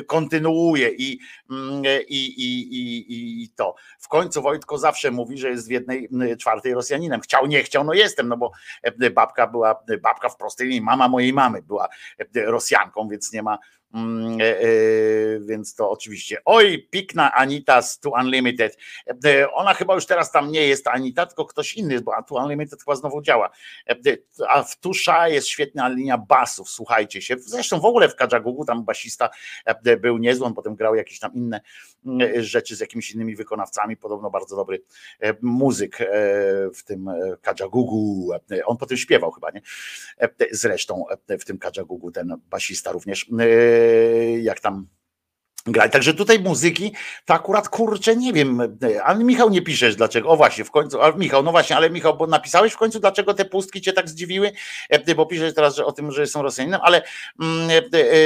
kontynuuje 0.07 0.89
i, 0.89 1.19
mm, 1.51 1.83
i, 2.07 2.25
i, 2.25 2.75
i, 2.77 3.43
i 3.43 3.49
to. 3.49 3.75
W 3.99 4.07
końcu 4.07 4.41
Wojtko 4.41 4.77
zawsze 4.77 5.11
mówi, 5.11 5.37
że 5.37 5.49
jest 5.49 5.67
w 5.67 5.71
jednej 5.71 6.09
czwartej 6.39 6.73
Rosjaninem. 6.73 7.21
Chciał, 7.21 7.47
nie 7.47 7.63
chciał, 7.63 7.83
no 7.83 7.93
jestem, 7.93 8.27
no 8.27 8.37
bo 8.37 8.51
e, 8.83 9.09
babka 9.09 9.47
była, 9.47 9.83
babka 10.01 10.29
w 10.29 10.37
prostej 10.37 10.67
linii, 10.67 10.81
mama 10.81 11.07
mojej 11.07 11.33
mamy 11.33 11.61
była 11.61 11.89
e, 12.35 12.41
Rosjanką, 12.45 13.09
więc 13.09 13.33
nie 13.33 13.43
ma 13.43 13.53
e, 13.53 13.57
e, 13.57 13.80
więc 15.41 15.75
to 15.75 15.91
oczywiście. 15.91 16.37
Oj, 16.45 16.87
pikna 16.91 17.33
Anita 17.33 17.81
z 17.81 17.99
To 17.99 18.09
Unlimited. 18.09 18.77
E, 19.25 19.51
Ona 19.51 19.73
chyba 19.73 19.95
już 19.95 20.05
teraz 20.05 20.31
tam 20.31 20.51
nie 20.51 20.67
jest 20.67 20.87
Anita, 20.87 21.25
tylko 21.25 21.45
ktoś 21.45 21.73
inny, 21.73 22.01
bo 22.01 22.11
To 22.27 22.35
Unlimited 22.35 22.79
chyba 22.79 22.95
znowu 22.95 23.21
działa. 23.21 23.49
E, 23.89 23.95
A 24.49 24.63
w 24.63 24.79
Tusza 24.79 25.27
jest 25.27 25.47
świetna 25.47 25.89
linia 25.89 26.17
basów, 26.17 26.69
słuchajcie 26.69 27.21
się. 27.21 27.35
Zresztą 27.39 27.79
w 27.79 27.85
ogóle 27.85 28.09
w 28.09 28.15
Kajagugu 28.15 28.65
tam 28.65 28.83
basista 28.83 29.29
e, 29.65 29.97
był 29.97 30.17
niezły, 30.17 30.45
on 30.45 30.53
potem 30.53 30.75
grał 30.75 30.95
jakieś 30.95 31.19
tam 31.19 31.33
inne 31.33 31.61
mm, 32.05 32.43
rzeczy 32.43 32.75
z 32.75 32.79
jakimiś 32.79 33.11
innymi 33.11 33.35
wykonawcami, 33.35 33.97
podobno 33.97 34.29
bardzo 34.29 34.55
dobry 34.55 34.81
e, 35.19 35.33
muzyk 35.41 36.01
e, 36.01 36.05
w 36.75 36.83
tym 36.85 37.07
e, 37.07 37.37
Kajagugu. 37.41 38.29
E, 38.51 38.65
On 38.65 38.77
potem 38.77 38.97
śpiewał 38.97 39.31
chyba, 39.31 39.51
nie? 39.51 39.61
E, 40.21 40.29
Zresztą 40.51 41.05
e, 41.27 41.37
w 41.37 41.45
tym 41.45 41.57
Kajagugu 41.57 42.11
ten 42.11 42.35
basista 42.49 42.91
również, 42.91 43.29
e, 43.39 43.80
jak 44.41 44.59
tam 44.59 44.87
grać. 45.65 45.91
Także 45.91 46.13
tutaj 46.13 46.39
muzyki, 46.39 46.93
to 47.25 47.33
akurat 47.33 47.69
kurczę, 47.69 48.15
nie 48.15 48.33
wiem, 48.33 48.77
ale 49.03 49.23
Michał 49.23 49.49
nie 49.49 49.61
piszesz 49.61 49.95
dlaczego. 49.95 50.29
O 50.29 50.37
właśnie, 50.37 50.63
w 50.63 50.71
końcu, 50.71 51.01
a 51.01 51.11
Michał, 51.11 51.43
no 51.43 51.51
właśnie, 51.51 51.75
ale 51.75 51.89
Michał, 51.89 52.17
bo 52.17 52.27
napisałeś 52.27 52.73
w 52.73 52.77
końcu, 52.77 52.99
dlaczego 52.99 53.33
te 53.33 53.45
pustki 53.45 53.81
cię 53.81 53.93
tak 53.93 54.09
zdziwiły, 54.09 54.51
E, 54.91 55.15
bo 55.15 55.25
piszesz 55.25 55.53
teraz 55.53 55.75
że 55.75 55.85
o 55.85 55.91
tym, 55.91 56.11
że 56.11 56.27
są 56.27 56.41
Rosjaninem, 56.41 56.79
ale, 56.83 57.01
mm, 57.41 57.69
e, 57.69 57.83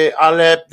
e, 0.07 0.17
ale 0.17 0.65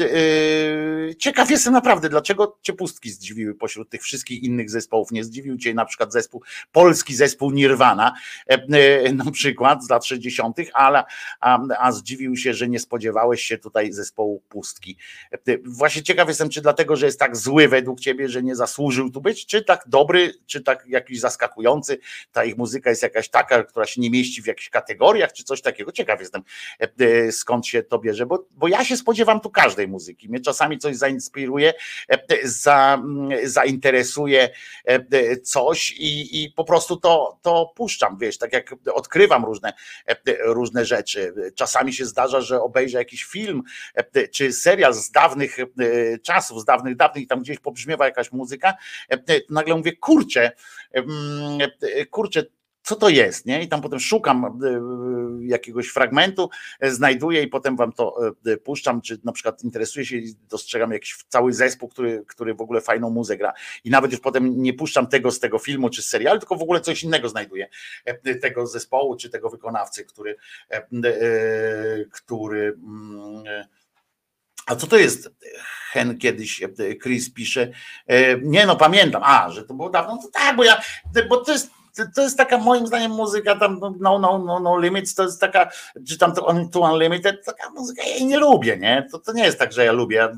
ciekaw 1.18 1.50
jestem 1.50 1.72
naprawdę, 1.72 2.08
dlaczego 2.08 2.58
cię 2.62 2.72
pustki 2.72 3.10
zdziwiły 3.10 3.54
pośród 3.54 3.90
tych 3.90 4.02
wszystkich 4.02 4.42
innych 4.42 4.70
zespołów. 4.70 5.10
Nie 5.10 5.24
zdziwił 5.24 5.56
cię 5.56 5.74
na 5.74 5.84
przykład 5.84 6.12
zespół, 6.12 6.42
polski 6.72 7.14
zespół 7.14 7.50
Nirvana, 7.50 8.14
na 9.14 9.30
przykład 9.30 9.84
z 9.84 9.90
lat 9.90 10.06
60., 10.06 10.56
ale 10.74 11.04
a, 11.40 11.58
a 11.78 11.92
zdziwił 11.92 12.36
się, 12.36 12.54
że 12.54 12.68
nie 12.68 12.78
spodziewałeś 12.78 13.42
się 13.42 13.58
tutaj 13.58 13.92
zespołu 13.92 14.42
pustki. 14.48 14.96
Właśnie 15.64 16.02
ciekaw 16.02 16.28
jestem, 16.28 16.50
czy 16.52 16.60
dlatego, 16.60 16.96
że 16.96 17.06
jest 17.06 17.18
tak 17.18 17.36
zły 17.36 17.68
według 17.68 18.00
ciebie, 18.00 18.28
że 18.28 18.42
nie 18.42 18.56
zasłużył 18.56 19.10
tu 19.10 19.20
być, 19.20 19.46
czy 19.46 19.64
tak 19.64 19.84
dobry, 19.86 20.34
czy 20.46 20.60
tak 20.60 20.84
jakiś 20.86 21.20
zaskakujący. 21.20 21.98
Ta 22.32 22.44
ich 22.44 22.56
muzyka 22.56 22.90
jest 22.90 23.02
jakaś 23.02 23.28
taka, 23.28 23.64
która 23.64 23.86
się 23.86 24.00
nie 24.00 24.10
mieści 24.10 24.42
w 24.42 24.46
jakichś 24.46 24.68
kategoriach, 24.68 25.32
czy 25.32 25.44
coś 25.44 25.62
takiego. 25.62 25.92
Ciekaw 25.92 26.20
jestem, 26.20 26.42
e, 26.80 26.88
e, 27.00 27.32
skąd 27.32 27.66
się 27.66 27.82
to 27.82 27.98
bierze, 27.98 28.26
bo, 28.26 28.46
bo 28.50 28.68
ja 28.68 28.84
się 28.84 28.96
spodziewam 28.96 29.40
tu 29.40 29.50
każdej 29.50 29.88
muzyki. 29.88 30.28
Mnie 30.28 30.40
czasami 30.40 30.78
coś 30.78 30.96
zainspiruje, 30.96 31.74
e, 32.08 32.18
za, 32.44 32.94
mm, 32.94 33.48
zainteresuje 33.48 34.50
coś 35.42 35.90
i, 35.90 36.42
i 36.44 36.50
po 36.50 36.64
prostu 36.64 36.96
to, 36.96 37.38
to 37.42 37.72
puszczam, 37.76 38.18
wiesz, 38.18 38.38
tak 38.38 38.52
jak 38.52 38.74
odkrywam 38.94 39.44
różne, 39.44 39.72
różne 40.44 40.84
rzeczy. 40.84 41.34
Czasami 41.54 41.92
się 41.92 42.06
zdarza, 42.06 42.40
że 42.40 42.60
obejrzę 42.60 42.98
jakiś 42.98 43.24
film 43.24 43.62
czy 44.32 44.52
serial 44.52 44.94
z 44.94 45.10
dawnych 45.10 45.58
e, 45.58 45.64
czasów, 46.42 46.60
z 46.60 46.64
dawnych, 46.64 46.96
dawnych, 46.96 47.24
i 47.24 47.26
tam 47.26 47.40
gdzieś 47.40 47.58
pobrzmiewa 47.58 48.04
jakaś 48.04 48.32
muzyka, 48.32 48.74
e, 49.10 49.14
e, 49.14 49.40
nagle 49.50 49.74
mówię, 49.74 49.96
kurczę, 49.96 50.52
e, 50.92 52.06
kurczę, 52.06 52.44
co 52.84 52.96
to 52.96 53.08
jest, 53.08 53.46
nie? 53.46 53.62
I 53.62 53.68
tam 53.68 53.80
potem 53.80 54.00
szukam 54.00 54.60
jakiegoś 55.40 55.88
fragmentu, 55.88 56.50
znajduję 56.82 57.42
i 57.42 57.46
potem 57.46 57.76
wam 57.76 57.92
to 57.92 58.16
puszczam, 58.64 59.00
czy 59.00 59.18
na 59.24 59.32
przykład 59.32 59.64
interesuję 59.64 60.06
się 60.06 60.16
i 60.16 60.34
dostrzegam 60.50 60.92
jakiś 60.92 61.16
cały 61.28 61.52
zespół, 61.52 61.88
który, 61.88 62.24
który 62.26 62.54
w 62.54 62.60
ogóle 62.60 62.80
fajną 62.80 63.10
muzykę 63.10 63.38
gra. 63.38 63.52
I 63.84 63.90
nawet 63.90 64.12
już 64.12 64.20
potem 64.20 64.62
nie 64.62 64.74
puszczam 64.74 65.06
tego 65.06 65.30
z 65.30 65.40
tego 65.40 65.58
filmu 65.58 65.90
czy 65.90 66.02
z 66.02 66.08
serialu, 66.08 66.40
tylko 66.40 66.56
w 66.56 66.62
ogóle 66.62 66.80
coś 66.80 67.02
innego 67.02 67.28
znajduję 67.28 67.68
tego 68.40 68.66
zespołu 68.66 69.16
czy 69.16 69.30
tego 69.30 69.50
wykonawcy, 69.50 70.04
który, 70.04 70.36
który 72.10 72.78
mm, 72.82 73.44
a 74.66 74.76
co 74.76 74.86
to 74.86 74.96
jest? 74.98 75.30
Hen 75.92 76.18
kiedyś, 76.18 76.62
e, 76.62 76.68
Chris 77.02 77.32
pisze, 77.32 77.68
e, 78.06 78.38
nie 78.40 78.66
no 78.66 78.76
pamiętam, 78.76 79.22
a, 79.24 79.50
że 79.50 79.64
to 79.64 79.74
było 79.74 79.90
dawno, 79.90 80.18
to 80.22 80.28
tak, 80.32 80.56
bo 80.56 80.64
ja, 80.64 80.80
bo 81.28 81.36
to 81.36 81.52
jest 81.52 81.70
to- 82.14 82.22
jest 82.22 82.36
taka 82.36 82.58
moim 82.58 82.86
zdaniem 82.86 83.10
muzyka 83.12 83.56
tam 83.56 83.80
no, 84.00 84.18
no, 84.18 84.38
no, 84.38 84.60
no 84.60 84.78
limits, 84.80 85.14
to 85.14 85.22
jest 85.22 85.40
taka, 85.40 85.70
czy 86.08 86.18
tam 86.18 86.34
to, 86.34 86.46
on- 86.46 86.70
to 86.70 86.80
unlimited, 86.80 87.44
taka 87.44 87.70
muzyka, 87.70 88.02
ja 88.02 88.08
jej 88.08 88.26
nie 88.26 88.38
lubię, 88.38 88.76
nie? 88.76 89.06
To, 89.12 89.18
to 89.18 89.32
nie 89.32 89.44
jest 89.44 89.58
tak, 89.58 89.72
że 89.72 89.84
ja 89.84 89.92
lubię. 89.92 90.28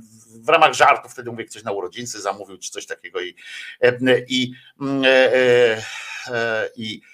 W 0.41 0.49
ramach 0.49 0.75
żartów 0.75 1.13
wtedy 1.13 1.31
mówię, 1.31 1.45
ktoś 1.45 1.63
na 1.63 1.73
urodzincy 1.73 2.21
zamówił, 2.21 2.59
czy 2.59 2.71
coś 2.71 2.87
takiego 2.87 3.21
i 3.21 3.35
e, 3.81 3.99
i, 4.29 4.53
mm, 4.81 5.05
e, 5.05 5.09
e, 5.09 5.83
e, 6.31 6.69
i 6.77 7.01
e, 7.01 7.07
e, 7.07 7.14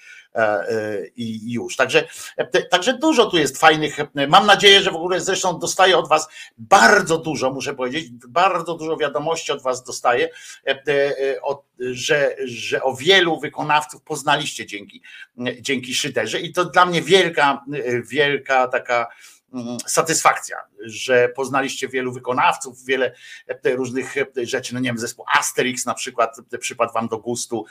i 1.15 1.53
już. 1.53 1.75
Także, 1.75 2.07
e, 2.37 2.61
także 2.63 2.93
dużo 2.97 3.25
tu 3.25 3.37
jest 3.37 3.57
fajnych. 3.57 3.99
e, 3.99 4.27
Mam 4.27 4.45
nadzieję, 4.45 4.81
że 4.81 4.91
w 4.91 4.95
ogóle 4.95 5.21
zresztą 5.21 5.59
dostaję 5.59 5.97
od 5.97 6.09
Was 6.09 6.27
bardzo 6.57 7.17
dużo, 7.17 7.51
muszę 7.51 7.73
powiedzieć, 7.73 8.09
bardzo 8.27 8.73
dużo 8.73 8.97
wiadomości 8.97 9.51
od 9.51 9.61
Was 9.61 9.83
dostaję, 9.83 10.29
e, 10.67 10.69
e, 10.87 10.93
e, 11.27 11.35
że, 11.79 12.35
że 12.45 12.83
o 12.83 12.95
wielu 12.95 13.39
wykonawców 13.39 14.01
poznaliście 14.01 14.65
dzięki, 14.65 15.01
dzięki 15.59 15.93
Szyderze 15.93 16.39
i 16.39 16.53
to 16.53 16.65
dla 16.65 16.85
mnie 16.85 17.01
wielka, 17.01 17.63
e, 17.73 18.01
wielka 18.01 18.67
taka 18.67 19.07
satysfakcja, 19.87 20.57
że 20.79 21.29
poznaliście 21.35 21.87
wielu 21.87 22.13
wykonawców, 22.13 22.85
wiele 22.85 23.13
e, 23.47 23.75
różnych 23.75 24.17
e, 24.17 24.25
rzeczy, 24.43 24.73
no 24.73 24.79
nie 24.79 24.89
wiem, 24.89 24.97
zespół 24.97 25.25
Asterix 25.39 25.85
na 25.85 25.93
przykład 25.93 26.37
e, 26.53 26.57
przypadł 26.57 26.93
wam 26.93 27.07
do 27.07 27.17
gustu, 27.17 27.65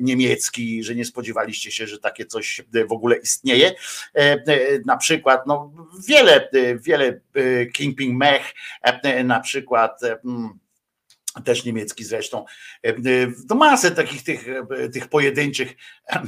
niemiecki, 0.00 0.84
że 0.84 0.94
nie 0.94 1.04
spodziewaliście 1.04 1.70
się, 1.70 1.86
że 1.86 1.98
takie 1.98 2.26
coś 2.26 2.62
w 2.88 2.92
ogóle 2.92 3.16
istnieje. 3.16 3.74
Na 4.86 4.96
przykład, 4.96 5.46
no 5.46 5.72
wiele, 6.08 6.48
wiele 6.80 7.20
Kingpin 7.72 8.16
Mech, 8.16 8.54
na 9.24 9.40
przykład 9.40 10.00
też 11.44 11.64
niemiecki 11.64 12.04
zresztą, 12.04 12.44
E, 12.86 12.88
e, 12.88 12.96
to 13.48 13.54
masę 13.54 13.90
takich 13.90 14.22
tych, 14.24 14.48
e, 14.48 14.88
tych 14.88 15.08
pojedynczych 15.08 15.72
e, 16.08 16.14
e, 16.14 16.22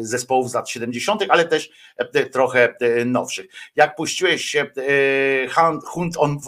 zespołów 0.00 0.50
z 0.50 0.54
lat 0.54 0.70
70., 0.70 1.22
ale 1.28 1.44
też 1.44 1.70
e, 1.96 2.26
trochę 2.26 2.74
e, 2.80 3.04
nowszych. 3.04 3.46
Jak 3.76 3.96
puściłeś 3.96 4.44
się 4.44 4.60
e, 4.60 5.48
Hunt- 5.84 6.16
on 6.18 6.38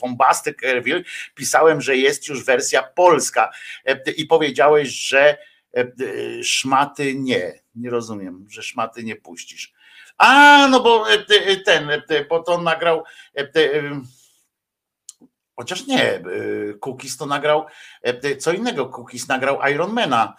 von, 0.00 0.16
Baskerville, 0.16 1.02
pisałem, 1.34 1.80
że 1.80 1.96
jest 1.96 2.28
już 2.28 2.44
wersja 2.44 2.82
polska 2.82 3.50
e, 3.84 4.10
i 4.10 4.26
powiedziałeś, 4.26 4.88
że 4.88 5.20
e, 5.28 5.36
e, 5.80 5.88
szmaty 6.42 7.14
nie, 7.14 7.60
nie 7.74 7.90
rozumiem, 7.90 8.46
że 8.50 8.62
szmaty 8.62 9.04
nie 9.04 9.16
puścisz. 9.16 9.72
A, 10.18 10.68
no 10.70 10.80
bo 10.80 11.10
e, 11.12 11.18
te- 11.18 11.56
ten, 11.56 11.90
e, 11.90 12.02
bo 12.28 12.42
to 12.42 12.62
nagrał 12.62 13.04
e, 13.34 13.44
Chociaż 15.58 15.86
nie, 15.86 16.20
Cookies 16.80 17.16
to 17.16 17.26
nagrał 17.26 17.66
y, 18.24 18.36
co 18.36 18.52
innego. 18.52 18.86
Cookies 18.86 19.28
nagrał 19.28 19.58
Ironmana. 19.74 20.36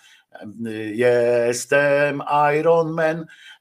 Y, 0.68 0.96
Jestem 0.96 2.24
Iron 2.60 2.92
Man, 2.92 3.20
y, 3.22 3.59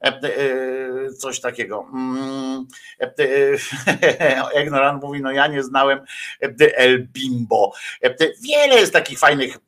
coś 1.19 1.41
takiego. 1.41 1.87
Mm, 1.93 2.66
y, 3.20 3.59
Ignorant 4.62 5.03
mówi, 5.03 5.23
no 5.23 5.31
ja 5.31 5.47
nie 5.47 5.62
znałem 5.62 6.01
El 6.77 7.07
Bimbo. 7.07 7.73
Wiele 8.43 8.75
jest 8.75 8.93
takich 8.93 9.19
fajnych 9.19 9.59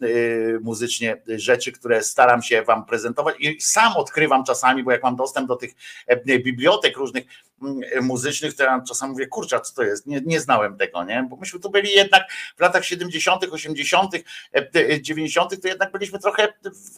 muzycznie 0.61 1.23
rzeczy, 1.27 1.73
które 1.73 2.03
staram 2.03 2.43
się 2.43 2.63
wam 2.63 2.85
prezentować 2.85 3.37
i 3.39 3.61
sam 3.61 3.97
odkrywam 3.97 4.45
czasami, 4.45 4.83
bo 4.83 4.93
jak 4.93 5.03
mam 5.03 5.17
dostęp 5.17 5.49
do 5.49 5.57
tych 5.57 5.71
e, 6.07 6.39
bibliotek 6.39 6.97
różnych 6.97 7.25
mm, 7.63 8.05
muzycznych, 8.05 8.57
to 8.57 8.65
ja 8.65 8.83
czasami 8.89 9.13
mówię, 9.13 9.27
kurczę, 9.27 9.61
co 9.61 9.75
to 9.75 9.83
jest? 9.83 10.07
Nie, 10.07 10.21
nie 10.27 10.41
znałem 10.41 10.77
tego, 10.77 11.05
nie? 11.05 11.27
Bo 11.31 11.37
myśmy 11.37 11.61
tu 11.61 11.71
byli 11.71 11.91
jednak 11.91 12.33
w 12.57 12.61
latach 12.61 12.85
70., 12.85 13.45
80., 13.51 14.15
e, 14.53 15.03
90., 15.03 15.63
to 15.63 15.69
jednak 15.69 15.93
byliśmy 15.93 16.19
trochę 16.19 16.49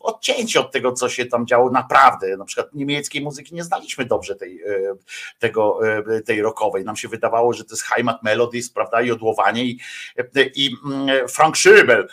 odcięci 0.01 0.59
od 0.59 0.73
tego, 0.73 0.93
co 0.93 1.09
się 1.09 1.27
tam 1.27 1.47
działo 1.47 1.71
naprawdę. 1.71 2.37
Na 2.37 2.45
przykład 2.45 2.75
muzyki 3.23 3.55
nie 3.55 3.65
znaliśmy 3.65 4.05
dobrze 4.05 4.37
tej, 4.37 4.63
e, 4.63 4.95
tego, 5.39 5.81
e, 5.89 6.21
tej 6.21 6.43
rockowej. 6.43 6.85
Nam 6.85 6.97
się 6.97 7.09
wydawało, 7.09 7.53
że 7.53 7.65
to 7.65 7.75
jest 7.75 7.85
Heimat 7.85 8.23
Melodies, 8.23 8.71
prawda, 8.71 9.03
i 9.03 9.11
odłowanie 9.11 9.65
i, 9.65 9.81
e, 10.19 10.43
i 10.55 10.77
mm, 10.87 11.29
Frank 11.29 11.57
Schöbel, 11.57 12.07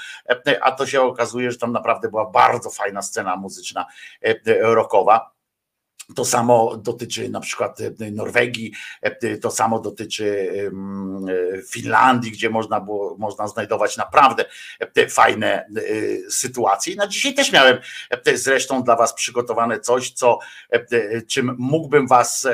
a 0.61 0.71
to 0.71 0.87
się 0.87 1.01
okazuje, 1.01 1.51
że 1.51 1.57
tam 1.57 1.71
naprawdę 1.71 2.09
była 2.09 2.25
bardzo 2.31 2.69
fajna 2.69 3.01
scena 3.01 3.35
muzyczna 3.35 3.85
rockowa. 4.61 5.38
To 6.15 6.25
samo 6.25 6.77
dotyczy 6.77 7.29
na 7.29 7.39
przykład 7.39 7.81
e, 7.81 8.11
Norwegii, 8.11 8.71
e, 9.01 9.37
to 9.37 9.51
samo 9.51 9.79
dotyczy 9.79 10.51
e, 11.57 11.61
Finlandii, 11.61 12.31
gdzie 12.31 12.49
można 12.49 12.81
było, 12.81 13.15
można 13.17 13.47
znajdować 13.47 13.97
naprawdę 13.97 14.45
fajne 15.09 15.69
sytuacje. 16.29 16.95
Na 16.95 17.07
dzisiaj 17.07 17.33
też 17.33 17.51
miałem 17.51 17.77
zresztą 18.35 18.83
dla 18.83 18.95
Was 18.95 19.13
przygotowane 19.13 19.79
coś, 19.79 20.11
co 20.11 20.39
czym 21.27 21.55
mógłbym 21.57 22.07
Was, 22.07 22.47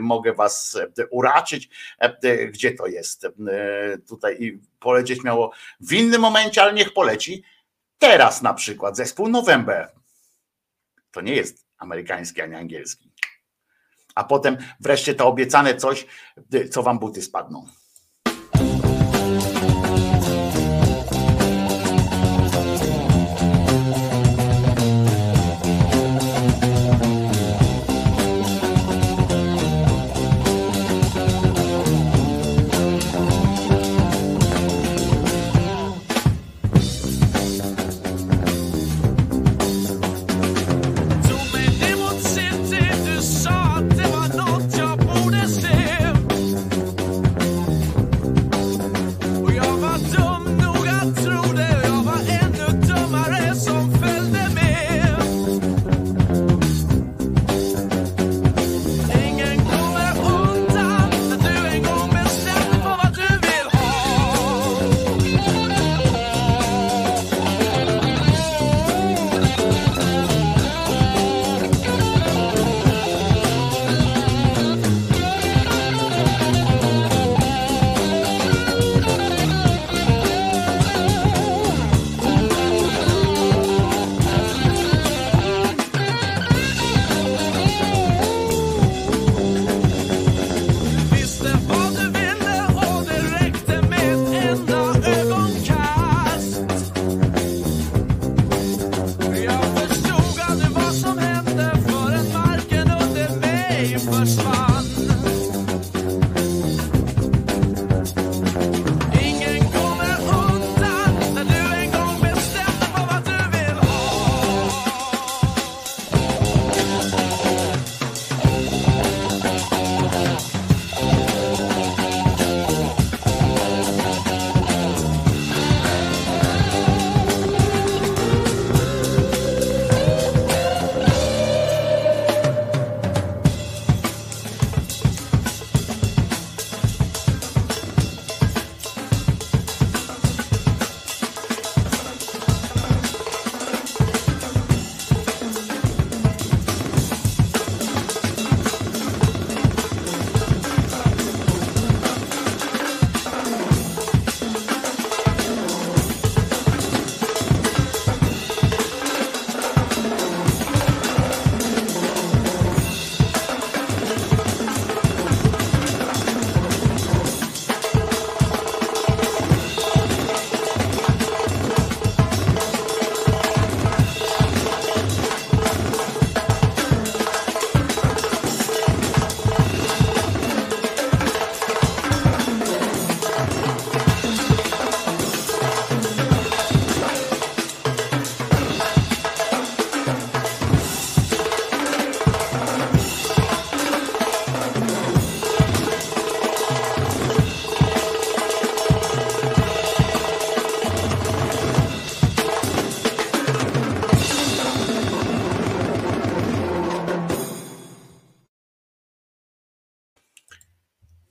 mogę 0.00 0.34
Was 0.34 0.78
uraczyć, 1.10 1.68
gdzie 2.48 2.72
to 2.72 2.86
jest. 2.86 3.26
Tutaj 4.08 4.36
i 4.40 4.58
polecieć 4.80 5.22
miało 5.22 5.52
w 5.80 5.92
innym 5.92 6.20
momencie, 6.20 6.62
ale 6.62 6.72
niech 6.72 6.92
poleci. 6.92 7.42
Teraz 7.98 8.42
na 8.42 8.54
przykład 8.54 8.96
zespół 8.96 9.28
November. 9.28 9.88
To 11.12 11.20
nie 11.20 11.34
jest 11.34 11.61
amerykański 11.82 12.42
ani 12.42 12.54
angielski. 12.54 13.12
A 14.14 14.24
potem 14.24 14.56
wreszcie 14.80 15.14
to 15.14 15.26
obiecane 15.26 15.74
coś, 15.74 16.06
co 16.70 16.82
wam 16.82 16.98
buty 16.98 17.22
spadną. 17.22 17.66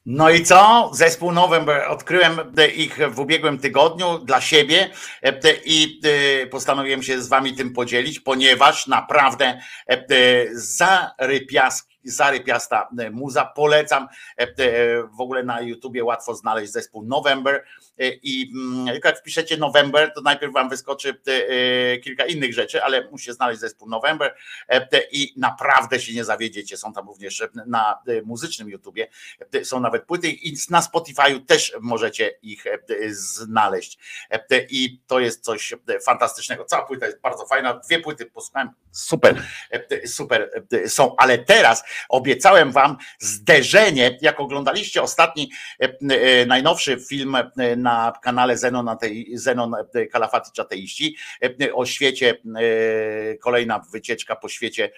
No 0.05 0.29
i 0.29 0.43
co? 0.43 0.91
Zespół 0.93 1.31
November. 1.31 1.89
Odkryłem 1.89 2.39
e, 2.57 2.67
ich 2.67 2.99
w 3.09 3.19
ubiegłym 3.19 3.59
tygodniu 3.59 4.19
dla 4.19 4.41
siebie 4.41 4.89
e, 5.23 5.33
i 5.65 6.01
e, 6.43 6.47
postanowiłem 6.47 7.03
się 7.03 7.21
z 7.21 7.27
wami 7.27 7.53
tym 7.53 7.73
podzielić, 7.73 8.19
ponieważ 8.19 8.87
naprawdę 8.87 9.61
zarypiaski 10.53 11.90
zarypiasta 12.03 12.89
muza. 13.11 13.45
Polecam. 13.45 14.07
W 15.17 15.21
ogóle 15.21 15.43
na 15.43 15.61
YouTubie 15.61 16.03
łatwo 16.03 16.35
znaleźć 16.35 16.71
zespół 16.71 17.03
November 17.05 17.65
i 17.99 18.51
mm, 18.55 18.99
jak 19.03 19.19
wpiszecie 19.19 19.57
November, 19.57 20.11
to 20.15 20.21
najpierw 20.21 20.53
wam 20.53 20.69
wyskoczy 20.69 21.21
kilka 22.03 22.25
innych 22.25 22.53
rzeczy, 22.53 22.83
ale 22.83 23.09
musicie 23.11 23.33
znaleźć 23.33 23.61
zespół 23.61 23.89
November 23.89 24.35
i 25.11 25.33
naprawdę 25.37 25.99
się 25.99 26.13
nie 26.13 26.23
zawiedziecie. 26.23 26.77
Są 26.77 26.93
tam 26.93 27.07
również 27.07 27.43
na 27.65 27.99
muzycznym 28.23 28.69
YouTubie, 28.69 29.07
są 29.63 29.79
nawet 29.79 30.05
płyty 30.05 30.29
i 30.29 30.57
na 30.69 30.81
Spotify'u 30.81 31.45
też 31.45 31.73
możecie 31.81 32.31
ich 32.41 32.63
znaleźć. 33.09 33.99
I 34.69 35.01
to 35.07 35.19
jest 35.19 35.43
coś 35.43 35.73
fantastycznego. 36.05 36.65
Cała 36.65 36.85
płyta 36.85 37.05
jest 37.05 37.21
bardzo 37.21 37.45
fajna. 37.45 37.73
Dwie 37.73 37.99
płyty 37.99 38.25
posłuchałem, 38.25 38.69
super, 38.91 39.43
super 40.05 40.51
są, 40.87 41.15
ale 41.17 41.37
teraz 41.37 41.83
obiecałem 42.09 42.71
wam 42.71 42.97
zderzenie, 43.19 44.17
jak 44.21 44.39
oglądaliście 44.39 45.01
ostatni, 45.01 45.51
najnowszy 46.47 46.97
film 47.09 47.37
na 47.77 48.13
kanale 48.21 48.57
Zenon, 48.57 48.97
Zenon 49.33 49.73
Kalafati 50.11 50.51
Czateiści 50.51 51.15
o 51.73 51.85
świecie, 51.85 52.37
kolejna 53.41 53.79
wycieczka 53.79 54.35
po 54.35 54.49
świecie 54.49 54.91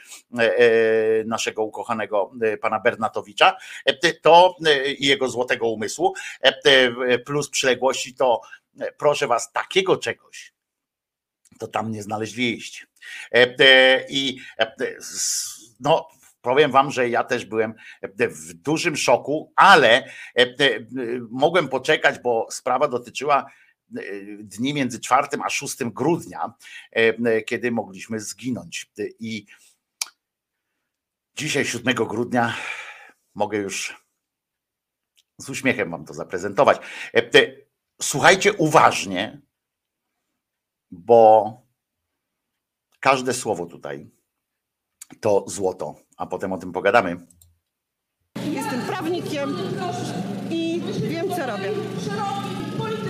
naszego 1.26 1.64
ukochanego 1.64 2.32
pana 2.61 2.80
Bernatowicza, 2.80 3.57
to 4.22 4.56
i 4.98 5.07
jego 5.07 5.30
złotego 5.30 5.68
umysłu, 5.70 6.14
plus 7.26 7.49
przyległości, 7.49 8.15
to 8.15 8.41
proszę 8.98 9.28
was, 9.28 9.52
takiego 9.52 9.98
czegoś 9.98 10.53
to 11.60 11.68
tam 11.68 11.91
nie 11.91 12.03
znaleźliście. 12.03 12.86
I 14.10 14.38
no, 15.80 16.07
powiem 16.44 16.72
wam, 16.72 16.91
że 16.91 17.10
ja 17.10 17.24
też 17.24 17.45
byłem 17.45 17.74
w 18.14 18.53
dużym 18.53 18.95
szoku, 18.95 19.53
ale 19.56 20.11
mogłem 21.30 21.70
poczekać, 21.70 22.20
bo 22.20 22.48
sprawa 22.52 22.88
dotyczyła 22.88 23.45
dni 24.40 24.74
między 24.74 24.99
4 24.99 25.28
a 25.45 25.49
6 25.49 25.84
grudnia, 25.84 26.53
kiedy 27.48 27.72
mogliśmy 27.72 28.20
zginąć. 28.20 28.91
I 29.20 29.45
dzisiaj, 31.36 31.65
7 31.65 31.95
grudnia, 31.95 32.56
mogę 33.36 33.57
już 33.57 34.03
z 35.38 35.49
uśmiechem 35.49 35.91
wam 35.91 36.06
to 36.06 36.14
zaprezentować. 36.14 36.78
Słuchajcie 38.02 38.53
uważnie, 38.53 39.41
bo 40.91 41.61
każde 42.99 43.34
słowo 43.34 43.65
tutaj 43.65 44.11
to 45.19 45.43
złoto, 45.47 45.95
a 46.17 46.25
potem 46.25 46.53
o 46.53 46.57
tym 46.57 46.71
pogadamy. 46.71 47.17
Jestem 48.45 48.81
prawnikiem 48.81 49.57
i 50.49 50.81
wiem, 51.09 51.25
co 51.30 51.45
robię. 51.45 51.69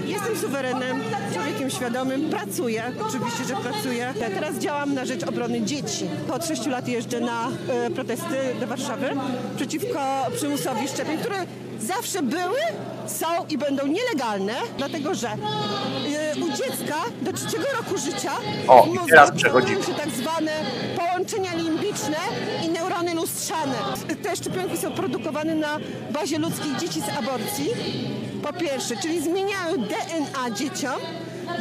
Jestem 0.06 0.38
suwerenem, 0.38 1.03
człowiekiem 1.34 1.70
świadomym, 1.70 2.30
pracuję, 2.30 2.84
oczywiście, 3.07 3.44
że 3.45 3.56
pracuję. 3.56 4.14
Teraz 4.34 4.57
działam 4.57 4.94
na 4.94 5.06
rzecz 5.06 5.24
obrony 5.24 5.61
dzieci. 5.61 6.06
Od 6.34 6.45
6 6.45 6.65
lat 6.65 6.88
jeżdżę 6.88 7.20
na 7.20 7.48
e, 7.70 7.90
protesty 7.90 8.56
do 8.60 8.68
Warszawy 8.68 9.10
przeciwko 9.56 9.99
przymusowi 10.36 10.88
szczepień, 10.88 11.18
które 11.18 11.36
zawsze 11.80 12.24
były, 12.24 12.60
są 13.07 13.26
i 13.49 13.57
będą 13.57 13.88
nielegalne, 13.88 14.53
dlatego 14.78 15.15
że 15.15 15.28
e, 15.30 15.36
u 16.36 16.49
dziecka 16.49 16.95
do 17.22 17.34
trzeciego 17.34 17.65
roku 17.78 17.98
życia 17.98 18.32
O, 18.68 18.88
i 19.06 19.10
teraz 19.10 19.32
przechodzimy. 19.32 19.84
się 19.84 19.94
tak 19.94 20.10
zwane 20.10 20.52
połączenia 21.24 21.56
limbiczne 21.56 22.18
i 22.66 22.70
neurony 22.70 23.14
lustrzane. 23.14 23.76
Te 24.24 24.36
szczepionki 24.36 24.78
są 24.78 24.91
produkowane 24.91 25.56
na 25.56 25.80
bazie 26.12 26.40
ludzkich 26.40 26.78
dzieci 26.78 27.02
z 27.02 27.10
aborcji. 27.18 27.70
Po 28.44 28.54
pierwsze, 28.54 28.95
czyli 28.98 29.22
zmieniają 29.22 29.78
DNA 29.78 30.52
dzieciom, 30.56 31.02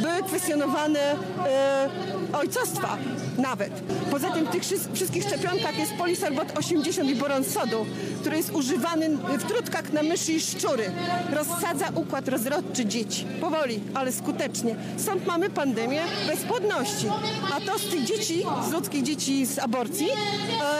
były 0.01 0.23
kwestionowane 0.27 0.99
e, 1.45 1.89
ojcostwa 2.33 2.97
nawet. 3.37 3.71
Poza 4.11 4.29
tym 4.31 4.45
w 4.45 4.49
tych 4.49 4.63
wszy- 4.63 4.93
wszystkich 4.93 5.23
szczepionkach 5.23 5.77
jest 5.79 5.93
polisorbot 5.93 6.57
80 6.57 7.09
i 7.09 7.15
boron 7.15 7.43
sodu, 7.43 7.85
który 8.21 8.37
jest 8.37 8.51
używany 8.51 9.09
w 9.37 9.43
trutkach 9.43 9.93
na 9.93 10.03
myszy 10.03 10.31
i 10.33 10.39
szczury. 10.41 10.91
Rozsadza 11.33 11.85
układ 11.95 12.27
rozrodczy 12.27 12.85
dzieci. 12.85 13.25
Powoli, 13.41 13.79
ale 13.93 14.11
skutecznie. 14.11 14.75
Stąd 14.97 15.25
mamy 15.25 15.49
pandemię 15.49 16.01
bezpłodności. 16.27 17.07
A 17.55 17.59
to 17.61 17.79
z 17.79 17.87
tych 17.89 18.03
dzieci, 18.03 18.45
z 18.69 18.71
ludzkich 18.71 19.03
dzieci 19.03 19.45
z 19.45 19.59
aborcji, 19.59 20.07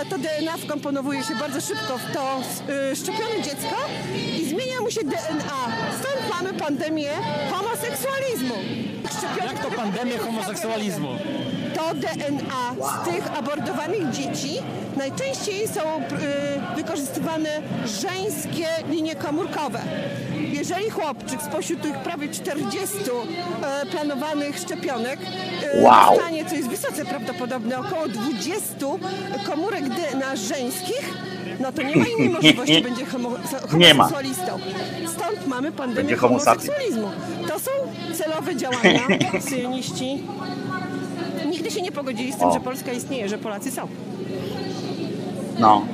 e, 0.01 0.05
to 0.09 0.17
DNA 0.17 0.57
wkomponowuje 0.57 1.23
się 1.23 1.35
bardzo 1.35 1.61
szybko 1.61 1.97
w 1.97 2.13
to 2.13 2.41
e, 2.91 2.95
szczepione 2.95 3.41
dziecko 3.43 3.75
zmienia 4.53 4.81
mu 4.81 4.91
się 4.91 5.03
DNA. 5.03 5.67
Stąd 5.99 6.29
mamy 6.29 6.53
pandemię 6.59 7.09
homoseksualizmu. 7.51 8.55
Jak 9.45 9.59
to 9.59 9.71
pandemię 9.71 10.17
homoseksualizmu? 10.17 11.07
To 11.75 11.93
DNA 11.95 12.75
z 13.01 13.05
tych 13.09 13.37
abordowanych 13.37 14.09
dzieci 14.11 14.57
najczęściej 14.97 15.67
są 15.67 15.81
y, 15.81 16.75
wykorzystywane 16.75 17.49
żeńskie 17.85 18.67
linie 18.89 19.15
komórkowe. 19.15 19.79
Jeżeli 20.51 20.89
chłopczyk 20.89 21.41
spośród 21.41 21.81
tych 21.81 21.97
prawie 21.97 22.29
40 22.29 22.97
e, 23.63 23.85
planowanych 23.85 24.59
szczepionek 24.59 25.19
e, 25.73 25.81
Wow. 25.81 26.15
dostanie, 26.15 26.45
co 26.45 26.55
jest 26.55 26.67
wysoce 26.69 27.05
prawdopodobne, 27.05 27.79
około 27.79 28.07
20 28.07 28.73
komórek 29.45 29.89
DNA 29.89 30.35
żeńskich, 30.35 31.13
no 31.59 31.71
to 31.71 31.81
nie 31.83 31.95
ma 31.95 32.05
innej 32.05 32.29
możliwości, 32.41 32.81
będzie 32.81 33.05
homo, 33.05 33.29
Nie 33.77 33.93
ma. 33.93 34.03
homoseksualistą. 34.03 34.59
Stąd 35.07 35.47
mamy 35.47 35.71
pandemię 35.71 36.15
homoseksualizmu. 36.15 37.09
To 37.47 37.59
są 37.59 37.71
celowe 38.13 38.55
działania 38.55 38.99
syjoniści. 39.49 40.23
Nigdy 41.49 41.71
się 41.71 41.81
nie 41.81 41.91
pogodzili 41.91 42.33
z 42.33 42.37
tym, 42.37 42.47
O. 42.47 42.53
że 42.53 42.59
Polska 42.59 42.91
istnieje, 42.93 43.29
że 43.29 43.37
Polacy 43.37 43.71
są. 43.71 43.87
No, 45.59 45.85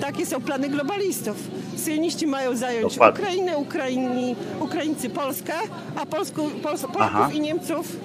Takie 0.00 0.26
są 0.26 0.40
plany 0.40 0.68
globalistów. 0.68 1.36
Syjoniści 1.76 2.26
mają 2.26 2.56
zająć 2.56 2.92
Dokładnie. 2.94 3.20
Ukrainę, 3.22 3.58
Ukraini, 3.58 4.36
Ukraińcy 4.60 5.10
Polskę, 5.10 5.52
a 5.96 6.06
Polsku, 6.06 6.50
Pols, 6.62 6.82
Polaków 6.82 7.00
Aha. 7.20 7.30
i 7.34 7.40
Niemców 7.40 7.96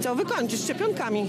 chcą 0.00 0.14
wykończyć 0.14 0.60
szczepionkami. 0.60 1.26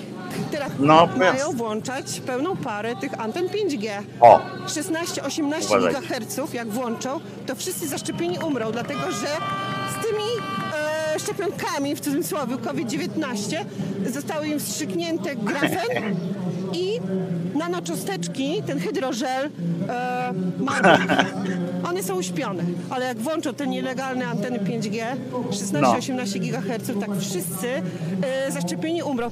Teraz 0.51 0.71
No, 0.79 1.09
mają 1.17 1.51
włączać 1.51 2.19
pełną 2.19 2.57
parę 2.57 2.95
tych 2.95 3.19
anten 3.19 3.47
5G. 3.47 3.89
O. 4.21 4.41
16-18 4.67 5.65
Uważajcie. 5.65 5.99
GHz, 6.01 6.53
jak 6.53 6.67
włączą, 6.69 7.19
to 7.45 7.55
wszyscy 7.55 7.87
zaszczepieni 7.87 8.39
umrą, 8.39 8.71
dlatego 8.71 9.01
że 9.11 9.27
z 9.99 10.05
tymi 10.05 10.23
e, 11.15 11.19
szczepionkami, 11.19 11.95
w 11.95 11.99
cudzysłowie 11.99 12.57
COVID-19, 12.57 13.55
zostały 14.13 14.47
im 14.47 14.59
wstrzyknięte 14.59 15.35
grafen 15.35 16.15
i 16.73 16.99
nanocząsteczki, 17.55 18.63
ten 18.67 18.79
hydrożel 18.79 19.49
e. 19.89 20.33
One 21.89 22.03
są 22.03 22.15
uśpione, 22.15 22.63
ale 22.89 23.05
jak 23.05 23.17
włączą 23.17 23.53
te 23.53 23.67
nielegalne 23.67 24.27
anteny 24.27 24.59
5G, 24.59 25.03
16-18 25.51 26.39
GHz, 26.39 26.99
tak 26.99 27.09
wszyscy 27.19 27.67
e, 28.21 28.51
zaszczepieni 28.51 29.03
umrą. 29.03 29.29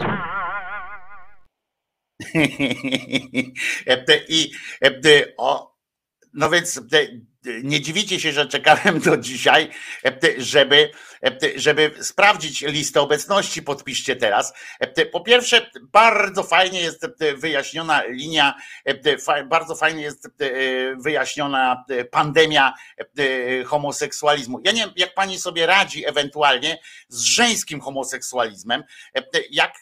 I 4.30 4.52
o, 5.38 5.76
no 6.34 6.50
więc 6.50 6.82
nie 7.64 7.82
dziwicie 7.82 8.20
się, 8.20 8.32
że 8.32 8.48
czekałem 8.48 9.00
do 9.00 9.18
dzisiaj, 9.18 9.70
żeby, 10.38 10.92
żeby 11.56 11.92
sprawdzić 12.02 12.62
listę 12.62 13.02
obecności. 13.02 13.64
Podpiszcie 13.64 14.16
teraz. 14.16 14.54
Po 15.12 15.22
pierwsze, 15.22 15.72
bardzo 15.82 16.44
fajnie 16.44 16.82
jest 16.82 17.08
wyjaśniona 17.38 18.04
linia, 18.04 18.56
bardzo 19.46 19.76
fajnie 19.76 20.02
jest 20.02 20.30
wyjaśniona 20.98 21.86
pandemia 22.12 22.74
homoseksualizmu. 23.66 24.60
Ja 24.64 24.72
nie 24.72 24.82
wiem, 24.82 24.94
jak 24.96 25.14
pani 25.14 25.40
sobie 25.40 25.66
radzi 25.66 26.08
ewentualnie 26.08 26.80
z 27.08 27.22
żeńskim 27.22 27.82
homoseksualizmem, 27.82 28.84
jak 29.52 29.74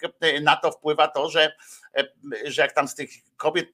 na 0.41 0.55
to 0.55 0.71
wpływa 0.71 1.07
to, 1.07 1.29
że 1.29 1.55
że 2.45 2.61
jak 2.61 2.71
tam 2.71 2.87
z 2.87 2.95
tych 2.95 3.09
kobiet 3.37 3.69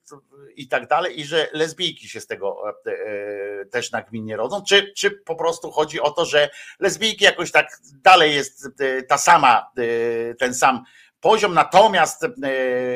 i 0.56 0.68
tak 0.68 0.88
dalej, 0.88 1.20
i 1.20 1.24
że 1.24 1.48
lesbijki 1.52 2.08
się 2.08 2.20
z 2.20 2.26
tego 2.26 2.62
e, 2.68 2.90
e, 2.90 3.64
też 3.66 3.92
nagminnie 3.92 4.36
rodzą, 4.36 4.62
czy, 4.68 4.92
czy 4.96 5.10
po 5.10 5.34
prostu 5.36 5.70
chodzi 5.70 6.00
o 6.00 6.10
to, 6.10 6.24
że 6.24 6.50
lesbijki 6.80 7.24
jakoś 7.24 7.52
tak 7.52 7.80
dalej 8.02 8.34
jest 8.34 8.68
e, 8.80 9.02
ta 9.02 9.18
sama, 9.18 9.70
e, 9.78 10.34
ten 10.34 10.54
sam 10.54 10.84
poziom, 11.20 11.54
natomiast 11.54 12.24
e, 12.24 12.28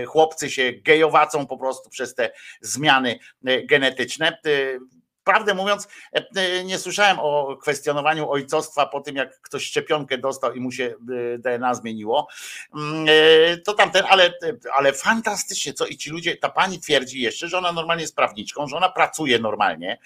chłopcy 0.07 0.51
się 0.51 0.73
gejowacą 0.73 1.47
po 1.47 1.59
prostu 1.59 1.91
przez 1.91 2.15
te 2.15 2.31
zmiany 2.61 3.19
e, 3.47 3.67
genetyczne. 3.67 4.39
Prawdę 5.25 5.55
mówiąc, 5.55 5.89
e, 6.15 6.27
e, 6.37 6.65
nie 6.65 6.79
słyszałem 6.79 7.17
o 7.21 7.57
kwestionowaniu 7.61 8.31
ojcostwa 8.31 8.87
po 8.87 9.01
tym, 9.01 9.17
jak 9.17 9.41
ktoś 9.41 9.65
szczepionkę 9.65 10.19
dostał 10.19 10.53
i 10.53 10.61
mu 10.61 10.73
się 10.73 10.95
e, 11.35 11.39
DNA 11.39 11.75
zmieniło. 11.75 12.29
Mm, 12.75 13.07
to 13.65 13.75
tamten, 13.75 14.05
ale, 14.09 14.33
ale 14.75 14.93
fantastycznie, 14.93 15.73
co 15.73 15.87
i 15.87 15.97
ci 15.97 16.11
ludzie, 16.11 16.37
ta 16.37 16.49
pani 16.49 16.81
twierdzi 16.81 17.21
jeszcze, 17.21 17.49
że 17.49 17.59
ona 17.59 17.73
normalnie 17.73 18.03
jest 18.03 18.17
prawniczką, 18.17 18.69
że 18.69 18.77
ona 18.77 18.89
pracuje 18.89 19.39
normalnie, 19.39 19.99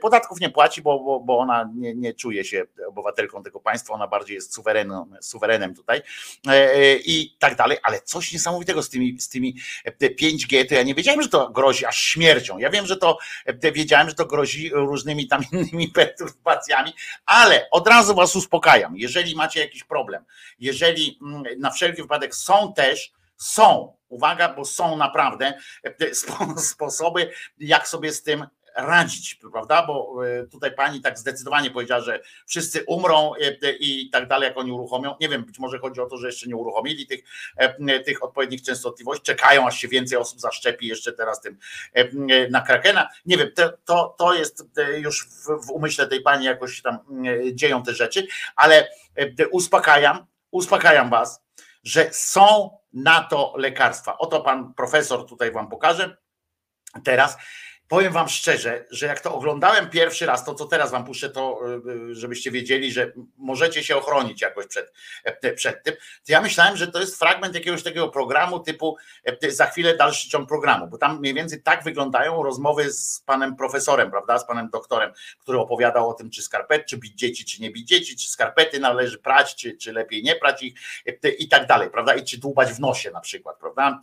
podatków 0.00 0.40
nie 0.40 0.50
płaci, 0.50 0.82
bo, 0.82 1.00
bo, 1.00 1.20
bo 1.20 1.38
ona 1.38 1.70
nie, 1.74 1.94
nie 1.94 2.14
czuje 2.14 2.44
się 2.44 2.64
obywatelką 2.88 3.42
tego 3.42 3.60
państwa, 3.60 3.94
ona 3.94 4.06
bardziej 4.06 4.34
jest 4.34 4.54
suwerenem, 4.54 5.04
suwerenem 5.20 5.74
tutaj 5.74 6.02
i 7.04 7.36
tak 7.38 7.56
dalej, 7.56 7.78
ale 7.82 8.00
coś 8.00 8.32
niesamowitego 8.32 8.82
z 8.82 8.88
tymi, 8.88 9.20
z 9.20 9.28
tymi 9.28 9.54
5G, 10.00 10.68
to 10.68 10.74
ja 10.74 10.82
nie 10.82 10.94
wiedziałem, 10.94 11.22
że 11.22 11.28
to 11.28 11.50
grozi 11.50 11.86
aż 11.86 11.98
śmiercią. 11.98 12.58
Ja 12.58 12.70
wiem, 12.70 12.86
że 12.86 12.96
to 12.96 13.18
wiedziałem, 13.72 14.08
że 14.08 14.14
to 14.14 14.26
grozi 14.26 14.47
grozi 14.48 14.70
różnymi 14.74 15.28
tam 15.28 15.42
innymi 15.52 15.88
perturbacjami, 15.88 16.92
ale 17.26 17.68
od 17.70 17.88
razu 17.88 18.14
was 18.14 18.36
uspokajam, 18.36 18.96
jeżeli 18.96 19.36
macie 19.36 19.60
jakiś 19.60 19.84
problem, 19.84 20.24
jeżeli 20.58 21.18
mm, 21.22 21.42
na 21.58 21.70
wszelki 21.70 22.02
wypadek 22.02 22.34
są 22.34 22.72
też, 22.76 23.12
są, 23.36 23.96
uwaga, 24.08 24.54
bo 24.54 24.64
są 24.64 24.96
naprawdę 24.96 25.58
sposoby, 26.56 27.30
jak 27.58 27.88
sobie 27.88 28.12
z 28.12 28.22
tym 28.22 28.46
radzić, 28.78 29.34
prawda? 29.52 29.86
Bo 29.86 30.26
e, 30.26 30.46
tutaj 30.46 30.74
pani 30.74 31.00
tak 31.00 31.18
zdecydowanie 31.18 31.70
powiedziała, 31.70 32.00
że 32.00 32.20
wszyscy 32.46 32.84
umrą 32.86 33.32
e, 33.34 33.72
i 33.72 34.10
tak 34.10 34.28
dalej, 34.28 34.48
jak 34.48 34.58
oni 34.58 34.72
uruchomią. 34.72 35.14
Nie 35.20 35.28
wiem, 35.28 35.44
być 35.44 35.58
może 35.58 35.78
chodzi 35.78 36.00
o 36.00 36.06
to, 36.06 36.16
że 36.16 36.26
jeszcze 36.26 36.48
nie 36.48 36.56
uruchomili 36.56 37.06
tych, 37.06 37.20
e, 37.56 38.00
tych 38.00 38.24
odpowiednich 38.24 38.62
częstotliwości, 38.62 39.22
czekają, 39.22 39.66
aż 39.66 39.78
się 39.78 39.88
więcej 39.88 40.18
osób 40.18 40.40
zaszczepi 40.40 40.86
jeszcze 40.86 41.12
teraz 41.12 41.40
tym 41.40 41.58
na 42.50 42.60
Krakena. 42.60 43.08
Nie 43.26 43.36
wiem, 43.36 43.50
to, 43.84 44.14
to, 44.18 44.34
jest 44.34 44.64
już 44.96 45.28
w, 45.28 45.66
w 45.66 45.70
umyśle 45.70 46.06
tej 46.06 46.20
pani 46.20 46.44
jakoś 46.44 46.82
tam 46.82 46.98
dzieją 47.52 47.82
te 47.82 47.94
rzeczy, 47.94 48.26
ale 48.56 48.88
uspokajam, 49.50 50.26
uspokajam 50.50 51.10
was, 51.10 51.42
że 51.84 52.08
są 52.12 52.70
na 52.92 53.24
to 53.24 53.54
lekarstwa. 53.56 54.18
Oto 54.18 54.40
pan 54.40 54.74
profesor 54.74 55.26
tutaj 55.26 55.52
wam 55.52 55.68
pokaże 55.68 56.16
teraz 57.04 57.36
powiem 57.88 58.12
wam 58.12 58.28
szczerze, 58.28 58.84
że 58.90 59.06
jak 59.06 59.20
to 59.20 59.34
oglądałem 59.34 59.90
pierwszy 59.90 60.26
raz, 60.26 60.44
to 60.44 60.54
co 60.54 60.66
teraz 60.66 60.90
wam 60.90 61.04
puszczę, 61.04 61.30
to 61.30 61.60
y, 62.10 62.14
żebyście 62.14 62.50
wiedzieli, 62.50 62.92
że 62.92 63.12
możecie 63.36 63.84
się 63.84 63.96
ochronić 63.96 64.42
jakoś 64.42 64.66
przed, 64.66 64.92
e, 65.24 65.52
przed 65.52 65.82
tym, 65.82 65.94
to 65.94 66.32
ja 66.32 66.40
myślałem, 66.40 66.76
że 66.76 66.88
to 66.88 67.00
jest 67.00 67.18
fragment 67.18 67.54
jakiegoś 67.54 67.82
takiego 67.82 68.08
programu 68.08 68.60
typu 68.60 68.96
e, 69.24 69.50
za 69.50 69.66
chwilę 69.66 69.96
dalszy 69.96 70.28
ciąg 70.28 70.48
programu, 70.48 70.86
bo 70.86 70.98
tam 70.98 71.18
mniej 71.18 71.34
więcej 71.34 71.62
tak 71.62 71.84
wyglądają 71.84 72.42
rozmowy 72.42 72.92
z 72.92 73.22
panem 73.26 73.56
profesorem, 73.56 74.10
prawda, 74.10 74.38
z 74.38 74.46
panem 74.46 74.70
doktorem, 74.70 75.12
który 75.38 75.58
opowiadał 75.58 76.10
o 76.10 76.14
tym, 76.14 76.30
czy 76.30 76.42
skarpet, 76.42 76.86
czy 76.86 76.96
bić 76.96 77.14
dzieci, 77.14 77.44
czy 77.44 77.62
nie 77.62 77.70
bić 77.70 77.88
dzieci, 77.88 78.16
czy 78.16 78.28
skarpety 78.28 78.80
należy 78.80 79.18
prać, 79.18 79.54
czy, 79.54 79.76
czy 79.76 79.92
lepiej 79.92 80.22
nie 80.22 80.36
prać 80.36 80.62
ich 80.62 80.74
e, 81.06 81.28
i 81.28 81.48
tak 81.48 81.66
dalej, 81.66 81.90
prawda, 81.90 82.14
i 82.14 82.24
czy 82.24 82.40
dłubać 82.40 82.72
w 82.72 82.80
nosie 82.80 83.10
na 83.10 83.20
przykład, 83.20 83.58
prawda, 83.58 84.00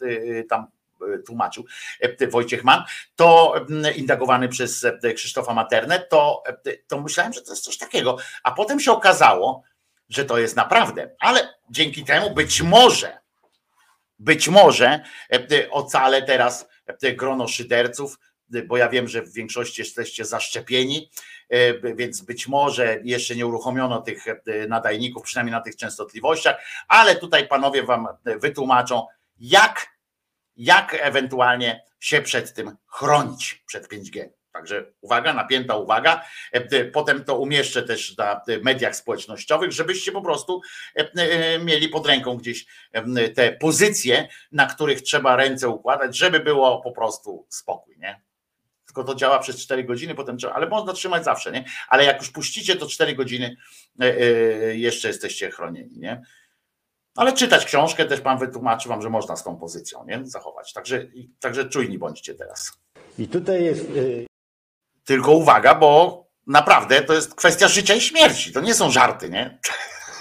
tam 0.50 0.68
E, 0.68 0.85
tłumaczył 1.26 1.66
e, 2.00 2.28
Wojciech 2.28 2.64
Mann, 2.64 2.84
to 3.16 3.56
indagowany 3.96 4.50
przez 4.50 4.84
e, 4.84 5.14
Krzysztofa 5.14 5.54
Maternę, 5.54 6.00
to, 6.00 6.44
to 6.88 7.02
myślałem, 7.02 7.34
że 7.34 7.42
to 7.42 7.52
jest 7.52 7.64
coś 7.64 7.78
takiego. 7.78 8.18
A 8.44 8.52
potem 8.52 8.80
się 8.80 8.92
okazało, 8.92 9.64
że 10.10 10.26
to 10.26 10.38
jest 10.38 10.56
naprawdę. 10.56 11.16
Ale 11.20 11.54
dzięki 11.70 12.04
temu 12.04 12.34
być 12.34 12.62
może, 12.62 13.18
być 14.20 14.48
może 14.48 15.04
ocalę 15.72 16.22
teraz 16.22 16.68
grono 17.02 17.48
szyderców, 17.48 18.20
bo 18.68 18.78
ja 18.78 18.90
wiem, 18.90 19.08
że 19.08 19.22
w 19.22 19.34
większości 19.34 19.82
jesteście 19.82 20.26
zaszczepieni, 20.26 21.10
więc 21.96 22.22
być 22.22 22.48
może 22.48 23.00
jeszcze 23.04 23.36
nie 23.36 23.48
uruchomiono 23.48 24.02
tych 24.02 24.26
nadajników, 24.68 25.24
przynajmniej 25.24 25.52
na 25.52 25.62
tych 25.62 25.76
częstotliwościach, 25.76 26.56
ale 26.88 27.16
tutaj 27.16 27.48
panowie 27.48 27.84
wam 27.84 28.08
wytłumaczą, 28.26 29.08
jak 29.40 29.95
jak 30.58 30.98
ewentualnie 31.02 31.84
się 32.00 32.22
przed 32.22 32.54
tym 32.54 32.78
chronić, 32.88 33.64
przed 33.68 33.88
5G. 33.88 34.30
Także 34.56 34.92
uwaga, 35.02 35.34
napięta 35.34 35.76
uwaga. 35.76 36.26
E, 36.52 36.86
potem 36.86 37.24
to 37.24 37.40
umieszczę 37.40 37.84
też 37.84 38.18
na 38.18 38.42
mediach 38.62 38.96
społecznościowych, 38.96 39.72
żebyście 39.72 40.12
po 40.12 40.22
prostu 40.22 40.62
e, 40.96 41.12
e, 41.14 41.60
mieli 41.60 41.90
pod 41.90 42.08
ręką 42.08 42.38
gdzieś 42.38 42.66
te 43.36 43.52
pozycje, 43.52 44.28
na 44.52 44.66
których 44.66 45.02
trzeba 45.02 45.36
ręce 45.36 45.70
układać, 45.70 46.18
żeby 46.18 46.40
było 46.40 46.82
po 46.82 46.92
prostu 46.92 47.46
spokój, 47.50 47.98
nie? 47.98 48.22
Tylko 48.86 49.04
to 49.04 49.16
działa 49.16 49.40
przez 49.40 49.64
4 49.64 49.84
godziny, 49.84 50.16
potem 50.16 50.38
trzeba, 50.38 50.54
ale 50.54 50.70
można 50.70 50.94
trzymać 50.94 51.24
zawsze, 51.24 51.52
nie? 51.52 51.66
Ale 51.88 52.06
jak 52.06 52.22
już 52.22 52.32
puścicie, 52.32 52.76
to 52.76 52.88
4 52.88 53.16
godziny 53.16 53.56
jeszcze 54.74 55.08
jesteście 55.08 55.52
chronieni, 55.52 56.00
nie? 56.00 56.22
Ale 57.16 57.34
czytać 57.34 57.66
książkę 57.66 58.06
też 58.06 58.22
pan 58.22 58.38
wytłumaczy 58.38 58.90
wam, 58.90 59.02
że 59.02 59.10
można 59.10 59.36
z 59.36 59.44
tą 59.44 59.56
pozycją 59.58 60.06
nie? 60.08 60.22
zachować. 60.24 60.74
Także, 60.74 61.06
także 61.40 61.66
czujni 61.66 61.98
bądźcie 61.98 62.36
teraz. 62.36 62.72
I 63.20 63.28
tutaj 63.28 63.64
jest. 63.64 63.82
Y, 63.90 64.26
Tylko 65.06 65.32
uwaga, 65.32 65.76
bo 65.76 66.24
naprawdę 66.48 67.02
to 67.02 67.14
jest 67.14 67.36
kwestia 67.36 67.68
życia 67.68 67.94
i 67.96 68.02
śmierci. 68.02 68.52
To 68.54 68.62
nie 68.62 68.74
są 68.74 68.92
żarty, 68.92 69.30
nie? 69.30 69.60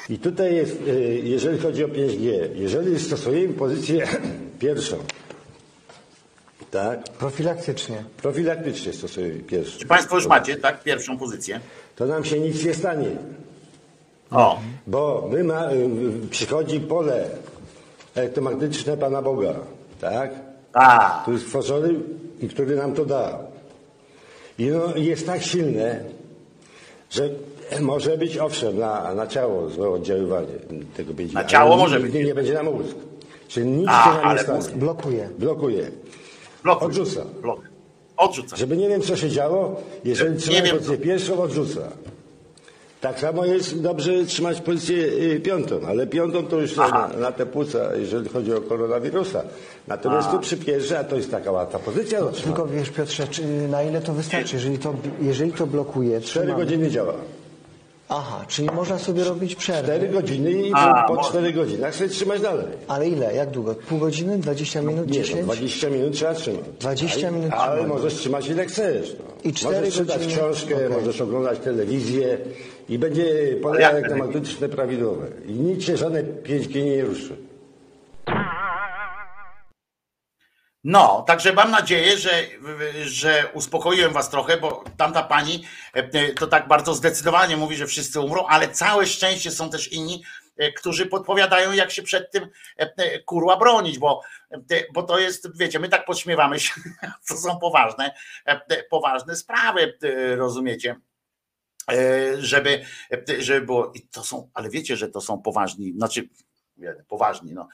I 0.08 0.18
tutaj 0.18 0.54
jest, 0.54 0.80
y, 0.80 1.20
jeżeli 1.24 1.58
chodzi 1.58 1.84
o 1.84 1.88
5G, 1.88 2.32
jeżeli 2.54 3.00
stosujemy 3.00 3.54
pozycję 3.54 4.06
pierwszą, 4.60 4.96
tak? 6.70 7.04
Profilaktycznie. 7.04 8.04
Profilaktycznie 8.16 8.92
stosujemy 8.92 9.38
pierwszą. 9.40 9.78
Czy 9.78 9.86
Państwo 9.86 10.16
już 10.16 10.26
macie, 10.26 10.56
tak, 10.56 10.82
pierwszą 10.82 11.18
pozycję? 11.18 11.60
To 11.96 12.06
nam 12.06 12.24
się 12.24 12.40
nic 12.40 12.64
nie 12.64 12.74
stanie. 12.74 13.06
O. 14.30 14.58
Bo 14.86 15.28
my 15.32 15.44
ma, 15.44 15.72
y, 15.72 16.28
przychodzi 16.30 16.80
pole 16.80 17.24
elektromagnetyczne 18.14 18.96
Pana 18.96 19.22
Boga, 19.22 19.54
tak? 20.00 20.30
A. 20.72 21.18
Który 21.22 21.38
stworzony 21.38 21.94
i 22.40 22.48
który 22.48 22.76
nam 22.76 22.92
to 22.94 23.04
dał. 23.04 23.38
I 24.58 24.66
no, 24.66 24.96
jest 24.96 25.26
tak 25.26 25.42
silne, 25.42 26.00
że 27.10 27.28
może 27.80 28.18
być 28.18 28.38
owszem 28.38 28.78
na, 28.78 29.14
na 29.14 29.26
ciało 29.26 29.68
złe 29.68 29.90
oddziaływanie 29.90 30.46
tego 30.96 31.14
5 31.14 31.32
Na 31.32 31.44
ciało 31.44 31.76
może 31.76 32.00
być. 32.00 32.14
Nie 32.14 32.34
będzie 32.34 32.54
na 32.54 32.62
mózg. 32.62 32.96
Czyli 33.48 33.66
nic 33.66 33.88
A, 33.90 34.04
się 34.04 34.22
nam 34.22 34.36
nie 34.36 34.42
stanie. 34.42 34.58
Mózg 34.58 34.72
blokuje. 34.72 35.28
Blokuje. 35.38 35.90
Blokuje. 36.62 36.86
Odrzuca. 36.88 37.24
Blok. 37.42 37.60
Odrzuca. 38.16 38.56
Żeby 38.56 38.76
nie 38.76 38.88
wiem, 38.88 39.02
co 39.02 39.16
się 39.16 39.30
działo, 39.30 39.80
jeżeli 40.04 40.50
Nie 40.54 40.62
wiem. 40.62 40.76
pozycję 40.78 40.98
pierwszą, 40.98 41.42
odrzuca. 41.42 41.80
Tak 43.04 43.20
samo 43.20 43.44
jest 43.44 43.80
dobrze 43.80 44.24
trzymać 44.26 44.60
pozycję 44.60 44.96
y, 44.96 45.40
piątą, 45.40 45.80
ale 45.88 46.06
piątą 46.06 46.46
to 46.46 46.60
już 46.60 46.76
na, 46.76 47.08
na 47.20 47.32
te 47.32 47.46
płuca, 47.46 47.78
jeżeli 47.96 48.28
chodzi 48.28 48.52
o 48.54 48.60
koronawirusa. 48.60 49.42
Natomiast 49.88 50.28
A. 50.28 50.32
tu 50.32 50.38
przy 50.38 50.56
pierwszej, 50.56 50.96
a 50.96 51.04
to 51.04 51.16
jest 51.16 51.30
taka 51.30 51.50
łatwa 51.52 51.78
pozycja. 51.78 52.18
trzymania. 52.18 52.42
Tylko 52.56 52.66
wiesz 52.66 52.90
Piotrze, 52.90 53.26
czy, 53.28 53.44
na 53.68 53.82
ile 53.82 54.00
to 54.00 54.12
wystarczy? 54.12 54.56
Jeżeli 54.56 54.78
to, 54.78 54.94
jeżeli 55.20 55.52
to 55.52 55.66
blokuje, 55.66 56.20
Cztery 56.20 56.46
trzymamy. 56.46 56.64
godziny 56.64 56.90
działa. 56.90 57.14
Aha, 58.08 58.44
czyli 58.48 58.68
można 58.70 58.98
sobie 58.98 59.24
robić 59.24 59.54
przerwę. 59.54 59.82
Cztery 59.82 60.08
godziny 60.08 60.52
i 60.52 60.70
A, 60.74 61.02
po, 61.02 61.08
po 61.08 61.14
można. 61.14 61.30
cztery 61.30 61.52
godzinach 61.52 61.94
sobie 61.94 62.10
trzymać 62.10 62.40
dalej. 62.40 62.66
Ale 62.88 63.08
ile? 63.08 63.34
Jak 63.34 63.50
długo? 63.50 63.74
Pół 63.74 63.98
godziny? 63.98 64.38
20 64.38 64.80
minut? 64.82 65.10
Nie, 65.10 65.18
no, 65.18 65.24
10? 65.24 65.42
20 65.44 65.90
minut 65.90 66.12
trzeba 66.14 66.34
trzymać. 66.34 66.60
20 66.80 67.30
minut 67.30 67.52
Ale 67.52 67.76
trzymać. 67.80 67.96
możesz 67.96 68.14
trzymać 68.14 68.48
ile 68.48 68.66
chcesz. 68.66 69.16
No. 69.18 69.24
I 69.50 69.52
cztery 69.52 69.76
możesz 69.76 69.94
czytać 69.94 70.16
godziny? 70.18 70.32
książkę, 70.36 70.74
Okej. 70.74 70.88
możesz 70.88 71.20
oglądać 71.20 71.58
telewizję 71.58 72.38
i 72.88 72.98
będzie 72.98 73.24
Ale 73.52 73.56
pole 73.62 73.80
jak 73.80 73.92
elektromagnetyczne 73.92 74.68
prawidłowe. 74.68 75.26
I 75.46 75.52
nic 75.52 75.82
się 75.84 75.96
żadne 75.96 76.22
5G 76.22 76.84
nie 76.84 77.02
ruszy. 77.04 77.36
No, 80.84 81.24
także 81.26 81.52
mam 81.52 81.70
nadzieję, 81.70 82.18
że, 82.18 82.46
że 83.04 83.50
uspokoiłem 83.52 84.12
was 84.12 84.30
trochę, 84.30 84.56
bo 84.56 84.84
tamta 84.96 85.22
pani 85.22 85.64
e, 85.92 86.32
to 86.32 86.46
tak 86.46 86.68
bardzo 86.68 86.94
zdecydowanie 86.94 87.56
mówi, 87.56 87.76
że 87.76 87.86
wszyscy 87.86 88.20
umrą, 88.20 88.46
ale 88.46 88.68
całe 88.68 89.06
szczęście 89.06 89.50
są 89.50 89.70
też 89.70 89.92
inni, 89.92 90.24
e, 90.56 90.72
którzy 90.72 91.06
podpowiadają, 91.06 91.72
jak 91.72 91.90
się 91.90 92.02
przed 92.02 92.30
tym 92.30 92.48
e, 92.76 93.18
kurła 93.18 93.56
bronić, 93.56 93.98
bo, 93.98 94.20
bo 94.94 95.02
to 95.02 95.18
jest, 95.18 95.58
wiecie, 95.58 95.78
my 95.78 95.88
tak 95.88 96.04
podśmiewamy 96.04 96.60
się, 96.60 96.74
to 97.28 97.36
są 97.36 97.58
poważne, 97.58 98.14
poważne 98.90 99.36
sprawy, 99.36 99.98
rozumiecie? 100.36 100.96
żeby, 102.38 102.84
żeby 103.38 103.66
było, 103.66 103.92
i 103.94 104.00
to 104.00 104.24
są, 104.24 104.50
ale 104.54 104.70
wiecie, 104.70 104.96
że 104.96 105.08
to 105.08 105.20
są 105.20 105.42
poważni, 105.42 105.92
znaczy 105.92 106.28
Poważni, 107.08 107.54
no, 107.54 107.68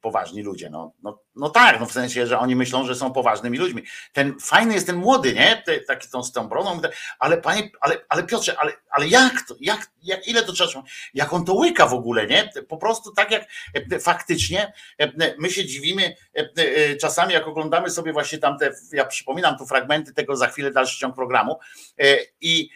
poważni 0.00 0.42
ludzie. 0.42 0.70
No, 0.70 0.92
no, 1.02 1.22
no 1.36 1.50
tak, 1.50 1.80
no 1.80 1.86
w 1.86 1.92
sensie, 1.92 2.26
że 2.26 2.38
oni 2.38 2.56
myślą, 2.56 2.86
że 2.86 2.94
są 2.94 3.12
poważnymi 3.12 3.58
ludźmi. 3.58 3.82
Ten 4.12 4.40
fajny 4.40 4.74
jest 4.74 4.86
ten 4.86 4.96
młody, 4.96 5.34
nie? 5.34 5.62
Taki 5.86 6.08
tą, 6.08 6.22
z 6.22 6.32
tą 6.32 6.48
brodą, 6.48 6.80
ale 7.18 7.38
panie, 7.38 7.70
ale, 7.80 8.04
ale 8.08 8.22
Piotrze, 8.22 8.58
ale, 8.58 8.72
ale 8.90 9.08
jak 9.08 9.32
to? 9.48 9.54
Jak, 9.60 9.90
jak, 10.02 10.28
ile 10.28 10.42
to 10.42 10.52
trzeba? 10.52 10.82
Jak 11.14 11.32
on 11.32 11.44
to 11.44 11.54
łyka 11.54 11.86
w 11.86 11.94
ogóle, 11.94 12.26
nie? 12.26 12.50
Po 12.68 12.76
prostu 12.76 13.12
tak 13.12 13.30
jak 13.30 13.44
faktycznie 14.00 14.72
my 15.38 15.50
się 15.50 15.64
dziwimy 15.64 16.16
czasami, 17.00 17.32
jak 17.32 17.48
oglądamy 17.48 17.90
sobie 17.90 18.12
właśnie 18.12 18.38
tamte, 18.38 18.72
ja 18.92 19.04
przypominam 19.04 19.58
tu 19.58 19.66
fragmenty 19.66 20.14
tego 20.14 20.36
za 20.36 20.46
chwilę 20.46 20.70
dalszy 20.70 20.98
ciąg 20.98 21.14
programu 21.14 21.58
i, 22.40 22.70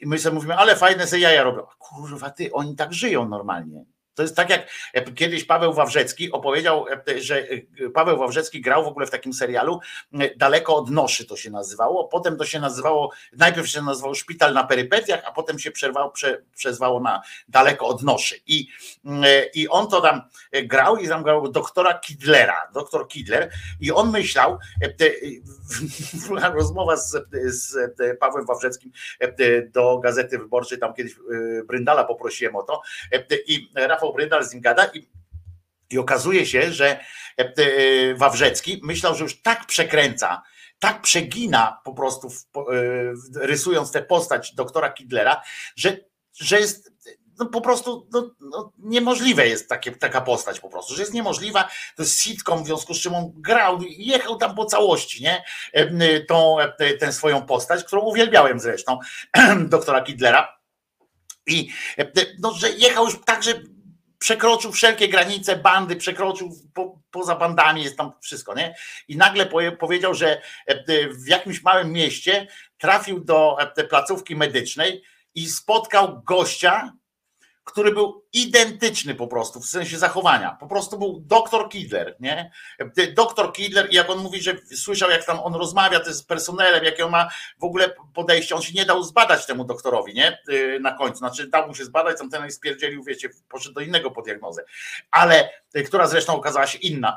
i 0.00 0.06
my 0.06 0.18
sobie 0.18 0.34
mówimy, 0.34 0.56
ale 0.56 0.76
fajne 0.76 1.06
se 1.06 1.18
jaja 1.18 1.42
robią. 1.42 1.66
Kurwa 1.78 2.30
ty, 2.30 2.52
oni 2.52 2.76
tak 2.76 2.92
żyją 2.92 3.28
normalnie 3.28 3.84
to 4.18 4.22
jest 4.22 4.36
tak 4.36 4.50
jak 4.50 4.68
e, 4.92 5.12
kiedyś 5.12 5.44
Paweł 5.44 5.72
Wawrzecki 5.72 6.32
opowiedział, 6.32 6.86
e, 7.08 7.20
że 7.20 7.38
e, 7.38 7.90
Paweł 7.90 8.18
Wawrzecki 8.18 8.60
grał 8.60 8.84
w 8.84 8.86
ogóle 8.86 9.06
w 9.06 9.10
takim 9.10 9.32
serialu 9.32 9.80
Daleko 10.36 10.76
od 10.76 10.90
noszy 10.90 11.26
to 11.26 11.36
się 11.36 11.50
nazywało, 11.50 12.08
potem 12.08 12.36
to 12.36 12.44
się 12.44 12.60
nazywało, 12.60 13.12
najpierw 13.36 13.68
się 13.68 13.82
nazywało 13.82 14.14
Szpital 14.14 14.54
na 14.54 14.64
perypetiach, 14.64 15.22
a 15.26 15.32
potem 15.32 15.58
się 15.58 15.70
przerwało, 15.70 16.10
prze, 16.10 16.42
przezwało 16.54 17.00
na 17.00 17.22
Daleko 17.48 17.86
od 17.86 18.02
noszy. 18.02 18.40
I, 18.46 18.68
I 19.54 19.68
on 19.68 19.88
to 19.88 20.00
tam 20.00 20.22
grał 20.64 20.96
i 20.96 21.08
tam 21.08 21.22
grał 21.22 21.48
doktora 21.48 21.98
Kidlera, 21.98 22.70
doktor 22.74 23.08
Kidler 23.08 23.50
i 23.80 23.92
on 23.92 24.10
myślał, 24.10 24.58
rozmowa 26.54 26.96
z, 26.96 27.16
z 27.44 27.76
Pawłem 28.20 28.46
Wawrzeckim 28.46 28.92
do 29.72 29.98
Gazety 29.98 30.38
Wyborczej, 30.38 30.78
tam 30.78 30.94
kiedyś 30.94 31.14
Bryndala 31.66 32.04
poprosiłem 32.04 32.56
o 32.56 32.62
to 32.62 32.82
i 33.46 33.70
Rafał 33.74 34.07
Rafał 34.08 34.14
Brydal 34.14 34.44
z 34.44 34.52
nim 34.52 34.62
gada 34.62 34.90
i, 34.94 35.08
i 35.90 35.98
okazuje 35.98 36.46
się, 36.46 36.72
że 36.72 36.88
e, 36.88 37.00
e, 37.38 38.14
Wawrzecki 38.14 38.80
myślał, 38.84 39.14
że 39.14 39.24
już 39.24 39.42
tak 39.42 39.66
przekręca, 39.66 40.42
tak 40.78 41.02
przegina 41.02 41.80
po 41.84 41.94
prostu, 41.94 42.28
e, 42.28 42.62
rysując 43.46 43.92
tę 43.92 44.02
postać 44.02 44.54
doktora 44.54 44.90
Kidlera, 44.90 45.42
że, 45.76 45.96
że 46.40 46.60
jest 46.60 46.92
no 47.38 47.46
po 47.46 47.60
prostu 47.60 48.08
no, 48.12 48.30
no, 48.40 48.72
niemożliwe 48.78 49.48
jest 49.48 49.68
takie, 49.68 49.92
taka 49.92 50.20
postać 50.20 50.60
po 50.60 50.68
prostu, 50.68 50.94
że 50.94 51.02
jest 51.02 51.14
niemożliwa, 51.14 51.68
to 51.96 52.02
jest 52.02 52.20
sitcom, 52.20 52.62
w 52.62 52.66
związku 52.66 52.94
z 52.94 53.00
czym 53.00 53.14
on 53.14 53.32
grał 53.34 53.82
i 53.82 54.06
jechał 54.06 54.36
tam 54.36 54.54
po 54.54 54.64
całości, 54.64 55.22
nie? 55.22 55.44
Tą, 56.28 56.56
tę 57.00 57.12
swoją 57.12 57.46
postać, 57.46 57.84
którą 57.84 58.02
uwielbiałem 58.02 58.60
zresztą, 58.60 58.98
doktora 59.74 60.00
Kidlera. 60.00 60.58
I 61.46 61.68
no, 62.38 62.52
że 62.52 62.70
jechał 62.70 63.04
już 63.04 63.20
tak, 63.24 63.42
że 63.42 63.54
przekroczył 64.18 64.72
wszelkie 64.72 65.08
granice 65.08 65.56
bandy, 65.56 65.96
przekroczył 65.96 66.50
po, 66.74 66.98
poza 67.10 67.36
bandami, 67.36 67.84
jest 67.84 67.96
tam 67.96 68.12
wszystko, 68.20 68.54
nie? 68.54 68.74
I 69.08 69.16
nagle 69.16 69.46
powiedział, 69.78 70.14
że 70.14 70.28
e, 70.28 70.40
e, 70.66 71.08
w 71.08 71.26
jakimś 71.26 71.62
małym 71.62 71.92
mieście 71.92 72.46
trafił 72.78 73.20
do 73.20 73.56
e, 73.76 73.84
placówki 73.84 74.36
medycznej 74.36 75.02
i 75.34 75.46
spotkał 75.46 76.22
gościa, 76.22 76.92
który 77.68 77.92
był 77.92 78.24
identyczny 78.32 79.14
po 79.14 79.26
prostu 79.26 79.60
w 79.60 79.66
sensie 79.66 79.98
zachowania. 79.98 80.56
Po 80.60 80.66
prostu 80.66 80.98
był 80.98 81.20
doktor 81.20 81.68
Kidler, 81.68 82.16
nie? 82.20 82.50
Doktor 83.16 83.52
Kidler, 83.52 83.88
jak 83.90 84.10
on 84.10 84.18
mówi, 84.18 84.42
że 84.42 84.56
słyszał, 84.76 85.10
jak 85.10 85.24
tam 85.24 85.40
on 85.40 85.54
rozmawia 85.54 86.00
z 86.04 86.22
personelem, 86.22 86.84
jakie 86.84 87.04
on 87.04 87.10
ma 87.10 87.28
w 87.58 87.64
ogóle 87.64 87.94
podejście, 88.14 88.54
on 88.54 88.62
się 88.62 88.72
nie 88.72 88.84
dał 88.84 89.02
zbadać 89.02 89.46
temu 89.46 89.64
doktorowi, 89.64 90.14
nie? 90.14 90.38
Y, 90.48 90.80
na 90.80 90.92
końcu, 90.92 91.18
znaczy 91.18 91.46
dał 91.46 91.68
mu 91.68 91.74
się 91.74 91.84
zbadać, 91.84 92.18
tam 92.18 92.30
ten 92.30 92.50
spierdzielił, 92.50 93.04
wiecie, 93.04 93.28
poszedł 93.48 93.74
do 93.74 93.80
innego 93.80 94.10
po 94.10 94.22
diagnozę, 94.22 94.64
ale 95.10 95.50
y, 95.76 95.82
która 95.82 96.06
zresztą 96.06 96.34
okazała 96.34 96.66
się 96.66 96.78
inna. 96.78 97.16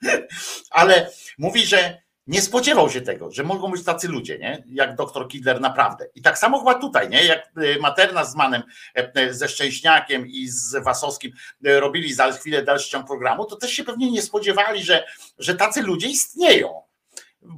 ale 0.70 1.10
mówi, 1.38 1.66
że 1.66 2.01
nie 2.26 2.42
spodziewał 2.42 2.90
się 2.90 3.00
tego, 3.00 3.30
że 3.30 3.42
mogą 3.42 3.70
być 3.70 3.84
tacy 3.84 4.08
ludzie, 4.08 4.38
nie? 4.38 4.64
jak 4.66 4.96
doktor 4.96 5.28
Kidler 5.28 5.60
naprawdę. 5.60 6.06
I 6.14 6.22
tak 6.22 6.38
samo 6.38 6.58
chyba 6.58 6.74
tutaj, 6.74 7.08
nie? 7.08 7.24
jak 7.24 7.52
y, 7.62 7.78
Materna 7.80 8.24
z 8.24 8.36
Manem, 8.36 8.62
e, 8.96 9.12
e, 9.14 9.34
ze 9.34 9.48
Szczęśniakiem 9.48 10.26
i 10.26 10.48
z 10.48 10.84
Wasowskim 10.84 11.32
e, 11.64 11.80
robili 11.80 12.14
za 12.14 12.32
chwilę 12.32 12.62
dalszy 12.62 12.90
ciąg 12.90 13.06
programu, 13.06 13.44
to 13.44 13.56
też 13.56 13.72
się 13.72 13.84
pewnie 13.84 14.10
nie 14.10 14.22
spodziewali, 14.22 14.82
że, 14.82 15.04
że 15.38 15.54
tacy 15.54 15.82
ludzie 15.82 16.08
istnieją 16.08 16.82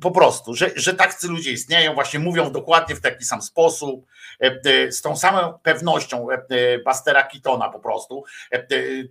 po 0.01 0.11
prostu, 0.11 0.55
że, 0.55 0.70
że 0.77 0.94
tacy 0.94 1.28
ludzie 1.28 1.51
istnieją, 1.51 1.94
właśnie 1.94 2.20
mówią 2.20 2.52
dokładnie 2.52 2.94
w 2.94 3.01
taki 3.01 3.24
sam 3.24 3.43
sposób, 3.43 4.06
e, 4.43 4.61
e, 4.65 4.93
z 4.93 5.02
tą 5.02 5.16
samą 5.16 5.59
pewnością 5.62 6.27
e, 6.31 6.78
Bastera 6.78 7.23
Kitona 7.23 7.69
po 7.69 7.81
prostu, 7.81 8.24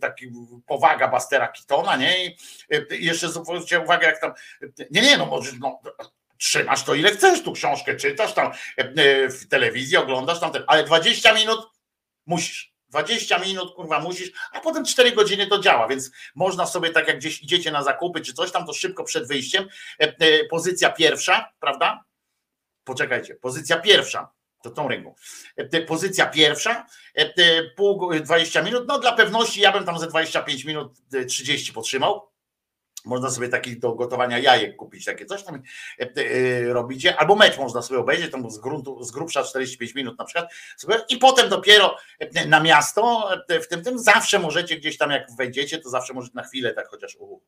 taki 0.01 0.31
powaga 0.65 1.07
Bastera 1.07 1.47
Kitona, 1.47 1.95
nie? 1.95 2.25
I 2.25 2.35
jeszcze 2.89 3.29
zwróćcie 3.29 3.79
uwagę, 3.79 4.07
jak 4.07 4.21
tam, 4.21 4.33
nie, 4.91 5.01
nie, 5.01 5.17
no 5.17 5.25
może, 5.25 5.51
no, 5.59 5.79
trzymasz 6.37 6.83
to 6.83 6.93
ile 6.93 7.11
chcesz, 7.11 7.43
tu 7.43 7.51
książkę 7.51 7.95
czytasz, 7.95 8.33
tam 8.33 8.51
w 9.29 9.47
telewizji 9.49 9.97
oglądasz, 9.97 10.39
tam, 10.39 10.51
ale 10.67 10.83
20 10.83 11.33
minut 11.33 11.69
musisz. 12.25 12.72
20 12.93 13.39
minut, 13.39 13.75
kurwa, 13.75 13.99
musisz, 13.99 14.31
a 14.51 14.59
potem 14.59 14.85
4 14.85 15.11
godziny 15.11 15.47
to 15.47 15.59
działa, 15.59 15.87
więc 15.87 16.11
można 16.35 16.65
sobie, 16.65 16.89
tak 16.89 17.07
jak 17.07 17.17
gdzieś 17.17 17.43
idziecie 17.43 17.71
na 17.71 17.83
zakupy 17.83 18.21
czy 18.21 18.33
coś 18.33 18.51
tam, 18.51 18.65
to 18.65 18.73
szybko 18.73 19.03
przed 19.03 19.27
wyjściem. 19.27 19.67
E, 19.99 20.03
e, 20.19 20.45
pozycja 20.45 20.89
pierwsza, 20.89 21.51
prawda? 21.59 22.03
Poczekajcie, 22.83 23.35
pozycja 23.35 23.77
pierwsza, 23.77 24.31
to 24.63 24.69
tą 24.69 24.87
ręką. 24.87 25.15
E, 25.57 25.81
pozycja 25.81 26.25
pierwsza, 26.25 26.85
pół, 27.75 28.11
20 28.21 28.61
minut, 28.61 28.83
no 28.87 28.99
dla 28.99 29.11
pewności 29.11 29.61
ja 29.61 29.71
bym 29.71 29.85
tam 29.85 29.99
ze 29.99 30.07
25 30.07 30.65
minut 30.65 30.93
30 31.27 31.73
potrzymał, 31.73 32.32
można 33.05 33.29
sobie 33.29 33.49
takich 33.49 33.79
do 33.79 33.95
gotowania 33.95 34.39
jajek 34.39 34.75
kupić, 34.75 35.05
takie 35.05 35.25
coś 35.25 35.43
tam 35.43 35.61
e, 35.99 36.09
e, 36.15 36.73
robicie, 36.73 37.15
albo 37.15 37.35
mecz 37.35 37.57
można 37.57 37.81
sobie 37.81 37.99
obejrzeć, 37.99 38.31
tam 38.31 38.51
z 38.51 38.57
gruntu, 38.57 39.03
z 39.03 39.11
grubsza 39.11 39.43
45 39.43 39.95
minut 39.95 40.19
na 40.19 40.25
przykład, 40.25 40.53
sobie, 40.77 40.95
i 41.09 41.17
potem 41.17 41.49
dopiero 41.49 41.97
e, 42.19 42.47
na 42.47 42.59
miasto, 42.59 43.29
w 43.63 43.67
tym 43.67 43.83
tym 43.83 43.99
zawsze 43.99 44.39
możecie 44.39 44.77
gdzieś 44.77 44.97
tam, 44.97 45.11
jak 45.11 45.27
wejdziecie, 45.37 45.77
to 45.77 45.89
zawsze 45.89 46.13
możecie 46.13 46.35
na 46.35 46.43
chwilę 46.43 46.73
tak 46.73 46.87
chociaż 46.87 47.15
uh, 47.19 47.39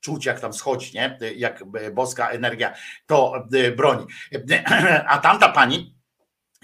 czuć, 0.00 0.26
jak 0.26 0.40
tam 0.40 0.52
schodzi, 0.52 0.94
nie? 0.94 1.18
jak 1.36 1.64
boska 1.92 2.30
energia 2.30 2.74
to 3.06 3.46
broni. 3.76 4.06
A 5.08 5.18
tamta 5.18 5.48
pani, 5.48 5.95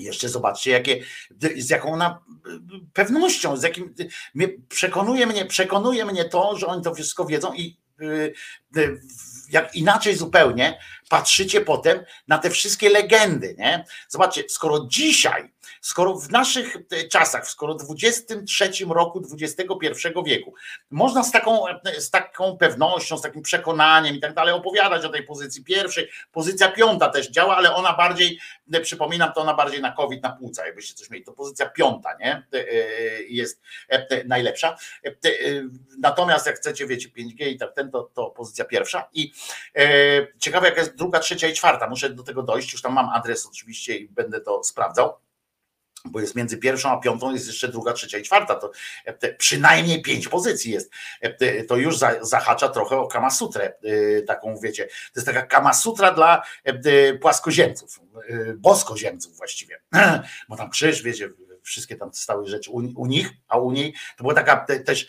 jeszcze 0.03 0.29
zobaczcie, 0.29 0.70
jakie, 0.70 1.05
z 1.57 1.70
jaką 1.70 1.99
pewnością, 2.93 3.57
z 3.57 3.62
jakim 3.62 3.95
przekonuje 4.69 5.27
mnie, 5.27 5.47
przekonuje 5.47 6.05
mnie 6.05 6.24
to, 6.24 6.57
że 6.57 6.66
oni 6.66 6.83
to 6.83 6.95
wszystko 6.95 7.27
wiedzą 7.27 7.53
i 7.55 7.77
y, 8.03 8.35
y, 8.77 9.01
jak 9.51 9.74
inaczej 9.74 10.16
zupełnie 10.16 10.79
patrzycie 11.09 11.61
potem 11.61 12.05
na 12.29 12.39
te 12.39 12.51
wszystkie 12.51 12.91
legendy. 12.91 13.55
Nie? 13.59 13.85
Zobaczcie, 14.09 14.45
skoro 14.49 14.87
dzisiaj, 14.89 15.52
skoro 15.83 16.15
w 16.15 16.31
naszych 16.31 16.77
e, 16.77 17.09
czasach, 17.09 17.49
skoro 17.49 17.75
w 17.75 17.95
XXIII 18.03 18.89
roku 18.91 19.23
XXI 19.33 20.09
wieku, 20.27 20.55
można 20.91 21.25
z 21.25 21.33
taką, 21.33 21.69
e, 21.69 22.01
z 22.01 22.11
taką 22.11 22.57
pewnością, 22.57 23.19
z 23.19 23.23
takim 23.23 23.43
przekonaniem 23.43 24.17
i 24.17 24.21
tak 24.21 24.35
dalej 24.35 24.55
opowiadać 24.55 25.05
o 25.05 25.09
tej 25.09 25.23
pozycji 25.23 25.65
pierwszej, 25.65 26.09
pozycja 26.33 26.73
piąta 26.73 27.09
też 27.09 27.31
działa, 27.31 27.57
ale 27.57 27.75
ona 27.75 27.93
bardziej, 27.93 28.39
e, 28.73 28.81
przypominam, 28.81 29.33
to 29.33 29.41
ona 29.41 29.55
bardziej 29.55 29.81
na 29.81 29.93
COVID, 29.93 30.23
na 30.23 30.33
płuca, 30.33 30.67
jakbyście 30.67 30.95
coś 30.95 31.11
mieli, 31.11 31.25
to 31.25 31.33
pozycja 31.33 31.71
piąta, 31.71 32.17
nie? 32.21 32.47
Jest 33.29 33.61
najlepsza. 34.27 34.77
Natomiast 35.99 36.47
jak 36.47 36.57
chcecie, 36.57 36.87
wiecie, 36.87 37.09
5G 37.09 37.49
i 37.49 37.59
tak 37.59 37.75
ten, 37.75 37.91
to, 37.91 38.11
to 38.15 38.31
pozycja 38.31 38.65
pierwsza. 38.65 39.09
I 39.13 39.33
ciekawe, 40.39 40.69
jaka 40.69 40.81
jest 40.81 40.97
druga, 40.97 41.19
trzecia 41.19 41.49
i 41.49 41.53
czwarta. 41.53 41.89
Muszę 41.89 42.11
do 42.11 42.23
tego 42.23 42.43
dojść, 42.43 42.73
już 42.73 42.83
tam 42.83 42.93
mam 42.93 43.09
adres 43.09 43.47
oczywiście 43.47 43.97
i 43.97 44.09
będę 44.09 44.41
to 44.41 44.65
sprawdzał 44.65 45.15
bo 46.05 46.20
jest 46.20 46.37
między 46.37 46.59
pierwszą 46.59 46.91
a 46.91 46.97
piątą 46.97 47.33
jest 47.33 47.47
jeszcze 47.47 47.69
druga, 47.69 47.93
trzecia 47.93 48.19
i 48.19 48.23
czwarta, 48.23 48.55
to 48.55 48.70
przynajmniej 49.39 50.03
pięć 50.03 50.29
pozycji 50.29 50.73
jest. 50.73 50.91
To 51.69 51.77
już 51.77 51.99
zahacza 52.20 52.69
trochę 52.69 52.97
o 52.97 53.07
kamasutrę, 53.07 53.73
y, 53.85 54.24
taką 54.27 54.57
wiecie, 54.59 54.87
to 54.87 55.20
jest 55.20 55.27
taka 55.27 55.43
kamasutra 55.43 56.12
dla 56.12 56.43
płaskoziemców, 57.20 58.01
boskoziemców 58.57 59.37
właściwie, 59.37 59.81
bo 60.49 60.57
tam 60.57 60.70
krzyż, 60.70 61.03
wiecie, 61.03 61.29
wszystkie 61.62 61.97
tam 61.97 62.15
stałe 62.15 62.47
rzeczy 62.47 62.70
u, 62.70 63.07
nich, 63.07 63.31
a 63.49 63.59
u 63.59 63.73
niej 63.73 63.95
to 64.16 64.24
była 64.24 64.35
taka 64.35 64.66
też 64.85 65.07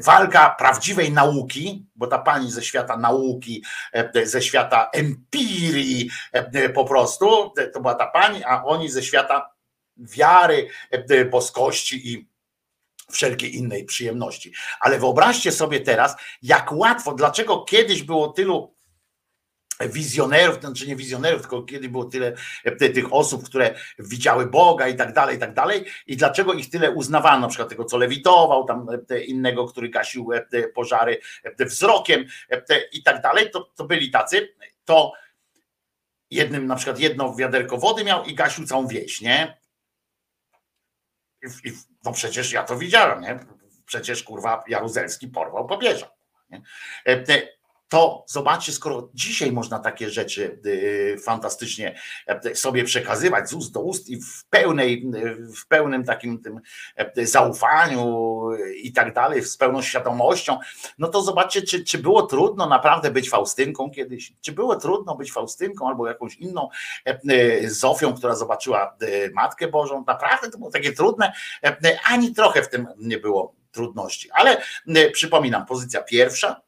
walka 0.00 0.54
prawdziwej 0.58 1.12
nauki, 1.12 1.86
bo 1.96 2.06
ta 2.06 2.18
pani 2.18 2.52
ze 2.52 2.62
świata 2.62 2.96
nauki, 2.96 3.64
e, 3.92 4.26
ze 4.26 4.42
świata 4.42 4.90
empirii 4.92 6.10
e, 6.32 6.68
po 6.68 6.84
prostu, 6.84 7.52
to 7.72 7.80
była 7.80 7.94
ta 7.94 8.06
pani, 8.06 8.44
a 8.44 8.64
oni 8.64 8.88
ze 8.88 9.02
świata 9.02 9.53
wiary, 9.96 10.68
e, 10.90 11.24
boskości 11.24 12.12
i 12.12 12.28
wszelkiej 13.10 13.56
innej 13.56 13.84
przyjemności. 13.84 14.52
Ale 14.80 14.98
wyobraźcie 14.98 15.52
sobie 15.52 15.80
teraz, 15.80 16.16
jak 16.42 16.72
łatwo, 16.72 17.14
dlaczego 17.14 17.64
kiedyś 17.64 18.02
było 18.02 18.28
tylu 18.28 18.74
wizjonerów, 19.80 20.60
znaczy 20.60 20.86
nie 20.86 20.96
wizjonerów, 20.96 21.40
tylko 21.40 21.62
kiedy 21.62 21.88
było 21.88 22.04
tyle 22.04 22.32
e, 22.64 22.90
tych 22.90 23.12
osób, 23.12 23.44
które 23.44 23.74
widziały 23.98 24.46
Boga 24.46 24.88
i 24.88 24.96
tak 24.96 25.12
dalej, 25.12 25.36
i 25.36 25.38
tak 25.38 25.54
dalej. 25.54 25.84
I 26.06 26.16
dlaczego 26.16 26.52
ich 26.52 26.70
tyle 26.70 26.90
uznawano, 26.90 27.40
na 27.40 27.48
przykład 27.48 27.68
tego, 27.68 27.84
co 27.84 27.96
lewitował, 27.96 28.64
tam 28.64 28.86
innego, 29.26 29.66
który 29.66 29.88
gasił 29.88 30.30
pożary 30.74 31.20
wzrokiem 31.60 32.24
i 32.92 33.02
tak 33.02 33.22
dalej, 33.22 33.50
to, 33.50 33.70
to 33.76 33.84
byli 33.84 34.10
tacy, 34.10 34.54
to 34.84 35.12
jednym 36.30 36.66
na 36.66 36.76
przykład 36.76 36.98
jedno 36.98 37.34
wiaderko 37.34 37.78
wody 37.78 38.04
miał 38.04 38.24
i 38.24 38.34
gasił 38.34 38.66
całą 38.66 38.86
wieś, 38.86 39.20
nie? 39.20 39.63
I, 41.64 41.72
no 42.04 42.12
przecież 42.12 42.52
ja 42.52 42.62
to 42.62 42.76
widziałem, 42.78 43.20
nie? 43.20 43.38
Przecież 43.86 44.22
kurwa 44.22 44.64
Jaruzelski 44.68 45.28
porwał 45.28 45.66
pobierza. 45.66 46.10
Nie? 46.50 46.62
To 47.94 48.24
zobaczcie, 48.26 48.72
skoro 48.72 49.08
dzisiaj 49.14 49.52
można 49.52 49.78
takie 49.78 50.10
rzeczy 50.10 50.60
y, 50.66 51.16
fantastycznie 51.24 51.98
e, 52.26 52.54
sobie 52.54 52.84
przekazywać 52.84 53.50
z 53.50 53.52
ust 53.52 53.72
do 53.72 53.80
ust 53.80 54.08
i 54.08 54.20
w 54.20 54.44
pełnej, 54.50 55.10
w 55.56 55.66
pełnym 55.66 56.04
takim 56.04 56.42
tym 56.42 56.60
e, 56.96 57.26
zaufaniu 57.26 58.42
i 58.82 58.92
tak 58.92 59.14
dalej, 59.14 59.44
z 59.44 59.56
pełną 59.56 59.82
świadomością, 59.82 60.58
no 60.98 61.08
to 61.08 61.22
zobaczcie, 61.22 61.62
czy, 61.62 61.84
czy 61.84 61.98
było 61.98 62.22
trudno 62.22 62.66
naprawdę 62.66 63.10
być 63.10 63.30
Faustynką 63.30 63.90
kiedyś, 63.90 64.32
czy 64.40 64.52
było 64.52 64.76
trudno 64.76 65.16
być 65.16 65.32
Faustynką 65.32 65.88
albo 65.88 66.08
jakąś 66.08 66.36
inną 66.36 66.68
e, 67.04 67.70
Zofią, 67.70 68.14
która 68.14 68.34
zobaczyła 68.34 68.96
Matkę 69.34 69.68
Bożą, 69.68 70.04
naprawdę 70.06 70.50
to 70.50 70.58
było 70.58 70.70
takie 70.70 70.92
trudne, 70.92 71.32
ani 72.04 72.34
trochę 72.34 72.62
w 72.62 72.68
tym 72.68 72.86
nie 72.98 73.18
było 73.18 73.54
trudności, 73.72 74.30
ale 74.30 74.62
przypominam, 75.12 75.66
pozycja 75.66 76.02
pierwsza, 76.02 76.64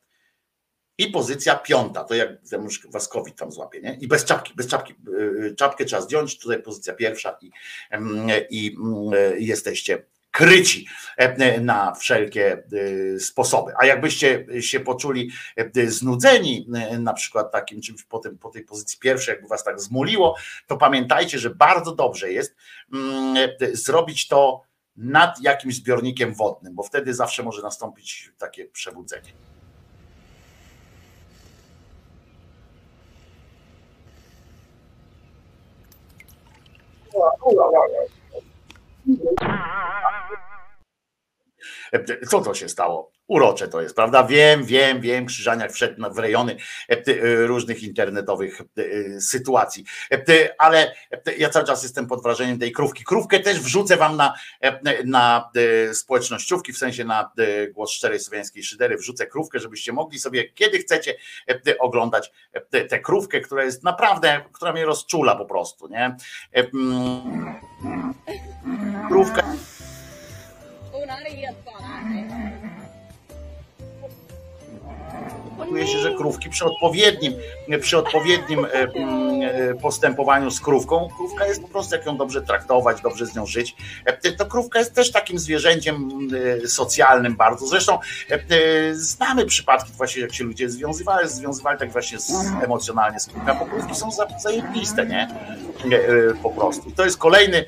i 0.98 1.06
pozycja 1.06 1.56
piąta, 1.56 2.04
to 2.04 2.14
jak 2.14 2.30
już 2.52 2.86
Waskowi 2.90 3.32
tam 3.32 3.52
złapie, 3.52 3.80
nie? 3.80 3.98
I 4.00 4.08
bez 4.08 4.24
czapki, 4.24 4.54
bez 4.54 4.66
czapki. 4.66 4.94
Y, 5.44 5.54
czapkę 5.54 5.84
trzeba 5.84 6.02
zdjąć, 6.02 6.38
tutaj 6.38 6.62
pozycja 6.62 6.94
pierwsza 6.94 7.38
i, 7.40 7.50
i 8.50 8.76
jesteście 9.38 10.02
kryci 10.30 10.86
na 11.60 11.94
wszelkie 11.94 12.62
y, 12.72 13.20
sposoby. 13.20 13.72
A 13.78 13.86
jakbyście 13.86 14.46
się 14.60 14.80
poczuli 14.80 15.30
y, 15.76 15.90
znudzeni 15.90 16.66
na 16.98 17.12
przykład 17.12 17.52
takim 17.52 17.80
czymś 17.80 18.02
po, 18.02 18.18
tym, 18.18 18.38
po 18.38 18.50
tej 18.50 18.64
pozycji 18.64 18.98
pierwszej, 18.98 19.32
jakby 19.32 19.48
was 19.48 19.64
tak 19.64 19.80
zmuliło, 19.80 20.36
to 20.66 20.76
pamiętajcie, 20.76 21.38
że 21.38 21.50
bardzo 21.50 21.94
dobrze 21.94 22.32
jest 22.32 22.56
zrobić 23.72 24.28
to 24.28 24.62
nad 24.96 25.40
jakimś 25.42 25.74
zbiornikiem 25.74 26.34
wodnym, 26.34 26.74
bo 26.74 26.82
wtedy 26.82 27.14
zawsze 27.14 27.42
może 27.42 27.62
nastąpić 27.62 28.32
takie 28.38 28.64
przebudzenie. 28.64 29.32
Co 42.28 42.40
to 42.40 42.54
się 42.54 42.68
stało? 42.68 43.15
Urocze 43.28 43.68
to 43.68 43.80
jest, 43.80 43.96
prawda? 43.96 44.24
Wiem, 44.24 44.64
wiem, 44.64 45.00
wiem, 45.00 45.26
Krzyżaniak 45.26 45.72
wszedł 45.72 46.14
w 46.14 46.18
rejony 46.18 46.56
e, 46.88 46.92
e, 46.92 47.46
różnych 47.46 47.82
internetowych 47.82 48.60
e, 48.60 49.20
sytuacji, 49.20 49.84
ale 50.58 50.94
ja 51.38 51.50
cały 51.50 51.66
czas 51.66 51.82
jestem 51.82 52.06
pod 52.06 52.22
wrażeniem 52.22 52.58
tej 52.58 52.72
krówki. 52.72 53.04
Krówkę 53.04 53.40
też 53.40 53.60
wrzucę 53.60 53.96
wam 53.96 54.16
na, 54.16 54.34
na 55.04 55.50
społecznościówki, 55.92 56.72
w 56.72 56.78
sensie 56.78 57.04
na 57.04 57.32
głos 57.72 57.90
szczerej 57.90 58.20
słowiańskiej 58.20 58.62
szydery, 58.62 58.96
wrzucę 58.96 59.26
krówkę, 59.26 59.58
żebyście 59.58 59.92
mogli 59.92 60.18
sobie, 60.18 60.44
kiedy 60.52 60.78
chcecie 60.78 61.14
oglądać 61.78 62.32
tę 62.88 63.00
krówkę, 63.00 63.40
która 63.40 63.64
jest 63.64 63.84
naprawdę, 63.84 64.40
która 64.52 64.72
mnie 64.72 64.84
rozczula 64.84 65.36
po 65.36 65.44
prostu, 65.44 65.88
nie? 65.88 66.16
Krówka 69.08 69.42
okazuje 75.56 75.86
się, 75.86 75.98
że 75.98 76.14
krówki 76.14 76.50
przy 76.50 76.64
odpowiednim, 76.64 77.34
przy 77.80 77.98
odpowiednim 77.98 78.64
e, 78.64 78.68
e, 78.72 79.74
postępowaniu 79.74 80.50
z 80.50 80.60
krówką, 80.60 81.08
krówka 81.16 81.46
jest 81.46 81.62
po 81.62 81.68
prostu, 81.68 81.94
jak 81.94 82.06
ją 82.06 82.16
dobrze 82.16 82.42
traktować, 82.42 83.00
dobrze 83.00 83.26
z 83.26 83.34
nią 83.34 83.46
żyć, 83.46 83.76
e, 84.04 84.32
to 84.32 84.46
krówka 84.46 84.78
jest 84.78 84.94
też 84.94 85.12
takim 85.12 85.38
zwierzęciem 85.38 86.08
socjalnym 86.66 87.36
bardzo. 87.36 87.66
Zresztą 87.66 87.98
znamy 88.92 89.46
przypadki 89.46 89.92
właśnie, 89.96 90.22
jak 90.22 90.34
się 90.34 90.44
ludzie 90.44 90.70
związywali, 90.70 91.28
związywali 91.28 91.78
tak 91.78 91.92
właśnie 91.92 92.18
z, 92.18 92.32
emocjonalnie 92.64 93.20
z 93.20 93.26
krówką, 93.26 93.54
bo 93.58 93.66
krówki 93.66 93.94
są 93.94 94.08
zajebiste, 94.38 95.06
nie? 95.06 95.28
Po 96.42 96.50
prostu. 96.50 96.88
I 96.88 96.92
to 96.92 97.04
jest 97.04 97.18
kolejny 97.18 97.64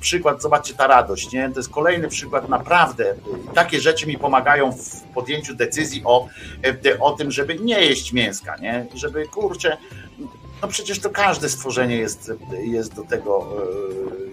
przykład, 0.00 0.42
zobaczcie 0.42 0.74
ta 0.74 0.86
radość, 0.86 1.32
nie? 1.32 1.50
To 1.50 1.60
jest 1.60 1.70
kolejny 1.70 2.08
przykład 2.08 2.48
naprawdę. 2.48 3.14
Takie 3.54 3.80
rzeczy 3.80 4.06
mi 4.06 4.18
pomagają 4.18 4.72
w 4.72 5.02
podjęciu 5.14 5.54
decyzji 5.54 6.02
o, 6.04 6.28
o 7.00 7.07
tym, 7.12 7.30
żeby 7.30 7.58
nie 7.58 7.80
jeść 7.80 8.12
mięska, 8.12 8.56
nie? 8.56 8.86
Żeby 8.94 9.26
kurczę, 9.26 9.76
no 10.62 10.68
przecież 10.68 11.00
to 11.00 11.10
każde 11.10 11.48
stworzenie 11.48 11.96
jest, 11.96 12.32
jest 12.62 12.94
do 12.94 13.02
tego, 13.02 13.46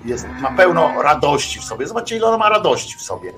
e, 0.06 0.08
jest, 0.08 0.26
ma 0.42 0.52
pełno 0.52 1.02
radości 1.02 1.60
w 1.60 1.64
sobie. 1.64 1.88
Zobaczcie, 1.88 2.18
ile 2.18 2.26
ona 2.26 2.38
ma 2.38 2.50
radości 2.50 2.98
w 2.98 3.02
sobie. 3.02 3.32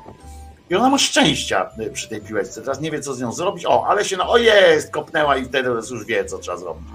I 0.69 0.75
ona 0.75 0.89
ma 0.89 0.97
szczęścia 0.97 1.69
przy 1.93 2.09
tej 2.09 2.21
piłeczce. 2.21 2.61
Teraz 2.61 2.81
nie 2.81 2.91
wie, 2.91 2.99
co 2.99 3.13
z 3.13 3.21
nią 3.21 3.31
zrobić. 3.31 3.65
O, 3.65 3.87
ale 3.87 4.05
się 4.05 4.17
no, 4.17 4.29
o 4.29 4.37
jest, 4.37 4.91
kopnęła 4.91 5.37
i 5.37 5.45
wtedy 5.45 5.69
już 5.69 6.05
wie, 6.05 6.25
co 6.25 6.37
trzeba 6.37 6.57
zrobić. 6.57 6.87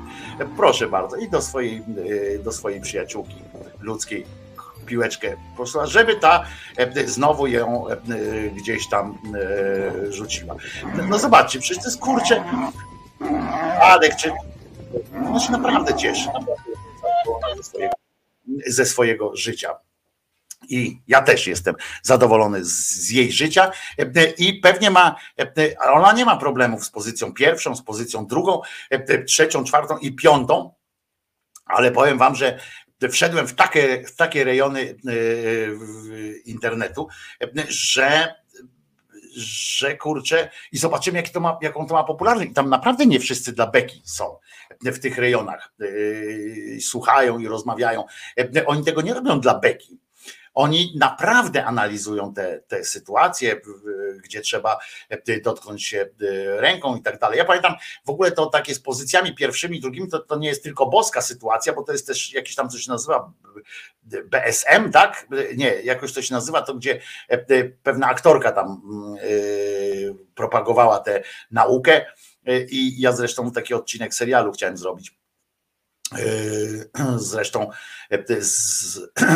Proszę 0.57 0.89
bardzo, 0.89 1.17
i 1.17 1.31
do 1.31 1.43
swojej, 1.43 1.83
e, 2.35 2.39
do 2.39 2.53
swojej 2.53 2.81
przyjaciółki 2.81 3.37
ludzkiej 3.81 4.27
piłeczkę 4.87 5.37
posła, 5.57 5.87
żeby 5.87 6.17
ta 6.17 6.45
e, 6.77 7.09
znowu 7.09 7.47
ją 7.47 7.89
e, 7.89 7.97
gdzieś 8.51 8.89
tam 8.89 9.19
e, 9.35 10.13
rzuciła. 10.13 10.57
No 11.09 11.19
zobaczcie, 11.19 11.59
przecież 11.59 11.79
to 11.83 11.89
jest 11.89 12.01
kurczę. 12.01 12.45
Adek, 13.83 14.17
czy 14.17 14.33
ona 15.29 15.41
się 15.41 15.53
naprawdę 15.53 15.95
cieszy 15.95 16.29
ze 17.57 17.63
swojego, 17.63 17.95
ze 18.67 18.87
swojego 18.87 19.37
życia. 19.37 19.75
I 20.69 21.01
ja 21.09 21.23
też 21.23 21.47
jestem 21.47 21.75
zadowolony 22.03 22.65
z, 22.65 23.11
jej 23.11 23.33
życia 23.33 23.71
i 24.39 24.55
pewnie 24.55 24.91
ma, 24.91 25.17
ona 25.93 26.13
nie 26.13 26.25
ma 26.25 26.37
problemów 26.37 26.85
z 26.85 26.91
pozycją 26.91 27.33
pierwszą, 27.33 27.77
z 27.77 27.83
pozycją 27.83 28.27
drugą, 28.27 28.61
trzecią, 29.27 29.65
czwartą 29.65 29.99
i 29.99 30.13
piątą, 30.13 30.75
ale 31.67 31.91
powiem 31.91 32.19
wam, 32.19 32.35
że 32.35 32.59
wszedłem 33.09 33.49
w 33.49 33.55
takie, 33.55 34.05
w 34.07 34.17
takie 34.17 34.45
rejony 34.45 34.81
e, 34.81 35.15
internetu, 36.45 37.09
że 37.69 38.35
że 39.37 39.97
kurczę 39.97 40.51
i 40.73 40.79
zobaczymy 40.79 41.19
jak 41.19 41.29
to 41.29 41.41
ma, 41.41 41.59
jaką 41.63 41.87
to 41.87 41.95
ma 41.95 42.05
popularność. 42.05 42.51
Tam 42.55 42.69
naprawdę 42.69 43.07
nie 43.07 43.21
wszyscy 43.21 43.53
dla 43.53 43.67
beki 43.67 44.03
są 44.05 44.37
w 44.81 44.99
tych 44.99 45.19
rejonach. 45.19 45.73
E, 45.81 46.81
słuchają 46.81 47.39
i 47.39 47.49
rozmawiają. 47.49 48.05
E, 48.57 48.67
oni 48.67 48.85
tego 48.85 49.03
nie 49.03 49.15
robią 49.15 49.41
dla 49.41 49.59
beki. 49.59 49.99
Oni 50.55 50.93
naprawdę 50.97 51.65
analizują 51.65 52.35
te, 52.35 52.61
te 52.69 52.85
sytuacje, 52.85 53.61
gdzie 54.25 54.41
trzeba 54.41 54.79
e, 55.09 55.41
dotknąć 55.41 55.85
się 55.85 55.99
e, 56.01 56.61
ręką 56.61 56.97
i 56.97 57.03
tak 57.03 57.19
dalej. 57.19 57.39
Ja 57.39 57.45
pamiętam 57.45 57.75
w 58.05 58.11
ogóle 58.11 58.33
to 58.33 58.47
takie 58.47 58.75
z 58.75 58.81
pozycjami 58.81 59.35
pierwszymi, 59.35 59.81
drugimi, 59.81 60.09
to, 60.09 60.19
to 60.19 60.37
nie 60.37 60.49
jest 60.49 60.63
tylko 60.63 60.87
boska 60.87 61.21
sytuacja, 61.21 61.73
bo 61.73 61.83
to 61.83 61.93
jest 61.93 62.07
też 62.07 62.33
jakieś 62.33 62.55
tam 62.55 62.69
coś 62.69 62.87
nazywa 62.87 63.33
BSM, 64.05 64.91
tak? 64.93 65.27
Nie, 65.57 65.83
jakoś 65.83 66.13
to 66.13 66.23
się 66.23 66.35
nazywa, 66.35 66.63
to 66.63 66.75
gdzie 66.75 67.01
e, 67.29 67.65
pewna 67.65 68.07
aktorka 68.07 68.53
tam 68.53 68.83
propagowała 70.35 70.99
tę 70.99 71.23
naukę. 71.51 72.07
I 72.69 73.01
ja 73.01 73.13
zresztą 73.13 73.53
taki 73.53 73.75
odcinek 73.75 74.15
serialu 74.15 74.53
chciałem 74.53 74.77
zrobić 74.77 75.22
zresztą 77.17 77.71
yy, 78.11 78.45
z, 78.45 78.95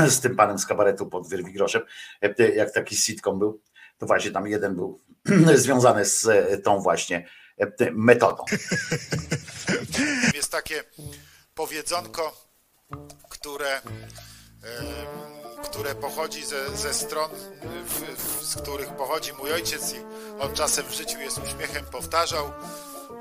z, 0.14 0.20
tym 0.20 0.36
panem 0.36 0.58
z 0.58 0.66
kabaretu 0.66 1.06
pod 1.06 1.28
Wyrwigroszem, 1.28 1.82
yy, 2.22 2.54
jak 2.54 2.72
taki 2.72 2.96
sitcom 2.96 3.38
był, 3.38 3.62
to 3.98 4.06
właśnie 4.06 4.30
tam 4.30 4.46
jeden 4.46 4.76
był 4.76 5.00
związany 5.54 6.04
z 6.04 6.28
tą 6.64 6.80
właśnie 6.80 7.28
metodą. 7.92 8.44
Jest 10.34 10.52
takie 10.52 10.84
powiedzonko, 11.54 12.48
które, 13.28 13.80
które 15.64 15.94
pochodzi 15.94 16.46
ze, 16.46 16.76
ze 16.76 16.94
stron, 16.94 17.30
w, 17.86 18.00
w, 18.16 18.44
z 18.44 18.56
których 18.56 18.88
pochodzi 18.88 19.32
mój 19.32 19.52
ojciec 19.52 19.94
i 19.94 19.96
on 20.40 20.54
czasem 20.54 20.86
w 20.86 20.94
życiu 20.94 21.18
jest 21.18 21.38
uśmiechem 21.38 21.84
powtarzał. 21.84 22.52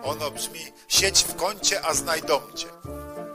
Ono 0.04 0.32
brzmi: 0.32 0.60
siedź 0.88 1.24
w 1.24 1.36
kącie, 1.36 1.86
a 1.86 1.94
znajdą 1.94 2.42
cię. 2.56 2.68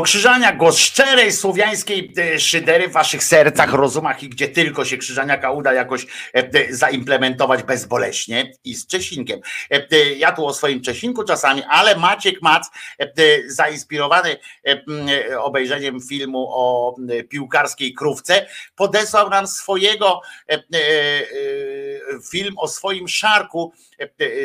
Krzyżania, 0.00 0.52
głos 0.52 0.78
szczerej 0.78 1.32
słowiańskiej 1.32 2.12
e, 2.18 2.40
szydery 2.40 2.88
w 2.88 2.92
waszych 2.92 3.24
sercach, 3.24 3.72
rozumach 3.72 4.22
i 4.22 4.28
gdzie 4.28 4.48
tylko 4.48 4.84
się 4.84 4.96
Krzyżaniaka 4.96 5.50
uda 5.50 5.72
jakoś 5.72 6.04
e, 6.04 6.08
e, 6.34 6.74
zaimplementować 6.74 7.62
bezboleśnie 7.62 8.52
i 8.64 8.74
z 8.74 8.86
Czesinkiem. 8.86 9.40
Ja 10.16 10.32
tu 10.32 10.46
o 10.46 10.54
swoim 10.54 10.80
Czesinku 10.80 11.24
czasami, 11.24 11.62
ale 11.68 11.96
Maciek 11.96 12.42
Mac, 12.42 12.70
zainspirowany 13.46 14.36
obejrzeniem 15.38 16.00
filmu 16.00 16.48
o 16.50 16.94
piłkarskiej 17.28 17.94
krówce, 17.94 18.46
podesłał 18.76 19.30
nam 19.30 19.46
swojego 19.46 20.20
film 22.30 22.54
o 22.58 22.68
swoim 22.68 23.08
szarku, 23.08 23.72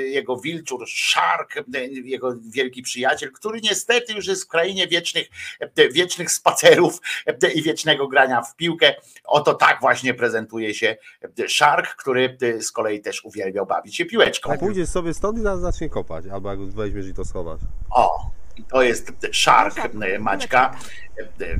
jego 0.05 0.37
wilczur, 0.37 0.87
szark, 0.87 1.57
e, 1.57 1.87
jego 1.87 2.35
wielki 2.49 2.81
przyjaciel, 2.81 3.31
który 3.31 3.61
niestety 3.61 4.13
już 4.13 4.27
jest 4.27 4.43
w 4.43 4.47
krainie 4.47 4.87
wiecznych, 4.87 5.27
e, 5.59 5.89
wiecznych 5.89 6.31
spacerów 6.31 7.01
e, 7.25 7.51
i 7.51 7.61
wiecznego 7.61 8.07
grania 8.07 8.41
w 8.41 8.55
piłkę. 8.55 8.93
Oto 9.25 9.53
tak 9.53 9.81
właśnie 9.81 10.13
prezentuje 10.13 10.73
się 10.73 10.97
e, 11.39 11.49
szark, 11.49 11.95
który 11.95 12.37
e, 12.41 12.61
z 12.61 12.71
kolei 12.71 13.01
też 13.01 13.25
uwielbiał 13.25 13.65
bawić 13.65 13.95
się 13.95 14.05
piłeczką. 14.05 14.49
Tak 14.49 14.59
pójdziesz 14.59 14.89
sobie 14.89 15.13
stąd 15.13 15.39
i 15.39 15.41
zacznie 15.41 15.89
kopać, 15.89 16.25
albo 16.31 16.49
jak 16.49 16.59
weźmiesz 16.59 17.07
i 17.07 17.13
to 17.13 17.25
schowasz. 17.25 17.61
O, 17.89 18.31
to 18.69 18.81
jest 18.81 19.11
szark 19.31 19.77
e, 19.77 20.19
Maćka. 20.19 20.75
E, 21.17 21.45
e, 21.45 21.57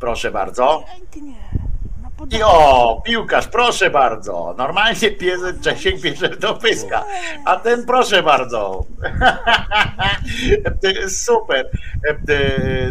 Proszę 0.00 0.30
bardzo. 0.30 0.84
I 2.30 2.42
o, 2.42 3.02
piłkarz, 3.04 3.48
proszę 3.48 3.90
bardzo. 3.90 4.54
Normalnie 4.58 5.10
pies 5.10 5.40
Czesiek 5.62 6.00
bierze 6.00 6.28
do 6.28 6.54
pyska, 6.54 7.04
a 7.44 7.56
ten 7.56 7.86
proszę 7.86 8.22
bardzo. 8.22 8.84
Super. 11.08 11.70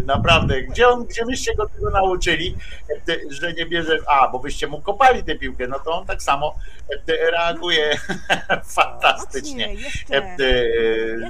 Naprawdę. 0.06 0.62
Gdzie 0.62 0.88
on, 0.88 1.06
gdzie 1.06 1.26
byście 1.26 1.56
go 1.56 1.70
tego 1.70 1.90
nauczyli, 1.90 2.58
że 3.30 3.54
nie 3.54 3.66
bierze. 3.66 3.98
A, 4.08 4.28
bo 4.28 4.40
byście 4.40 4.68
mu 4.68 4.82
kopali 4.82 5.24
tę 5.24 5.36
piłkę, 5.36 5.68
no 5.68 5.80
to 5.80 6.00
on 6.00 6.06
tak 6.06 6.22
samo 6.24 6.56
reaguje 7.32 7.98
fantastycznie. 8.76 9.76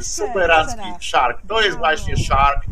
Superancki 0.01 0.87
Shark. 1.01 1.37
To 1.47 1.61
jest 1.61 1.77
właśnie 1.77 2.17
Shark. 2.17 2.63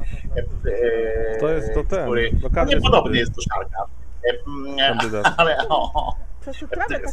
To 1.40 1.50
jest 1.50 1.74
to 1.74 1.84
ten, 1.84 2.06
Który 2.06 2.80
zgody. 2.80 3.18
jest 3.18 3.32
do 3.32 3.42
Sharka. 3.42 3.99
Kandydat. 4.78 5.34
Ale 5.38 5.68
o, 5.70 6.16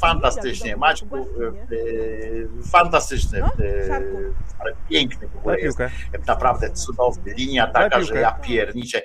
fantastycznie, 0.01 0.77
Maćku, 0.77 1.17
e, 1.17 2.71
fantastyczny, 2.71 3.43
e, 3.43 3.49
ale 4.59 4.73
piękny 4.89 5.29
w 5.29 5.37
ogóle 5.37 5.61
jest, 5.61 5.79
naprawdę 6.27 6.71
cudowny, 6.71 7.35
linia 7.35 7.67
taka, 7.67 8.01
że 8.01 8.15
ja 8.15 8.33
pierniczę, 8.33 9.03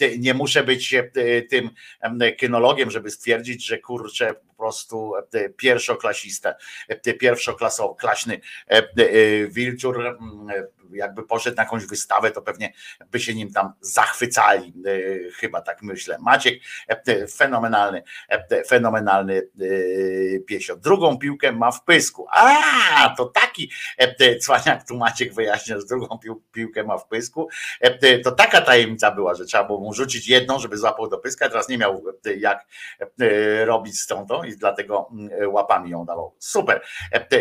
E, 0.00 0.18
nie 0.18 0.34
muszę 0.34 0.64
być 0.64 0.94
e, 0.94 1.10
tym 1.42 1.70
em, 2.00 2.18
kynologiem, 2.38 2.90
żeby 2.90 3.10
stwierdzić, 3.10 3.66
że 3.66 3.78
kurczę, 3.78 4.34
po 4.34 4.54
prostu 4.54 5.12
e, 5.32 5.48
pierwszoklasista, 5.48 6.54
e, 6.88 7.14
pierwszoklasowy, 7.14 7.94
e, 8.14 8.40
e, 8.68 8.84
Wilczur 9.48 10.06
e, 10.06 10.16
jakby 10.94 11.26
poszedł 11.26 11.56
na 11.56 11.62
jakąś 11.62 11.86
wystawę, 11.86 12.30
to 12.30 12.42
pewnie 12.42 12.72
by 13.10 13.20
się 13.20 13.34
nim 13.34 13.52
tam 13.52 13.72
zachwycali, 13.80 14.74
e, 14.86 15.30
chyba 15.30 15.60
tak 15.60 15.82
myślę. 15.82 16.18
Maciek, 16.20 16.60
e, 16.88 17.26
fenomenalny, 17.26 18.02
e, 18.28 18.64
fenomenalny 18.64 19.42
piesio. 20.46 20.76
Drugą 20.76 21.18
piłkę 21.18 21.52
ma 21.52 21.70
w 21.70 21.84
pysku. 21.84 22.26
A, 22.30 23.14
to 23.16 23.24
taki 23.24 23.70
cwaniak 24.40 24.88
tu 24.88 24.96
Maciek 24.96 25.34
wyjaśnia, 25.34 25.80
że 25.80 25.86
drugą 25.86 26.18
pił, 26.18 26.42
piłkę 26.52 26.84
ma 26.84 26.98
w 26.98 27.08
pysku. 27.08 27.48
To 28.24 28.32
taka 28.32 28.60
tajemnica 28.60 29.10
była, 29.10 29.34
że 29.34 29.44
trzeba 29.44 29.64
było 29.64 29.80
mu 29.80 29.94
rzucić 29.94 30.28
jedną, 30.28 30.58
żeby 30.58 30.76
złapał 30.76 31.08
do 31.08 31.18
pyska, 31.18 31.48
teraz 31.48 31.68
nie 31.68 31.78
miał 31.78 32.04
jak 32.36 32.66
robić 33.64 34.00
z 34.00 34.06
tą, 34.06 34.26
tą 34.26 34.42
i 34.42 34.56
dlatego 34.56 35.10
mm, 35.12 35.52
łapami 35.52 35.90
ją 35.90 36.04
dawał. 36.04 36.34
Super. 36.38 36.82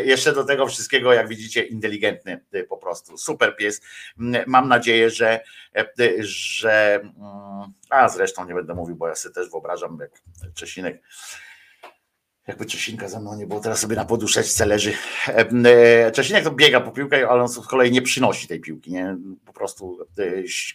Jeszcze 0.05 0.33
do 0.33 0.43
tego 0.43 0.67
wszystkiego, 0.67 1.13
jak 1.13 1.27
widzicie, 1.27 1.63
inteligentny 1.63 2.45
po 2.69 2.77
prostu. 2.77 3.17
Super 3.17 3.42
pies. 3.51 3.81
Mm, 4.19 4.43
Mam 4.47 4.67
nadzieję, 4.69 5.09
że, 5.09 5.39
e, 5.75 5.85
że 6.19 6.95
mm, 6.95 7.73
a 7.89 8.09
zresztą 8.09 8.45
nie 8.45 8.53
będę 8.53 8.73
mówił, 8.73 8.95
bo 8.95 9.07
ja 9.07 9.15
sobie 9.15 9.35
też 9.35 9.49
wyobrażam, 9.49 9.97
jak 10.01 10.11
Czesinek 10.53 11.01
jakby 12.47 12.65
Czesinka 12.65 13.07
za 13.07 13.19
mną 13.19 13.35
nie 13.35 13.47
było, 13.47 13.59
teraz 13.59 13.79
sobie 13.79 13.95
na 13.95 14.05
poduszeczce 14.05 14.65
leży. 14.65 14.93
E, 15.27 15.49
e, 16.05 16.11
Czesinek 16.11 16.43
to 16.43 16.51
biega 16.51 16.81
po 16.81 16.91
piłkę, 16.91 17.29
ale 17.29 17.41
on 17.41 17.49
z 17.49 17.67
kolei 17.67 17.91
nie 17.91 18.01
przynosi 18.01 18.47
tej 18.47 18.59
piłki, 18.59 18.91
nie? 18.91 19.17
Po 19.45 19.53
prostu 19.53 19.97
e, 20.19 20.23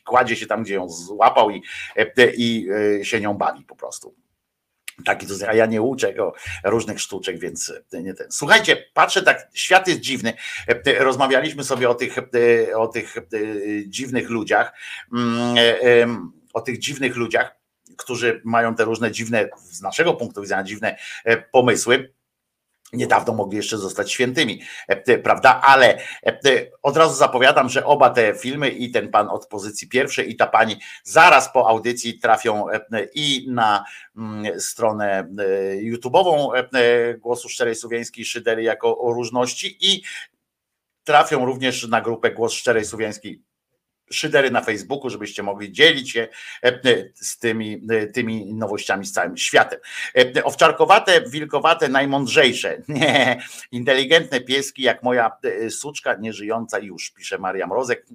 kładzie 0.05 0.37
się 0.37 0.47
tam, 0.47 0.63
gdzie 0.63 0.75
ją 0.75 0.89
złapał 0.89 1.51
i, 1.51 1.63
e, 1.97 2.33
i 2.37 2.69
e, 3.01 3.05
się 3.05 3.21
nią 3.21 3.35
bawi 3.35 3.65
po 3.65 3.77
prostu. 3.77 4.15
Taki 5.05 5.27
a 5.49 5.55
ja 5.55 5.67
nie 5.67 5.83
uczę 5.83 6.15
go 6.15 6.35
różnych 6.65 7.01
sztuczek, 7.01 7.39
więc 7.39 7.73
nie 7.93 8.15
ten. 8.15 8.27
Słuchajcie, 8.31 8.85
patrzę 8.95 9.23
tak, 9.23 9.49
świat 9.55 9.89
jest 9.89 10.01
dziwny. 10.01 10.33
E, 10.87 11.05
Rozmawialiśmy 11.05 11.65
sobie 11.65 11.91
o 11.91 11.95
tych, 11.95 12.19
e, 12.19 12.77
o 12.77 12.89
tych 12.89 13.17
e, 13.17 13.23
dziwnych 13.87 14.31
ludziach, 14.31 14.73
mm, 15.13 15.57
e, 15.59 16.07
o 16.53 16.61
tych 16.61 16.79
dziwnych 16.79 17.17
ludziach, 17.17 17.57
którzy 17.97 18.41
mają 18.45 18.75
te 18.75 18.85
różne 18.85 19.11
dziwne, 19.11 19.49
z 19.71 19.83
naszego 19.83 20.15
punktu 20.15 20.43
widzenia, 20.43 20.63
dziwne 20.63 20.97
e, 21.25 21.37
pomysły. 21.37 22.13
Niedawno 22.93 23.33
mogli 23.33 23.57
jeszcze 23.57 23.79
zostać 23.79 24.13
świętymi, 24.13 24.63
e, 24.89 25.19
prawda? 25.19 25.61
Ale 25.61 25.99
e, 26.27 26.41
od 26.83 26.97
razu 26.97 27.15
zapowiadam, 27.15 27.69
że 27.69 27.85
oba 27.85 28.11
te 28.11 28.35
filmy, 28.35 28.71
i 28.71 28.91
ten 28.91 29.11
pan 29.11 29.29
od 29.29 29.47
pozycji 29.47 29.89
pierwszej, 29.89 30.31
i 30.31 30.37
ta 30.37 30.47
pani 30.47 30.77
zaraz 31.05 31.53
po 31.53 31.69
audycji 31.69 32.19
trafią 32.19 32.71
e, 32.71 32.81
i 33.15 33.47
na 33.51 33.85
mm, 34.17 34.61
stronę 34.61 35.29
YouTube'ową 35.83 36.51
Głosu 37.19 37.49
Szczerej 37.49 37.75
Słowiańskiej 37.75 38.25
Szydery 38.25 38.63
jako 38.63 38.99
o 38.99 39.13
różności 39.13 39.77
i 39.81 40.03
trafią 41.05 41.45
również 41.45 41.89
na 41.89 42.01
grupę 42.01 42.31
Głos 42.31 42.53
Szczerej 42.53 42.85
Słowiańskiej 42.85 43.48
szydery 44.11 44.51
na 44.51 44.61
Facebooku, 44.61 45.11
żebyście 45.11 45.43
mogli 45.43 45.73
dzielić 45.73 46.11
się 46.11 46.29
e, 46.63 46.67
e, 46.67 46.81
z 47.15 47.39
tymi, 47.39 47.87
e, 47.91 48.07
tymi 48.07 48.55
nowościami 48.55 49.07
z 49.07 49.13
całym 49.13 49.37
światem. 49.37 49.81
Owczarkowate, 50.45 51.23
wilkowate, 51.29 51.89
najmądrzejsze, 51.89 52.83
nie, 52.89 53.41
inteligentne 53.73 54.41
pieski, 54.41 54.83
jak 54.83 55.03
moja 55.03 55.31
suczka 55.71 56.15
nieżyjąca 56.15 56.79
już, 56.79 57.11
pisze 57.11 57.39
Maria 57.39 57.67
Mrozek. 57.67 58.07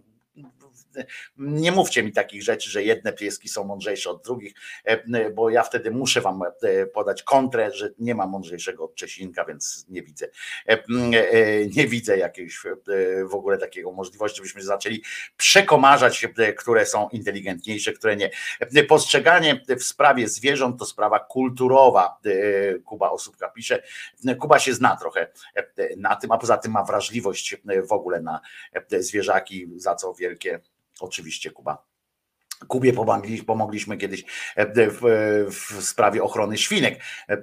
Nie 1.37 1.71
mówcie 1.71 2.03
mi 2.03 2.11
takich 2.11 2.43
rzeczy, 2.43 2.69
że 2.69 2.83
jedne 2.83 3.13
pieski 3.13 3.49
są 3.49 3.63
mądrzejsze 3.63 4.09
od 4.09 4.23
drugich, 4.23 4.53
e, 4.83 5.29
bo 5.31 5.49
ja 5.49 5.63
wtedy 5.63 5.91
muszę 5.91 6.21
wam 6.21 6.41
e, 6.63 6.85
podać 6.85 7.23
kontrę, 7.23 7.71
że 7.73 7.89
nie 7.99 8.15
ma 8.15 8.27
mądrzejszego 8.27 8.83
od 8.85 8.95
Czesinka, 8.95 9.45
więc 9.45 9.85
nie 9.89 10.03
widzę. 10.03 10.27
E, 10.69 10.71
e, 10.71 11.65
Nie 11.75 11.87
widzę 11.87 12.17
jakiejś 12.17 12.65
e, 12.65 12.75
w 13.25 13.35
ogóle 13.35 13.57
takiego 13.57 13.91
możliwości, 13.91 14.37
żebyśmy 14.37 14.61
zaczęli 14.63 15.03
przekomarzać, 15.37 16.25
e, 16.37 16.53
które 16.53 16.85
są 16.85 17.09
inteligentniejsze, 17.09 17.93
które 17.93 18.15
nie. 18.15 18.29
E, 18.59 18.83
Postrzeganie 18.83 19.61
w 19.79 19.83
sprawie 19.83 20.27
zwierząt 20.27 20.79
to 20.79 20.85
sprawa 20.85 21.19
kulturowa. 21.19 22.17
e, 22.25 22.79
Kuba 22.79 23.09
Osóbka 23.11 23.49
pisze. 23.49 23.83
E, 24.27 24.35
Kuba 24.35 24.59
się 24.59 24.73
zna 24.73 24.97
trochę 24.97 25.27
e, 25.55 25.95
na 25.97 26.15
tym, 26.15 26.31
a 26.31 26.37
poza 26.37 26.57
tym 26.57 26.71
ma 26.71 26.83
wrażliwość 26.83 27.53
e, 27.69 27.81
w 27.81 27.91
ogóle 27.91 28.21
na 28.21 28.41
e, 28.91 29.03
zwierzaki, 29.03 29.67
za 29.75 29.95
co 29.95 30.13
wielkie 30.13 30.59
oczywiście 30.99 31.51
Kuba. 31.51 31.93
Kubie 32.67 32.93
pomogli, 32.93 33.43
pomogliśmy 33.43 33.97
kiedyś 33.97 34.23
e, 34.55 34.89
w, 34.89 35.01
w 35.51 35.83
sprawie 35.83 36.23
ochrony 36.23 36.57
świnek 36.57 36.99
e, 37.27 37.37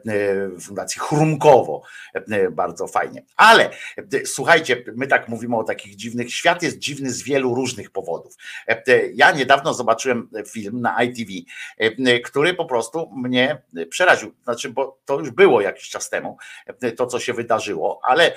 w 0.49 0.63
Fundacji 0.63 1.01
Chrumkowo. 1.01 1.83
E, 2.15 2.51
Bardzo 2.51 2.87
fajnie. 2.87 3.25
Ale 3.37 3.71
e, 3.97 4.27
słuchajcie, 4.27 4.85
my 4.97 5.07
tak 5.07 5.29
mówimy 5.29 5.57
o 5.57 5.65
takich 5.65 5.97
dziwnych. 5.97 6.35
Świat 6.35 6.63
jest 6.63 6.79
dziwny 6.79 7.11
z 7.11 7.23
wielu 7.23 7.55
różnych 7.55 7.91
powodów. 7.91 8.35
E, 8.69 9.07
Ja 9.07 9.33
niedawno 9.33 9.75
zobaczyłem 9.75 10.29
film 10.49 10.81
na 10.81 11.03
ITV, 11.03 11.33
e, 11.79 12.21
który 12.21 12.55
po 12.55 12.65
prostu 12.65 13.11
mnie 13.17 13.63
przeraził. 13.91 14.35
Znaczy, 14.45 14.71
bo 14.71 15.01
to 15.05 15.19
już 15.19 15.31
było 15.31 15.61
jakiś 15.61 15.89
czas 15.89 16.11
temu, 16.11 16.37
e, 16.67 16.93
to 16.93 17.07
co 17.07 17.21
się 17.21 17.33
wydarzyło, 17.33 18.01
ale 18.03 18.33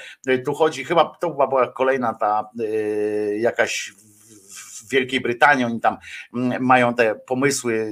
tu 0.45 0.53
chodzi, 0.53 0.85
chyba 0.85 1.17
to 1.21 1.29
była 1.29 1.67
kolejna 1.71 2.13
ta 2.13 2.49
e, 2.59 3.37
jakaś 3.37 3.93
Wielkiej 4.89 5.21
Brytanii, 5.21 5.65
oni 5.65 5.79
tam 5.79 5.97
mm, 6.33 6.63
mają 6.65 6.93
te 6.95 7.15
pomysły 7.15 7.91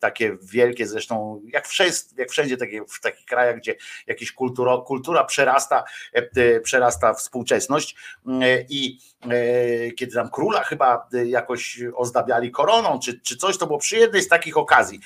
takie 0.00 0.36
wielkie, 0.42 0.86
zresztą 0.86 1.42
jak 1.52 1.68
wszędzie, 1.68 1.98
jak 2.16 2.30
wszędzie 2.30 2.56
takie, 2.56 2.84
w 2.88 3.00
takich 3.00 3.26
krajach, 3.26 3.56
gdzie 3.56 3.74
jakaś 4.06 4.32
kultura, 4.32 4.76
kultura 4.86 5.24
przerasta, 5.24 5.84
e, 6.12 6.60
przerasta 6.60 7.14
współczesność 7.14 7.96
Mm, 8.26 8.42
e, 8.42 8.64
i 8.68 8.98
e, 9.30 9.90
kiedy 9.90 10.12
tam 10.12 10.30
króla 10.30 10.62
chyba 10.62 11.08
jakoś 11.26 11.80
ozdabiali 11.94 12.50
koroną, 12.50 12.98
czy, 12.98 13.20
czy 13.20 13.36
coś, 13.36 13.58
to 13.58 13.66
było 13.66 13.78
przy 13.78 13.96
jednej 13.96 14.22
z 14.22 14.28
takich 14.28 14.56
okazji 14.56 15.00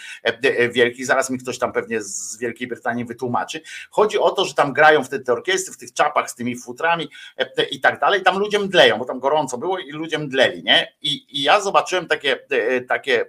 wielkich, 0.71 1.07
zaraz 1.07 1.31
mi 1.31 1.39
ktoś 1.39 1.59
tam 1.59 1.73
pewnie 1.73 2.03
z 2.03 2.39
Wielkiej 2.39 2.69
Brytanii 2.69 3.05
wytłumaczy. 3.05 3.61
Chodzi 3.91 4.19
o 4.19 4.31
to, 4.31 4.45
że 4.45 4.55
tam 4.55 4.73
grają 4.73 5.05
wtedy 5.05 5.25
te 5.25 5.33
orkiestry 5.33 5.75
w 5.75 5.77
tych 5.77 5.93
czapach 5.93 6.31
z 6.31 6.35
tymi 6.35 6.57
futrami 6.57 7.09
i 7.71 7.81
tak 7.81 8.01
dalej, 8.01 8.23
tam 8.23 8.39
ludzie 8.39 8.59
mdleją, 8.59 8.99
bo 8.99 9.05
tam 9.05 9.21
gorąco 9.21 9.59
było 9.59 9.79
i 9.79 9.91
ludzie 9.91 10.19
mdleli, 10.19 10.63
nie? 10.63 10.93
I 11.03 11.26
i, 11.29 11.43
ja 11.43 11.61
zobaczyłem 11.61 12.07
takie, 12.07 12.39
e, 12.51 12.81
takie, 12.81 13.21
e, 13.21 13.27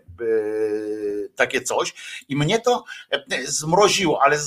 takie 1.35 1.61
coś 1.61 1.93
i 2.29 2.35
mnie 2.35 2.59
to 2.59 2.83
e, 3.11 3.45
zmroziło, 3.45 4.23
ale 4.23 4.37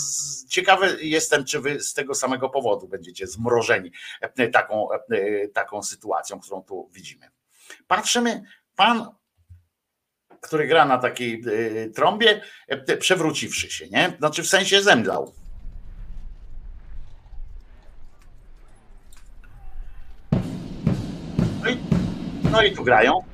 ciekawy 0.49 0.97
jestem, 1.01 1.45
czy 1.45 1.61
wy 1.61 1.81
z 1.81 1.95
tego 1.95 2.15
samego 2.15 2.49
powodu 2.49 2.89
będziecie 2.89 3.27
zmrożeni 3.27 3.93
e, 4.21 4.49
taką, 4.49 4.89
e, 4.93 5.49
taką 5.49 5.83
sytuacją, 5.83 6.41
którą 6.41 6.63
tu 6.63 6.89
widzimy. 6.93 7.31
Patrzymy, 7.87 8.43
pan 8.77 9.21
który 10.41 10.67
gra 10.67 10.85
na 10.85 10.99
takiej 10.99 11.43
trąbie, 11.95 12.43
przewróciwszy 12.99 13.71
się, 13.71 13.89
nie? 13.89 14.17
Znaczy 14.19 14.43
w 14.43 14.49
sensie 14.49 14.83
zemdlał. 14.83 15.33
No 21.63 21.71
i, 21.71 21.79
no 22.53 22.63
i 22.63 22.73
tu 22.73 22.85
grają. 22.85 23.30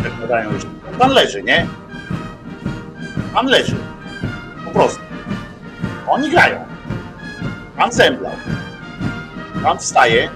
Przekładają 0.00 0.52
już. 0.52 0.62
Pan 0.98 1.10
leży, 1.10 1.42
nie? 1.42 1.66
Pan 3.34 3.46
leży. 3.46 3.76
Po 4.64 4.70
prostu. 4.70 5.00
Oni 6.08 6.30
grają. 6.30 6.64
Pan 7.76 7.92
zemdlał. 7.92 8.32
Pan 9.62 9.78
wstaje. 9.78 10.30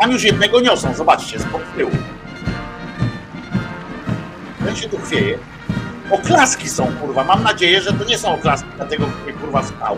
Tam 0.00 0.12
już 0.12 0.22
jednego 0.22 0.60
niosą, 0.60 0.94
zobaczcie, 0.94 1.38
z 1.38 1.46
tyłu. 1.76 1.90
Ten 4.64 4.76
się 4.76 4.88
tu 4.88 4.98
chwieje. 4.98 5.38
Oklaski 6.10 6.68
są, 6.68 6.86
kurwa. 7.00 7.24
Mam 7.24 7.42
nadzieję, 7.42 7.82
że 7.82 7.92
to 7.92 8.04
nie 8.04 8.18
są 8.18 8.34
oklaski 8.34 8.68
dlatego, 8.76 9.06
kurwa 9.40 9.62
wstał, 9.62 9.96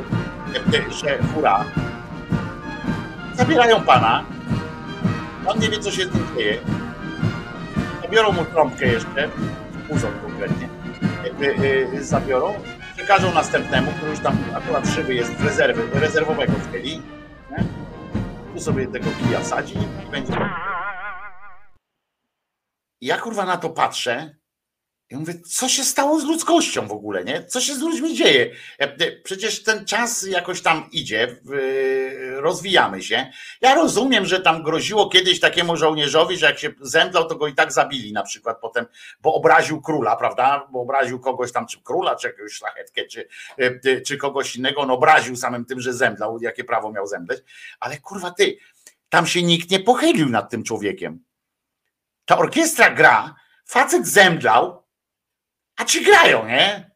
że 0.90 1.18
hura. 1.34 1.64
Zabierają 3.34 3.80
pana. 3.80 4.24
On 5.46 5.58
nie 5.58 5.68
wie, 5.68 5.78
co 5.78 5.90
się 5.90 6.04
z 6.04 6.10
tym 6.10 6.26
dzieje. 6.36 6.58
Zabiorą 8.06 8.32
mu 8.32 8.44
trąbkę 8.44 8.86
jeszcze, 8.86 9.28
uzon 9.88 10.12
konkretnie. 10.20 10.68
Yy, 11.40 12.04
zabiorą, 12.04 12.54
przekażą 12.96 13.34
następnemu, 13.34 13.92
który 13.92 14.10
już 14.10 14.20
tam 14.20 14.38
akurat 14.54 14.88
szyby 14.88 15.14
jest 15.14 15.32
w 15.32 15.44
rezerwy, 15.44 16.00
rezerwowego 16.00 16.52
wtedy. 16.52 16.88
Nie? 16.88 17.64
Tu 18.54 18.60
sobie 18.60 18.86
tego 18.86 19.06
kija 19.10 19.40
wsadzi 19.40 19.74
i 19.74 20.10
będzie. 20.10 20.32
Ja 23.00 23.18
kurwa 23.18 23.44
na 23.44 23.56
to 23.56 23.70
patrzę 23.70 24.36
i 25.10 25.16
mówię, 25.16 25.34
co 25.40 25.68
się 25.68 25.84
stało 25.84 26.20
z 26.20 26.24
ludzkością 26.24 26.88
w 26.88 26.92
ogóle, 26.92 27.24
nie? 27.24 27.44
Co 27.44 27.60
się 27.60 27.74
z 27.74 27.80
ludźmi 27.80 28.14
dzieje? 28.14 28.50
Przecież 29.24 29.62
ten 29.62 29.84
czas 29.84 30.22
jakoś 30.22 30.62
tam 30.62 30.88
idzie, 30.92 31.36
rozwijamy 32.36 33.02
się. 33.02 33.30
Ja 33.60 33.74
rozumiem, 33.74 34.26
że 34.26 34.40
tam 34.40 34.62
groziło 34.62 35.08
kiedyś 35.08 35.40
takiemu 35.40 35.76
żołnierzowi, 35.76 36.36
że 36.36 36.46
jak 36.46 36.58
się 36.58 36.72
zemdlał, 36.80 37.28
to 37.28 37.36
go 37.36 37.46
i 37.46 37.54
tak 37.54 37.72
zabili 37.72 38.12
na 38.12 38.22
przykład 38.22 38.58
potem, 38.60 38.86
bo 39.20 39.34
obraził 39.34 39.80
króla, 39.80 40.16
prawda? 40.16 40.68
Bo 40.70 40.80
obraził 40.80 41.20
kogoś 41.20 41.52
tam, 41.52 41.66
czy 41.66 41.82
króla, 41.82 42.16
czy 42.16 42.26
jakąś 42.26 42.52
szlachetkę, 42.52 43.02
czy, 43.04 43.28
czy 44.06 44.16
kogoś 44.16 44.56
innego. 44.56 44.80
On 44.80 44.90
obraził 44.90 45.36
samym 45.36 45.64
tym, 45.64 45.80
że 45.80 45.92
zemdlał, 45.92 46.38
jakie 46.40 46.64
prawo 46.64 46.92
miał 46.92 47.06
zemdleć. 47.06 47.40
Ale 47.80 47.98
kurwa 47.98 48.30
ty, 48.30 48.56
tam 49.08 49.26
się 49.26 49.42
nikt 49.42 49.70
nie 49.70 49.80
pochylił 49.80 50.28
nad 50.28 50.50
tym 50.50 50.62
człowiekiem. 50.64 51.24
Ta 52.24 52.38
orkiestra 52.38 52.90
gra, 52.90 53.34
facet 53.64 54.06
zemdlał, 54.06 54.85
a 55.76 55.84
ci 55.84 56.04
grają, 56.04 56.46
nie? 56.46 56.90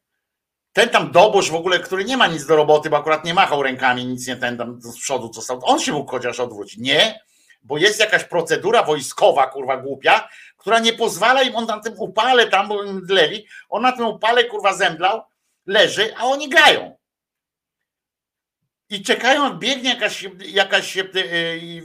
Ten 0.72 0.88
tam 0.88 1.12
dobosz 1.12 1.50
w 1.50 1.54
ogóle, 1.54 1.78
który 1.78 2.04
nie 2.04 2.16
ma 2.16 2.26
nic 2.26 2.46
do 2.46 2.56
roboty, 2.56 2.90
bo 2.90 2.96
akurat 2.96 3.24
nie 3.24 3.34
machał 3.34 3.62
rękami, 3.62 4.06
nic 4.06 4.26
nie 4.26 4.36
ten 4.36 4.58
tam 4.58 4.80
z 4.80 5.00
przodu, 5.00 5.28
co 5.28 5.42
stał. 5.42 5.60
On 5.62 5.80
się 5.80 5.92
mógł 5.92 6.10
chociaż 6.10 6.40
odwrócić. 6.40 6.78
Nie, 6.78 7.20
bo 7.62 7.78
jest 7.78 8.00
jakaś 8.00 8.24
procedura 8.24 8.82
wojskowa, 8.82 9.46
kurwa 9.46 9.76
głupia, 9.76 10.28
która 10.56 10.78
nie 10.78 10.92
pozwala 10.92 11.42
im, 11.42 11.56
on 11.56 11.66
na 11.66 11.80
tym 11.80 11.94
upale 11.98 12.46
tam, 12.46 12.68
bo 12.68 12.84
im 12.84 13.06
dleli, 13.06 13.46
on 13.68 13.82
na 13.82 13.92
tym 13.92 14.06
upale, 14.06 14.44
kurwa, 14.44 14.74
zemdlał, 14.74 15.22
leży, 15.66 16.16
a 16.16 16.24
oni 16.24 16.48
grają. 16.48 16.99
I 18.90 19.02
czekają, 19.02 19.58
biegnie 19.58 19.90
jakaś, 19.90 20.24
jakaś 20.38 20.96
e, 20.96 21.04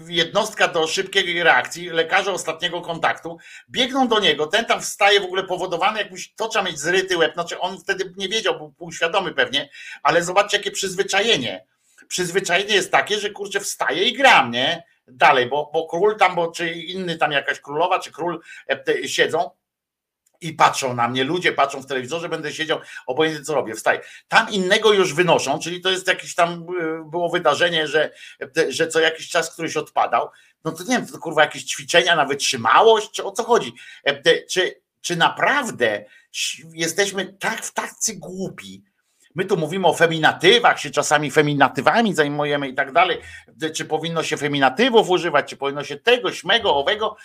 jednostka 0.08 0.68
do 0.68 0.88
szybkiej 0.88 1.44
reakcji, 1.44 1.90
lekarze 1.90 2.32
ostatniego 2.32 2.82
kontaktu, 2.82 3.38
biegną 3.70 4.08
do 4.08 4.20
niego, 4.20 4.48
ten 4.48 4.66
tam 4.66 4.82
wstaje 4.82 5.20
w 5.20 5.24
ogóle 5.24 5.44
powodowany, 5.44 6.00
jakbyś 6.00 6.34
to 6.34 6.48
trzeba 6.48 6.66
mieć 6.66 6.80
zryty 6.80 7.18
łeb, 7.18 7.34
znaczy 7.34 7.60
on 7.60 7.80
wtedy 7.80 8.14
nie 8.18 8.30
wiedział, 8.30 8.58
był 8.58 8.72
półświadomy 8.72 9.34
pewnie, 9.34 9.70
ale 10.04 10.24
zobaczcie 10.24 10.58
jakie 10.58 10.72
przyzwyczajenie. 10.72 11.66
Przyzwyczajenie 12.08 12.76
jest 12.76 12.92
takie, 12.92 13.20
że 13.20 13.30
kurczę 13.30 13.60
wstaje 13.60 14.04
i 14.04 14.14
gram, 14.14 14.52
nie? 14.52 14.84
Dalej, 15.08 15.46
bo, 15.46 15.70
bo 15.74 15.88
król 15.88 16.18
tam, 16.18 16.36
bo 16.36 16.52
czy 16.52 16.70
inny 16.70 17.18
tam 17.18 17.32
jakaś 17.32 17.60
królowa, 17.60 18.00
czy 18.00 18.12
król 18.12 18.42
e, 18.70 19.08
siedzą, 19.08 19.50
i 20.42 20.54
patrzą 20.54 20.94
na 20.94 21.08
mnie, 21.08 21.24
ludzie 21.24 21.52
patrzą 21.52 21.82
w 21.82 21.86
telewizorze, 21.86 22.30
będę 22.30 22.54
siedział, 22.54 22.80
obojętnie 23.08 23.46
co 23.46 23.56
robię, 23.56 23.76
wstaję. 23.76 24.02
Tam 24.28 24.50
innego 24.50 24.94
już 24.94 25.14
wynoszą, 25.14 25.60
czyli 25.60 25.82
to 25.82 25.92
jest 25.92 26.08
jakieś 26.08 26.36
tam 26.36 26.54
y, 26.54 27.10
było 27.10 27.30
wydarzenie, 27.30 27.88
że, 27.88 28.12
że 28.70 28.88
co 28.88 29.00
jakiś 29.00 29.30
czas 29.30 29.54
któryś 29.54 29.78
odpadał. 29.78 30.30
No 30.64 30.72
to 30.72 30.84
nie 30.84 30.98
wiem, 30.98 31.08
to 31.08 31.18
kurwa 31.18 31.42
jakieś 31.42 31.64
ćwiczenia 31.64 32.16
na 32.16 32.26
wytrzymałość, 32.26 33.12
czy 33.12 33.24
o 33.24 33.32
co 33.32 33.44
chodzi? 33.44 33.74
E, 34.04 34.46
czy, 34.46 34.82
czy 35.02 35.16
naprawdę 35.16 36.06
jesteśmy 36.74 37.34
tak 37.40 37.66
w 37.66 37.74
tacy 37.74 38.16
głupi, 38.16 38.84
My 39.36 39.46
tu 39.46 39.58
mówimy 39.58 39.88
o 39.88 39.94
feminatywach, 39.94 40.80
się 40.80 40.90
czasami 40.90 41.32
feminatywami 41.32 42.14
zajmujemy 42.14 42.68
i 42.68 42.74
tak 42.74 42.92
dalej. 42.92 43.18
Czy 43.74 43.86
powinno 43.86 44.24
się 44.24 44.38
feminatywów 44.38 45.10
używać, 45.10 45.50
czy 45.50 45.58
powinno 45.58 45.84
się 45.84 45.98
tego, 45.98 46.32
śmego, 46.32 46.76
owego. 46.76 47.18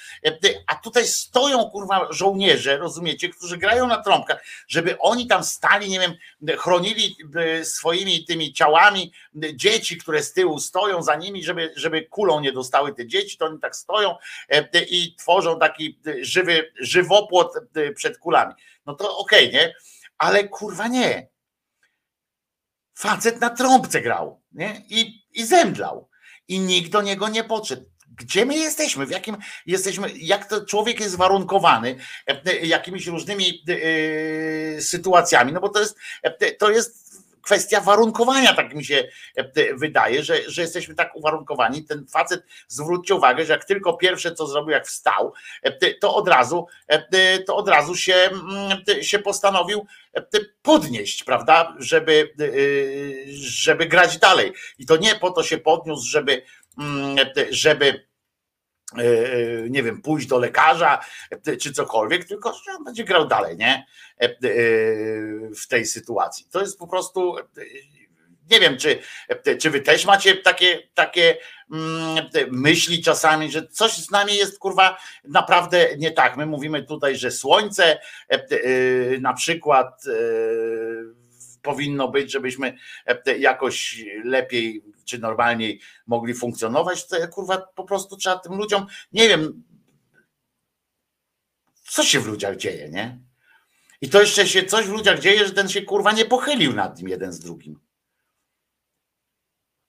A 0.67 0.75
tutaj 0.75 1.07
stoją 1.07 1.71
kurwa 1.71 2.09
żołnierze, 2.11 2.77
rozumiecie, 2.77 3.29
którzy 3.29 3.59
grają 3.59 3.87
na 3.87 4.03
trąbkach, 4.03 4.45
żeby 4.69 4.99
oni 4.99 5.27
tam 5.27 5.45
stali, 5.45 5.89
nie 5.89 6.01
wiem, 6.01 6.15
chronili 6.59 7.17
e, 7.37 7.65
swoimi 7.65 8.25
tymi 8.25 8.53
ciałami 8.53 9.13
dzieci, 9.55 9.99
które 9.99 10.23
z 10.23 10.33
tyłu 10.33 10.61
stoją 10.61 11.03
za 11.03 11.17
nimi, 11.17 11.45
żeby, 11.45 11.73
żeby 11.77 12.03
kulą 12.03 12.41
nie 12.41 12.53
dostały 12.53 12.95
te 12.95 13.07
dzieci, 13.07 13.39
to 13.39 13.47
oni 13.47 13.59
tak 13.59 13.77
stoją 13.77 14.17
e, 14.49 14.85
i 14.85 15.15
tworzą 15.15 15.59
taki 15.59 15.99
żywy 16.21 16.73
żywopłot 16.81 17.53
e, 17.57 17.93
przed 17.93 18.19
kulami. 18.19 18.55
No 18.87 18.95
to 18.95 19.17
okej, 19.19 19.49
okay, 19.49 19.61
nie? 19.61 19.75
Ale 20.19 20.49
kurwa 20.49 20.89
nie 20.89 21.29
Facet 23.01 23.41
na 23.41 23.51
trąbce 23.51 24.01
grał 24.01 24.41
nie? 24.53 24.83
I, 24.89 25.23
i 25.33 25.45
zemdlał. 25.45 26.09
I 26.49 26.59
nikt 26.59 26.91
do 26.91 27.03
niego 27.03 27.29
nie 27.29 27.45
podszedł. 27.45 27.85
Gdzie 28.17 28.47
my 28.47 28.57
jesteśmy? 28.57 29.07
W 29.07 29.11
jakim 29.11 29.37
jesteśmy? 29.67 30.11
Jak 30.17 30.49
to 30.49 30.65
człowiek 30.65 31.01
jest 31.01 31.17
warunkowany 31.17 31.97
e, 32.29 32.41
e, 32.45 32.67
jakimiś 32.67 33.07
różnymi 33.07 33.65
e, 33.69 34.81
sytuacjami? 34.81 35.53
No 35.53 35.61
bo 35.61 35.69
to 35.69 35.81
jest, 35.81 35.97
to 36.59 36.71
jest 36.71 37.10
kwestia 37.43 37.81
warunkowania, 37.81 38.55
tak 38.55 38.75
mi 38.75 38.85
się 38.85 39.09
wydaje, 39.75 40.23
że, 40.25 40.51
że 40.51 40.63
jesteśmy 40.63 40.95
tak 40.95 41.17
uwarunkowani. 41.17 41.85
Ten 41.85 42.07
facet, 42.07 42.43
zwróćcie 42.69 43.15
uwagę, 43.15 43.45
że 43.45 43.53
jak 43.53 43.65
tylko 43.65 43.93
pierwsze 43.93 44.35
co 44.35 44.47
zrobił, 44.47 44.71
jak 44.71 44.87
wstał, 44.87 45.33
to 46.01 46.15
od 46.15 46.29
razu, 46.29 46.67
to 47.47 47.57
od 47.57 47.69
razu 47.69 47.97
się, 47.97 48.15
mm, 48.15 49.03
się 49.03 49.19
postanowił 49.19 49.87
podnieść, 50.63 51.25
prawda, 51.25 51.77
żeby, 51.79 52.35
żeby 53.41 53.87
grać 53.87 54.19
dalej. 54.19 54.53
I 54.79 54.87
to 54.87 54.97
nie 54.97 55.15
po 55.15 55.31
to 55.31 55.43
się 55.43 55.59
podniósł, 55.59 56.09
żeby, 56.09 56.43
mm, 56.79 57.17
żeby 57.51 58.10
nie 59.71 59.83
wiem, 59.83 60.03
pójść 60.03 60.27
do 60.27 60.39
lekarza 60.39 61.01
czy 61.61 61.73
cokolwiek, 61.73 62.25
tylko 62.25 62.53
że 62.53 62.73
on 62.79 62.85
będzie 62.85 63.05
grał 63.05 63.29
dalej, 63.29 63.57
nie? 63.57 63.87
W 65.63 65.67
tej 65.69 65.87
sytuacji. 65.87 66.47
To 66.51 66.61
jest 66.61 66.79
po 66.79 66.87
prostu 66.87 67.37
nie 68.51 68.61
wiem, 68.61 68.77
czy, 68.79 68.99
czy 69.59 69.71
wy 69.71 69.81
też 69.81 70.07
macie 70.07 70.37
takie, 70.37 70.89
takie 70.95 71.37
mm, 71.73 72.29
myśli 72.51 73.03
czasami, 73.03 73.51
że 73.51 73.67
coś 73.67 73.93
z 73.93 74.11
nami 74.11 74.37
jest 74.37 74.59
kurwa 74.59 74.99
naprawdę 75.25 75.89
nie 75.99 76.11
tak. 76.11 76.37
My 76.37 76.47
mówimy 76.47 76.83
tutaj, 76.83 77.17
że 77.17 77.31
słońce 77.31 77.85
e, 77.85 77.99
e, 78.31 78.39
na 79.21 79.35
przykład 79.35 80.05
e, 80.07 80.11
powinno 81.63 82.09
być, 82.09 82.33
żebyśmy 82.33 82.79
jakoś 83.39 84.05
lepiej 84.25 84.85
czy 85.05 85.19
normalniej 85.19 85.81
mogli 86.07 86.35
funkcjonować, 86.35 87.07
to 87.07 87.29
kurwa 87.29 87.59
po 87.59 87.85
prostu 87.85 88.17
trzeba 88.17 88.39
tym 88.39 88.55
ludziom, 88.55 88.87
nie 89.13 89.29
wiem, 89.29 89.65
co 91.85 92.05
się 92.05 92.21
w 92.21 92.27
ludziach 92.27 92.57
dzieje, 92.57 92.89
nie? 92.89 93.19
I 94.01 94.09
to 94.09 94.21
jeszcze 94.21 94.47
się 94.47 94.65
coś 94.65 94.87
w 94.87 94.93
ludziach 94.93 95.19
dzieje, 95.19 95.47
że 95.47 95.53
ten 95.53 95.69
się 95.69 95.83
kurwa 95.83 96.13
nie 96.13 96.25
pochylił 96.25 96.73
nad 96.73 96.99
tym 96.99 97.09
jeden 97.09 97.33
z 97.33 97.41
drugim. 97.41 97.81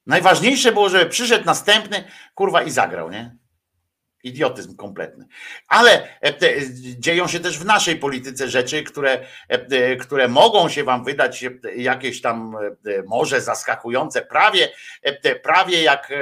Najważniejsze 0.06 0.72
było, 0.72 0.90
żeby 0.90 1.06
przyszedł 1.06 1.46
następny, 1.46 2.04
kurwa, 2.36 2.64
i 2.64 2.72
zagrał, 2.72 3.12
nie? 3.12 3.41
Idiotyzm 4.24 4.76
kompletny. 4.76 5.26
Ale 5.68 6.20
e, 6.22 6.34
dzieją 7.00 7.28
się 7.28 7.40
też 7.40 7.60
w 7.60 7.66
naszej 7.66 7.96
polityce 7.96 8.50
rzeczy, 8.50 8.84
które, 8.84 9.12
e, 9.12 9.28
e, 9.50 9.96
które 9.96 10.28
mogą 10.28 10.70
się 10.70 10.84
wam 10.84 11.04
wydać 11.04 11.46
jakieś 11.76 12.22
tam 12.22 12.58
może 13.08 13.42
zaskakujące, 13.42 14.22
prawie, 14.22 14.70
prawie 15.44 15.84
jak, 15.84 16.14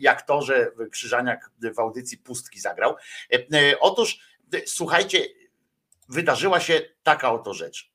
jak 0.00 0.22
to, 0.22 0.42
że 0.42 0.70
Krzyżaniak 0.90 1.50
w 1.76 1.78
audycji 1.78 2.18
pustki 2.18 2.60
zagrał. 2.60 2.96
Otóż 3.80 4.18
słuchajcie, 4.66 5.18
wydarzyła 6.08 6.60
się 6.60 6.80
taka 7.02 7.32
oto 7.32 7.54
rzecz. 7.54 7.92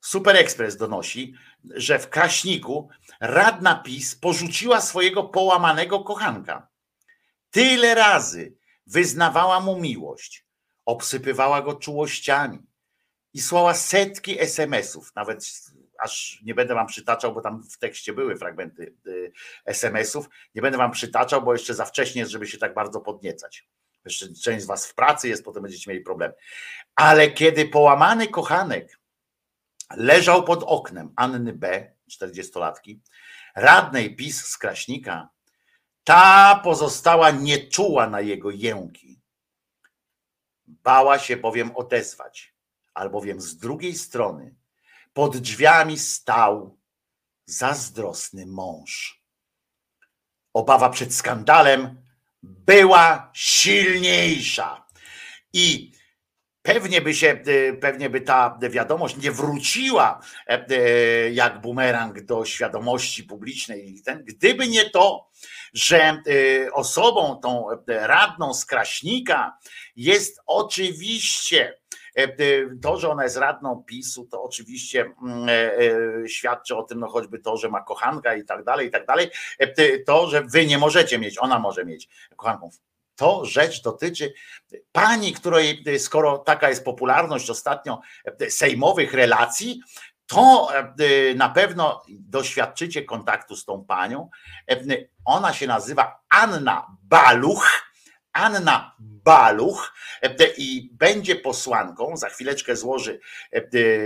Super 0.00 0.36
Express 0.36 0.76
donosi, 0.76 1.34
że 1.64 1.98
w 1.98 2.08
Kraśniku 2.08 2.88
radna 3.20 3.74
PiS 3.74 4.14
porzuciła 4.14 4.80
swojego 4.80 5.24
połamanego 5.24 6.00
kochanka. 6.00 6.73
Tyle 7.54 7.94
razy 7.94 8.56
wyznawała 8.86 9.60
mu 9.60 9.80
miłość, 9.80 10.46
obsypywała 10.84 11.62
go 11.62 11.74
czułościami 11.74 12.58
i 13.32 13.40
słała 13.40 13.74
setki 13.74 14.40
SMS-ów, 14.40 15.12
nawet 15.16 15.44
aż 15.98 16.40
nie 16.44 16.54
będę 16.54 16.74
wam 16.74 16.86
przytaczał, 16.86 17.34
bo 17.34 17.40
tam 17.40 17.62
w 17.62 17.78
tekście 17.78 18.12
były 18.12 18.36
fragmenty 18.36 18.94
y, 19.06 19.32
SMS-ów, 19.64 20.28
nie 20.54 20.62
będę 20.62 20.78
wam 20.78 20.90
przytaczał, 20.90 21.42
bo 21.42 21.52
jeszcze 21.52 21.74
za 21.74 21.84
wcześnie 21.84 22.20
jest, 22.20 22.32
żeby 22.32 22.46
się 22.46 22.58
tak 22.58 22.74
bardzo 22.74 23.00
podniecać. 23.00 23.68
Jeszcze 24.04 24.34
część 24.34 24.64
z 24.64 24.66
was 24.66 24.86
w 24.86 24.94
pracy 24.94 25.28
jest, 25.28 25.44
potem 25.44 25.62
będziecie 25.62 25.90
mieli 25.90 26.04
problem. 26.04 26.32
Ale 26.94 27.30
kiedy 27.30 27.68
połamany 27.68 28.28
kochanek 28.28 28.98
leżał 29.96 30.44
pod 30.44 30.62
oknem 30.62 31.12
Anny 31.16 31.52
B., 31.52 31.92
40-latki, 32.10 32.98
radnej 33.56 34.16
PiS 34.16 34.44
z 34.44 34.58
Kraśnika, 34.58 35.28
ta 36.04 36.60
pozostała 36.64 37.30
nieczuła 37.30 38.06
na 38.06 38.20
jego 38.20 38.50
jęki. 38.50 39.20
Bała 40.66 41.18
się 41.18 41.36
bowiem 41.36 41.76
odezwać, 41.76 42.54
albowiem 42.94 43.40
z 43.40 43.56
drugiej 43.56 43.94
strony 43.94 44.54
pod 45.12 45.36
drzwiami 45.36 45.98
stał 45.98 46.78
zazdrosny 47.46 48.46
mąż. 48.46 49.22
Obawa 50.52 50.90
przed 50.90 51.14
skandalem 51.14 52.02
była 52.42 53.30
silniejsza 53.34 54.86
i 55.52 55.92
pewnie 56.62 57.00
by 57.00 57.14
się, 57.14 57.42
y, 57.48 57.78
pewnie 57.80 58.10
by 58.10 58.20
ta 58.20 58.58
wiadomość 58.70 59.16
nie 59.16 59.32
wróciła 59.32 60.20
e, 60.46 60.66
e, 60.68 61.30
jak 61.30 61.60
bumerang 61.60 62.20
do 62.20 62.44
świadomości 62.44 63.24
publicznej, 63.24 64.02
gdyby 64.24 64.68
nie 64.68 64.90
to, 64.90 65.30
że 65.74 66.22
y, 66.28 66.68
osobą 66.72 67.40
tą 67.42 67.70
e, 67.70 67.76
radną 68.06 68.54
z 68.54 68.64
Kraśnika 68.64 69.58
jest 69.96 70.40
oczywiście 70.46 71.78
e, 72.14 72.28
to, 72.82 72.96
że 72.96 73.10
ona 73.10 73.24
jest 73.24 73.36
radną 73.36 73.84
PiSu, 73.86 74.26
to 74.30 74.42
oczywiście 74.42 75.00
mm, 75.22 75.48
świadczy 76.28 76.76
o 76.76 76.82
tym, 76.82 77.00
no 77.00 77.08
choćby 77.08 77.38
to, 77.38 77.56
że 77.56 77.68
ma 77.68 77.82
kochanka 77.82 78.34
i 78.34 78.44
tak 78.44 78.64
dalej, 78.64 78.88
i 78.88 78.90
tak 78.90 79.06
dalej. 79.06 79.30
To, 80.06 80.26
że 80.26 80.42
wy 80.42 80.66
nie 80.66 80.78
możecie 80.78 81.18
mieć, 81.18 81.38
ona 81.38 81.58
może 81.58 81.84
mieć 81.84 82.08
kochanką. 82.36 82.70
To 83.16 83.44
rzecz 83.44 83.82
dotyczy 83.82 84.32
pani, 84.92 85.32
której, 85.32 85.84
skoro 85.98 86.38
taka 86.38 86.68
jest 86.68 86.84
popularność 86.84 87.50
ostatnio 87.50 88.00
sejmowych 88.48 89.14
relacji, 89.14 89.80
to 90.26 90.68
e, 90.74 91.34
na 91.34 91.48
pewno 91.48 92.02
doświadczycie 92.08 93.02
kontaktu 93.02 93.56
z 93.56 93.64
tą 93.64 93.84
panią. 93.84 94.30
E, 94.70 94.76
Ona 95.24 95.52
się 95.52 95.66
nazywa 95.66 96.20
Anna 96.28 96.86
Baluch. 97.02 97.68
Anna 98.32 98.96
Baluch 98.98 99.94
e, 100.22 100.34
i 100.56 100.90
będzie 100.92 101.36
posłanką, 101.36 102.16
za 102.16 102.28
chwileczkę 102.28 102.76
złoży, 102.76 103.20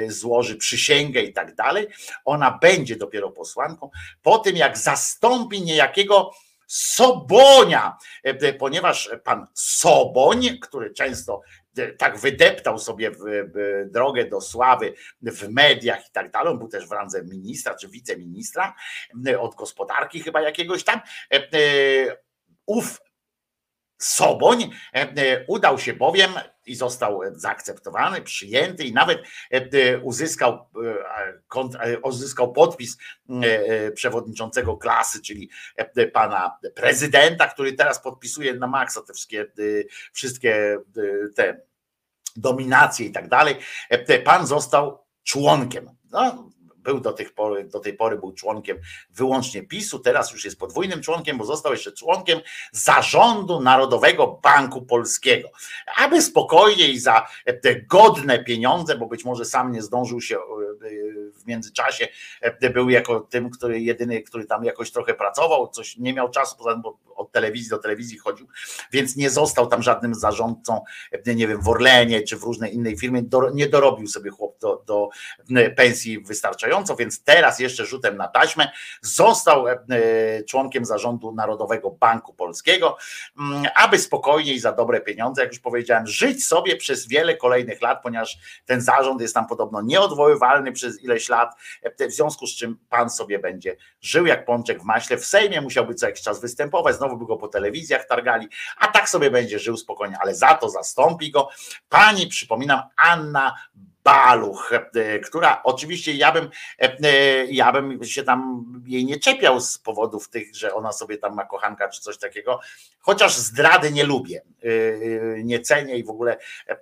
złoży 0.09 0.57
przysięgę 0.57 1.21
i 1.21 1.33
tak 1.33 1.55
dalej. 1.55 1.87
Ona 2.25 2.59
będzie 2.63 2.97
dopiero 2.97 3.31
posłanką 3.31 3.91
po 4.23 4.39
tym, 4.39 4.57
jak 4.57 4.79
zastąpi 4.79 5.63
niejakiego 5.63 6.31
Sobonia, 6.67 7.97
ponieważ 8.59 9.11
pan 9.25 9.47
Soboń, 9.55 10.59
który 10.61 10.95
często 10.95 11.41
tak 11.99 12.19
wydeptał 12.19 12.79
sobie 12.79 13.11
w, 13.11 13.17
w 13.55 13.85
drogę 13.91 14.25
do 14.25 14.41
sławy 14.41 14.95
w 15.23 15.49
mediach 15.49 16.09
i 16.09 16.13
tak 16.13 16.31
dalej, 16.31 16.53
on 16.53 16.59
był 16.59 16.69
też 16.69 16.89
w 16.89 16.93
randze 16.93 17.25
ministra 17.25 17.75
czy 17.75 17.89
wiceministra 17.89 18.75
e, 19.27 19.41
od 19.41 19.55
gospodarki 19.55 20.21
chyba 20.21 20.41
jakiegoś 20.41 20.85
tam. 20.85 21.01
E, 21.33 21.37
e, 21.37 22.17
Ów 22.67 23.01
Soboń 24.01 24.71
udał 25.47 25.79
się 25.79 25.93
bowiem 25.93 26.31
i 26.69 26.75
został 26.75 27.21
zaakceptowany, 27.33 28.23
przyjęty 28.23 28.85
i 28.85 28.93
nawet 28.93 29.19
e, 29.51 29.99
uzyskał, 29.99 30.69
e, 31.55 31.81
e, 31.81 32.01
uzyskał 32.01 32.53
podpis 32.53 32.99
e, 33.31 33.45
e, 33.45 33.93
przewodniczącego 33.93 34.77
klasy, 34.77 35.23
czyli 35.23 35.51
e, 35.77 36.07
pana 36.07 36.59
prezydenta, 36.75 37.47
który 37.47 37.73
teraz 37.73 38.03
podpisuje 38.03 38.55
na 38.55 38.67
maksa 38.67 39.03
te 39.03 39.13
wszystkie, 39.13 39.41
e, 39.43 39.45
wszystkie 40.13 40.79
e, 40.97 41.29
te 41.35 41.61
dominacje 42.37 43.07
i 43.07 43.13
tak 43.13 43.29
dalej. 43.29 43.57
E, 43.89 44.19
Pan 44.19 44.47
został 44.47 45.05
członkiem. 45.23 45.91
No, 46.11 46.51
był 46.79 47.01
do 47.01 47.13
tej, 47.13 47.27
pory, 47.27 47.65
do 47.65 47.81
tej 47.81 47.95
pory 47.95 48.19
był 48.19 48.33
członkiem 48.33 48.79
wyłącznie 49.11 49.63
PiSu, 49.63 49.99
teraz 49.99 50.33
już 50.33 50.45
jest 50.45 50.59
podwójnym 50.59 51.03
członkiem, 51.03 51.39
bo 51.39 51.45
został 51.45 51.73
jeszcze 51.73 51.93
członkiem 51.93 52.41
zarządu 52.73 53.61
Narodowego 53.61 54.41
Banku 54.43 54.83
Polskiego. 54.83 55.49
Aby 55.97 56.23
spokojnie 56.23 56.89
i 56.89 56.99
za 56.99 57.27
te 57.63 57.81
godne 57.81 58.45
pieniądze, 58.45 58.97
bo 58.97 59.07
być 59.07 59.25
może 59.25 59.45
sam 59.45 59.73
nie 59.73 59.83
zdążył 59.83 60.21
się 60.21 60.37
e, 60.37 60.41
w 61.33 61.47
międzyczasie, 61.47 62.09
e, 62.41 62.71
był 62.71 62.91
jako 62.91 63.21
tym, 63.21 63.51
który 63.51 63.81
jedyny, 63.81 64.23
który 64.23 64.45
tam 64.45 64.65
jakoś 64.65 64.91
trochę 64.91 65.15
pracował, 65.15 65.69
coś 65.69 65.97
nie 65.97 66.15
miał 66.15 66.31
czasu, 66.31 66.57
poza 66.57 66.73
tym, 66.73 66.83
bo 66.83 66.99
od 67.17 67.33
telewizji 67.33 67.71
do 67.71 67.79
telewizji 67.79 68.19
chodził, 68.19 68.47
więc 68.93 69.17
nie 69.17 69.31
został 69.31 69.67
tam 69.67 69.83
żadnym 69.83 70.15
zarządcą, 70.15 70.81
e, 71.27 71.35
nie 71.35 71.49
wiem, 71.49 71.63
w 71.63 71.69
Orlenie 71.69 72.23
czy 72.23 72.37
w 72.37 72.43
różnej 72.43 72.75
innej 72.75 72.99
firmie, 72.99 73.23
nie 73.55 73.69
dorobił 73.69 74.07
sobie 74.07 74.31
chłop 74.31 74.59
do, 74.61 74.83
do 74.87 75.09
pensji 75.77 76.19
wystarczająco, 76.69 76.97
więc 76.97 77.25
teraz 77.25 77.59
jeszcze 77.59 77.87
rzutem 77.87 78.17
na 78.17 78.29
taśmę 78.29 78.71
został 79.03 79.69
e, 79.69 79.77
członkiem 80.45 80.85
zarządu 80.85 81.33
Narodowego 81.33 81.91
Banku 81.91 82.35
Polskiego, 82.35 82.97
mm, 83.39 83.65
aby 83.75 83.99
spokojnie 83.99 84.53
i 84.53 84.59
za 84.59 84.73
dobre 84.73 85.01
pieniądze, 85.01 85.43
jak 85.43 85.53
już 85.53 85.61
powiedziałem, 85.61 86.07
żyć 86.07 86.45
sobie 86.45 86.77
przez 86.77 87.09
wiele 87.09 87.37
kolejnych 87.37 87.83
lat, 87.83 88.03
ponieważ 88.03 88.39
ten 88.67 88.81
zarząd 88.81 89.21
jest 89.21 89.35
tam 89.35 89.47
podobno 89.47 89.83
nieodwoływalny 89.83 90.73
przez 90.73 91.03
ileś 91.03 91.29
lat, 91.29 91.55
e, 91.83 92.09
w 92.09 92.13
związku 92.13 92.47
z 92.47 92.57
czym 92.57 92.79
pan 92.89 93.11
sobie 93.11 93.39
będzie 93.39 93.77
żył 94.01 94.27
jak 94.27 94.45
pączek 94.45 94.81
w 94.81 94.85
maśle. 94.85 95.17
W 95.17 95.27
Sejmie 95.27 95.61
musiałby 95.61 95.95
co 95.95 96.07
jakiś 96.07 96.23
czas 96.23 96.41
występować, 96.41 96.97
znowu 96.97 97.17
by 97.17 97.27
go 97.27 97.37
po 97.37 97.49
telewizjach 97.49 98.07
targali, 98.07 98.49
a 98.79 98.89
tak 98.89 99.09
sobie 99.09 99.31
będzie 99.31 99.59
żył 99.59 99.77
spokojnie, 99.77 100.17
ale 100.21 100.35
za 100.35 100.55
to 100.55 100.69
zastąpi 100.69 101.31
go 101.31 101.49
pani, 101.89 102.27
przypominam, 102.27 102.83
Anna 102.97 103.55
Baluch, 104.09 104.73
e, 104.73 105.19
która 105.19 105.63
oczywiście 105.65 106.13
ja 106.13 106.33
bym, 106.33 106.51
e, 106.79 107.45
ja 107.47 107.73
bym 107.73 108.05
się 108.05 108.23
tam 108.23 108.65
jej 108.87 109.05
nie 109.05 109.19
czepiał 109.19 109.61
z 109.61 109.79
powodów 109.79 110.29
tych, 110.29 110.57
że 110.57 110.75
ona 110.75 110.93
sobie 110.93 111.19
tam 111.19 111.35
ma 111.35 111.45
kochanka 111.45 111.89
czy 111.89 112.01
coś 112.01 112.19
takiego, 112.19 112.61
chociaż 113.01 113.37
zdrady 113.37 113.93
nie 113.93 114.05
lubię, 114.05 114.43
e, 114.63 114.69
nie 115.45 115.61
cenię 115.61 115.99
i 115.99 116.05
w 116.05 116.11
ogóle 116.11 116.37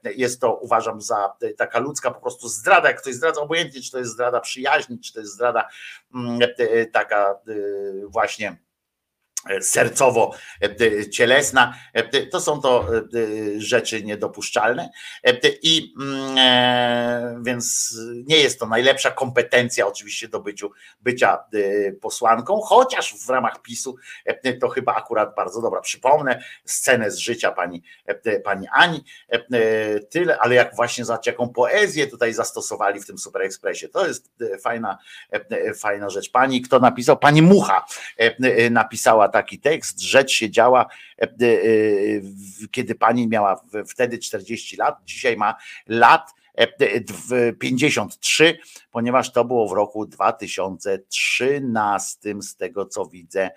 jest 0.04 0.40
to 0.40 0.54
uważam 0.54 1.00
za 1.00 1.32
taka 1.56 1.78
ludzka 1.78 2.10
po 2.10 2.20
prostu 2.20 2.48
zdrada, 2.48 2.88
jak 2.88 3.00
ktoś 3.00 3.14
zdradza, 3.14 3.40
obojętnie 3.40 3.82
czy 3.82 3.90
to 3.90 3.98
jest 3.98 4.10
zdrada 4.10 4.40
przyjaźni, 4.40 5.00
czy 5.00 5.12
to 5.12 5.20
jest 5.20 5.32
zdrada 5.32 5.68
mm, 6.14 6.40
taka 6.92 7.34
właśnie 8.06 8.56
e, 9.50 11.10
cielesna, 11.10 11.74
e, 11.92 12.26
to 12.26 12.40
są 12.40 12.60
to 12.60 12.88
e, 12.88 13.00
rzeczy 13.60 14.02
niedopuszczalne 14.02 14.90
i 15.62 15.94
mm, 16.00 17.44
więc 17.44 17.96
nie 18.24 18.36
jest 18.36 18.60
to 18.60 18.66
najlepsza 18.66 19.10
kompetencja 19.10 19.86
oczywiście 19.86 20.28
do 20.28 20.40
byciu, 20.40 20.70
bycia 21.00 21.38
posłanką, 22.00 22.60
chociaż 22.60 23.14
w 23.26 23.28
ramach 23.28 23.62
PiSu 23.62 23.96
to 24.60 24.68
chyba 24.68 24.94
akurat 24.94 25.34
bardzo 25.34 25.62
dobra. 25.62 25.80
Przypomnę 25.80 26.42
scenę 26.64 27.10
z 27.10 27.16
życia 27.16 27.52
pani, 27.52 27.82
pani 28.44 28.66
Ani, 28.72 29.04
tyle, 30.10 30.38
ale 30.38 30.54
jak 30.54 30.76
właśnie 30.76 31.04
za 31.04 31.18
jaką 31.26 31.48
poezję 31.48 32.06
tutaj 32.06 32.32
zastosowali 32.32 33.00
w 33.00 33.06
tym 33.06 33.18
Super 33.18 33.42
Expressie, 33.42 33.88
to 33.88 34.06
jest 34.06 34.30
fajna, 34.62 34.98
fajna 35.78 36.10
rzecz. 36.10 36.30
Pani, 36.30 36.62
kto 36.62 36.78
napisał? 36.78 37.16
Pani 37.18 37.42
Mucha 37.42 37.84
napisała 38.70 39.28
taki 39.36 39.58
tekst, 39.58 40.00
rzecz 40.00 40.30
się 40.30 40.50
działa, 40.50 40.86
e, 41.18 41.24
e, 41.24 41.28
kiedy 42.70 42.94
pani 42.94 43.28
miała 43.28 43.60
wtedy 43.88 44.18
40 44.18 44.76
lat, 44.76 44.98
dzisiaj 45.04 45.36
ma 45.36 45.54
lat 45.86 46.30
53, 47.58 48.58
ponieważ 48.90 49.32
to 49.32 49.44
było 49.44 49.68
w 49.68 49.72
roku 49.72 50.06
2013, 50.06 52.42
z 52.42 52.56
tego 52.56 52.86
co 52.86 53.06
widzę 53.06 53.50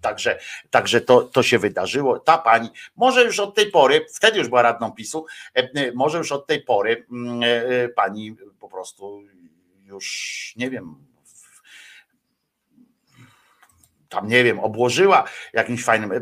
Także, 0.00 0.38
także 0.70 1.00
to, 1.00 1.22
to 1.22 1.42
się 1.42 1.58
wydarzyło. 1.58 2.18
Ta 2.18 2.38
pani, 2.38 2.68
może 2.96 3.24
już 3.24 3.40
od 3.40 3.54
tej 3.54 3.70
pory, 3.70 4.06
wtedy 4.14 4.38
już 4.38 4.48
była 4.48 4.62
radną 4.62 4.92
PiSu, 4.92 5.26
może 5.94 6.18
już 6.18 6.32
od 6.32 6.46
tej 6.46 6.62
pory 6.62 7.06
mm, 7.12 7.40
pani 7.96 8.36
po 8.60 8.68
prostu 8.68 9.22
już 9.84 10.52
nie 10.56 10.70
wiem, 10.70 11.11
tam 14.12 14.28
nie 14.28 14.44
wiem, 14.44 14.60
obłożyła 14.60 15.24
jakimś 15.52 15.84
fajnym 15.84 16.12
e, 16.12 16.20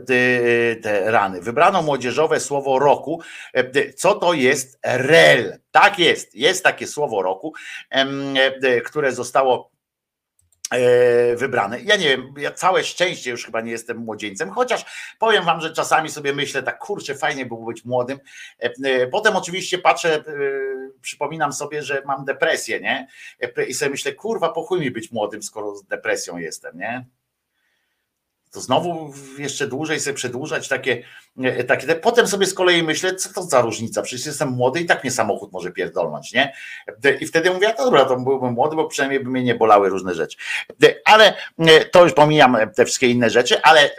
te 0.77 1.11
rany. 1.11 1.41
Wybrano 1.41 1.83
młodzieżowe 1.83 2.41
słowo 2.41 2.79
roku. 2.79 3.23
E, 3.55 3.93
co 3.93 4.15
to 4.15 4.33
jest 4.33 4.79
rel? 4.83 5.59
Tak 5.71 5.99
jest, 5.99 6.35
jest 6.35 6.65
takie 6.65 6.87
słowo 6.87 7.23
roku, 7.23 7.55
e, 7.91 8.81
które 8.81 9.13
zostało 9.13 9.71
wybrane. 11.37 11.81
Ja 11.81 11.97
nie 11.97 12.09
wiem, 12.09 12.35
ja 12.37 12.53
całe 12.53 12.85
szczęście 12.85 13.31
już 13.31 13.45
chyba 13.45 13.61
nie 13.61 13.71
jestem 13.71 13.97
młodzieńcem, 13.97 14.51
chociaż 14.51 14.85
powiem 15.19 15.45
wam, 15.45 15.61
że 15.61 15.73
czasami 15.73 16.11
sobie 16.11 16.35
myślę, 16.35 16.63
tak 16.63 16.79
kurczę, 16.79 17.15
fajnie 17.15 17.47
było 17.47 17.67
być 17.67 17.85
młodym. 17.85 18.19
Potem 19.13 19.37
oczywiście 19.37 19.79
patrzę, 19.79 20.25
przypominam 21.01 21.53
sobie, 21.53 21.83
że 21.83 22.03
mam 22.07 22.25
depresję, 22.25 22.81
nie? 22.81 23.07
I 23.69 23.75
sobie 23.75 23.91
myślę, 23.91 24.13
kurwa, 24.13 24.49
po 24.49 24.77
mi 24.77 24.91
być 24.91 25.13
młodym, 25.13 25.43
skoro 25.43 25.77
z 25.77 25.85
depresją 25.85 26.37
jestem, 26.37 26.79
nie? 26.79 27.05
To 28.51 28.61
znowu 28.61 29.15
jeszcze 29.39 29.67
dłużej 29.67 30.01
sobie 30.01 30.15
przedłużać 30.15 30.69
takie, 30.69 31.03
e, 31.43 31.65
takie. 31.65 31.95
Potem 31.95 32.27
sobie 32.27 32.47
z 32.47 32.55
kolei 32.55 32.83
myślę, 32.83 33.15
co 33.15 33.33
to 33.33 33.43
za 33.43 33.61
różnica? 33.61 34.03
Przecież 34.03 34.27
jestem 34.27 34.49
młody 34.49 34.81
i 34.81 34.87
tak 34.87 35.05
mnie 35.05 35.11
samochód 35.11 35.53
może 35.53 35.73
pierdolnąć, 35.73 36.33
nie? 36.33 36.53
I 37.21 37.27
wtedy 37.27 37.51
mówię, 37.51 37.75
dobra, 37.79 38.05
to 38.05 38.17
byłbym 38.17 38.53
młody, 38.53 38.77
bo 38.77 38.87
przynajmniej 38.87 39.21
by 39.21 39.31
mnie 39.31 39.43
nie 39.43 39.55
bolały 39.55 39.89
różne 39.89 40.15
rzeczy. 40.15 40.37
Ale 41.05 41.35
e, 41.59 41.85
to 41.85 42.05
już 42.05 42.13
pomijam 42.13 42.57
te 42.77 42.85
wszystkie 42.85 43.07
inne 43.07 43.31
rzeczy, 43.31 43.63
ale 43.63 43.81
e, 43.81 43.97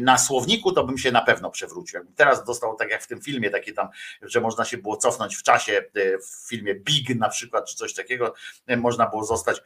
na 0.00 0.18
słowniku 0.18 0.72
to 0.72 0.84
bym 0.84 0.98
się 0.98 1.12
na 1.12 1.20
pewno 1.20 1.50
przewrócił. 1.50 2.00
Teraz 2.16 2.44
dostał, 2.44 2.76
tak 2.76 2.90
jak 2.90 3.02
w 3.02 3.06
tym 3.06 3.20
filmie, 3.20 3.50
takie 3.50 3.72
tam, 3.72 3.88
że 4.22 4.40
można 4.40 4.64
się 4.64 4.78
było 4.78 4.96
cofnąć 4.96 5.36
w 5.36 5.42
czasie, 5.42 5.84
w 6.22 6.48
filmie 6.48 6.74
Big 6.74 7.16
na 7.16 7.28
przykład, 7.28 7.68
czy 7.68 7.76
coś 7.76 7.94
takiego, 7.94 8.34
można 8.76 9.06
było 9.06 9.24
zostać 9.24 9.62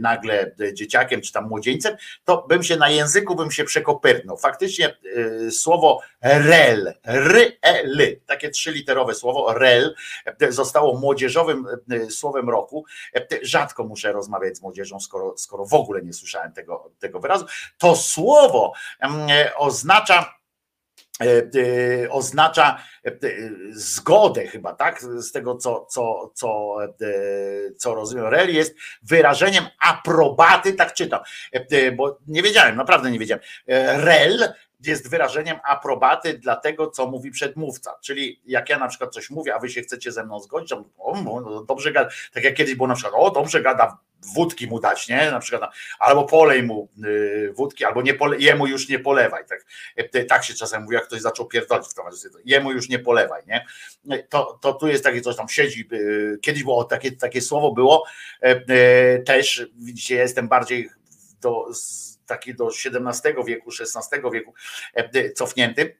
nagle 0.00 0.54
dzieciakiem, 0.72 1.20
czy 1.20 1.32
tam 1.32 1.48
młodzieńcem, 1.48 1.96
to 2.24 2.46
bym 2.48 2.63
się 2.64 2.76
na 2.76 2.88
języku 2.88 3.34
bym 3.34 3.50
się 3.50 3.64
przekopyrnął. 3.64 4.36
Faktycznie 4.36 4.96
y, 5.46 5.50
słowo 5.50 6.00
rel, 6.22 6.94
ryel, 7.04 8.20
takie 8.26 8.50
trzyliterowe 8.50 9.14
słowo 9.14 9.54
rel 9.58 9.94
zostało 10.48 10.98
młodzieżowym 10.98 11.66
y, 11.92 12.10
słowem 12.10 12.50
roku. 12.50 12.84
Rzadko 13.42 13.84
muszę 13.84 14.12
rozmawiać 14.12 14.56
z 14.56 14.62
młodzieżą, 14.62 15.00
skoro, 15.00 15.34
skoro 15.36 15.66
w 15.66 15.74
ogóle 15.74 16.02
nie 16.02 16.12
słyszałem 16.12 16.52
tego, 16.52 16.90
tego 16.98 17.20
wyrazu. 17.20 17.46
To 17.78 17.96
słowo 17.96 18.72
oznacza 19.56 20.34
oznacza 22.10 22.78
zgodę 23.70 24.46
chyba, 24.46 24.74
tak? 24.74 25.02
Z 25.02 25.32
tego, 25.32 25.56
co, 25.56 25.86
co, 25.90 26.30
co, 26.34 26.76
co 27.76 27.94
rozumiem. 27.94 28.26
Rel 28.26 28.54
jest 28.54 28.74
wyrażeniem 29.02 29.64
aprobaty, 29.80 30.72
tak 30.72 30.94
czytam, 30.94 31.20
bo 31.96 32.18
nie 32.26 32.42
wiedziałem, 32.42 32.76
naprawdę 32.76 33.10
nie 33.10 33.18
wiedziałem. 33.18 33.44
Rel 33.96 34.52
jest 34.86 35.10
wyrażeniem 35.10 35.56
aprobaty 35.64 36.38
dla 36.38 36.56
tego, 36.56 36.90
co 36.90 37.06
mówi 37.06 37.30
przedmówca. 37.30 37.94
Czyli 38.02 38.40
jak 38.46 38.68
ja 38.68 38.78
na 38.78 38.88
przykład 38.88 39.12
coś 39.12 39.30
mówię, 39.30 39.54
a 39.54 39.58
wy 39.58 39.68
się 39.68 39.82
chcecie 39.82 40.12
ze 40.12 40.24
mną 40.24 40.40
zgodzić, 40.40 40.70
to 40.70 40.84
o, 40.98 41.22
no, 41.22 41.64
dobrze 41.64 41.92
gada, 41.92 42.10
tak 42.32 42.44
jak 42.44 42.54
kiedyś 42.54 42.74
było 42.74 42.88
na 42.88 42.94
przykład, 42.94 43.14
o 43.16 43.30
dobrze 43.30 43.62
gada, 43.62 43.98
wódki 44.34 44.66
mu 44.66 44.80
dać, 44.80 45.08
nie? 45.08 45.30
Na 45.30 45.40
przykład, 45.40 45.70
albo 45.98 46.24
polej 46.24 46.62
mu 46.62 46.88
y, 47.04 47.52
wódki, 47.56 47.84
albo 47.84 48.02
nie 48.02 48.14
pole, 48.14 48.36
jemu 48.38 48.66
już 48.66 48.88
nie 48.88 48.98
polewaj. 48.98 49.44
Tak, 49.48 49.66
y, 50.14 50.24
tak 50.24 50.44
się 50.44 50.54
czasem 50.54 50.82
mówi, 50.82 50.94
jak 50.94 51.04
ktoś 51.04 51.20
zaczął 51.20 51.46
pierdolić 51.46 51.88
w 51.88 51.94
towarzystwie, 51.94 52.30
jemu 52.44 52.72
już 52.72 52.88
nie 52.88 52.98
polewaj, 52.98 53.42
nie? 53.46 53.66
To, 54.28 54.58
to 54.62 54.72
tu 54.72 54.88
jest 54.88 55.04
takie 55.04 55.20
coś 55.20 55.36
tam 55.36 55.48
siedzi, 55.48 55.88
y, 55.92 56.38
kiedyś 56.42 56.62
było 56.64 56.84
takie, 56.84 57.12
takie 57.12 57.40
słowo 57.40 57.72
było, 57.72 58.04
też 59.26 59.66
widzicie, 59.76 60.14
ja 60.14 60.22
jestem 60.22 60.48
bardziej 60.48 60.90
do 61.40 61.66
taki 62.26 62.54
do 62.54 62.68
XVII 62.68 63.44
wieku, 63.46 63.70
XVI 63.80 64.30
wieku 64.32 64.54
e, 64.94 65.30
cofnięty, 65.30 65.96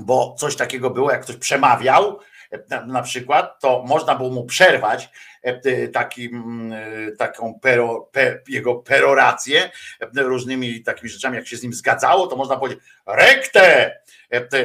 bo 0.00 0.34
coś 0.38 0.56
takiego 0.56 0.90
było, 0.90 1.10
jak 1.10 1.22
ktoś 1.22 1.36
przemawiał, 1.36 2.20
e, 2.50 2.86
na 2.86 3.02
przykład, 3.02 3.60
to 3.60 3.84
można 3.86 4.14
było 4.14 4.30
mu 4.30 4.44
przerwać 4.44 5.04
e, 5.04 5.10
takim, 5.92 6.74
taką 7.18 7.58
pero, 7.62 8.08
pe, 8.12 8.38
jego 8.48 8.74
perorację 8.74 9.70
różnymi 10.16 10.82
takimi 10.82 11.10
rzeczami, 11.10 11.36
jak 11.36 11.46
się 11.46 11.56
z 11.56 11.62
nim 11.62 11.72
zgadzało, 11.72 12.26
to 12.26 12.36
można 12.36 12.56
powiedzieć 12.56 12.84
rekte, 13.06 13.96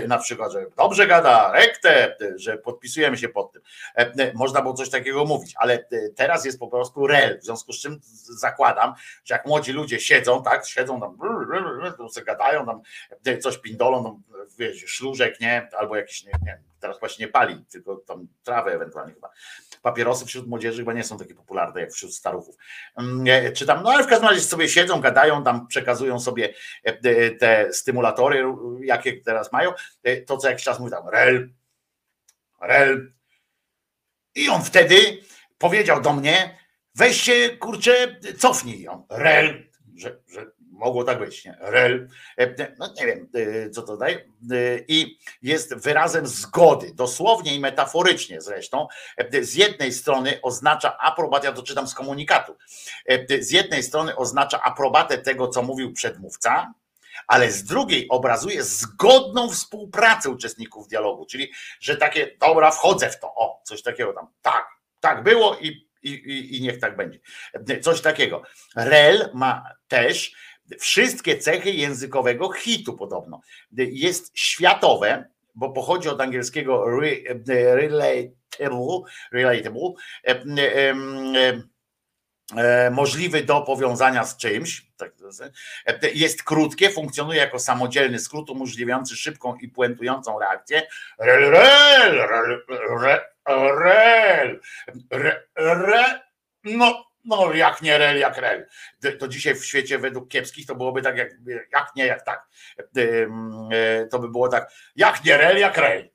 na 0.08 0.18
przykład, 0.18 0.52
że 0.52 0.66
dobrze 0.78 1.08
gada, 1.08 1.52
rekte, 1.54 2.16
że 2.36 2.58
podpisujemy 2.58 3.18
się 3.18 3.30
pod 3.30 3.52
tym. 3.52 3.62
Można 4.34 4.62
było 4.62 4.74
coś 4.74 4.90
takiego 4.90 5.26
mówić, 5.26 5.54
ale 5.56 5.86
teraz 6.16 6.46
jest 6.46 6.60
po 6.60 6.68
prostu 6.68 7.08
rel, 7.08 7.40
w 7.40 7.44
związku 7.44 7.74
z 7.74 7.82
czym 7.82 8.00
zakładam, 8.40 8.94
że 9.26 9.36
jak 9.36 9.46
młodzi 9.46 9.72
ludzie 9.72 10.00
siedzą, 10.00 10.44
tak, 10.44 10.68
siedzą 10.68 11.00
tam, 11.02 11.18
gadają, 12.26 12.66
tam 12.66 12.82
coś 13.42 13.58
pindolą, 13.58 14.04
tam, 14.04 14.24
wiesz, 14.58 14.84
szlużek, 14.88 15.40
nie, 15.40 15.70
albo 15.78 15.96
jakiś, 15.96 16.24
nie, 16.24 16.32
nie, 16.46 16.71
teraz 16.82 17.00
właśnie 17.00 17.26
nie 17.26 17.32
pali, 17.32 17.66
tylko 17.72 17.96
tam 17.96 18.28
trawę 18.44 18.74
ewentualnie 18.74 19.14
chyba. 19.14 19.30
Papierosy 19.82 20.26
wśród 20.26 20.48
młodzieży 20.48 20.78
chyba 20.78 20.94
nie 20.94 21.04
są 21.04 21.18
takie 21.18 21.36
popularne 21.36 21.82
jak 21.82 21.92
wśród 21.92 22.16
staruchów. 22.16 22.56
Czy 23.56 23.66
tam, 23.66 23.84
no 23.84 23.92
ale 23.92 24.04
w 24.04 24.08
każdym 24.08 24.30
razie 24.30 24.42
sobie 24.42 24.70
siedzą, 24.70 25.02
gadają, 25.02 25.44
tam 25.44 25.68
przekazują 25.68 26.20
sobie 26.20 26.54
te 27.40 27.74
stymulatory, 27.74 28.44
jakie 28.84 29.22
teraz 29.22 29.52
mają, 29.52 29.72
to 30.28 30.38
co 30.38 30.50
jakiś 30.50 30.64
czas 30.64 30.80
mówi 30.80 30.92
tam 30.92 31.10
rel, 31.10 31.50
rel. 32.62 33.14
I 34.36 34.50
on 34.50 34.64
wtedy 34.64 34.96
powiedział 35.58 36.02
do 36.02 36.14
mnie, 36.14 36.58
weź 36.96 37.22
się, 37.22 37.50
kurczę, 37.60 38.16
cofnij 38.38 38.82
ją, 38.82 39.08
rel, 39.10 39.70
że, 39.96 40.20
że 40.28 40.52
mogło 40.82 41.04
tak 41.04 41.20
być, 41.20 41.46
nie? 41.46 41.58
Rel, 41.60 42.08
no 42.80 42.94
nie 43.00 43.06
wiem, 43.06 43.30
co 43.72 43.82
to 43.82 43.98
daje. 43.98 44.26
I 44.88 45.18
jest 45.42 45.76
wyrazem 45.76 46.28
zgody, 46.28 46.94
dosłownie 46.94 47.56
i 47.56 47.60
metaforycznie 47.60 48.42
zresztą. 48.42 48.88
Z 49.42 49.54
jednej 49.54 49.94
strony 49.94 50.42
oznacza 50.42 50.98
aprobatę, 50.98 51.48
ja 51.48 51.54
to 51.54 51.64
czytam 51.64 51.88
z 51.88 51.94
komunikatu, 51.94 52.56
z 53.40 53.52
jednej 53.52 53.84
strony 53.84 54.16
oznacza 54.16 54.62
aprobatę 54.62 55.18
tego, 55.18 55.48
co 55.48 55.64
mówił 55.64 55.94
przedmówca, 55.94 56.74
ale 57.28 57.52
z 57.52 57.64
drugiej 57.64 58.08
obrazuje 58.10 58.64
zgodną 58.64 59.50
współpracę 59.50 60.30
uczestników 60.30 60.88
dialogu, 60.88 61.26
czyli 61.26 61.52
że 61.80 61.98
takie, 61.98 62.38
dobra, 62.40 62.72
wchodzę 62.72 63.10
w 63.10 63.20
to, 63.20 63.36
o, 63.36 63.62
coś 63.64 63.82
takiego 63.82 64.14
tam, 64.14 64.28
tak, 64.42 64.68
tak 65.00 65.24
było 65.24 65.58
i, 65.58 65.88
i, 66.04 66.58
i 66.58 66.62
niech 66.62 66.80
tak 66.80 66.96
będzie. 66.96 67.20
Coś 67.82 68.02
takiego. 68.02 68.42
Rel 68.76 69.30
ma 69.34 69.64
też 69.88 70.36
wszystkie 70.80 71.38
cechy 71.38 71.72
językowego 71.72 72.52
hitu 72.52 72.94
podobno. 72.94 73.42
Jest 73.78 74.32
światowe, 74.34 75.26
bo 75.56 75.70
pochodzi 75.70 76.10
od 76.10 76.22
angielskiego 76.22 76.86
relatable, 76.86 78.22
relatable 79.32 79.94
E, 82.58 82.90
możliwy 82.92 83.44
do 83.44 83.62
powiązania 83.62 84.24
z 84.24 84.38
czymś. 84.38 84.86
Tak, 84.98 85.12
e, 85.86 86.12
jest 86.14 86.44
krótkie, 86.44 86.90
funkcjonuje 86.90 87.40
jako 87.40 87.60
samodzielny 87.60 88.20
skrót 88.20 88.50
umożliwiający 88.50 89.16
szybką 89.16 89.56
i 89.56 89.68
puentującą 89.68 90.40
reakcję. 90.40 90.82
Rel, 91.20 91.52
rel, 91.52 92.28
rel, 92.28 92.62
rel, 93.00 93.20
rel, 95.10 95.42
rel, 95.56 96.20
no, 96.64 97.11
no 97.26 97.54
jak 97.54 97.82
nie 97.82 97.98
rel, 97.98 98.20
jak 98.20 98.38
rel. 98.38 98.68
To 99.20 99.28
dzisiaj 99.28 99.56
w 99.56 99.66
świecie 99.66 100.00
według 100.00 100.30
kiepskich 100.30 100.66
to 100.66 100.76
byłoby 100.76 101.02
tak 101.02 101.18
jak, 101.18 101.32
jak 101.74 101.96
nie, 101.96 102.06
jak 102.06 102.26
tak. 102.26 102.48
E, 102.78 104.08
to 104.08 104.20
by 104.20 104.30
było 104.30 104.50
tak, 104.50 104.72
jak 104.96 105.24
nie 105.24 105.38
rel, 105.38 105.58
jak 105.58 105.78
rel. 105.78 106.10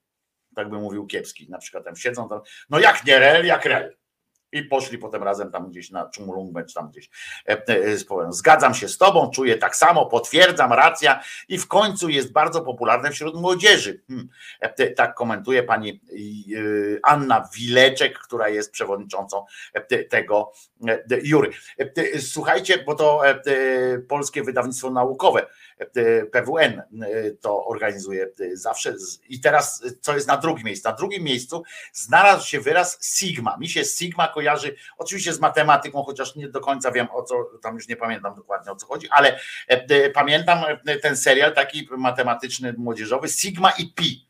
Tak 0.54 0.70
by 0.70 0.78
mówił 0.78 1.06
kiepski. 1.06 1.50
Na 1.50 1.58
przykład 1.58 1.84
tam 1.84 1.96
siedzą 1.96 2.28
tam, 2.28 2.40
no 2.70 2.78
jak 2.78 3.04
nie 3.04 3.18
rel, 3.18 3.46
jak 3.46 3.64
rel 3.64 3.96
i 4.56 4.64
poszli 4.64 4.98
potem 4.98 5.22
razem 5.22 5.50
tam 5.50 5.70
gdzieś 5.70 5.90
na 5.90 6.08
Czumulungmę, 6.08 6.64
czy 6.64 6.74
tam 6.74 6.90
gdzieś. 6.90 7.10
E, 7.48 7.62
e, 7.68 8.32
Zgadzam 8.32 8.74
się 8.74 8.88
z 8.88 8.98
tobą, 8.98 9.30
czuję 9.30 9.58
tak 9.58 9.76
samo, 9.76 10.06
potwierdzam, 10.06 10.72
racja 10.72 11.20
i 11.48 11.58
w 11.58 11.68
końcu 11.68 12.08
jest 12.08 12.32
bardzo 12.32 12.60
popularne 12.60 13.10
wśród 13.10 13.34
młodzieży. 13.34 14.02
Hmm. 14.08 14.28
E, 14.60 14.90
tak 14.90 15.14
komentuje 15.14 15.62
pani 15.62 16.00
Anna 17.02 17.48
Wileczek, 17.56 18.18
która 18.18 18.48
jest 18.48 18.72
przewodniczącą 18.72 19.44
tego 20.10 20.52
jury. 21.22 21.50
Słuchajcie, 22.20 22.84
bo 22.86 22.94
to 22.94 23.22
Polskie 24.08 24.42
Wydawnictwo 24.42 24.90
Naukowe, 24.90 25.46
PWN 26.32 26.82
to 27.40 27.66
organizuje 27.66 28.28
zawsze. 28.52 28.94
I 29.28 29.40
teraz, 29.40 29.82
co 30.00 30.14
jest 30.14 30.28
na 30.28 30.36
drugim 30.36 30.64
miejscu? 30.64 30.88
Na 30.88 30.94
drugim 30.94 31.22
miejscu 31.22 31.62
znalazł 31.92 32.46
się 32.46 32.60
wyraz 32.60 32.98
Sigma. 33.02 33.56
Mi 33.56 33.68
się 33.68 33.84
Sigma 33.84 34.28
kojarzy 34.28 34.76
oczywiście 34.98 35.32
z 35.32 35.40
matematyką, 35.40 36.02
chociaż 36.02 36.36
nie 36.36 36.48
do 36.48 36.60
końca 36.60 36.90
wiem 36.90 37.06
o 37.12 37.22
co, 37.22 37.50
tam 37.62 37.74
już 37.74 37.88
nie 37.88 37.96
pamiętam 37.96 38.34
dokładnie 38.34 38.72
o 38.72 38.76
co 38.76 38.86
chodzi, 38.86 39.08
ale 39.10 39.38
e, 39.68 40.10
pamiętam 40.10 40.64
ten 41.02 41.16
serial 41.16 41.54
taki 41.54 41.88
matematyczny, 41.96 42.74
młodzieżowy, 42.78 43.28
Sigma 43.28 43.70
i 43.70 43.92
Pi. 43.92 44.25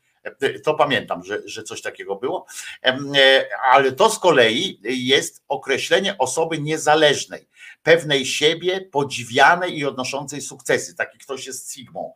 To 0.63 0.73
pamiętam, 0.73 1.23
że, 1.23 1.41
że 1.45 1.63
coś 1.63 1.81
takiego 1.81 2.15
było, 2.15 2.45
ale 3.71 3.91
to 3.91 4.09
z 4.09 4.19
kolei 4.19 4.79
jest 4.83 5.43
określenie 5.47 6.17
osoby 6.17 6.61
niezależnej, 6.61 7.49
pewnej 7.83 8.25
siebie, 8.25 8.81
podziwianej 8.81 9.77
i 9.77 9.85
odnoszącej 9.85 10.41
sukcesy. 10.41 10.95
Taki 10.95 11.17
ktoś 11.17 11.47
jest 11.47 11.73
Sigmą. 11.73 12.13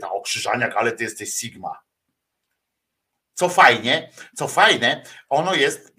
Ta 0.00 0.12
okrzyżaniak, 0.12 0.76
ale 0.76 0.92
ty 0.92 1.04
jesteś 1.04 1.34
Sigma 1.34 1.86
co 3.38 3.48
fajnie, 3.48 4.10
co 4.34 4.48
fajne, 4.48 5.02
ono 5.28 5.54
jest 5.54 5.96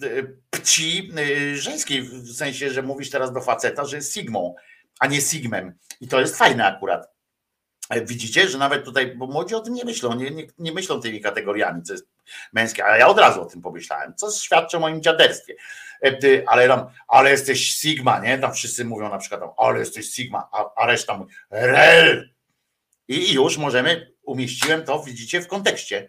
pci 0.50 1.12
żeńskiej, 1.54 2.02
w 2.02 2.36
sensie, 2.36 2.70
że 2.70 2.82
mówisz 2.82 3.10
teraz 3.10 3.34
do 3.34 3.42
faceta, 3.42 3.86
że 3.86 3.96
jest 3.96 4.14
sigmą, 4.14 4.56
a 5.00 5.08
nie 5.08 5.22
sigmem. 5.22 5.78
I 6.02 6.08
to 6.08 6.20
jest 6.20 6.38
fajne 6.38 6.66
akurat. 6.66 7.17
E, 7.90 8.06
widzicie, 8.06 8.50
że 8.50 8.58
nawet 8.58 8.86
tutaj, 8.86 9.16
bo 9.16 9.28
młodzi 9.28 9.56
o 9.56 9.60
tym 9.60 9.74
nie 9.74 9.86
myślą, 9.86 10.16
nie, 10.16 10.32
nie, 10.32 10.48
nie 10.60 10.72
myślą 10.72 11.02
tymi 11.02 11.22
kategoriami, 11.22 11.84
co 11.84 11.94
jest 11.94 12.08
męskie, 12.54 12.86
ale 12.86 13.00
ja 13.00 13.08
od 13.08 13.20
razu 13.20 13.42
o 13.42 13.46
tym 13.46 13.62
pomyślałem, 13.62 14.16
co 14.16 14.32
świadczy 14.32 14.78
o 14.78 14.80
moim 14.80 15.02
dziaderstwie. 15.02 15.56
E, 16.04 16.44
ale 16.48 16.68
tam, 16.68 16.88
ale 17.08 17.32
jesteś 17.32 17.74
Sigma, 17.74 18.20
nie? 18.20 18.38
Tam 18.38 18.54
wszyscy 18.54 18.86
mówią 18.86 19.10
na 19.10 19.18
przykład, 19.18 19.42
ale 19.58 19.80
jesteś 19.80 20.14
Sigma, 20.14 20.50
a, 20.52 20.70
a 20.76 20.86
reszta 20.86 21.18
mówi, 21.18 21.34
rel. 21.52 22.34
I 23.08 23.34
już 23.34 23.58
możemy, 23.58 24.12
umieściłem 24.24 24.84
to, 24.84 25.04
widzicie, 25.04 25.42
w 25.42 25.48
kontekście 25.48 26.08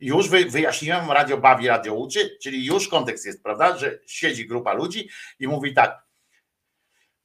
już 0.00 0.28
wyjaśniłem, 0.28 1.10
radio 1.10 1.36
bawi, 1.36 1.68
radio 1.68 1.94
uczy, 1.94 2.38
czyli 2.42 2.66
już 2.66 2.88
kontekst 2.88 3.26
jest, 3.26 3.42
prawda, 3.42 3.78
że 3.78 3.98
siedzi 4.06 4.46
grupa 4.46 4.72
ludzi 4.72 5.08
i 5.38 5.48
mówi 5.48 5.74
tak, 5.74 6.02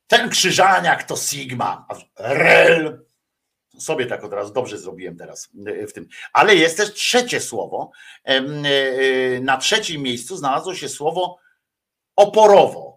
ten 0.07 0.29
krzyżaniak 0.29 1.03
to 1.03 1.17
Sigma, 1.17 1.87
rel, 2.19 3.04
sobie 3.79 4.05
tak 4.05 4.23
od 4.23 4.33
razu 4.33 4.53
dobrze 4.53 4.77
zrobiłem 4.77 5.17
teraz 5.17 5.49
w 5.87 5.93
tym. 5.93 6.07
Ale 6.33 6.55
jest 6.55 6.77
też 6.77 6.93
trzecie 6.93 7.41
słowo. 7.41 7.91
E, 8.25 8.29
e, 8.29 8.43
na 9.39 9.57
trzecim 9.57 10.01
miejscu 10.01 10.37
znalazło 10.37 10.75
się 10.75 10.89
słowo 10.89 11.37
oporowo 12.15 12.94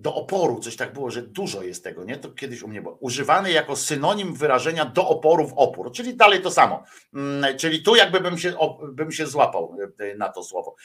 do 0.00 0.14
oporu, 0.14 0.60
coś 0.60 0.76
tak 0.76 0.92
było, 0.92 1.10
że 1.10 1.22
dużo 1.22 1.62
jest 1.62 1.84
tego, 1.84 2.04
nie? 2.04 2.16
To 2.16 2.30
kiedyś 2.30 2.62
u 2.62 2.68
mnie 2.68 2.82
było. 2.82 2.96
Używany 3.00 3.50
jako 3.50 3.76
synonim 3.76 4.34
wyrażenia 4.34 4.84
do 4.84 5.08
oporu 5.08 5.48
w 5.48 5.52
opór, 5.52 5.92
czyli 5.92 6.16
dalej 6.16 6.42
to 6.42 6.50
samo. 6.50 6.84
Mm, 7.14 7.58
czyli 7.58 7.82
tu 7.82 7.96
jakby 7.96 8.20
bym 8.20 8.38
się, 8.38 8.54
bym 8.92 9.12
się 9.12 9.26
złapał 9.26 9.76
e, 9.98 10.14
na 10.14 10.28
to 10.28 10.42
słowo. 10.42 10.76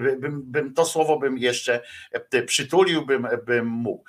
Bym, 0.00 0.42
bym 0.44 0.74
to 0.74 0.84
słowo 0.84 1.18
bym 1.18 1.38
jeszcze 1.38 1.82
e, 2.32 2.42
przytulił, 2.42 3.06
bym, 3.06 3.28
bym 3.46 3.66
mógł. 3.66 4.04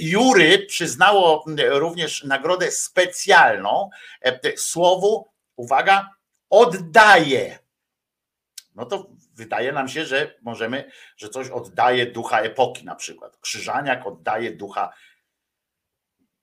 Jury 0.00 0.66
przyznało 0.66 1.44
również 1.70 2.24
nagrodę 2.24 2.70
specjalną 2.70 3.90
e, 4.22 4.56
słowu, 4.56 5.28
uwaga, 5.56 6.10
oddaje. 6.50 7.58
No 8.74 8.86
to 8.86 9.10
wydaje 9.34 9.72
nam 9.72 9.88
się, 9.88 10.06
że 10.06 10.34
możemy, 10.42 10.90
że 11.16 11.28
coś 11.28 11.48
oddaje 11.48 12.06
ducha 12.06 12.40
epoki 12.40 12.84
na 12.84 12.94
przykład. 12.94 13.36
Krzyżaniak 13.36 14.06
oddaje 14.06 14.50
ducha 14.56 14.92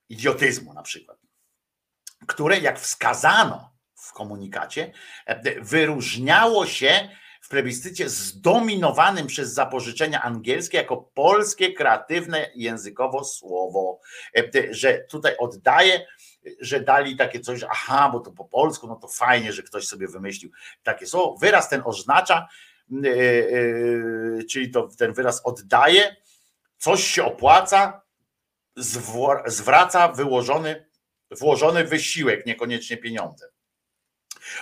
idiotyzmu 0.10 0.74
na 0.74 0.82
przykład, 0.84 1.18
które 2.28 2.60
jak 2.60 2.80
wskazano 2.80 3.72
w 3.96 4.14
komunikacie, 4.14 4.92
wyróżniało 5.62 6.66
się 6.66 7.10
w 7.42 7.50
plebiscycie 7.50 8.10
zdominowanym 8.10 9.28
przez 9.28 9.54
zapożyczenia 9.54 10.22
angielskie 10.22 10.78
jako 10.78 10.98
polskie 10.98 11.74
kreatywne 11.74 12.52
językowo 12.56 13.24
słowo, 13.24 14.00
że 14.72 15.00
tutaj 15.00 15.38
oddaje 15.38 16.06
że 16.60 16.80
dali 16.80 17.16
takie 17.16 17.40
coś, 17.40 17.64
aha, 17.70 18.10
bo 18.14 18.20
to 18.20 18.32
po 18.32 18.46
polsku, 18.46 18.88
no 18.88 18.96
to 18.96 19.08
fajnie, 19.08 19.54
że 19.54 19.64
ktoś 19.64 19.88
sobie 19.88 20.08
wymyślił 20.08 20.52
takie 20.84 21.08
słowo. 21.08 21.38
Wyraz 21.38 21.70
ten 21.70 21.82
oznacza, 21.86 22.48
czyli 24.50 24.72
to 24.72 24.90
ten 24.98 25.14
wyraz 25.14 25.42
oddaje, 25.46 26.16
coś 26.78 27.04
się 27.04 27.24
opłaca, 27.24 28.02
zwraca 29.46 30.08
wyłożony, 30.08 30.86
włożony 31.32 31.84
wysiłek, 31.84 32.46
niekoniecznie 32.46 32.98
pieniądze. 32.98 33.46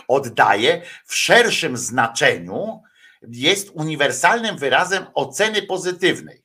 Oddaje 0.08 0.82
w 1.06 1.16
szerszym 1.16 1.77
znaczeniu 1.77 2.82
jest 3.22 3.69
uniwersalnym 3.74 4.58
wyrazem 4.58 5.06
oceny 5.14 5.61
pozytywnej. 5.61 6.43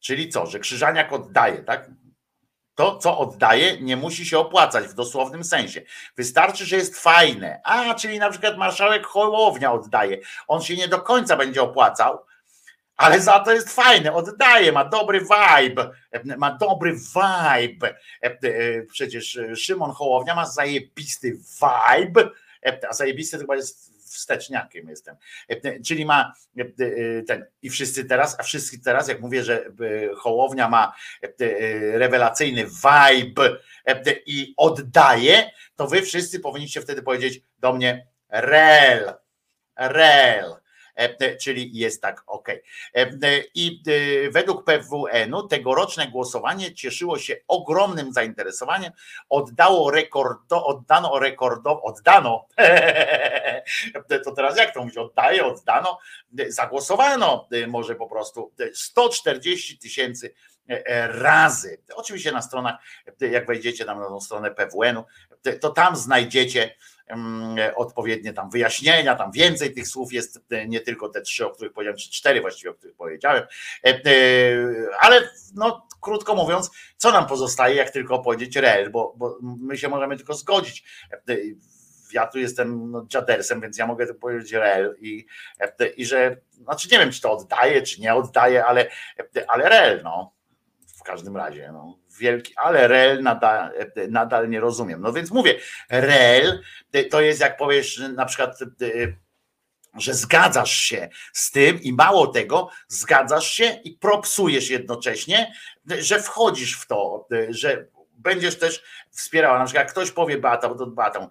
Czyli 0.00 0.28
co, 0.28 0.46
że 0.46 0.58
Krzyżaniak 0.58 1.12
oddaje, 1.12 1.58
tak? 1.58 1.90
To, 2.76 2.98
co 2.98 3.18
oddaje, 3.18 3.80
nie 3.80 3.96
musi 3.96 4.26
się 4.26 4.38
opłacać 4.38 4.84
w 4.84 4.94
dosłownym 4.94 5.44
sensie. 5.44 5.82
Wystarczy, 6.16 6.64
że 6.66 6.76
jest 6.76 6.98
fajne. 6.98 7.60
A, 7.64 7.94
czyli 7.94 8.18
na 8.18 8.30
przykład 8.30 8.56
marszałek 8.56 9.06
Hołownia 9.06 9.72
oddaje. 9.72 10.18
On 10.48 10.62
się 10.62 10.76
nie 10.76 10.88
do 10.88 11.00
końca 11.00 11.36
będzie 11.36 11.62
opłacał, 11.62 12.18
ale 12.96 13.20
za 13.20 13.40
to 13.40 13.52
jest 13.52 13.74
fajne, 13.74 14.12
oddaje, 14.12 14.72
ma 14.72 14.84
dobry 14.84 15.20
vibe, 15.20 15.90
ma 16.36 16.52
dobry 16.52 16.92
vibe. 16.92 17.94
Przecież 18.92 19.38
Szymon 19.56 19.90
Hołownia 19.90 20.34
ma 20.34 20.46
zajebisty 20.46 21.32
vibe, 21.32 22.30
a 22.90 22.92
zajebisty 22.92 23.36
to 23.36 23.40
chyba 23.40 23.56
jest 23.56 23.95
wsteczniakiem 24.16 24.88
jestem. 24.88 25.16
E, 25.48 25.80
czyli 25.80 26.04
ma 26.04 26.32
e, 26.58 26.62
e, 26.62 27.22
ten, 27.22 27.46
i 27.62 27.70
wszyscy 27.70 28.04
teraz, 28.04 28.36
a 28.40 28.42
wszyscy 28.42 28.80
teraz, 28.80 29.08
jak 29.08 29.20
mówię, 29.20 29.44
że 29.44 29.64
Hołownia 30.16 30.68
ma 30.68 30.94
rewelacyjny 31.92 32.66
vibe 32.66 33.56
i 34.26 34.54
oddaje, 34.56 35.50
to 35.76 35.86
wy 35.86 36.02
wszyscy 36.02 36.40
powinniście 36.40 36.80
wtedy 36.80 37.02
powiedzieć 37.02 37.40
do 37.58 37.72
mnie 37.72 38.06
rel, 38.28 39.14
rel. 39.76 40.56
E, 40.96 41.16
e, 41.20 41.36
czyli 41.36 41.70
jest 41.78 42.02
tak 42.02 42.22
ok. 42.26 42.48
E, 42.94 43.10
I 43.54 43.82
według 44.30 44.64
PWN-u 44.64 45.48
tegoroczne 45.48 46.08
głosowanie 46.08 46.74
cieszyło 46.74 47.18
się 47.18 47.36
ogromnym 47.48 48.12
zainteresowaniem. 48.12 48.92
Oddało 49.28 49.90
rekordo, 49.90 50.66
oddano 50.66 51.18
rekordowo, 51.18 51.82
oddano, 51.82 52.46
to 54.24 54.32
teraz 54.32 54.56
jak 54.56 54.74
to 54.74 54.80
mówić, 54.80 54.96
oddaje, 54.96 55.44
oddano, 55.44 55.98
zagłosowano 56.48 57.48
może 57.68 57.94
po 57.94 58.06
prostu 58.06 58.52
140 58.74 59.78
tysięcy 59.78 60.34
razy. 61.08 61.82
Oczywiście 61.94 62.32
na 62.32 62.42
stronach, 62.42 62.74
jak 63.20 63.46
wejdziecie 63.46 63.84
tam 63.84 64.00
na 64.00 64.08
tą 64.08 64.20
stronę 64.20 64.50
PWN-u, 64.50 65.04
to 65.60 65.70
tam 65.70 65.96
znajdziecie 65.96 66.74
odpowiednie 67.76 68.32
tam 68.32 68.50
wyjaśnienia, 68.50 69.16
tam 69.16 69.32
więcej 69.32 69.74
tych 69.74 69.88
słów 69.88 70.12
jest, 70.12 70.40
nie 70.68 70.80
tylko 70.80 71.08
te 71.08 71.20
trzy, 71.20 71.46
o 71.46 71.50
których 71.50 71.72
powiedziałem, 71.72 71.98
czy 71.98 72.10
cztery 72.10 72.40
właściwie, 72.40 72.70
o 72.70 72.74
których 72.74 72.96
powiedziałem, 72.96 73.42
ale 75.00 75.30
no, 75.54 75.86
krótko 76.00 76.34
mówiąc, 76.34 76.70
co 76.96 77.12
nam 77.12 77.26
pozostaje, 77.26 77.74
jak 77.74 77.90
tylko 77.90 78.18
powiedzieć 78.18 78.56
rel, 78.56 78.90
bo, 78.90 79.14
bo 79.16 79.38
my 79.42 79.78
się 79.78 79.88
możemy 79.88 80.16
tylko 80.16 80.34
zgodzić. 80.34 80.84
Ja 82.12 82.26
tu 82.26 82.38
jestem 82.38 82.90
no, 82.90 83.04
dziadersem, 83.06 83.60
więc 83.60 83.78
ja 83.78 83.86
mogę 83.86 84.06
tylko 84.06 84.20
powiedzieć 84.20 84.52
rel 84.52 84.96
i, 85.00 85.26
i 85.96 86.06
że, 86.06 86.36
znaczy 86.50 86.88
nie 86.92 86.98
wiem, 86.98 87.10
czy 87.10 87.20
to 87.20 87.32
oddaje, 87.32 87.82
czy 87.82 88.00
nie 88.00 88.14
oddaje, 88.14 88.64
ale, 88.64 88.90
ale 89.48 89.68
rel, 89.68 90.00
no 90.04 90.32
w 90.98 91.02
każdym 91.02 91.36
razie, 91.36 91.70
no 91.72 91.98
wielki, 92.18 92.52
ale 92.56 92.88
rel 92.88 93.22
nadal, 93.22 93.72
nadal 94.08 94.48
nie 94.48 94.60
rozumiem. 94.60 95.00
No 95.00 95.12
więc 95.12 95.30
mówię, 95.30 95.58
rel 95.90 96.62
to 97.10 97.20
jest 97.20 97.40
jak 97.40 97.56
powiesz 97.56 97.98
na 97.98 98.26
przykład 98.26 98.58
że 99.98 100.14
zgadzasz 100.14 100.76
się 100.76 101.08
z 101.32 101.50
tym 101.50 101.82
i 101.82 101.92
mało 101.92 102.26
tego, 102.26 102.68
zgadzasz 102.88 103.48
się 103.52 103.80
i 103.84 103.92
propsujesz 103.92 104.70
jednocześnie, 104.70 105.52
że 105.98 106.22
wchodzisz 106.22 106.80
w 106.80 106.86
to, 106.86 107.28
że 107.48 107.86
będziesz 108.16 108.58
też 108.58 108.82
wspierała. 109.10 109.58
Na 109.58 109.64
przykład 109.64 109.84
jak 109.84 109.92
ktoś 109.92 110.10
powie 110.10 110.38
Beata, 110.38 110.68
bo 110.68 110.74
to 110.74 110.86
Beata, 110.86 111.28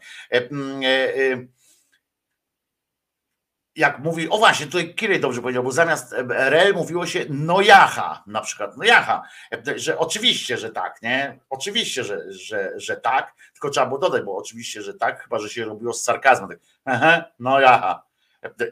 jak 3.76 4.00
mówi, 4.00 4.30
o 4.30 4.38
właśnie, 4.38 4.66
tutaj 4.66 4.96
Kirej 4.96 5.20
dobrze 5.20 5.42
powiedział, 5.42 5.64
bo 5.64 5.72
zamiast 5.72 6.14
RL 6.30 6.74
mówiło 6.74 7.06
się 7.06 7.26
nojacha, 7.30 8.24
na 8.28 8.42
przykład 8.42 8.78
nojacha, 8.78 9.24
że 9.76 9.98
oczywiście, 9.98 10.58
że 10.58 10.70
tak, 10.70 11.02
nie? 11.02 11.40
Oczywiście, 11.50 12.04
że, 12.04 12.32
że, 12.32 12.74
że 12.76 12.98
tak, 12.98 13.34
tylko 13.54 13.70
trzeba 13.70 13.86
było 13.86 14.00
dodać, 14.00 14.24
bo 14.24 14.38
oczywiście, 14.38 14.82
że 14.82 14.94
tak, 14.94 15.24
chyba, 15.24 15.40
że 15.40 15.50
się 15.50 15.66
robiło 15.66 15.94
z 15.94 16.04
sarkazmem, 16.04 16.50
tak, 16.84 17.32
nojacha, 17.40 18.04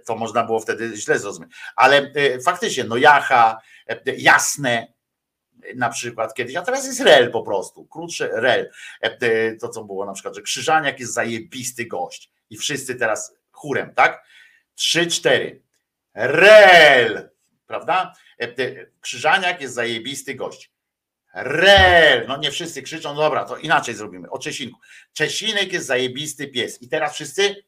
to 0.05 0.15
można 0.15 0.43
było 0.43 0.59
wtedy 0.59 0.97
źle 0.97 1.19
zrozumieć, 1.19 1.51
ale 1.75 1.97
e, 1.97 2.39
faktycznie 2.39 2.83
nojacha, 2.83 3.61
jasne, 4.17 4.92
na 5.75 5.89
przykład 5.89 6.33
kiedyś, 6.33 6.55
a 6.55 6.61
teraz 6.61 6.85
jest 6.85 6.99
rel 6.99 7.31
po 7.31 7.43
prostu, 7.43 7.85
krótsze 7.85 8.29
rel, 8.33 8.69
to 9.61 9.69
co 9.69 9.83
było 9.83 10.05
na 10.05 10.13
przykład, 10.13 10.35
że 10.35 10.41
Krzyżaniak 10.41 10.99
jest 10.99 11.13
zajebisty 11.13 11.85
gość 11.85 12.31
i 12.49 12.57
wszyscy 12.57 12.95
teraz 12.95 13.35
chórem, 13.51 13.93
tak? 13.93 14.23
Trzy, 14.75 15.07
cztery. 15.07 15.61
Rel. 16.13 17.29
prawda? 17.67 18.13
Krzyżaniak 19.01 19.61
jest 19.61 19.73
zajebisty 19.73 20.35
gość. 20.35 20.71
Rel, 21.33 22.25
no 22.27 22.37
nie 22.37 22.51
wszyscy 22.51 22.81
krzyczą, 22.81 23.15
dobra, 23.15 23.45
to 23.45 23.57
inaczej 23.57 23.95
zrobimy, 23.95 24.29
o 24.29 24.39
Czesinku. 24.39 24.79
Czesinek 25.13 25.73
jest 25.73 25.87
zajebisty 25.87 26.47
pies. 26.47 26.81
I 26.81 26.89
teraz 26.89 27.13
wszyscy 27.13 27.63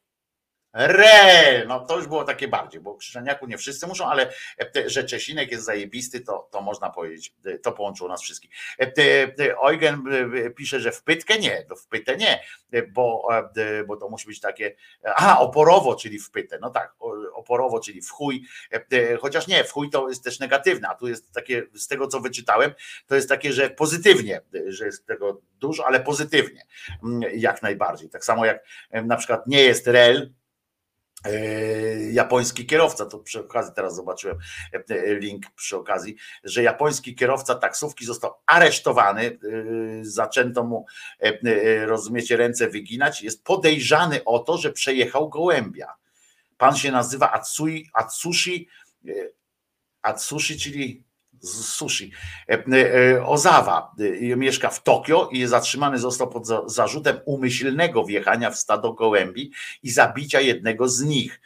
Rel, 0.75 1.67
no 1.67 1.85
to 1.85 1.97
już 1.97 2.07
było 2.07 2.23
takie 2.23 2.47
bardziej, 2.47 2.81
bo 2.81 2.95
Krzyżaniaku 2.95 3.47
nie 3.47 3.57
wszyscy 3.57 3.87
muszą, 3.87 4.05
ale 4.05 4.33
e, 4.75 4.89
że 4.89 5.03
Czesinek 5.03 5.51
jest 5.51 5.65
zajebisty, 5.65 6.21
to, 6.21 6.49
to 6.51 6.61
można 6.61 6.89
powiedzieć, 6.89 7.33
e, 7.45 7.59
to 7.59 7.71
połączyło 7.71 8.09
nas 8.09 8.21
wszystkich. 8.21 8.51
E, 8.79 9.57
Eugen 9.67 10.03
pisze, 10.55 10.79
że 10.79 10.91
w 10.91 11.03
pytkę 11.03 11.39
nie, 11.39 11.63
to 11.63 11.75
w 11.75 11.87
pytę 11.87 12.17
nie, 12.17 12.43
bo, 12.87 13.27
bo 13.87 13.97
to 13.97 14.09
musi 14.09 14.27
być 14.27 14.39
takie, 14.39 14.75
aha, 15.03 15.39
oporowo, 15.39 15.95
czyli 15.95 16.19
w 16.19 16.31
pytę, 16.31 16.57
no 16.61 16.69
tak, 16.69 16.95
oporowo, 17.33 17.79
czyli 17.79 18.01
w 18.01 18.11
chuj, 18.11 18.43
chociaż 19.19 19.47
nie, 19.47 19.63
w 19.63 19.71
chuj 19.71 19.89
to 19.89 20.09
jest 20.09 20.23
też 20.23 20.39
negatywne, 20.39 20.87
a 20.87 20.95
tu 20.95 21.07
jest 21.07 21.33
takie, 21.33 21.63
z 21.73 21.87
tego 21.87 22.07
co 22.07 22.19
wyczytałem, 22.19 22.73
to 23.07 23.15
jest 23.15 23.29
takie, 23.29 23.53
że 23.53 23.69
pozytywnie, 23.69 24.41
że 24.67 24.85
jest 24.85 25.07
tego 25.07 25.41
dużo, 25.59 25.87
ale 25.87 25.99
pozytywnie, 25.99 26.61
mm, 27.03 27.21
jak 27.35 27.61
najbardziej. 27.61 28.09
Tak 28.09 28.25
samo 28.25 28.45
jak 28.45 28.63
na 28.91 29.15
przykład 29.15 29.47
nie 29.47 29.61
jest 29.61 29.87
rel, 29.87 30.33
japoński 32.11 32.65
kierowca, 32.65 33.05
to 33.05 33.19
przy 33.19 33.39
okazji 33.39 33.73
teraz 33.75 33.95
zobaczyłem 33.95 34.37
e, 34.73 35.15
link 35.15 35.45
przy 35.55 35.77
okazji, 35.77 36.15
że 36.43 36.63
japoński 36.63 37.15
kierowca 37.15 37.55
taksówki 37.55 38.05
został 38.05 38.33
aresztowany, 38.45 39.23
e, 39.23 39.37
zaczęto 40.01 40.63
mu, 40.63 40.85
rozumiecie, 41.85 42.37
ręce 42.37 42.69
wyginać, 42.69 43.21
jest 43.21 43.43
podejrzany 43.43 44.23
o 44.23 44.39
to, 44.39 44.57
że 44.57 44.71
przejechał 44.71 45.29
gołębia. 45.29 45.93
Pan 46.57 46.75
się 46.75 46.91
nazywa 46.91 47.31
Atsui, 47.31 47.89
Atsushi, 47.93 48.67
Atsushi, 50.01 50.59
czyli 50.59 51.03
sushi. 51.43 52.11
Ozawa 53.25 53.91
mieszka 54.37 54.69
w 54.69 54.83
Tokio 54.83 55.29
i 55.31 55.45
zatrzymany 55.45 55.99
został 55.99 56.29
pod 56.29 56.47
zarzutem 56.65 57.19
umyślnego 57.25 58.03
wjechania 58.03 58.51
w 58.51 58.57
stado 58.57 58.93
gołębi 58.93 59.51
i 59.83 59.91
zabicia 59.91 60.41
jednego 60.41 60.89
z 60.89 61.01
nich. 61.01 61.41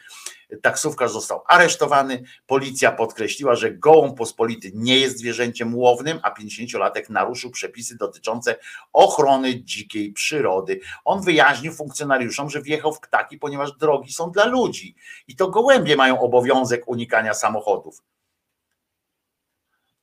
Taksówkarz 0.62 1.12
został 1.12 1.42
aresztowany. 1.46 2.22
Policja 2.46 2.92
podkreśliła, 2.92 3.56
że 3.56 3.70
gołąb 3.72 4.18
pospolity 4.18 4.70
nie 4.74 4.98
jest 4.98 5.18
zwierzęciem 5.18 5.74
łownym, 5.76 6.20
a 6.22 6.30
50-latek 6.30 7.10
naruszył 7.10 7.50
przepisy 7.50 7.96
dotyczące 7.96 8.56
ochrony 8.92 9.62
dzikiej 9.64 10.12
przyrody. 10.12 10.80
On 11.04 11.22
wyjaśnił 11.22 11.72
funkcjonariuszom, 11.72 12.50
że 12.50 12.62
wjechał 12.62 12.92
w 12.92 13.00
ptaki, 13.00 13.38
ponieważ 13.38 13.72
drogi 13.72 14.12
są 14.12 14.30
dla 14.30 14.44
ludzi 14.44 14.94
i 15.28 15.36
to 15.36 15.48
gołębie 15.48 15.96
mają 15.96 16.20
obowiązek 16.20 16.88
unikania 16.88 17.34
samochodów. 17.34 18.02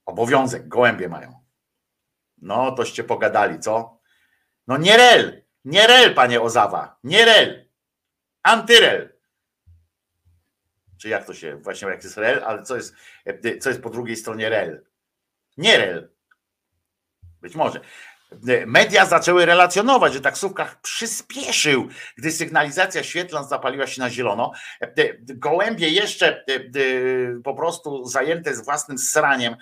Obowiązek, 0.08 0.68
gołębie 0.68 1.10
mają. 1.10 1.44
No, 2.38 2.72
toście 2.72 3.04
pogadali, 3.04 3.60
co? 3.60 4.00
No 4.68 4.78
nie 4.78 4.98
rel, 4.98 5.46
nie 5.66 5.88
rel, 5.88 6.14
panie 6.14 6.42
Ozawa, 6.42 7.00
nie 7.04 7.26
rel, 7.26 7.70
antyrel. 8.44 9.18
Czy 10.98 11.10
jak 11.10 11.26
to 11.26 11.34
się, 11.34 11.56
właśnie 11.58 11.88
jak 11.88 12.04
jest 12.04 12.18
rel, 12.18 12.44
ale 12.44 12.64
co 12.64 12.76
jest, 12.76 12.96
co 13.62 13.70
jest 13.70 13.82
po 13.82 13.90
drugiej 13.90 14.16
stronie 14.16 14.50
rel? 14.50 14.86
Nie 15.58 15.78
rel. 15.78 16.12
Być 17.42 17.56
może. 17.56 17.82
Media 18.66 19.06
zaczęły 19.06 19.46
relacjonować, 19.46 20.14
że 20.14 20.22
taksówka 20.22 20.76
przyspieszył, 20.82 21.88
gdy 22.18 22.32
sygnalizacja 22.32 23.04
świetlan 23.04 23.48
zapaliła 23.48 23.88
się 23.88 24.02
na 24.02 24.10
zielono. 24.10 24.52
Gołębie 25.20 25.90
jeszcze 25.90 26.46
po 27.44 27.56
prostu 27.56 28.06
zajęte 28.06 28.56
z 28.56 28.66
własnym 28.66 28.98
sraniem 28.98 29.56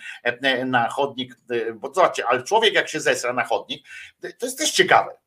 na 0.66 0.90
chodnik, 0.90 1.36
bo 1.76 1.94
zobaczcie, 1.94 2.28
ale 2.28 2.44
człowiek 2.44 2.74
jak 2.74 2.90
się 2.90 3.00
zesra 3.00 3.34
na 3.34 3.44
chodnik, 3.44 3.88
to 4.22 4.46
jest 4.46 4.58
też 4.58 4.72
ciekawe. 4.72 5.18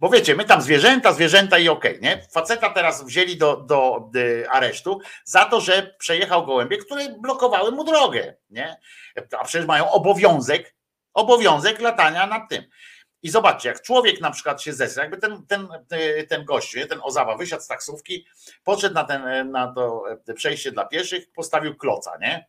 Bo 0.00 0.08
wiecie, 0.08 0.34
my 0.34 0.44
tam 0.44 0.62
zwierzęta, 0.62 1.12
zwierzęta 1.12 1.58
i 1.58 1.68
okej, 1.68 1.98
okay, 1.98 2.10
nie? 2.10 2.22
Faceta 2.30 2.70
teraz 2.70 3.04
wzięli 3.04 3.36
do, 3.36 3.56
do 3.56 4.08
aresztu 4.50 5.00
za 5.24 5.44
to, 5.44 5.60
że 5.60 5.94
przejechał 5.98 6.46
gołębie, 6.46 6.76
które 6.76 7.08
blokowały 7.08 7.72
mu 7.72 7.84
drogę, 7.84 8.34
nie? 8.50 8.76
A 9.40 9.44
przecież 9.44 9.66
mają 9.66 9.90
obowiązek 9.90 10.73
Obowiązek 11.14 11.80
latania 11.80 12.26
nad 12.26 12.48
tym. 12.48 12.64
I 13.22 13.30
zobaczcie, 13.30 13.68
jak 13.68 13.82
człowiek 13.82 14.20
na 14.20 14.30
przykład 14.30 14.62
się 14.62 14.72
zesra, 14.72 15.02
jakby 15.02 15.18
ten, 15.18 15.46
ten, 15.46 15.68
ten 16.28 16.44
gościu, 16.44 16.88
ten 16.88 17.00
Ozawa 17.02 17.36
wysiadł 17.36 17.62
z 17.62 17.66
taksówki, 17.66 18.26
podszedł 18.64 18.94
na, 18.94 19.04
ten, 19.04 19.50
na 19.50 19.72
to 19.72 20.04
przejście 20.34 20.72
dla 20.72 20.84
pieszych, 20.84 21.32
postawił 21.32 21.76
kloca, 21.76 22.18
nie? 22.20 22.46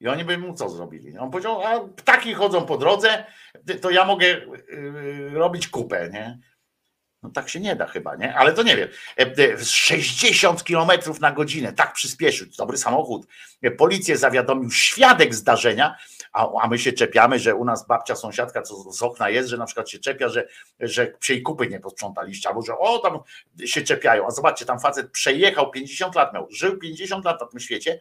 I 0.00 0.08
oni 0.08 0.24
by 0.24 0.38
mu 0.38 0.54
co 0.54 0.68
zrobili? 0.68 1.18
On 1.18 1.30
powiedział, 1.30 1.62
a 1.62 1.88
ptaki 1.88 2.34
chodzą 2.34 2.66
po 2.66 2.78
drodze, 2.78 3.24
to 3.82 3.90
ja 3.90 4.04
mogę 4.04 4.26
y, 4.26 5.30
robić 5.32 5.68
kupę, 5.68 6.10
nie? 6.12 6.38
No 7.24 7.30
tak 7.30 7.48
się 7.48 7.60
nie 7.60 7.76
da 7.76 7.86
chyba, 7.86 8.16
nie? 8.16 8.34
Ale 8.34 8.52
to 8.52 8.62
nie 8.62 8.76
wiem. 8.76 8.88
60 9.62 10.60
e, 10.60 10.64
km 10.64 10.90
na 11.20 11.32
godzinę, 11.32 11.72
tak 11.72 11.92
przyspieszył, 11.92 12.46
dobry 12.58 12.76
samochód. 12.76 13.26
E, 13.62 13.70
policję 13.70 14.16
zawiadomił 14.16 14.70
świadek 14.70 15.34
zdarzenia, 15.34 15.96
a, 16.32 16.48
a 16.62 16.68
my 16.68 16.78
się 16.78 16.92
czepiamy, 16.92 17.38
że 17.38 17.54
u 17.54 17.64
nas 17.64 17.86
babcia 17.86 18.16
sąsiadka, 18.16 18.62
co 18.62 18.92
z 18.92 19.02
okna 19.02 19.30
jest, 19.30 19.48
że 19.48 19.56
na 19.56 19.66
przykład 19.66 19.90
się 19.90 19.98
czepia, 19.98 20.28
że, 20.28 20.48
że 20.80 21.06
psiej 21.06 21.42
kupy 21.42 21.68
nie 21.68 21.80
posprzątaliście, 21.80 22.48
albo 22.48 22.62
że 22.62 22.78
o, 22.78 22.98
tam 22.98 23.18
się 23.66 23.82
czepiają. 23.82 24.26
A 24.26 24.30
zobaczcie, 24.30 24.64
tam 24.64 24.80
facet 24.80 25.10
przejechał 25.10 25.70
50 25.70 26.14
lat, 26.14 26.34
miał, 26.34 26.48
żył 26.50 26.78
50 26.78 27.24
lat 27.24 27.40
na 27.40 27.46
tym 27.46 27.60
świecie, 27.60 28.00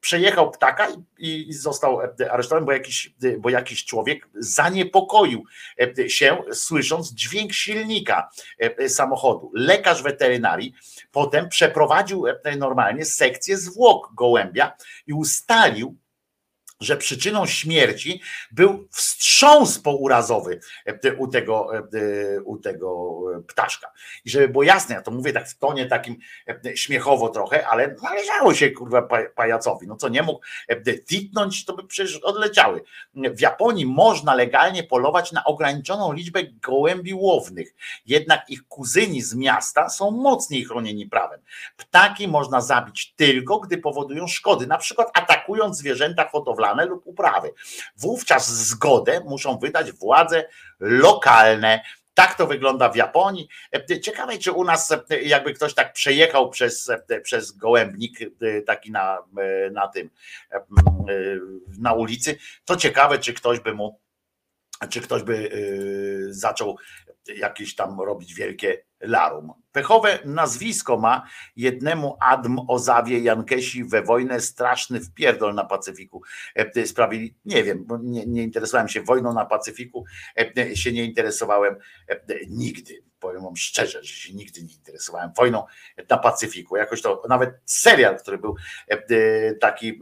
przejechał 0.00 0.50
ptaka 0.50 0.88
i, 1.18 1.48
i 1.48 1.52
został 1.52 2.00
e, 2.02 2.32
aresztowany, 2.32 2.66
bo 2.66 2.72
jakiś, 2.72 3.14
bo 3.38 3.50
jakiś 3.50 3.84
człowiek 3.84 4.28
zaniepokoił 4.34 5.44
się, 6.08 6.42
słysząc 6.52 7.12
dźwięk 7.12 7.52
silnika 7.52 8.30
E, 8.55 8.55
samochodu. 8.88 9.50
Lekarz 9.54 10.02
weterynarii 10.02 10.74
potem 11.12 11.48
przeprowadził 11.48 12.26
e, 12.26 12.56
normalnie 12.56 13.04
sekcję 13.04 13.56
zwłok 13.56 14.14
gołębia 14.14 14.76
i 15.06 15.12
ustalił, 15.12 15.96
że 16.80 16.96
przyczyną 16.96 17.46
śmierci 17.46 18.20
był 18.50 18.88
wstrząs 18.90 19.78
pourazowy 19.78 20.60
e, 20.86 21.14
u 21.14 21.28
tego, 21.28 21.68
u 22.44 22.56
tego 22.58 23.18
ptaszka. 23.48 23.92
I 24.24 24.30
żeby 24.30 24.48
było 24.48 24.62
jasne, 24.62 24.94
ja 24.94 25.02
to 25.02 25.10
mówię 25.10 25.32
tak 25.32 25.48
w 25.48 25.58
tonie 25.58 25.86
takim 25.86 26.16
śmiechowo 26.74 27.28
trochę, 27.28 27.66
ale 27.68 27.94
należało 28.02 28.54
się 28.54 28.70
kurwa 28.70 29.08
pajacowi. 29.34 29.86
No 29.86 29.96
co 29.96 30.08
nie 30.08 30.22
mógł 30.22 30.40
titnąć, 31.08 31.64
to 31.64 31.76
by 31.76 31.86
przecież 31.86 32.16
odleciały. 32.16 32.82
W 33.14 33.40
Japonii 33.40 33.86
można 33.86 34.34
legalnie 34.34 34.82
polować 34.82 35.32
na 35.32 35.44
ograniczoną 35.44 36.12
liczbę 36.12 36.42
gołębi 36.44 37.14
łownych, 37.14 37.74
jednak 38.06 38.50
ich 38.50 38.68
kuzyni 38.68 39.22
z 39.22 39.34
miasta 39.34 39.88
są 39.88 40.10
mocniej 40.10 40.64
chronieni 40.64 41.06
prawem. 41.06 41.40
Ptaki 41.76 42.28
można 42.28 42.60
zabić 42.60 43.14
tylko, 43.16 43.60
gdy 43.60 43.78
powodują 43.78 44.26
szkody, 44.26 44.66
na 44.66 44.78
przykład 44.78 45.10
atakując 45.14 45.78
zwierzęta 45.78 46.28
hodowlane 46.28 46.65
lub 46.72 47.06
uprawy. 47.06 47.52
Wówczas 47.96 48.48
zgodę 48.48 49.20
muszą 49.20 49.58
wydać 49.58 49.92
władze 49.92 50.48
lokalne. 50.80 51.80
Tak 52.14 52.34
to 52.34 52.46
wygląda 52.46 52.88
w 52.88 52.96
Japonii. 52.96 53.48
Ciekawe, 54.02 54.38
czy 54.38 54.52
u 54.52 54.64
nas 54.64 54.92
jakby 55.22 55.54
ktoś 55.54 55.74
tak 55.74 55.92
przejechał 55.92 56.50
przez, 56.50 56.90
przez 57.22 57.52
gołębnik 57.52 58.18
taki 58.66 58.90
na, 58.92 59.18
na 59.72 59.88
tym 59.88 60.10
na 61.78 61.92
ulicy, 61.92 62.38
to 62.64 62.76
ciekawe, 62.76 63.18
czy 63.18 63.34
ktoś 63.34 63.60
by 63.60 63.74
mu 63.74 64.00
czy 64.90 65.00
ktoś 65.00 65.22
by 65.22 65.50
zaczął 66.30 66.76
jakieś 67.36 67.74
tam 67.74 68.00
robić 68.00 68.34
wielkie 68.34 68.85
larum. 69.00 69.52
Pechowe 69.72 70.18
nazwisko 70.24 70.98
ma 70.98 71.26
jednemu 71.56 72.16
Adm 72.20 72.58
Ozawie 72.68 73.18
Jankesi 73.18 73.84
we 73.84 74.02
wojnę 74.02 74.40
straszny 74.40 75.00
wpierdol 75.00 75.54
na 75.54 75.64
Pacyfiku. 75.64 76.22
E, 76.54 76.86
sprawili, 76.86 77.34
nie 77.44 77.64
wiem, 77.64 77.84
bo 77.84 77.98
nie, 77.98 78.26
nie 78.26 78.42
interesowałem 78.42 78.88
się 78.88 79.02
wojną 79.02 79.32
na 79.32 79.44
Pacyfiku, 79.44 80.04
e, 80.58 80.76
się 80.76 80.92
nie 80.92 81.04
interesowałem 81.04 81.76
e, 82.08 82.20
nigdy 82.48 83.06
powiem 83.20 83.42
wam 83.42 83.56
szczerze, 83.56 84.04
że 84.04 84.14
się 84.14 84.34
nigdy 84.34 84.62
nie 84.62 84.74
interesowałem 84.74 85.30
wojną 85.36 85.64
na 86.10 86.18
Pacyfiku. 86.18 86.76
Jakoś 86.76 87.02
to 87.02 87.22
nawet 87.28 87.50
serial, 87.64 88.18
który 88.18 88.38
był 88.38 88.56
taki 89.60 90.00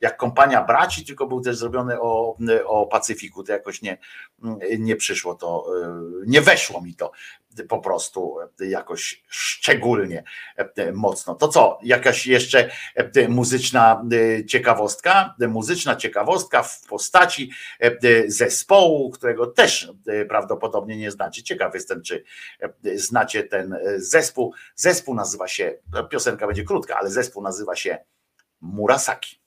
jak 0.00 0.16
kompania 0.16 0.64
braci, 0.64 1.06
tylko 1.06 1.26
był 1.26 1.40
też 1.40 1.56
zrobiony 1.56 2.00
o, 2.00 2.36
o 2.66 2.86
Pacyfiku. 2.86 3.44
To 3.44 3.52
jakoś 3.52 3.82
nie, 3.82 3.98
nie 4.78 4.96
przyszło 4.96 5.34
to, 5.34 5.66
nie 6.26 6.40
weszło 6.40 6.80
mi 6.80 6.94
to 6.94 7.12
po 7.68 7.78
prostu 7.78 8.36
jakoś 8.60 9.24
szczególnie 9.28 10.24
mocno. 10.92 11.34
To 11.34 11.48
co, 11.48 11.78
jakaś 11.82 12.26
jeszcze 12.26 12.70
muzyczna 13.28 14.04
ciekawostka? 14.48 15.34
Muzyczna 15.48 15.96
ciekawostka 15.96 16.62
w 16.62 16.86
postaci 16.86 17.52
zespołu, 18.26 19.10
którego 19.10 19.46
też 19.46 19.92
prawdopodobnie 20.28 20.96
nie 20.96 21.10
znacie. 21.10 21.42
Ciekaw 21.42 21.74
jestem, 21.74 22.02
czy 22.02 22.24
znacie 22.94 23.44
ten 23.44 23.78
zespół. 23.96 24.54
Zespół 24.74 25.14
nazywa 25.14 25.48
się, 25.48 25.78
piosenka 26.10 26.46
będzie 26.46 26.64
krótka, 26.64 26.98
ale 26.98 27.10
zespół 27.10 27.42
nazywa 27.42 27.76
się 27.76 27.98
Murasaki. 28.60 29.40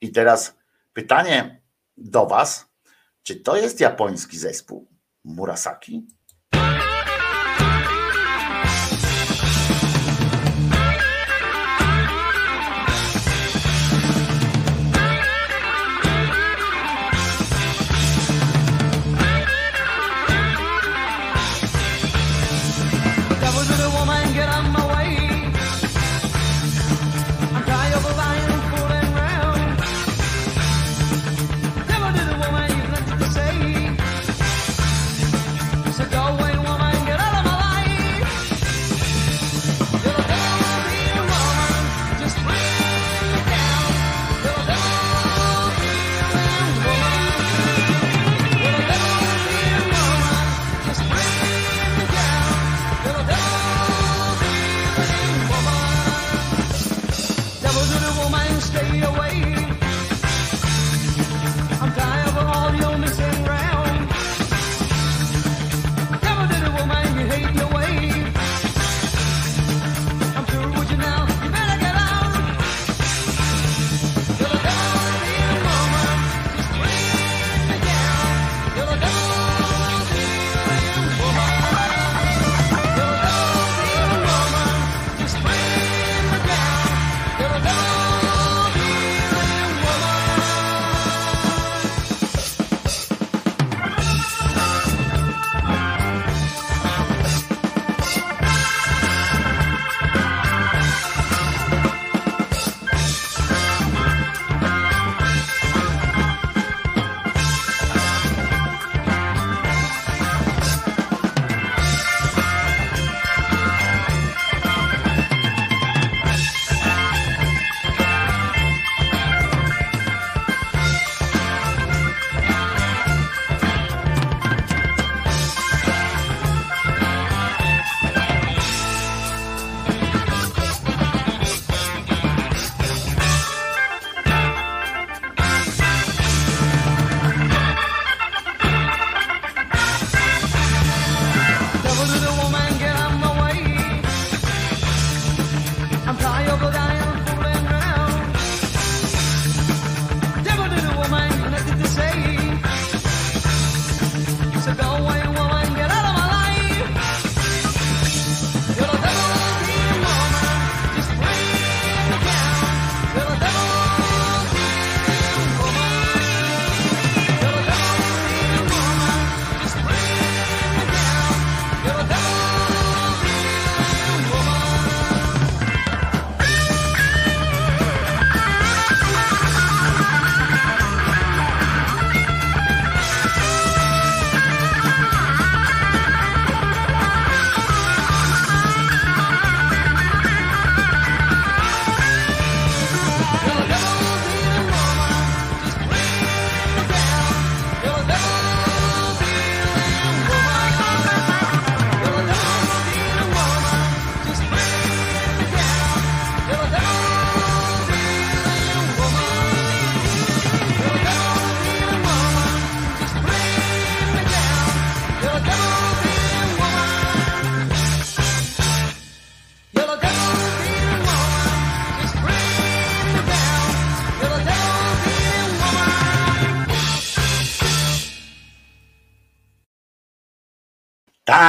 I 0.00 0.12
teraz 0.12 0.56
pytanie 0.92 1.62
do 1.96 2.26
Was, 2.26 2.68
czy 3.22 3.36
to 3.36 3.56
jest 3.56 3.80
japoński 3.80 4.38
zespół 4.38 4.88
Murasaki? 5.26 6.06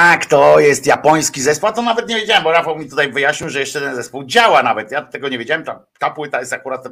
Tak, 0.07 0.25
to 0.25 0.59
jest 0.59 0.85
japoński 0.85 1.41
zespół. 1.41 1.69
A 1.69 1.71
to 1.71 1.81
nawet 1.81 2.09
nie 2.09 2.15
wiedziałem, 2.15 2.43
bo 2.43 2.51
Rafał 2.51 2.77
mi 2.77 2.89
tutaj 2.89 3.11
wyjaśnił, 3.11 3.49
że 3.49 3.59
jeszcze 3.59 3.81
ten 3.81 3.95
zespół 3.95 4.23
działa 4.23 4.63
nawet. 4.63 4.91
Ja 4.91 5.01
tego 5.01 5.29
nie 5.29 5.37
wiedziałem. 5.37 5.63
Ta, 5.63 5.85
ta 5.99 6.09
płyta 6.09 6.39
jest 6.39 6.53
akurat 6.53 6.85
e, 6.85 6.89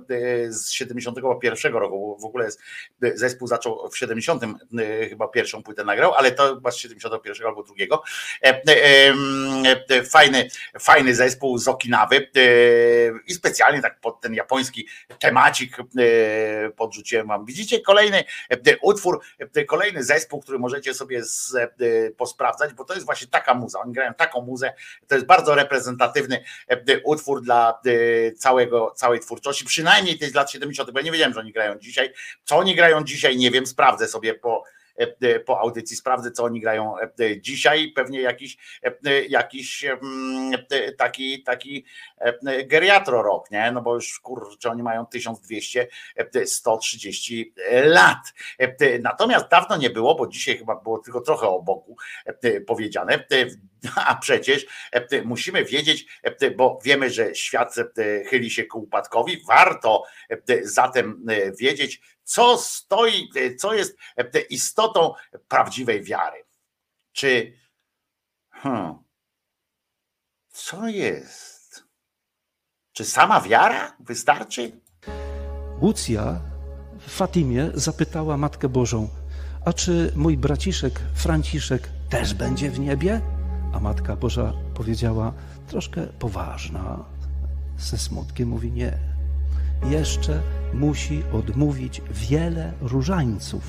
z 0.50 0.72
71 0.72 1.74
roku. 1.74 2.18
W 2.22 2.26
ogóle 2.26 2.45
jest, 2.45 2.60
e, 3.03 3.18
zespół 3.18 3.48
zaczął 3.48 3.90
w 3.90 3.98
70 3.98 4.44
e, 4.44 4.48
chyba 5.10 5.27
pierwszą 5.27 5.64
płytę 5.64 5.84
nagrał, 5.84 6.14
ale 6.14 6.32
to 6.32 6.56
chyba 6.56 6.72
z 6.72 6.77
71 6.77 7.48
albo 7.48 7.64
drugiego. 7.64 8.03
Fajny, 10.10 10.50
fajny 10.80 11.16
zespół 11.16 11.58
z 11.58 11.68
Okinawy 11.68 12.32
i 13.27 13.34
specjalnie 13.34 13.82
tak 13.82 14.00
pod 14.00 14.22
ten 14.22 14.34
japoński 14.34 14.88
temacik 15.19 15.77
podrzuciłem 16.76 17.27
wam. 17.27 17.45
Widzicie 17.45 17.82
kolejny 17.82 18.24
utwór, 18.82 19.22
kolejny 19.68 20.03
zespół, 20.03 20.42
który 20.42 20.60
możecie 20.60 20.94
sobie 20.94 21.22
posprawdzać, 22.18 22.74
bo 22.74 22.84
to 22.84 22.94
jest 22.94 23.05
właśnie 23.06 23.27
taka 23.27 23.53
muza. 23.53 23.80
Oni 23.80 23.93
grają 23.93 24.14
taką 24.14 24.42
muzę. 24.42 24.74
To 25.08 25.16
jest 25.16 25.27
bardzo 25.27 25.56
reprezentatywny 25.56 26.43
e, 26.67 27.01
utwór 27.03 27.42
dla 27.42 27.80
e, 27.85 28.32
całego, 28.32 28.92
całej 28.95 29.19
twórczości, 29.19 29.66
przynajmniej 29.66 30.19
tej 30.19 30.30
z 30.30 30.34
lat 30.34 30.51
70., 30.51 30.92
bo 30.92 31.00
ja 31.00 31.06
nie 31.06 31.11
wiedziałem, 31.11 31.34
że 31.34 31.40
oni 31.40 31.51
grają 31.51 31.80
dzisiaj. 31.80 32.14
Co 32.43 32.58
oni 32.58 32.75
grają 32.75 33.03
dzisiaj, 33.03 33.38
nie 33.38 33.51
wiem, 33.51 33.67
sprawdzę 33.67 34.08
sobie 34.08 34.34
po 34.34 34.64
po 35.46 35.60
audycji 35.60 35.98
sprawdzę, 35.98 36.32
co 36.32 36.44
oni 36.44 36.62
grają 36.62 36.96
dzisiaj. 37.40 37.92
Pewnie 37.96 38.22
jakiś, 38.22 38.58
jakiś 39.30 39.86
taki, 40.98 41.44
taki 41.44 41.86
geriatro 42.66 43.22
rok, 43.22 43.52
nie? 43.52 43.72
No 43.72 43.82
bo 43.82 43.96
już 43.96 44.20
kurczę, 44.20 44.70
oni 44.70 44.84
mają 44.84 45.06
1200, 45.06 45.88
130 46.46 47.54
lat. 47.84 48.34
Natomiast 49.02 49.50
dawno 49.52 49.78
nie 49.78 49.90
było, 49.90 50.16
bo 50.16 50.28
dzisiaj 50.28 50.58
chyba 50.58 50.76
było 50.76 51.00
tylko 51.00 51.22
trochę 51.22 51.48
o 51.48 51.86
powiedziane. 52.68 53.26
A 53.96 54.16
przecież 54.16 54.66
musimy 55.26 55.66
wiedzieć, 55.66 56.06
bo 56.56 56.80
wiemy, 56.84 57.10
że 57.10 57.36
świat 57.36 57.76
chyli 58.30 58.50
się 58.50 58.64
ku 58.64 58.80
upadkowi. 58.80 59.42
Warto 59.48 60.04
zatem 60.62 61.26
wiedzieć, 61.60 62.02
co 62.26 62.58
stoi, 62.58 63.30
co 63.58 63.74
jest 63.74 63.98
istotą 64.50 65.14
prawdziwej 65.48 66.04
wiary. 66.04 66.45
Czy 67.12 67.54
hmm, 68.50 68.95
co 70.50 70.88
jest? 70.88 71.84
Czy 72.92 73.06
sama 73.06 73.42
wiara 73.42 73.98
wystarczy? 74.00 74.82
Łucja 75.82 76.42
w 77.00 77.12
Fatimie 77.12 77.72
zapytała 77.74 78.38
Matkę 78.38 78.70
Bożą, 78.70 79.10
a 79.66 79.74
czy 79.74 80.12
mój 80.16 80.38
braciszek 80.38 81.00
Franciszek 81.16 81.90
też 82.10 82.34
będzie 82.34 82.72
w 82.72 82.80
niebie? 82.80 83.22
A 83.74 83.80
Matka 83.80 84.16
Boża 84.16 84.54
powiedziała, 84.76 85.34
troszkę 85.68 86.08
poważna, 86.08 87.06
ze 87.78 87.98
smutkiem 87.98 88.50
mówi 88.50 88.72
nie. 88.72 88.98
Jeszcze 89.90 90.42
musi 90.76 91.24
odmówić 91.34 92.02
wiele 92.12 92.74
różańców. 92.82 93.64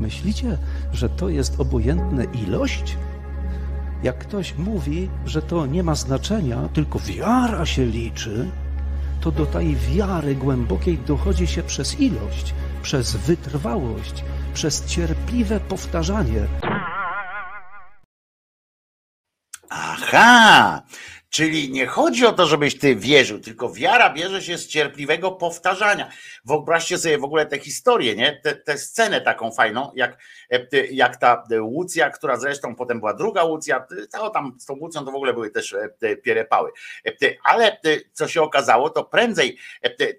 Myślicie, 0.00 0.58
że 0.92 1.08
to 1.08 1.28
jest 1.28 1.60
obojętna 1.60 2.24
ilość? 2.24 2.96
Jak 4.02 4.18
ktoś 4.18 4.54
mówi, 4.58 5.10
że 5.26 5.42
to 5.42 5.66
nie 5.66 5.82
ma 5.82 5.94
znaczenia, 5.94 6.68
tylko 6.72 6.98
wiara 6.98 7.66
się 7.66 7.86
liczy, 7.86 8.50
to 9.20 9.30
do 9.30 9.46
tej 9.46 9.76
wiary 9.76 10.34
głębokiej 10.34 10.98
dochodzi 10.98 11.46
się 11.46 11.62
przez 11.62 12.00
ilość, 12.00 12.54
przez 12.82 13.16
wytrwałość, 13.16 14.24
przez 14.54 14.86
cierpliwe 14.86 15.60
powtarzanie. 15.60 16.46
Aha! 19.70 20.82
Czyli 21.32 21.70
nie 21.70 21.86
chodzi 21.86 22.26
o 22.26 22.32
to, 22.32 22.46
żebyś 22.46 22.78
ty 22.78 22.96
wierzył, 22.96 23.38
tylko 23.38 23.72
wiara 23.72 24.10
bierze 24.10 24.42
się 24.42 24.58
z 24.58 24.68
cierpliwego 24.68 25.32
powtarzania. 25.32 26.10
Wyobraźcie 26.44 26.98
sobie 26.98 27.18
w 27.18 27.24
ogóle 27.24 27.46
tę 27.46 27.58
historię, 27.58 28.16
nie? 28.16 28.40
Tę 28.64 28.78
scenę 28.78 29.20
taką 29.20 29.52
fajną, 29.52 29.92
jak, 29.94 30.18
jak 30.90 31.16
ta 31.16 31.44
Łucja, 31.60 32.10
która 32.10 32.36
zresztą 32.36 32.74
potem 32.76 32.98
była 33.00 33.14
druga 33.14 33.44
Łucja, 33.44 33.86
to 34.12 34.30
tam 34.30 34.56
z 34.60 34.66
tą 34.66 34.74
Łucją 34.74 35.04
to 35.04 35.10
w 35.12 35.14
ogóle 35.14 35.32
były 35.32 35.50
też 35.50 35.76
pierepały. 36.22 36.70
Ale 37.44 37.80
co 38.12 38.28
się 38.28 38.42
okazało, 38.42 38.90
to 38.90 39.04
prędzej 39.04 39.58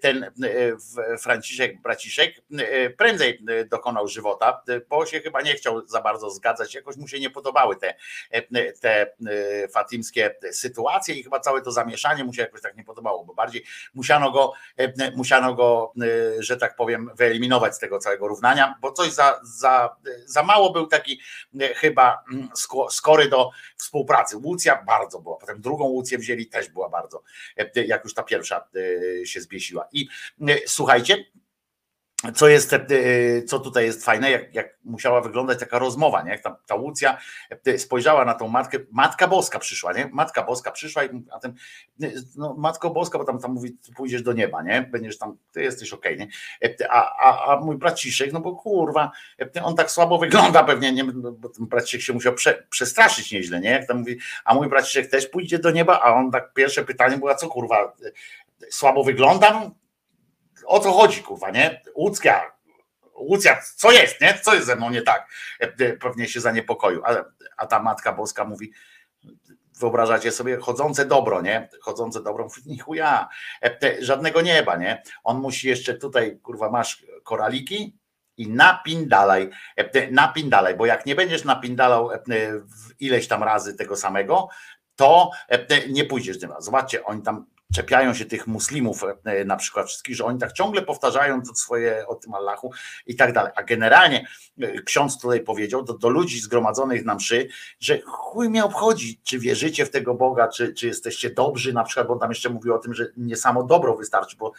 ten 0.00 0.30
Franciszek, 1.20 1.82
braciszek, 1.82 2.34
prędzej 2.98 3.44
dokonał 3.70 4.08
żywota, 4.08 4.62
bo 4.88 5.06
się 5.06 5.20
chyba 5.20 5.42
nie 5.42 5.54
chciał 5.54 5.86
za 5.86 6.00
bardzo 6.00 6.30
zgadzać, 6.30 6.74
jakoś 6.74 6.96
mu 6.96 7.08
się 7.08 7.20
nie 7.20 7.30
podobały 7.30 7.76
te, 7.76 7.94
te 8.80 9.06
fatimskie 9.72 10.34
sytuacje 10.52 11.03
i 11.12 11.22
chyba 11.22 11.40
całe 11.40 11.62
to 11.62 11.72
zamieszanie 11.72 12.24
mu 12.24 12.34
się 12.34 12.42
jakoś 12.42 12.60
tak 12.60 12.76
nie 12.76 12.84
podobało, 12.84 13.24
bo 13.24 13.34
bardziej 13.34 13.64
musiano 13.94 14.30
go, 14.30 14.52
e, 14.76 15.12
musiano 15.16 15.54
go, 15.54 15.92
e, 16.02 16.42
że 16.42 16.56
tak 16.56 16.76
powiem, 16.76 17.10
wyeliminować 17.16 17.74
z 17.74 17.78
tego 17.78 17.98
całego 17.98 18.28
równania, 18.28 18.74
bo 18.80 18.92
coś 18.92 19.12
za, 19.12 19.40
za, 19.42 19.96
za 20.26 20.42
mało 20.42 20.72
był 20.72 20.86
taki 20.86 21.20
e, 21.60 21.74
chyba 21.74 22.24
skory 22.90 23.28
do 23.28 23.50
współpracy. 23.76 24.36
Łucja 24.36 24.82
bardzo 24.86 25.20
była, 25.20 25.36
potem 25.36 25.60
drugą 25.60 25.84
Łucję 25.84 26.18
wzięli, 26.18 26.46
też 26.46 26.68
była 26.68 26.88
bardzo, 26.88 27.22
jak 27.74 28.04
już 28.04 28.14
ta 28.14 28.22
pierwsza 28.22 28.68
się 29.24 29.40
zbiesiła. 29.40 29.88
I 29.92 30.08
słuchajcie, 30.66 31.24
co 32.32 32.48
jest, 32.48 32.72
e, 32.72 32.78
co 33.46 33.60
tutaj 33.60 33.84
jest 33.84 34.04
fajne, 34.04 34.30
jak, 34.30 34.54
jak 34.54 34.78
musiała 34.84 35.20
wyglądać 35.20 35.58
taka 35.60 35.78
rozmowa, 35.78 36.22
nie? 36.22 36.30
jak 36.30 36.42
ta, 36.42 36.56
ta 36.66 36.74
e, 37.66 37.78
spojrzała 37.78 38.24
na 38.24 38.34
tą 38.34 38.48
matkę, 38.48 38.78
Matka 38.92 39.28
Boska 39.28 39.58
przyszła, 39.58 39.92
nie? 39.92 40.08
Matka 40.12 40.42
Boska 40.42 40.70
przyszła 40.70 41.04
i 41.04 41.08
a 41.32 41.38
ten, 41.38 41.54
no, 42.36 42.54
Matko 42.58 42.90
Boska, 42.90 43.18
bo 43.18 43.24
tam, 43.24 43.38
tam 43.38 43.52
mówi, 43.52 43.76
pójdziesz 43.96 44.22
do 44.22 44.32
nieba, 44.32 44.62
nie? 44.62 44.82
Będziesz 44.82 45.18
tam, 45.18 45.36
ty 45.52 45.62
jesteś 45.62 45.92
okej, 45.92 46.14
okay, 46.14 46.26
nie? 46.26 46.68
E, 46.68 46.92
a, 46.92 47.16
a, 47.18 47.52
a 47.52 47.60
mój 47.60 47.76
braciszek, 47.76 48.32
no 48.32 48.40
bo 48.40 48.56
kurwa, 48.56 49.10
on 49.62 49.76
tak 49.76 49.90
słabo 49.90 50.18
wygląda 50.18 50.64
pewnie, 50.64 50.92
nie? 50.92 51.04
bo 51.14 51.48
ten 51.48 51.66
braciszek 51.66 52.00
się 52.00 52.12
musiał 52.12 52.34
prze, 52.34 52.66
przestraszyć 52.70 53.32
nieźle, 53.32 53.60
nie? 53.60 53.70
Jak 53.70 53.86
tam 53.86 53.98
mówi, 53.98 54.18
a 54.44 54.54
mój 54.54 54.68
braciszek 54.68 55.10
też 55.10 55.26
pójdzie 55.26 55.58
do 55.58 55.70
nieba, 55.70 56.00
a 56.00 56.14
on 56.14 56.30
tak, 56.30 56.52
pierwsze 56.52 56.84
pytanie 56.84 57.18
było, 57.18 57.30
a 57.30 57.34
co 57.34 57.48
kurwa, 57.48 57.92
słabo 58.70 59.04
wyglądam? 59.04 59.83
O 60.66 60.80
co 60.80 60.92
chodzi, 60.92 61.22
kurwa, 61.22 61.50
nie? 61.50 61.82
Łucka, 61.94 62.54
Łucja, 63.16 63.60
co 63.76 63.92
jest, 63.92 64.20
nie? 64.20 64.38
Co 64.42 64.54
jest 64.54 64.66
ze 64.66 64.76
mną 64.76 64.90
nie 64.90 65.02
tak? 65.02 65.28
Pewnie 66.00 66.28
się 66.28 66.40
zaniepokoił, 66.40 67.02
a, 67.04 67.24
a 67.56 67.66
ta 67.66 67.82
Matka 67.82 68.12
Boska 68.12 68.44
mówi, 68.44 68.72
wyobrażacie 69.78 70.32
sobie, 70.32 70.56
chodzące 70.56 71.06
dobro, 71.06 71.42
nie? 71.42 71.68
Chodzące 71.80 72.22
dobro, 72.22 72.44
mówi, 72.44 72.78
chuja, 72.78 73.28
żadnego 74.00 74.40
nieba, 74.40 74.76
nie? 74.76 75.02
On 75.24 75.38
musi 75.40 75.68
jeszcze 75.68 75.94
tutaj, 75.94 76.38
kurwa, 76.42 76.70
masz 76.70 77.06
koraliki 77.22 77.98
i 78.36 78.48
napindalaj, 78.48 79.50
napindalaj, 80.10 80.76
bo 80.76 80.86
jak 80.86 81.06
nie 81.06 81.14
będziesz 81.14 81.44
napindalał 81.44 82.10
ileś 83.00 83.28
tam 83.28 83.42
razy 83.42 83.74
tego 83.74 83.96
samego, 83.96 84.48
to 84.96 85.30
nie 85.88 86.04
pójdziesz 86.04 86.40
tym 86.40 86.50
razem. 86.50 86.62
Zobaczcie, 86.62 87.04
oni 87.04 87.22
tam 87.22 87.46
czepiają 87.74 88.14
się 88.14 88.24
tych 88.24 88.46
muslimów 88.46 89.04
e, 89.24 89.44
na 89.44 89.56
przykład 89.56 89.86
wszystkich, 89.86 90.16
że 90.16 90.24
oni 90.24 90.38
tak 90.38 90.52
ciągle 90.52 90.82
powtarzają 90.82 91.42
to 91.42 91.54
swoje 91.54 92.06
o 92.06 92.14
tym 92.14 92.34
Allahu 92.34 92.72
i 93.06 93.16
tak 93.16 93.32
dalej. 93.32 93.52
A 93.56 93.62
generalnie 93.62 94.26
e, 94.60 94.82
ksiądz 94.82 95.18
tutaj 95.18 95.40
powiedział 95.40 95.82
do, 95.82 95.98
do 95.98 96.08
ludzi 96.08 96.40
zgromadzonych 96.40 97.04
na 97.04 97.14
mszy, 97.14 97.48
że 97.80 98.00
chuj 98.00 98.48
mnie 98.48 98.64
obchodzi, 98.64 99.20
czy 99.24 99.38
wierzycie 99.38 99.86
w 99.86 99.90
tego 99.90 100.14
Boga, 100.14 100.48
czy, 100.48 100.74
czy 100.74 100.86
jesteście 100.86 101.30
dobrzy 101.30 101.72
na 101.72 101.84
przykład, 101.84 102.06
bo 102.06 102.12
on 102.12 102.20
tam 102.20 102.30
jeszcze 102.30 102.50
mówił 102.50 102.74
o 102.74 102.78
tym, 102.78 102.94
że 102.94 103.06
nie 103.16 103.36
samo 103.36 103.62
dobro 103.62 103.96
wystarczy, 103.96 104.36
bo 104.36 104.52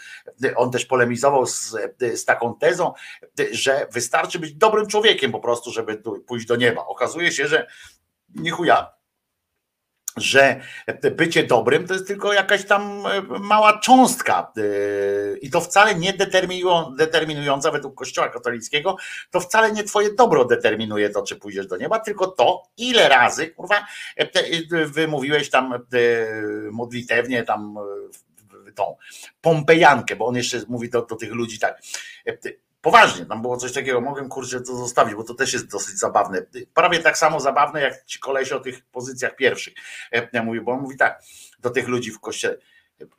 on 0.55 0.71
też 0.71 0.85
polemizował 0.85 1.45
z, 1.45 1.75
z 2.15 2.25
taką 2.25 2.55
tezą, 2.55 2.93
że 3.51 3.87
wystarczy 3.91 4.39
być 4.39 4.53
dobrym 4.53 4.87
człowiekiem 4.87 5.31
po 5.31 5.39
prostu, 5.39 5.71
żeby 5.71 6.01
pójść 6.27 6.45
do 6.45 6.55
nieba. 6.55 6.85
Okazuje 6.85 7.31
się, 7.31 7.47
że 7.47 7.67
nie 8.35 8.51
chuja, 8.51 8.94
że 10.17 10.61
bycie 11.15 11.43
dobrym 11.43 11.87
to 11.87 11.93
jest 11.93 12.07
tylko 12.07 12.33
jakaś 12.33 12.65
tam 12.65 13.03
e, 13.05 13.21
mała 13.39 13.79
cząstka 13.79 14.51
e, 14.57 15.37
i 15.37 15.49
to 15.49 15.61
wcale 15.61 15.95
nie 15.95 16.13
determinująca 16.97 17.71
według 17.71 17.95
Kościoła 17.95 18.29
katolickiego, 18.29 18.97
to 19.31 19.39
wcale 19.39 19.71
nie 19.71 19.83
twoje 19.83 20.13
dobro 20.13 20.45
determinuje 20.45 21.09
to, 21.09 21.23
czy 21.23 21.35
pójdziesz 21.35 21.67
do 21.67 21.77
nieba, 21.77 21.99
tylko 21.99 22.27
to, 22.27 22.63
ile 22.77 23.09
razy, 23.09 23.47
kurwa, 23.47 23.85
e, 24.17 24.85
wymówiłeś 24.85 25.49
tam 25.49 25.73
modlitewnie 26.71 27.43
tam 27.43 27.77
tą 28.75 28.95
pompejankę, 29.41 30.15
bo 30.15 30.25
on 30.25 30.35
jeszcze 30.35 30.57
mówi 30.67 30.89
do, 30.89 31.05
do 31.05 31.15
tych 31.15 31.31
ludzi 31.31 31.59
tak, 31.59 31.81
Poważnie, 32.85 33.25
tam 33.25 33.41
było 33.41 33.57
coś 33.57 33.73
takiego, 33.73 34.01
mogłem 34.01 34.29
kurczę 34.29 34.61
to 34.61 34.75
zostawić, 34.75 35.15
bo 35.15 35.23
to 35.23 35.33
też 35.33 35.53
jest 35.53 35.67
dosyć 35.67 35.99
zabawne. 35.99 36.41
Prawie 36.73 36.99
tak 36.99 37.17
samo 37.17 37.39
zabawne 37.39 37.81
jak 37.81 38.05
ci 38.05 38.19
koleś 38.19 38.51
o 38.51 38.59
tych 38.59 38.85
pozycjach 38.85 39.35
pierwszych. 39.35 39.73
Ja 40.33 40.43
mówię, 40.43 40.61
bo 40.61 40.71
on 40.71 40.81
mówi 40.81 40.97
tak 40.97 41.21
do 41.59 41.69
tych 41.69 41.87
ludzi 41.87 42.11
w 42.11 42.19
kościele 42.19 42.57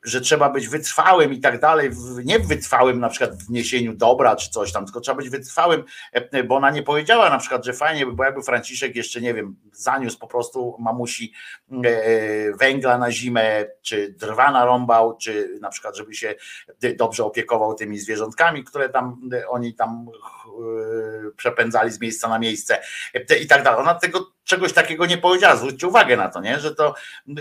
że 0.03 0.21
trzeba 0.21 0.49
być 0.49 0.67
wytrwałym 0.67 1.33
i 1.33 1.39
tak 1.39 1.59
dalej, 1.59 1.89
nie 2.25 2.39
wytrwałym 2.39 2.99
na 2.99 3.09
przykład 3.09 3.43
w 3.43 3.49
niesieniu 3.49 3.93
dobra 3.93 4.35
czy 4.35 4.49
coś 4.49 4.71
tam, 4.71 4.85
tylko 4.85 5.01
trzeba 5.01 5.17
być 5.17 5.29
wytrwałym, 5.29 5.83
e, 6.11 6.43
bo 6.43 6.55
ona 6.55 6.71
nie 6.71 6.83
powiedziała 6.83 7.29
na 7.29 7.37
przykład, 7.37 7.65
że 7.65 7.73
fajnie 7.73 8.05
by 8.05 8.13
było, 8.13 8.25
jakby 8.25 8.41
Franciszek 8.41 8.95
jeszcze, 8.95 9.21
nie 9.21 9.33
wiem, 9.33 9.55
zaniósł 9.71 10.19
po 10.19 10.27
prostu 10.27 10.75
mamusi 10.79 11.33
e, 11.71 12.53
węgla 12.53 12.97
na 12.97 13.11
zimę, 13.11 13.65
czy 13.81 14.15
drwa 14.19 14.51
narąbał, 14.51 15.17
czy 15.17 15.59
na 15.61 15.69
przykład, 15.69 15.97
żeby 15.97 16.13
się 16.13 16.35
dobrze 16.97 17.23
opiekował 17.25 17.73
tymi 17.73 17.99
zwierzątkami, 17.99 18.63
które 18.63 18.89
tam 18.89 19.21
oni 19.47 19.73
tam 19.73 20.05
e, 21.27 21.31
przepędzali 21.31 21.91
z 21.91 22.01
miejsca 22.01 22.27
na 22.27 22.39
miejsce 22.39 22.81
i 23.41 23.47
tak 23.47 23.63
dalej. 23.63 23.79
Ona 23.79 23.95
tego 23.95 24.36
czegoś 24.47 24.73
takiego 24.73 25.05
nie 25.05 25.17
powiedziała. 25.17 25.55
Zwróćcie 25.55 25.87
uwagę 25.87 26.17
na 26.17 26.29
to, 26.29 26.41
nie? 26.41 26.59
Że 26.59 26.75
to, 26.75 26.95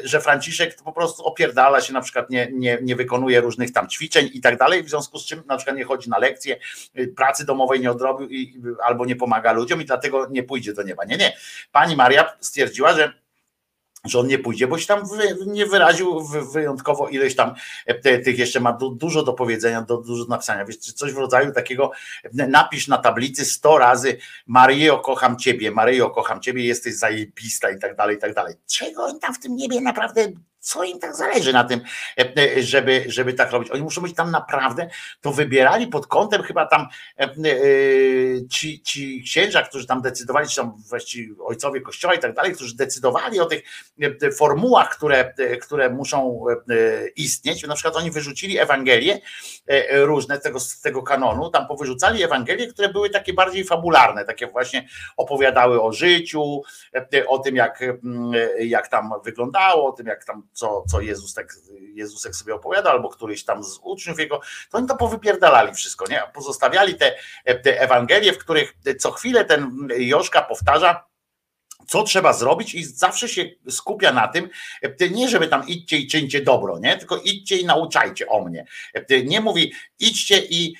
że 0.05 0.20
Franciszek 0.20 0.76
po 0.85 0.93
prostu 0.93 1.25
opierdala 1.25 1.81
się, 1.81 1.93
na 1.93 2.01
przykład 2.01 2.31
nie, 2.31 2.49
nie, 2.52 2.78
nie 2.83 2.97
wykonuje 2.97 3.41
różnych 3.41 3.73
tam 3.73 3.89
ćwiczeń 3.89 4.31
i 4.35 4.41
tak 4.41 4.59
dalej, 4.59 4.83
w 4.83 4.89
związku 4.89 5.18
z 5.18 5.26
czym 5.26 5.43
na 5.47 5.57
przykład 5.57 5.76
nie 5.76 5.85
chodzi 5.85 6.10
na 6.10 6.18
lekcje, 6.18 6.57
pracy 7.17 7.47
domowej 7.47 7.81
nie 7.81 7.91
odrobił 7.91 8.28
i, 8.28 8.62
albo 8.85 9.07
nie 9.07 9.17
pomaga 9.17 9.52
ludziom 9.52 9.83
i 9.83 9.85
dlatego 9.85 10.26
nie 10.31 10.43
pójdzie 10.43 10.73
do 10.73 10.83
nieba. 10.83 11.05
Nie, 11.05 11.17
nie. 11.17 11.36
Pani 11.73 11.97
Maria 11.97 12.36
stwierdziła, 12.41 12.93
że 12.93 13.26
że 14.09 14.18
on 14.20 14.26
nie 14.26 14.39
pójdzie, 14.39 14.67
bo 14.67 14.78
się 14.78 14.86
tam 14.86 15.09
wy, 15.09 15.36
nie 15.47 15.67
wyraził 15.67 16.20
wy- 16.25 16.44
wyjątkowo 16.52 17.09
ileś 17.09 17.35
tam 17.36 17.55
e, 17.86 18.18
tych 18.18 18.39
jeszcze 18.39 18.60
ma 18.60 18.73
du, 18.73 18.91
dużo 18.91 19.23
do 19.23 19.33
powiedzenia, 19.33 19.83
do, 19.83 19.97
dużo 19.97 20.25
do 20.25 20.31
napisania. 20.31 20.65
Wiesz, 20.65 20.76
coś 20.76 21.12
w 21.12 21.17
rodzaju 21.18 21.52
takiego, 21.52 21.91
e, 22.39 22.47
napisz 22.47 22.89
na 22.89 22.99
tablicy 22.99 23.44
100 23.44 23.78
razy 23.78 24.17
Maryjo, 24.47 24.99
kocham 24.99 25.36
ciebie, 25.39 25.70
Maryjo, 25.70 26.10
kocham 26.10 26.41
ciebie, 26.41 26.65
jesteś 26.65 26.94
zajebista 26.94 27.70
i 27.70 27.78
tak 27.78 27.97
dalej, 27.97 28.17
i 28.17 28.18
tak 28.18 28.35
dalej. 28.35 28.55
Czego 28.67 29.05
oni 29.05 29.20
tam 29.20 29.35
w 29.35 29.39
tym 29.39 29.57
niebie 29.57 29.81
naprawdę, 29.81 30.28
co 30.67 30.85
im 30.85 30.99
tak 30.99 31.17
zależy 31.17 31.53
na 31.53 31.65
tym, 31.65 31.81
e, 32.19 32.57
e, 32.57 32.62
żeby, 32.62 33.05
żeby 33.07 33.35
tak 33.35 33.51
robić? 33.51 33.70
Oni 33.70 33.83
muszą 33.83 34.03
być 34.03 34.15
tam 34.15 34.31
naprawdę, 34.31 34.89
to 35.20 35.33
wybierali 35.33 35.86
pod 35.86 36.07
kątem 36.07 36.43
chyba 36.43 36.67
tam 36.67 36.86
e, 37.19 37.27
ci, 38.51 38.83
ci 38.83 39.23
księża, 39.23 39.62
którzy 39.62 39.86
tam 39.86 40.03
decydowali, 40.03 40.49
czy 40.49 40.57
tam 40.57 40.77
właściwie 40.89 41.35
ojcowie 41.45 41.81
kościoła 41.81 42.15
i 42.15 42.19
tak 42.19 42.35
dalej, 42.35 42.53
którzy 42.53 42.77
decydowali 42.77 43.41
o 43.41 43.47
tych 43.47 43.62
formułach, 44.36 44.97
które, 44.97 45.35
które 45.62 45.91
muszą 45.91 46.45
istnieć. 47.17 47.67
Na 47.67 47.75
przykład 47.75 47.97
oni 47.97 48.11
wyrzucili 48.11 48.59
Ewangelie 48.59 49.20
różne 49.91 50.36
z 50.36 50.43
tego, 50.43 50.61
z 50.61 50.81
tego 50.81 51.03
kanonu, 51.03 51.51
tam 51.51 51.67
powyrzucali 51.67 52.23
Ewangelie, 52.23 52.67
które 52.67 52.89
były 52.89 53.11
takie 53.11 53.33
bardziej 53.35 53.65
fabularne, 53.65 54.25
takie 54.25 54.47
właśnie 54.47 54.89
opowiadały 55.17 55.83
o 55.83 55.93
życiu, 55.93 56.62
o 57.27 57.39
tym 57.39 57.57
jak, 57.57 57.83
mm, 57.83 58.33
jak 58.59 58.89
tam 58.89 59.11
wyglądało, 59.25 59.89
o 59.89 59.93
tym 59.93 60.07
jak 60.07 60.25
tam 60.25 60.43
co, 60.57 60.85
co 60.89 61.01
Jezus 61.01 61.35
tak, 61.35 61.55
Jezusek 61.94 62.36
sobie 62.36 62.55
opowiadał, 62.55 62.93
albo 62.93 63.09
któryś 63.09 63.44
tam 63.44 63.65
z 63.65 63.78
uczniów 63.83 64.18
jego, 64.18 64.41
to 64.70 64.78
oni 64.78 64.86
to 64.86 64.97
powypierdalali 64.97 65.75
wszystko, 65.75 66.05
nie? 66.10 66.23
Pozostawiali 66.35 66.94
te, 66.94 67.15
te 67.44 67.81
Ewangelie, 67.81 68.33
w 68.33 68.39
których 68.39 68.75
co 68.99 69.12
chwilę 69.12 69.44
ten 69.44 69.89
Joszka 69.97 70.43
powtarza, 70.43 71.07
co 71.87 72.03
trzeba 72.03 72.33
zrobić 72.33 72.75
i 72.75 72.85
zawsze 72.85 73.29
się 73.29 73.51
skupia 73.69 74.13
na 74.13 74.29
tym, 74.29 74.49
e, 74.83 75.09
nie 75.11 75.29
żeby 75.29 75.49
tam 75.49 75.69
idźcie 75.69 75.97
i 75.97 76.07
czyńcie 76.07 76.43
dobro, 76.43 76.79
nie? 76.79 76.97
tylko 76.97 77.17
idźcie 77.17 77.57
i 77.57 77.65
nauczajcie 77.65 78.29
o 78.29 78.45
mnie. 78.45 78.67
E, 78.95 79.23
Nie 79.23 79.41
mówi 79.41 79.73
idźcie 79.99 80.39
i 80.39 80.75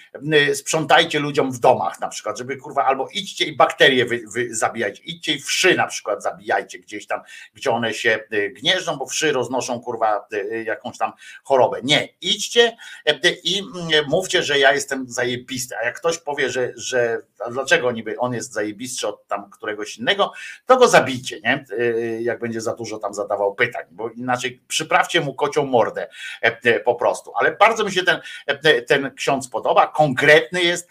sprzątajcie 0.55 1.19
ludziom 1.19 1.53
w 1.53 1.59
domach 1.59 2.01
na 2.01 2.09
przykład, 2.09 2.39
żeby 2.39 2.57
kurwa, 2.57 2.85
albo 2.85 3.09
idźcie 3.13 3.45
i 3.45 3.57
bakterie 3.57 4.05
wy, 4.05 4.23
wy 4.35 4.55
zabijajcie, 4.55 5.03
idźcie 5.03 5.35
i 5.35 5.41
wszy 5.41 5.75
na 5.75 5.87
przykład 5.87 6.23
zabijajcie 6.23 6.79
gdzieś 6.79 7.07
tam, 7.07 7.21
gdzie 7.55 7.71
one 7.71 7.95
się 7.95 8.25
gnieżdżą, 8.51 8.97
bo 8.97 9.07
wszy 9.07 9.33
roznoszą 9.33 9.81
kurwa 9.81 10.29
jakąś 10.65 10.99
tam 10.99 11.13
chorobę. 11.45 11.81
Nie, 11.83 12.09
idźcie 12.21 12.77
e, 13.07 13.21
i 13.45 13.63
mówcie, 14.07 14.43
że 14.43 14.59
ja 14.59 14.73
jestem 14.73 15.09
zajebisty, 15.09 15.77
a 15.77 15.85
jak 15.85 15.97
ktoś 15.99 16.19
powie, 16.19 16.51
że, 16.51 16.73
że 16.77 17.19
dlaczego 17.51 17.93
niby 17.93 18.19
on 18.19 18.35
jest 18.35 18.53
zajebistszy 18.53 19.09
od 19.09 19.27
tam 19.27 19.51
któregoś 19.51 19.99
innego, 19.99 20.33
to 20.67 20.77
go 20.77 20.89
zabijcie, 20.97 21.41
nie? 21.41 21.65
Y, 21.73 22.19
Jak 22.23 22.39
będzie 22.39 22.61
za 22.61 22.75
dużo 22.75 22.99
tam 22.99 23.15
zadawał 23.15 23.55
pytań, 23.55 23.85
bo 23.91 24.11
inaczej 24.11 24.63
przyprawcie 24.69 25.21
mu 25.21 25.35
kocią 25.35 25.67
mordę 25.67 26.09
e, 26.43 26.59
e, 26.65 26.81
po 26.81 26.95
prostu. 26.95 27.33
Ale 27.41 27.57
bardzo 27.57 27.85
mi 27.85 27.93
się 27.93 28.03
ten, 28.03 28.21
e, 28.47 28.83
ten 28.83 29.15
ksiądz 29.15 29.49
podoba, 29.49 29.87
konkretny 29.87 30.63
jest, 30.63 30.89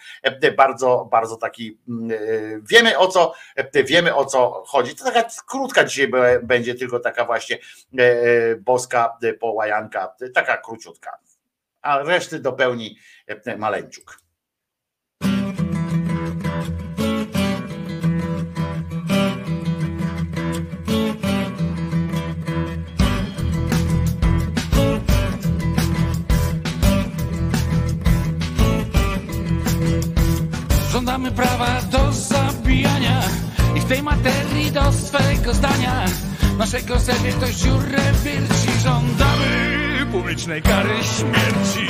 bardzo, 0.58 1.08
bardzo 1.12 1.36
taki, 1.36 1.78
mm, 1.90 2.10
wiemy 2.72 2.98
o 2.98 3.08
co, 3.08 3.34
wiemy 3.86 4.16
o 4.16 4.26
co 4.26 4.64
chodzi. 4.68 4.96
To 4.96 5.04
taka 5.04 5.30
krótka 5.48 5.84
dzisiaj 5.84 6.12
będzie 6.44 6.76
tylko 6.76 7.00
taka 7.00 7.26
właśnie 7.26 7.58
boska 8.60 9.18
połajanka, 9.40 10.16
taka 10.34 10.58
króciutka. 10.58 11.18
A 11.82 12.04
reszty 12.04 12.40
dopełni 12.40 12.98
Maleńczuk. 13.58 14.25
Żądamy 31.06 31.32
prawa 31.32 31.82
do 31.92 32.12
zabijania 32.12 33.22
i 33.76 33.80
w 33.80 33.86
tej 33.86 34.04
materii 34.04 34.72
do 34.72 34.92
swego 34.92 35.54
zdania. 35.54 36.06
Naszego 36.58 37.00
sobie 37.00 37.32
ktoś 37.32 37.56
dziurę 37.56 38.02
wierci. 38.24 38.80
Żądamy. 38.84 40.06
Publicznej 40.12 40.62
kary 40.62 40.90
śmierci. 41.04 41.88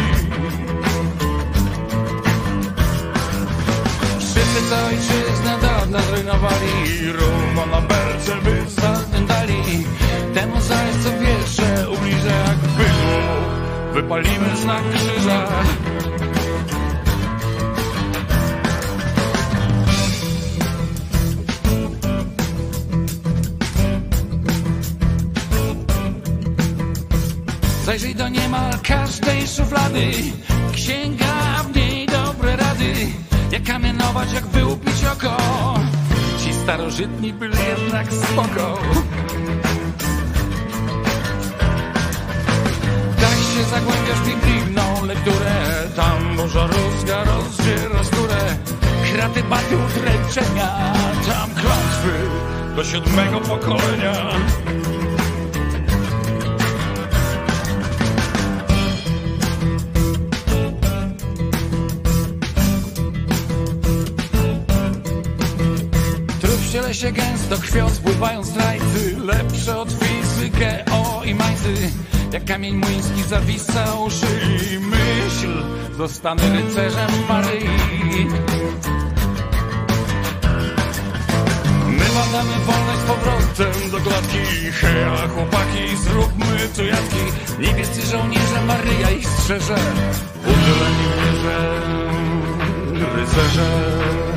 Wszyscy 4.20 4.70
co 4.70 4.86
ojczyznę 4.86 5.58
dawno 5.62 6.02
zrujnowali 6.02 7.12
Rumo 7.12 7.66
na 7.66 7.82
berce 7.82 8.36
by 8.44 8.70
zadędali 8.82 9.86
Temu 10.34 10.62
zaś 10.62 10.92
co 11.04 11.10
wierzę 11.20 11.90
ubliżę 11.90 12.34
jak 12.48 12.58
bydło 12.58 13.36
Wypalimy 13.94 14.58
znak 14.58 14.84
krzyża 14.94 15.48
Zajrzyj 27.86 28.16
do 28.16 28.28
niemal 28.30 28.74
każdej 28.84 29.48
szuflady. 29.48 30.12
Księga 30.74 31.64
w 31.64 31.76
niej 31.76 32.08
dobre 32.08 32.56
rady. 32.56 32.94
Jak 33.52 33.64
kamienować, 33.64 34.34
jak 34.34 34.48
wyłupić 34.48 35.06
oko. 35.14 35.38
Ci 36.44 36.54
starożytni 36.54 37.34
byli 37.34 37.58
jednak 37.68 38.14
spoko. 38.14 38.78
Tak 43.22 43.38
się 43.54 43.64
zagłębiasz 43.70 44.20
w 44.20 44.28
biblijną 44.28 45.06
lekturę. 45.06 45.54
Tam 45.96 46.36
burza 46.36 46.68
rózga 46.68 47.24
rozdziera 47.24 48.04
skórę 48.04 48.58
Kraty 49.14 49.44
baty 49.44 49.78
utręczenia. 49.78 50.94
Tam 51.28 51.50
klątwy 51.50 52.14
do 52.76 52.84
siódmego 52.84 53.40
pokolenia 53.42 54.14
się 66.96 67.12
gęsto 67.12 67.58
krwią 67.58 67.90
spływają 67.90 68.44
zdrajcy 68.44 69.18
Lepsze 69.26 69.78
od 69.78 69.90
fizykę, 69.92 70.86
o 70.92 71.24
i 71.24 71.36
majcy 71.36 71.74
Jak 72.34 72.46
kamień 72.46 72.76
młyński 72.76 73.24
zawisał 73.24 74.10
szyi 74.10 74.80
Myśl, 74.80 75.64
zostanę 75.98 76.44
rycerzem 76.54 77.10
Maryi 77.30 77.70
My 81.88 82.06
badamy 82.16 82.66
wolność 82.66 83.00
z 83.00 83.04
powrotem 83.04 83.92
do 83.92 83.98
klatki. 83.98 84.72
Heja 84.72 85.28
chłopaki, 85.28 85.98
zróbmy 85.98 86.70
tu 86.76 86.86
jatki. 86.86 87.26
Niebiescy 87.60 88.02
żołnierze, 88.02 88.62
Maryja 88.68 89.12
ich 89.12 89.28
strzeże. 89.28 89.76
Udzieleni 90.44 91.08
wierze, 91.18 91.82
rycerze 93.16 94.35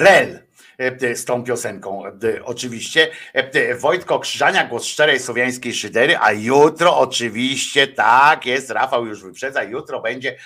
Rel. 0.00 0.40
e, 0.78 1.16
z 1.16 1.24
tą 1.24 1.44
piosenką 1.44 2.06
e, 2.06 2.10
oczywiście. 2.44 3.08
E, 3.32 3.74
Wojtko 3.74 4.18
Krzyżania, 4.18 4.64
głos 4.64 4.84
szczerej 4.84 5.20
słowiańskiej 5.20 5.74
szydery, 5.74 6.18
a 6.18 6.32
jutro 6.32 6.98
oczywiście, 6.98 7.86
tak 7.86 8.46
jest, 8.46 8.70
Rafał 8.70 9.06
już 9.06 9.22
wyprzedza, 9.22 9.62
jutro 9.62 10.00
będzie 10.00 10.36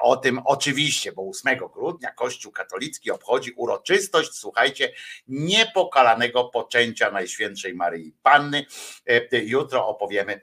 o 0.00 0.16
tym 0.16 0.40
oczywiście, 0.44 1.12
bo 1.12 1.28
8 1.28 1.58
grudnia 1.74 2.12
Kościół 2.12 2.52
katolicki 2.52 3.10
obchodzi 3.10 3.52
uroczystość, 3.56 4.30
słuchajcie, 4.34 4.92
niepokalanego 5.28 6.44
poczęcia 6.44 7.10
Najświętszej 7.10 7.74
Maryi 7.74 8.14
Panny. 8.22 8.66
Jutro 9.32 9.88
opowiemy 9.88 10.40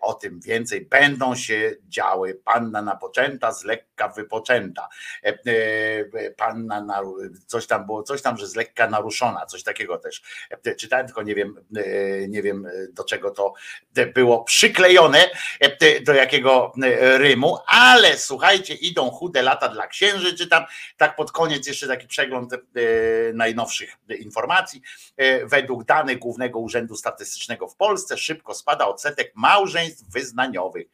o 0.00 0.14
tym 0.14 0.40
więcej. 0.40 0.80
Będą 0.80 1.34
się 1.34 1.76
działy 1.88 2.40
panna 2.44 2.82
napoczęta, 2.82 3.52
z 3.52 3.64
lekka 3.64 4.08
wypoczęta. 4.08 4.88
Panna 6.36 6.80
na, 6.80 7.02
coś 7.46 7.66
tam 7.66 7.86
było, 7.86 8.02
coś 8.02 8.22
tam, 8.22 8.36
że 8.36 8.46
z 8.46 8.56
lekka 8.56 8.86
naruszona, 8.90 9.46
coś 9.46 9.62
takiego 9.62 9.98
też. 9.98 10.22
Czytałem, 10.78 11.06
tylko 11.06 11.22
nie 11.22 11.34
wiem, 11.34 11.64
nie 12.28 12.42
wiem 12.42 12.68
do 12.92 13.04
czego 13.04 13.30
to 13.30 13.52
było 14.14 14.44
przyklejone, 14.44 15.30
do 16.06 16.14
jakiego 16.14 16.72
rymu, 17.16 17.58
ale 17.66 18.18
słuchajcie, 18.18 18.61
idą 18.70 19.10
chude 19.10 19.42
lata 19.42 19.68
dla 19.68 19.86
księży, 19.86 20.34
czytam, 20.34 20.64
tak 20.96 21.16
pod 21.16 21.32
koniec 21.32 21.66
jeszcze 21.66 21.88
taki 21.88 22.06
przegląd 22.06 22.52
najnowszych 23.34 23.96
informacji. 24.18 24.82
Według 25.44 25.84
danych 25.84 26.18
Głównego 26.18 26.58
Urzędu 26.58 26.96
Statystycznego 26.96 27.68
w 27.68 27.76
Polsce 27.76 28.18
szybko 28.18 28.54
spada 28.54 28.86
odsetek 28.86 29.32
małżeństw 29.34 30.10
wyznaniowych. 30.10 30.86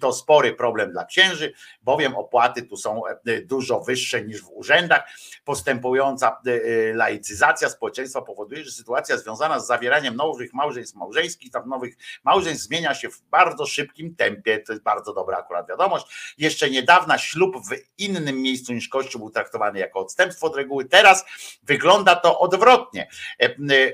To 0.00 0.12
spory 0.12 0.54
problem 0.54 0.92
dla 0.92 1.04
księży, 1.04 1.52
bowiem 1.82 2.16
opłaty 2.16 2.62
tu 2.62 2.76
są 2.76 3.02
dużo 3.44 3.80
wyższe 3.80 4.22
niż 4.22 4.42
w 4.42 4.50
urzędach. 4.50 5.02
Postępująca 5.44 6.40
laicyzacja 6.94 7.68
społeczeństwa 7.68 8.22
powoduje, 8.22 8.64
że 8.64 8.70
sytuacja 8.70 9.16
związana 9.16 9.60
z 9.60 9.66
zawieraniem 9.66 10.16
nowych 10.16 10.54
małżeństw 10.54 10.94
małżeńskich, 10.94 11.52
tam 11.52 11.68
nowych 11.68 11.96
małżeństw 12.24 12.64
zmienia 12.64 12.94
się 12.94 13.10
w 13.10 13.20
bardzo 13.20 13.66
szybkim 13.66 14.16
tempie. 14.16 14.58
To 14.58 14.72
jest 14.72 14.82
bardzo 14.84 15.12
dobra 15.14 15.38
akurat 15.38 15.68
wiadomość. 15.68 16.34
Jeszcze 16.38 16.70
niedawna 16.86 17.18
ślub 17.18 17.56
w 17.56 17.70
innym 17.98 18.42
miejscu 18.42 18.72
niż 18.72 18.88
Kościół 18.88 19.18
był 19.18 19.30
traktowany 19.30 19.78
jako 19.78 20.00
odstępstwo 20.00 20.46
od 20.46 20.56
reguły. 20.56 20.84
Teraz 20.84 21.24
wygląda 21.62 22.16
to 22.16 22.38
odwrotnie. 22.38 23.08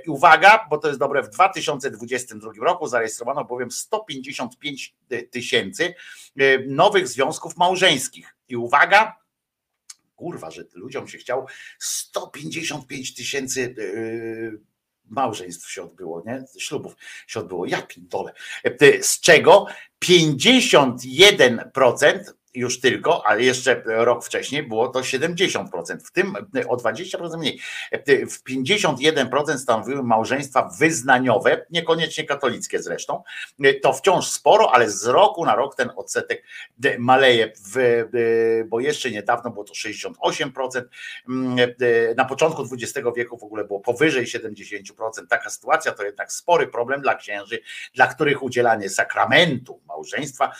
Uwaga, 0.07 0.67
bo 0.71 0.79
to 0.79 0.89
jest 0.89 1.01
dobre, 1.01 1.23
w 1.23 1.29
2022 1.29 2.51
roku 2.61 2.87
zarejestrowano 2.87 3.45
bowiem 3.45 3.71
155 3.71 4.95
tysięcy 5.31 5.95
nowych 6.67 7.09
związków 7.09 7.57
małżeńskich. 7.57 8.37
I 8.49 8.57
uwaga, 8.57 9.17
kurwa, 10.17 10.51
że 10.51 10.63
ludziom 10.75 11.09
się 11.09 11.19
chciał 11.19 11.47
155 11.79 13.15
tysięcy 13.15 13.75
małżeństw 15.05 15.71
się 15.71 15.83
odbyło, 15.83 16.23
nie? 16.27 16.45
Ślubów 16.59 16.97
się 17.27 17.41
odbyło. 17.41 17.67
Ja 17.67 17.83
pindole. 17.83 18.33
Z 19.01 19.21
czego 19.21 19.67
51% 20.05 22.21
już 22.55 22.81
tylko, 22.81 23.27
ale 23.27 23.43
jeszcze 23.43 23.83
rok 23.87 24.25
wcześniej 24.25 24.63
było 24.63 24.89
to 24.89 25.01
70%, 25.01 25.67
w 26.05 26.11
tym 26.11 26.35
o 26.69 26.77
20% 26.77 27.39
mniej. 27.39 27.61
W 28.31 28.43
51% 28.51 29.59
stanowiły 29.59 30.03
małżeństwa 30.03 30.71
wyznaniowe, 30.79 31.67
niekoniecznie 31.71 32.25
katolickie 32.25 32.83
zresztą. 32.83 33.23
To 33.83 33.93
wciąż 33.93 34.27
sporo, 34.27 34.75
ale 34.75 34.91
z 34.91 35.07
roku 35.07 35.45
na 35.45 35.57
rok 35.57 35.77
ten 35.77 35.91
odsetek 35.97 36.45
maleje, 36.99 37.53
bo 38.67 38.81
jeszcze 38.81 39.11
niedawno 39.11 39.51
było 39.51 39.65
to 39.65 39.73
68%. 39.73 40.83
Na 42.17 42.25
początku 42.25 42.63
XX 42.73 43.09
wieku 43.17 43.39
w 43.39 43.45
ogóle 43.45 43.65
było 43.65 43.81
powyżej 43.81 44.27
70%. 44.27 44.83
Taka 45.29 45.51
sytuacja 45.51 45.93
to 45.93 46.05
jednak 46.05 46.33
spory 46.33 46.67
problem 46.67 47.01
dla 47.01 47.15
księży, 47.15 47.61
dla 47.95 48.07
których 48.07 48.43
udzielanie 48.43 48.91
sakramentu 48.91 49.81
małżeństwa 49.87 50.53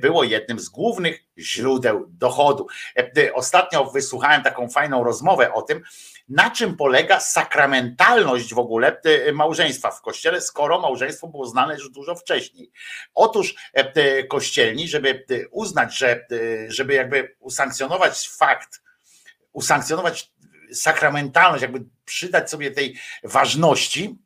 było 0.00 0.24
jednym 0.24 0.60
z 0.60 0.68
głównych 0.68 1.29
źródeł 1.40 2.06
dochodu. 2.08 2.66
Ostatnio 3.34 3.84
wysłuchałem 3.84 4.42
taką 4.42 4.68
fajną 4.68 5.04
rozmowę 5.04 5.52
o 5.52 5.62
tym, 5.62 5.82
na 6.28 6.50
czym 6.50 6.76
polega 6.76 7.20
sakramentalność 7.20 8.54
w 8.54 8.58
ogóle 8.58 9.00
małżeństwa 9.32 9.90
w 9.90 10.02
kościele, 10.02 10.40
skoro 10.40 10.80
małżeństwo 10.80 11.26
było 11.26 11.46
znane 11.46 11.74
już 11.74 11.90
dużo 11.90 12.14
wcześniej. 12.14 12.72
Otóż 13.14 13.54
kościelni, 14.28 14.88
żeby 14.88 15.24
uznać, 15.50 15.98
że 15.98 16.26
żeby 16.68 16.94
jakby 16.94 17.36
usankcjonować 17.38 18.28
fakt, 18.28 18.82
usankcjonować 19.52 20.32
sakramentalność, 20.72 21.62
jakby 21.62 21.84
przydać 22.04 22.50
sobie 22.50 22.70
tej 22.70 22.98
ważności, 23.24 24.18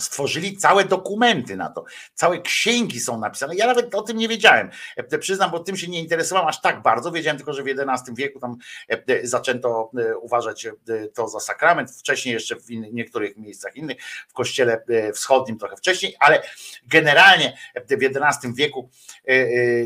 stworzyli 0.00 0.56
całe 0.56 0.84
dokumenty 0.84 1.56
na 1.56 1.70
to, 1.70 1.84
całe 2.14 2.40
księgi 2.40 3.00
są 3.00 3.20
napisane. 3.20 3.54
Ja 3.54 3.66
nawet 3.66 3.94
o 3.94 4.02
tym 4.02 4.16
nie 4.16 4.28
wiedziałem. 4.28 4.70
E, 4.96 5.18
przyznam, 5.18 5.50
bo 5.50 5.58
tym 5.58 5.76
się 5.76 5.88
nie 5.88 6.00
interesowałem 6.00 6.48
aż 6.48 6.60
tak 6.60 6.82
bardzo. 6.82 7.12
Wiedziałem 7.12 7.36
tylko, 7.36 7.52
że 7.52 7.62
w 7.62 7.66
XI 7.68 8.12
wieku 8.14 8.40
tam 8.40 8.56
e, 8.88 9.26
zaczęto 9.26 9.90
e, 9.98 10.18
uważać 10.18 10.66
to 11.14 11.28
za 11.28 11.40
sakrament. 11.40 11.90
Wcześniej 11.90 12.32
jeszcze 12.32 12.56
w 12.56 12.70
niektórych 12.70 13.36
miejscach 13.36 13.76
innych, 13.76 13.96
w 14.28 14.32
kościele 14.32 14.84
wschodnim 15.14 15.58
trochę 15.58 15.76
wcześniej, 15.76 16.16
ale 16.20 16.42
generalnie 16.86 17.58
w 17.88 17.92
XI 17.92 18.48
wieku 18.54 18.90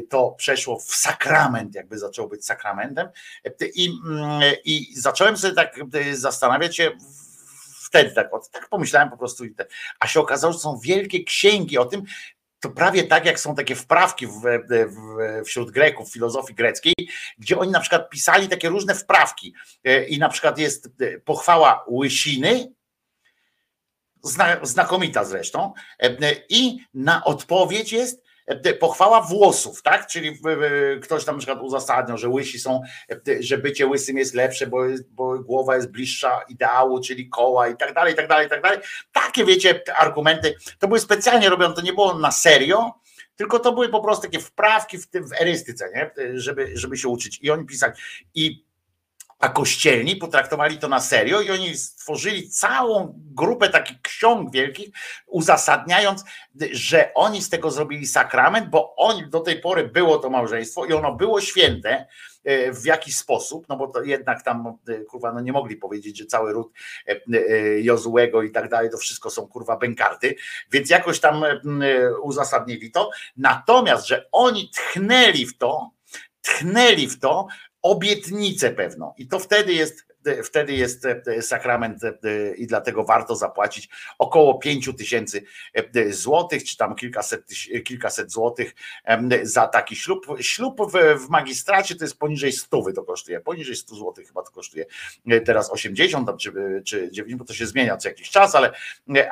to 0.09 0.31
przeszło 0.31 0.79
w 0.79 0.95
sakrament, 0.95 1.75
jakby 1.75 1.99
zaczęło 1.99 2.29
być 2.29 2.45
sakramentem. 2.45 3.09
I, 3.75 3.99
mm, 4.07 4.43
i 4.65 4.95
zacząłem 4.97 5.37
sobie 5.37 5.55
tak 5.55 5.77
zastanawiać 6.13 6.77
się, 6.77 6.91
wtedy 7.93 8.11
tak, 8.11 8.31
tak 8.53 8.69
pomyślałem 8.69 9.11
po 9.11 9.17
prostu, 9.17 9.45
a 10.01 10.07
się 10.07 10.21
okazało, 10.21 10.53
że 10.53 10.59
są 10.59 10.79
wielkie 10.79 11.25
księgi 11.25 11.79
o 11.79 11.85
tym, 11.85 12.03
to 12.61 12.71
prawie 12.71 13.05
tak 13.05 13.27
jak 13.27 13.41
są 13.41 13.55
takie 13.55 13.75
wprawki 13.75 14.27
w, 14.27 14.33
w, 14.33 15.45
wśród 15.45 15.71
Greków, 15.71 16.13
filozofii 16.13 16.55
greckiej, 16.55 16.95
gdzie 17.39 17.59
oni 17.59 17.73
na 17.73 17.81
przykład 17.81 18.11
pisali 18.11 18.49
takie 18.49 18.69
różne 18.69 18.95
wprawki. 18.95 19.55
E, 19.85 20.05
i 20.05 20.19
na 20.19 20.29
przykład 20.29 20.59
jest 20.59 20.91
e, 21.01 21.19
pochwała 21.19 21.85
łysiny, 21.89 22.73
znakomita 24.63 25.25
zresztą, 25.25 25.73
e, 25.99 26.33
i 26.49 26.79
na 26.95 27.25
odpowiedź 27.25 27.93
jest 27.93 28.25
pochwała 28.81 29.21
włosów, 29.21 29.83
tak? 29.83 30.07
Czyli 30.07 30.39
ktoś 31.03 31.25
tam 31.25 31.35
na 31.35 31.39
przykład 31.39 31.63
uzasadniał, 31.63 32.19
że 32.19 32.29
łysi 32.29 32.59
są, 32.59 32.81
e, 33.11 33.43
że 33.43 33.59
bycie 33.59 33.87
łysym 33.87 34.19
jest 34.19 34.35
lepsze, 34.35 34.67
bo, 34.67 34.79
bo 35.11 35.39
głowa 35.39 35.77
jest 35.77 35.91
bliższa 35.91 36.41
ideału, 36.49 37.01
czyli 37.01 37.29
koła 37.29 37.69
i 37.69 37.77
tak 37.77 37.95
dalej, 37.95 38.13
i 38.13 38.17
tak 38.17 38.29
dalej, 38.29 38.47
i 38.47 38.51
tak 38.51 38.63
dalej. 38.63 38.79
Takie 39.13 39.45
wiecie, 39.45 39.83
argumenty, 39.99 40.55
to 40.79 40.89
były 40.89 41.01
specjalnie 41.01 41.49
robione, 41.49 41.75
to 41.75 41.83
nie 41.83 41.93
było 41.93 42.19
na 42.19 42.33
serio, 42.33 42.95
tylko 43.37 43.59
to 43.59 43.73
były 43.73 43.89
po 43.89 44.01
prostu 44.01 44.23
takie 44.23 44.41
wprawki 44.41 44.99
w, 44.99 45.07
tym, 45.07 45.29
w 45.29 45.33
erystyce, 45.41 45.91
nie? 45.95 46.11
Żeby, 46.41 46.71
żeby 46.75 46.97
się 46.97 47.09
uczyć. 47.09 47.39
I 47.43 47.51
oni 47.51 47.67
pisali. 47.67 47.93
I 48.35 48.65
a 49.43 49.49
kościelni 49.49 50.17
potraktowali 50.17 50.79
to 50.79 50.89
na 50.89 51.01
serio 51.01 51.41
i 51.41 51.51
oni 51.51 51.77
stworzyli 51.77 52.51
całą 52.51 53.15
grupę 53.17 53.69
takich 53.69 54.03
ksiąg 54.03 54.53
wielkich, 54.53 54.89
uzasadniając, 55.27 56.25
że 56.73 57.15
oni 57.15 57.43
z 57.43 57.51
tego 57.51 57.71
zrobili 57.71 58.07
sakrament, 58.07 58.69
bo 58.69 58.97
oni 58.97 59.29
do 59.29 59.41
tej 59.41 59.61
pory 59.61 59.89
było 59.89 60.19
to 60.19 60.31
małżeństwo 60.31 60.85
i 60.85 60.93
ono 60.93 61.15
było 61.15 61.41
święte 61.41 62.07
e, 62.45 62.73
w 62.73 62.85
jakiś 62.85 63.17
sposób, 63.17 63.69
no 63.69 63.77
bo 63.77 63.87
to 63.87 64.03
jednak 64.03 64.43
tam 64.43 64.79
e, 64.89 64.99
kurwa, 64.99 65.33
no 65.33 65.41
nie 65.41 65.53
mogli 65.53 65.77
powiedzieć, 65.77 66.19
że 66.19 66.27
cały 66.27 66.53
ród 66.53 66.73
e, 67.07 67.41
Jozułego 67.81 68.43
i 68.43 68.51
tak 68.51 68.69
dalej, 68.69 68.91
to 68.91 68.97
wszystko 68.99 69.31
są 69.31 69.49
kurwa 69.49 69.77
bękarty, 69.77 70.35
więc 70.71 70.91
jakoś 70.91 71.21
tam 71.21 71.45
uzasadnili 72.23 72.91
to. 72.91 73.11
Natomiast, 73.37 74.07
że 74.07 74.29
oni 74.33 74.71
tchnęli 74.71 75.47
w 75.47 75.59
to, 75.59 75.91
tchnęli 76.43 77.09
w 77.09 77.21
to, 77.21 77.47
obietnicę 77.83 78.71
pewną. 78.71 79.15
I 79.19 79.27
to 79.29 79.39
wtedy 79.39 79.73
jest 79.73 80.13
wtedy 80.45 80.73
jest 80.73 81.07
e, 81.07 81.43
sakrament 81.43 82.05
e, 82.05 82.55
i 82.57 82.67
dlatego 82.67 83.05
warto 83.05 83.37
zapłacić 83.37 83.89
około 84.19 84.59
5 84.59 84.91
tysięcy 84.99 85.45
e, 85.75 86.13
złotych, 86.13 86.65
czy 86.65 86.77
tam 86.77 86.95
kilkaset, 86.95 87.45
kilkaset 87.85 88.33
złotych 88.33 88.75
za 89.43 89.67
taki 89.67 89.97
ślub. 89.97 90.27
Ślub 90.41 90.81
w, 90.93 91.29
magistracie 91.29 91.95
to 91.95 92.05
jest 92.05 92.19
poniżej 92.19 92.53
100 92.53 92.83
to 92.95 93.05
kosztuje, 93.05 93.41
poniżej 93.41 93.77
100 93.77 93.95
złotych 93.95 94.27
chyba 94.27 94.43
to 94.43 94.51
kosztuje 94.51 94.87
teraz 95.45 95.71
80 95.71 96.31
czy, 96.39 96.53
czy 96.85 97.11
90, 97.13 97.39
bo 97.39 97.45
to 97.45 97.55
się 97.55 97.67
zmienia 97.67 97.97
co 97.97 98.09
jakiś 98.09 98.31
czas, 98.31 98.55
ale, 98.55 98.73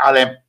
ale 0.00 0.42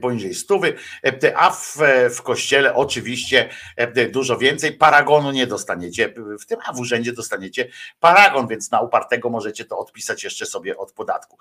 poniżej 0.00 0.34
stówy, 0.34 0.74
e, 1.04 1.36
a 1.36 1.50
w, 1.50 1.76
w 2.16 2.22
kościele 2.22 2.74
oczywiście 2.74 3.48
e, 3.76 4.06
dużo 4.08 4.38
więcej. 4.38 4.72
Paragonu 4.72 5.30
nie 5.30 5.46
dostaniecie 5.46 6.14
w 6.40 6.46
tym, 6.46 6.58
a 6.66 6.72
w 6.72 6.80
urzędzie 6.80 7.12
dostaniecie 7.12 7.68
paragon, 8.00 8.48
więc 8.48 8.70
na 8.70 8.80
upartego 8.80 9.30
możecie 9.30 9.64
to 9.64 9.78
odpisać 9.78 10.24
jeszcze 10.24 10.46
sobie 10.46 10.76
od 10.76 10.92
podatku. 10.92 11.38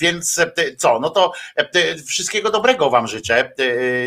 Więc 0.00 0.40
co, 0.78 1.00
no 1.00 1.10
to 1.10 1.32
wszystkiego 2.06 2.50
dobrego 2.50 2.90
Wam 2.90 3.06
życzę. 3.06 3.52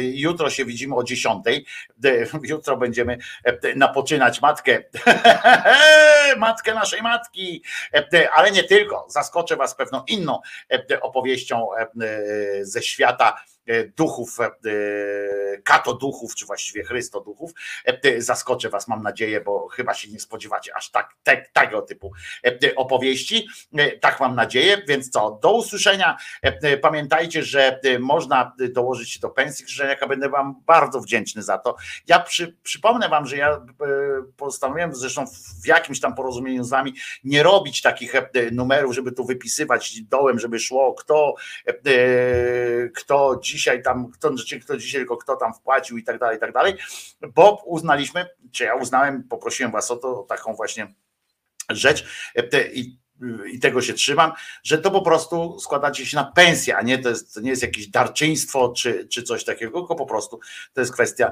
Jutro 0.01 0.49
się 0.49 0.65
widzimy 0.65 0.95
o 0.95 1.03
10. 1.03 1.43
Jutro 2.43 2.77
będziemy 2.77 3.17
napoczynać 3.75 4.41
matkę, 4.41 4.83
matkę 6.37 6.73
naszej 6.73 7.01
matki, 7.01 7.63
ale 8.33 8.51
nie 8.51 8.63
tylko. 8.63 9.05
Zaskoczę 9.09 9.55
Was 9.55 9.75
pewną 9.75 10.03
inną 10.07 10.39
opowieścią 11.01 11.67
E, 11.77 11.87
ze 12.61 12.81
świata 12.81 13.29
e, 13.29 13.56
duchów, 13.97 14.37
e, 14.39 14.51
katoduchów, 15.63 16.35
czy 16.35 16.45
właściwie 16.45 16.83
chrystoduchów. 16.83 17.51
Zaskoczę 18.17 18.69
was, 18.69 18.87
mam 18.87 19.03
nadzieję, 19.03 19.41
bo 19.41 19.67
chyba 19.67 19.93
się 19.93 20.11
nie 20.11 20.19
spodziewacie 20.19 20.75
aż 20.75 20.91
tak, 20.91 21.13
te, 21.23 21.45
tego 21.53 21.81
typu 21.81 22.11
opowieści. 22.75 23.47
Tak 24.01 24.19
mam 24.19 24.35
nadzieję, 24.35 24.81
więc 24.87 25.09
co, 25.09 25.39
do 25.41 25.51
usłyszenia. 25.51 26.17
Pamiętajcie, 26.81 27.43
że 27.43 27.79
można 27.99 28.55
dołożyć 28.69 29.11
się 29.11 29.19
do 29.19 29.29
pensji 29.29 29.65
krzyżeniaka, 29.65 30.07
będę 30.07 30.29
wam 30.29 30.55
bardzo 30.65 31.01
wdzięczny 31.01 31.43
za 31.43 31.57
to. 31.57 31.75
Ja 32.07 32.19
przy, 32.19 32.57
przypomnę 32.63 33.09
wam, 33.09 33.25
że 33.25 33.37
ja 33.37 33.65
postanowiłem 34.37 34.95
zresztą 34.95 35.25
w 35.63 35.67
jakimś 35.67 35.99
tam 35.99 36.15
porozumieniu 36.15 36.63
z 36.63 36.69
wami 36.69 36.93
nie 37.23 37.43
robić 37.43 37.81
takich 37.81 38.13
numerów, 38.51 38.95
żeby 38.95 39.11
tu 39.11 39.25
wypisywać 39.25 40.01
dołem, 40.01 40.39
żeby 40.39 40.59
szło 40.59 40.93
kto 40.93 41.35
kto 42.95 43.37
dzisiaj 43.57 43.83
tam, 43.83 44.11
kto, 44.11 44.31
kto 44.61 44.77
dzisiaj 44.77 45.01
tylko 45.01 45.17
kto 45.17 45.35
tam 45.35 45.53
wpłacił 45.53 45.97
i 45.97 46.03
tak 46.03 46.19
dalej, 46.19 46.37
i 46.37 46.39
tak 46.39 46.53
dalej, 46.53 46.75
bo 47.35 47.63
uznaliśmy, 47.65 48.27
czy 48.51 48.63
ja 48.63 48.75
uznałem, 48.75 49.23
poprosiłem 49.23 49.71
was 49.71 49.91
o 49.91 49.97
to, 49.97 50.19
o 50.19 50.23
taką 50.23 50.53
właśnie 50.53 50.93
rzecz 51.69 52.05
i 52.73 52.97
i 53.51 53.59
tego 53.59 53.81
się 53.81 53.93
trzymam, 53.93 54.31
że 54.63 54.77
to 54.77 54.91
po 54.91 55.01
prostu 55.01 55.59
składacie 55.59 56.05
się 56.05 56.17
na 56.17 56.23
pensję, 56.23 56.77
a 56.77 56.81
nie 56.81 56.97
to, 56.97 57.09
jest, 57.09 57.33
to 57.33 57.41
nie 57.41 57.49
jest 57.49 57.61
jakieś 57.61 57.87
darczyństwo 57.87 58.73
czy, 58.77 59.07
czy 59.07 59.23
coś 59.23 59.43
takiego, 59.43 59.79
tylko 59.79 59.95
po 59.95 60.05
prostu 60.05 60.39
to 60.73 60.81
jest 60.81 60.93
kwestia 60.93 61.31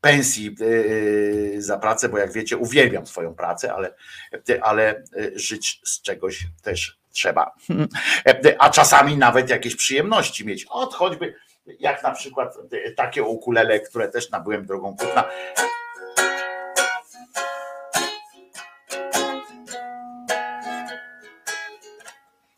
pensji 0.00 0.56
yy, 0.60 1.62
za 1.62 1.78
pracę, 1.78 2.08
bo 2.08 2.18
jak 2.18 2.32
wiecie, 2.32 2.56
uwielbiam 2.56 3.06
swoją 3.06 3.34
pracę, 3.34 3.74
ale, 3.74 3.94
ale 4.62 5.04
żyć 5.34 5.80
z 5.84 6.02
czegoś 6.02 6.46
też 6.62 6.98
trzeba. 7.12 7.54
A 8.58 8.70
czasami 8.70 9.16
nawet 9.16 9.50
jakieś 9.50 9.76
przyjemności 9.76 10.46
mieć. 10.46 10.66
Od 10.70 10.94
choćby 10.94 11.34
jak 11.66 12.02
na 12.02 12.10
przykład 12.10 12.58
takie 12.96 13.22
ukulele, 13.22 13.80
które 13.80 14.08
też 14.08 14.30
nabyłem 14.30 14.66
drogą 14.66 14.96
kupna. 14.96 15.24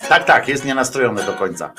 Tak, 0.08 0.24
tak, 0.24 0.48
jest 0.48 0.64
nienastrojone 0.64 1.22
do 1.22 1.32
końca. 1.32 1.72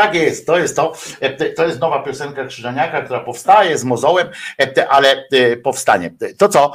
Tak 0.00 0.14
jest, 0.14 0.46
to 0.46 0.58
jest 0.58 0.76
to. 0.76 0.92
E, 1.20 1.50
to 1.54 1.66
jest 1.66 1.80
nowa 1.80 2.02
piosenka 2.02 2.44
Krzyżaniaka, 2.44 3.02
która 3.02 3.20
powstaje 3.20 3.78
z 3.78 3.84
mozołem, 3.84 4.28
e, 4.60 4.88
ale 4.88 5.24
e, 5.32 5.56
powstanie. 5.56 6.14
To 6.38 6.48
co? 6.48 6.72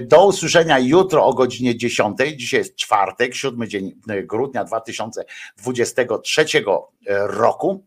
Do 0.00 0.26
usłyszenia 0.26 0.78
jutro 0.78 1.26
o 1.26 1.34
godzinie 1.34 1.76
10. 1.76 2.18
Dzisiaj 2.36 2.60
jest 2.60 2.76
czwartek, 2.76 3.34
siódmy 3.34 3.68
dzień 3.68 3.92
grudnia 4.06 4.64
2023 4.64 6.44
roku. 7.26 7.84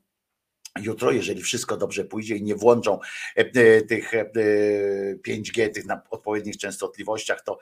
Jutro, 0.80 1.12
jeżeli 1.12 1.42
wszystko 1.42 1.78
dobrze 1.78 2.04
pójdzie 2.06 2.36
i 2.36 2.44
nie 2.44 2.56
włączą 2.56 3.00
tych 3.88 4.12
5G, 5.28 5.70
tych 5.70 5.86
na 5.86 6.02
odpowiednich 6.10 6.58
częstotliwościach, 6.58 7.42
to 7.42 7.60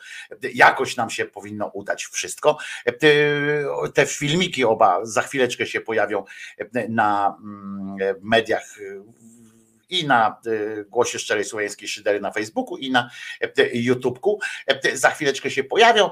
jakoś 0.54 0.96
nam 0.96 1.10
się 1.10 1.26
powinno 1.26 1.68
udać 1.68 2.06
wszystko. 2.06 2.58
Te 3.94 4.06
filmiki 4.06 4.66
oba 4.66 5.06
za 5.06 5.22
chwileczkę 5.22 5.66
się 5.66 5.82
pojawią 5.82 6.24
na 6.90 7.38
mediach 8.22 8.78
i 9.90 10.08
na 10.08 10.42
Głosie 10.88 11.20
Szczerej 11.20 11.46
Słowiańskiej 11.46 11.88
Szydery 11.88 12.20
na 12.20 12.32
Facebooku 12.32 12.78
i 12.78 12.92
na 12.92 13.10
YouTubeku. 13.74 14.40
Za 14.94 15.10
chwileczkę 15.10 15.52
się 15.52 15.64
pojawią, 15.64 16.10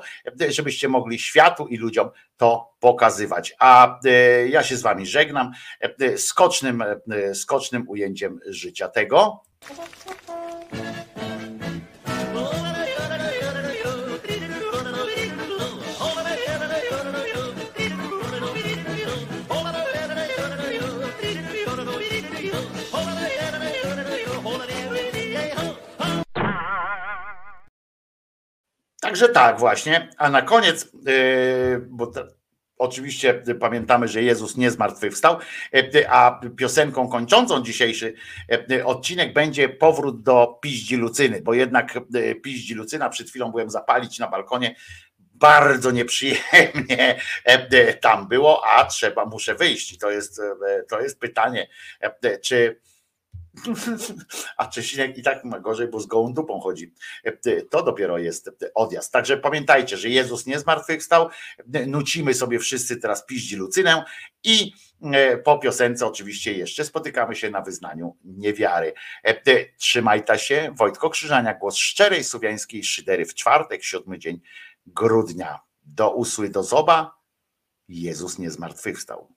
żebyście 0.49 0.87
mogli 0.87 1.19
światu 1.19 1.67
i 1.67 1.77
ludziom 1.77 2.09
to 2.37 2.73
pokazywać. 2.79 3.53
A 3.59 3.99
ja 4.49 4.63
się 4.63 4.77
z 4.77 4.81
wami 4.81 5.05
żegnam 5.05 5.51
skocznym, 6.17 6.83
skocznym 7.33 7.89
ujęciem 7.89 8.39
życia 8.47 8.89
tego. 8.89 9.43
Także 29.07 29.29
tak 29.29 29.59
właśnie. 29.59 30.09
A 30.17 30.29
na 30.29 30.41
koniec, 30.41 30.91
yy, 31.05 31.85
bo 31.89 32.07
to, 32.07 32.23
oczywiście 32.77 33.43
pamiętamy, 33.59 34.07
że 34.07 34.23
Jezus 34.23 34.57
nie 34.57 34.71
zmartwychwstał, 34.71 35.37
yy, 35.73 36.09
a 36.09 36.41
piosenką 36.57 37.07
kończącą 37.07 37.63
dzisiejszy 37.63 38.13
odcinek 38.85 39.33
będzie 39.33 39.69
powrót 39.69 40.23
do 40.23 40.59
Piździ 40.61 40.95
Lucyny, 40.95 41.41
bo 41.41 41.53
jednak 41.53 41.99
Piździ 42.43 42.73
Lucyna, 42.73 43.09
przed 43.09 43.29
chwilą 43.29 43.51
byłem 43.51 43.69
zapalić 43.69 44.19
na 44.19 44.27
balkonie, 44.27 44.75
bardzo 45.33 45.91
nieprzyjemnie 45.91 47.19
tam 48.01 48.27
było, 48.27 48.67
a 48.67 48.85
trzeba, 48.85 49.25
muszę 49.25 49.55
wyjść. 49.55 49.97
To 49.97 50.11
jest, 50.11 50.41
to 50.89 51.01
jest 51.01 51.19
pytanie, 51.19 51.67
czy 52.41 52.79
a 54.57 54.67
Czesinek 54.67 55.17
i 55.17 55.23
tak 55.23 55.43
ma 55.43 55.59
gorzej, 55.59 55.87
bo 55.87 55.99
z 55.99 56.05
gołą 56.05 56.33
dupą 56.33 56.59
chodzi. 56.59 56.93
To 57.69 57.83
dopiero 57.83 58.17
jest 58.17 58.51
odjazd. 58.75 59.11
Także 59.11 59.37
pamiętajcie, 59.37 59.97
że 59.97 60.09
Jezus 60.09 60.45
nie 60.45 60.59
zmartwychwstał. 60.59 61.29
Nucimy 61.87 62.33
sobie 62.33 62.59
wszyscy 62.59 62.97
teraz 62.97 63.25
piździ 63.25 63.55
Lucynę 63.55 64.03
i 64.43 64.73
e, 65.01 65.37
po 65.37 65.57
piosence 65.57 66.07
oczywiście 66.07 66.53
jeszcze 66.53 66.85
spotykamy 66.85 67.35
się 67.35 67.49
na 67.49 67.61
wyznaniu 67.61 68.17
niewiary. 68.23 68.93
Trzymajta 69.77 70.37
się. 70.37 70.73
Wojtko 70.75 71.09
Krzyżania, 71.09 71.53
głos 71.53 71.75
szczerej 71.75 72.23
słowiańskiej 72.23 72.83
szydery 72.83 73.25
w 73.25 73.33
czwartek, 73.33 73.83
siódmy 73.83 74.19
dzień 74.19 74.41
grudnia. 74.85 75.59
Do 75.83 76.11
usły, 76.11 76.49
do 76.49 76.63
zoba. 76.63 77.17
Jezus 77.87 78.39
nie 78.39 78.51
zmartwychwstał. 78.51 79.36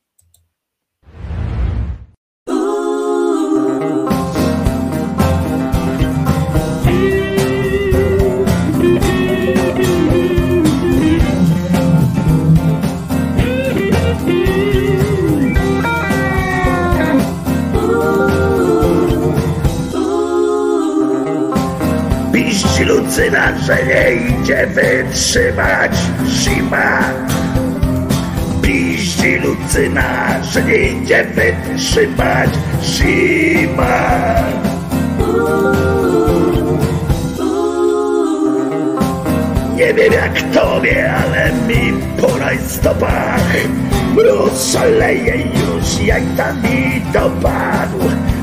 Lucyna, 22.91 23.59
że 23.59 23.77
nie 23.87 24.13
idzie 24.15 24.67
wytrzymać. 24.67 25.93
Zima. 26.27 27.01
Piździ 28.63 29.37
Lucyna, 29.37 30.43
że 30.43 30.63
nie 30.63 30.77
idzie 30.77 31.25
wytrzymać. 31.25 32.51
Zima. 32.83 34.01
Nie 39.75 39.95
wiem 39.95 40.13
jak 40.13 40.43
tobie, 40.55 41.15
ale 41.15 41.53
mi 41.53 41.93
po 42.21 42.39
rajstopach 42.39 43.57
Mróz 44.15 44.73
szaleje 44.73 45.37
już 45.37 46.07
jak 46.07 46.23
tam 46.37 46.63
mi 46.63 47.03
dopadł. 47.13 47.99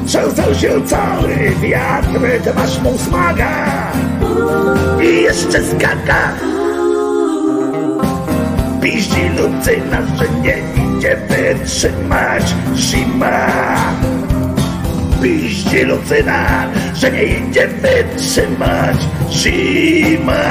Trzęsał 0.05 0.55
się 0.55 0.85
cały 0.85 1.35
wiatr, 1.61 2.43
ty 2.43 2.53
masz 2.53 2.81
mu 2.81 2.97
smaga 2.97 3.77
I 5.01 5.21
jeszcze 5.21 5.63
skaka 5.63 6.33
Piździ 8.81 9.29
Lucyna, 9.29 10.01
że 10.17 10.29
nie 10.41 10.57
idzie 10.97 11.17
wytrzymać 11.29 12.55
zima 12.75 13.47
piździ 15.21 15.83
Lucyna, 15.83 16.67
że 16.93 17.11
nie 17.11 17.23
idzie 17.23 17.67
wytrzymać 17.67 18.97
zima. 19.31 20.43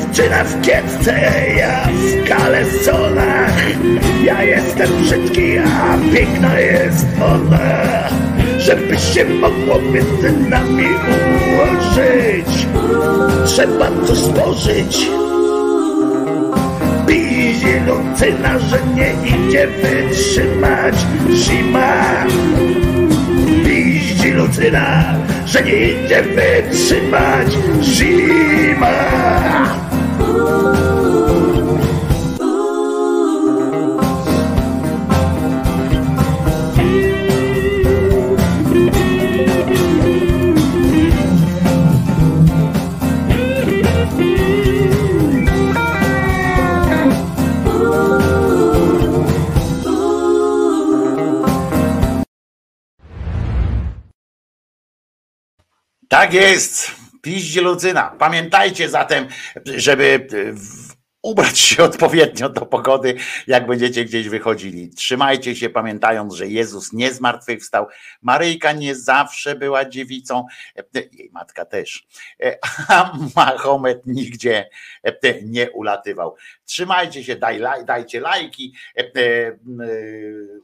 Dziewczyna 0.00 0.44
w 0.44 0.60
kietce, 0.60 1.14
ja 1.56 1.86
w 1.86 2.28
kalesonach 2.28 3.52
Ja 4.24 4.42
jestem 4.42 4.88
brzydki, 5.02 5.58
a 5.58 5.98
piękna 6.14 6.60
jest 6.60 7.06
ona 7.22 8.08
Żeby 8.58 8.98
się 8.98 9.24
mogło 9.24 9.78
między 9.92 10.32
nami 10.48 10.84
ułożyć. 10.84 12.66
Trzeba 13.46 13.90
to 14.06 14.16
spożyć. 14.16 15.10
Piździ 17.06 17.74
Lucyna, 17.86 18.58
że 18.58 18.78
nie 18.94 19.12
idzie 19.28 19.66
wytrzymać. 19.66 20.94
Zima. 21.30 22.04
Piździ 23.64 24.30
Lucyna, 24.30 25.14
że 25.46 25.62
nie 25.62 25.72
idzie 25.72 26.22
wytrzymać. 26.22 27.48
Zima 27.82 28.90
Tak 56.10 56.34
jest. 56.34 56.99
Piździ 57.22 57.60
Lucyna. 57.60 58.16
Pamiętajcie 58.18 58.88
zatem, 58.88 59.28
żeby 59.66 60.28
e, 60.32 60.54
ubrać 61.22 61.58
się 61.58 61.84
odpowiednio 61.90 62.48
do 62.48 62.66
pogody, 62.66 63.14
jak 63.46 63.66
będziecie 63.66 64.04
gdzieś 64.04 64.28
wychodzili. 64.28 64.90
Trzymajcie 64.90 65.56
się, 65.56 65.70
pamiętając, 65.70 66.34
że 66.34 66.48
Jezus 66.48 66.92
nie 66.92 67.12
zmartwychwstał. 67.12 67.86
Maryjka 68.22 68.72
nie 68.72 68.94
zawsze 68.94 69.54
była 69.54 69.84
dziewicą, 69.84 70.46
e, 70.76 71.00
jej 71.12 71.30
matka 71.32 71.64
też, 71.64 72.06
E, 72.42 72.58
a 72.88 73.18
Mahomet 73.36 74.06
nigdzie 74.06 74.68
e, 75.02 75.42
nie 75.42 75.70
ulatywał. 75.70 76.36
Trzymajcie 76.64 77.24
się, 77.24 77.36
daj, 77.36 77.60
dajcie 77.84 78.20
lajki, 78.20 78.74
e, 78.96 79.00
e, 79.00 79.46
e, 79.46 79.56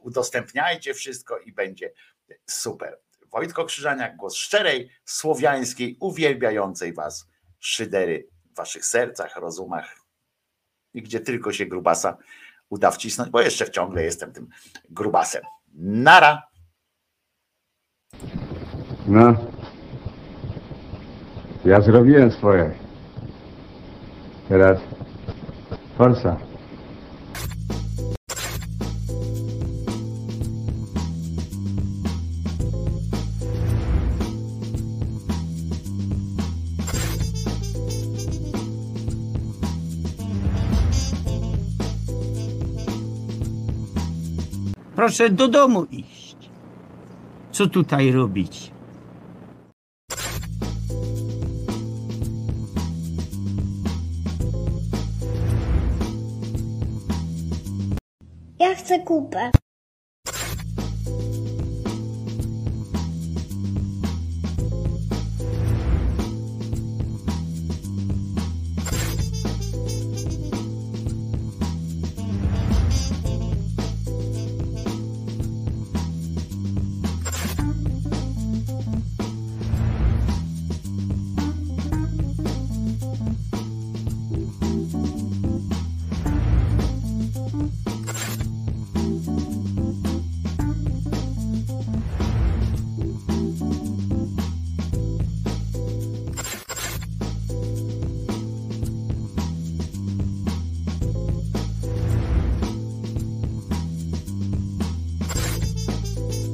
udostępniajcie 0.01 0.93
wszystko 0.93 1.39
i 1.39 1.51
będzie 1.51 1.91
super. 2.45 3.06
Wojtko 3.37 3.65
Krzyżaniak, 3.65 4.15
głos 4.15 4.35
szczerej, 4.35 4.89
słowiańskiej, 5.05 5.97
uwielbiającej 5.99 6.93
was 6.93 7.27
szydery 7.59 8.27
w 8.51 8.55
waszych 8.57 8.85
sercach, 8.85 9.35
rozumach 9.35 9.95
i 10.93 11.01
gdzie 11.01 11.19
tylko 11.19 11.53
się 11.53 11.65
grubasa 11.65 12.17
uda 12.69 12.91
wcisnąć, 12.91 13.29
bo 13.29 13.41
jeszcze 13.41 13.71
ciągle 13.71 14.03
jestem 14.03 14.33
tym 14.33 14.49
grubasem. 14.89 15.41
Nara. 15.73 16.43
No. 19.07 19.35
Ja 21.65 21.81
zrobiłem 21.81 22.31
swoje. 22.31 22.73
Teraz 24.49 24.79
forsa. 25.97 26.46
Proszę 45.07 45.29
do 45.29 45.47
domu 45.47 45.85
iść. 45.91 46.35
Co 47.51 47.67
tutaj 47.67 48.11
robić? 48.11 48.71
Ja 58.59 58.75
chcę 58.75 58.99
kupę. 58.99 59.51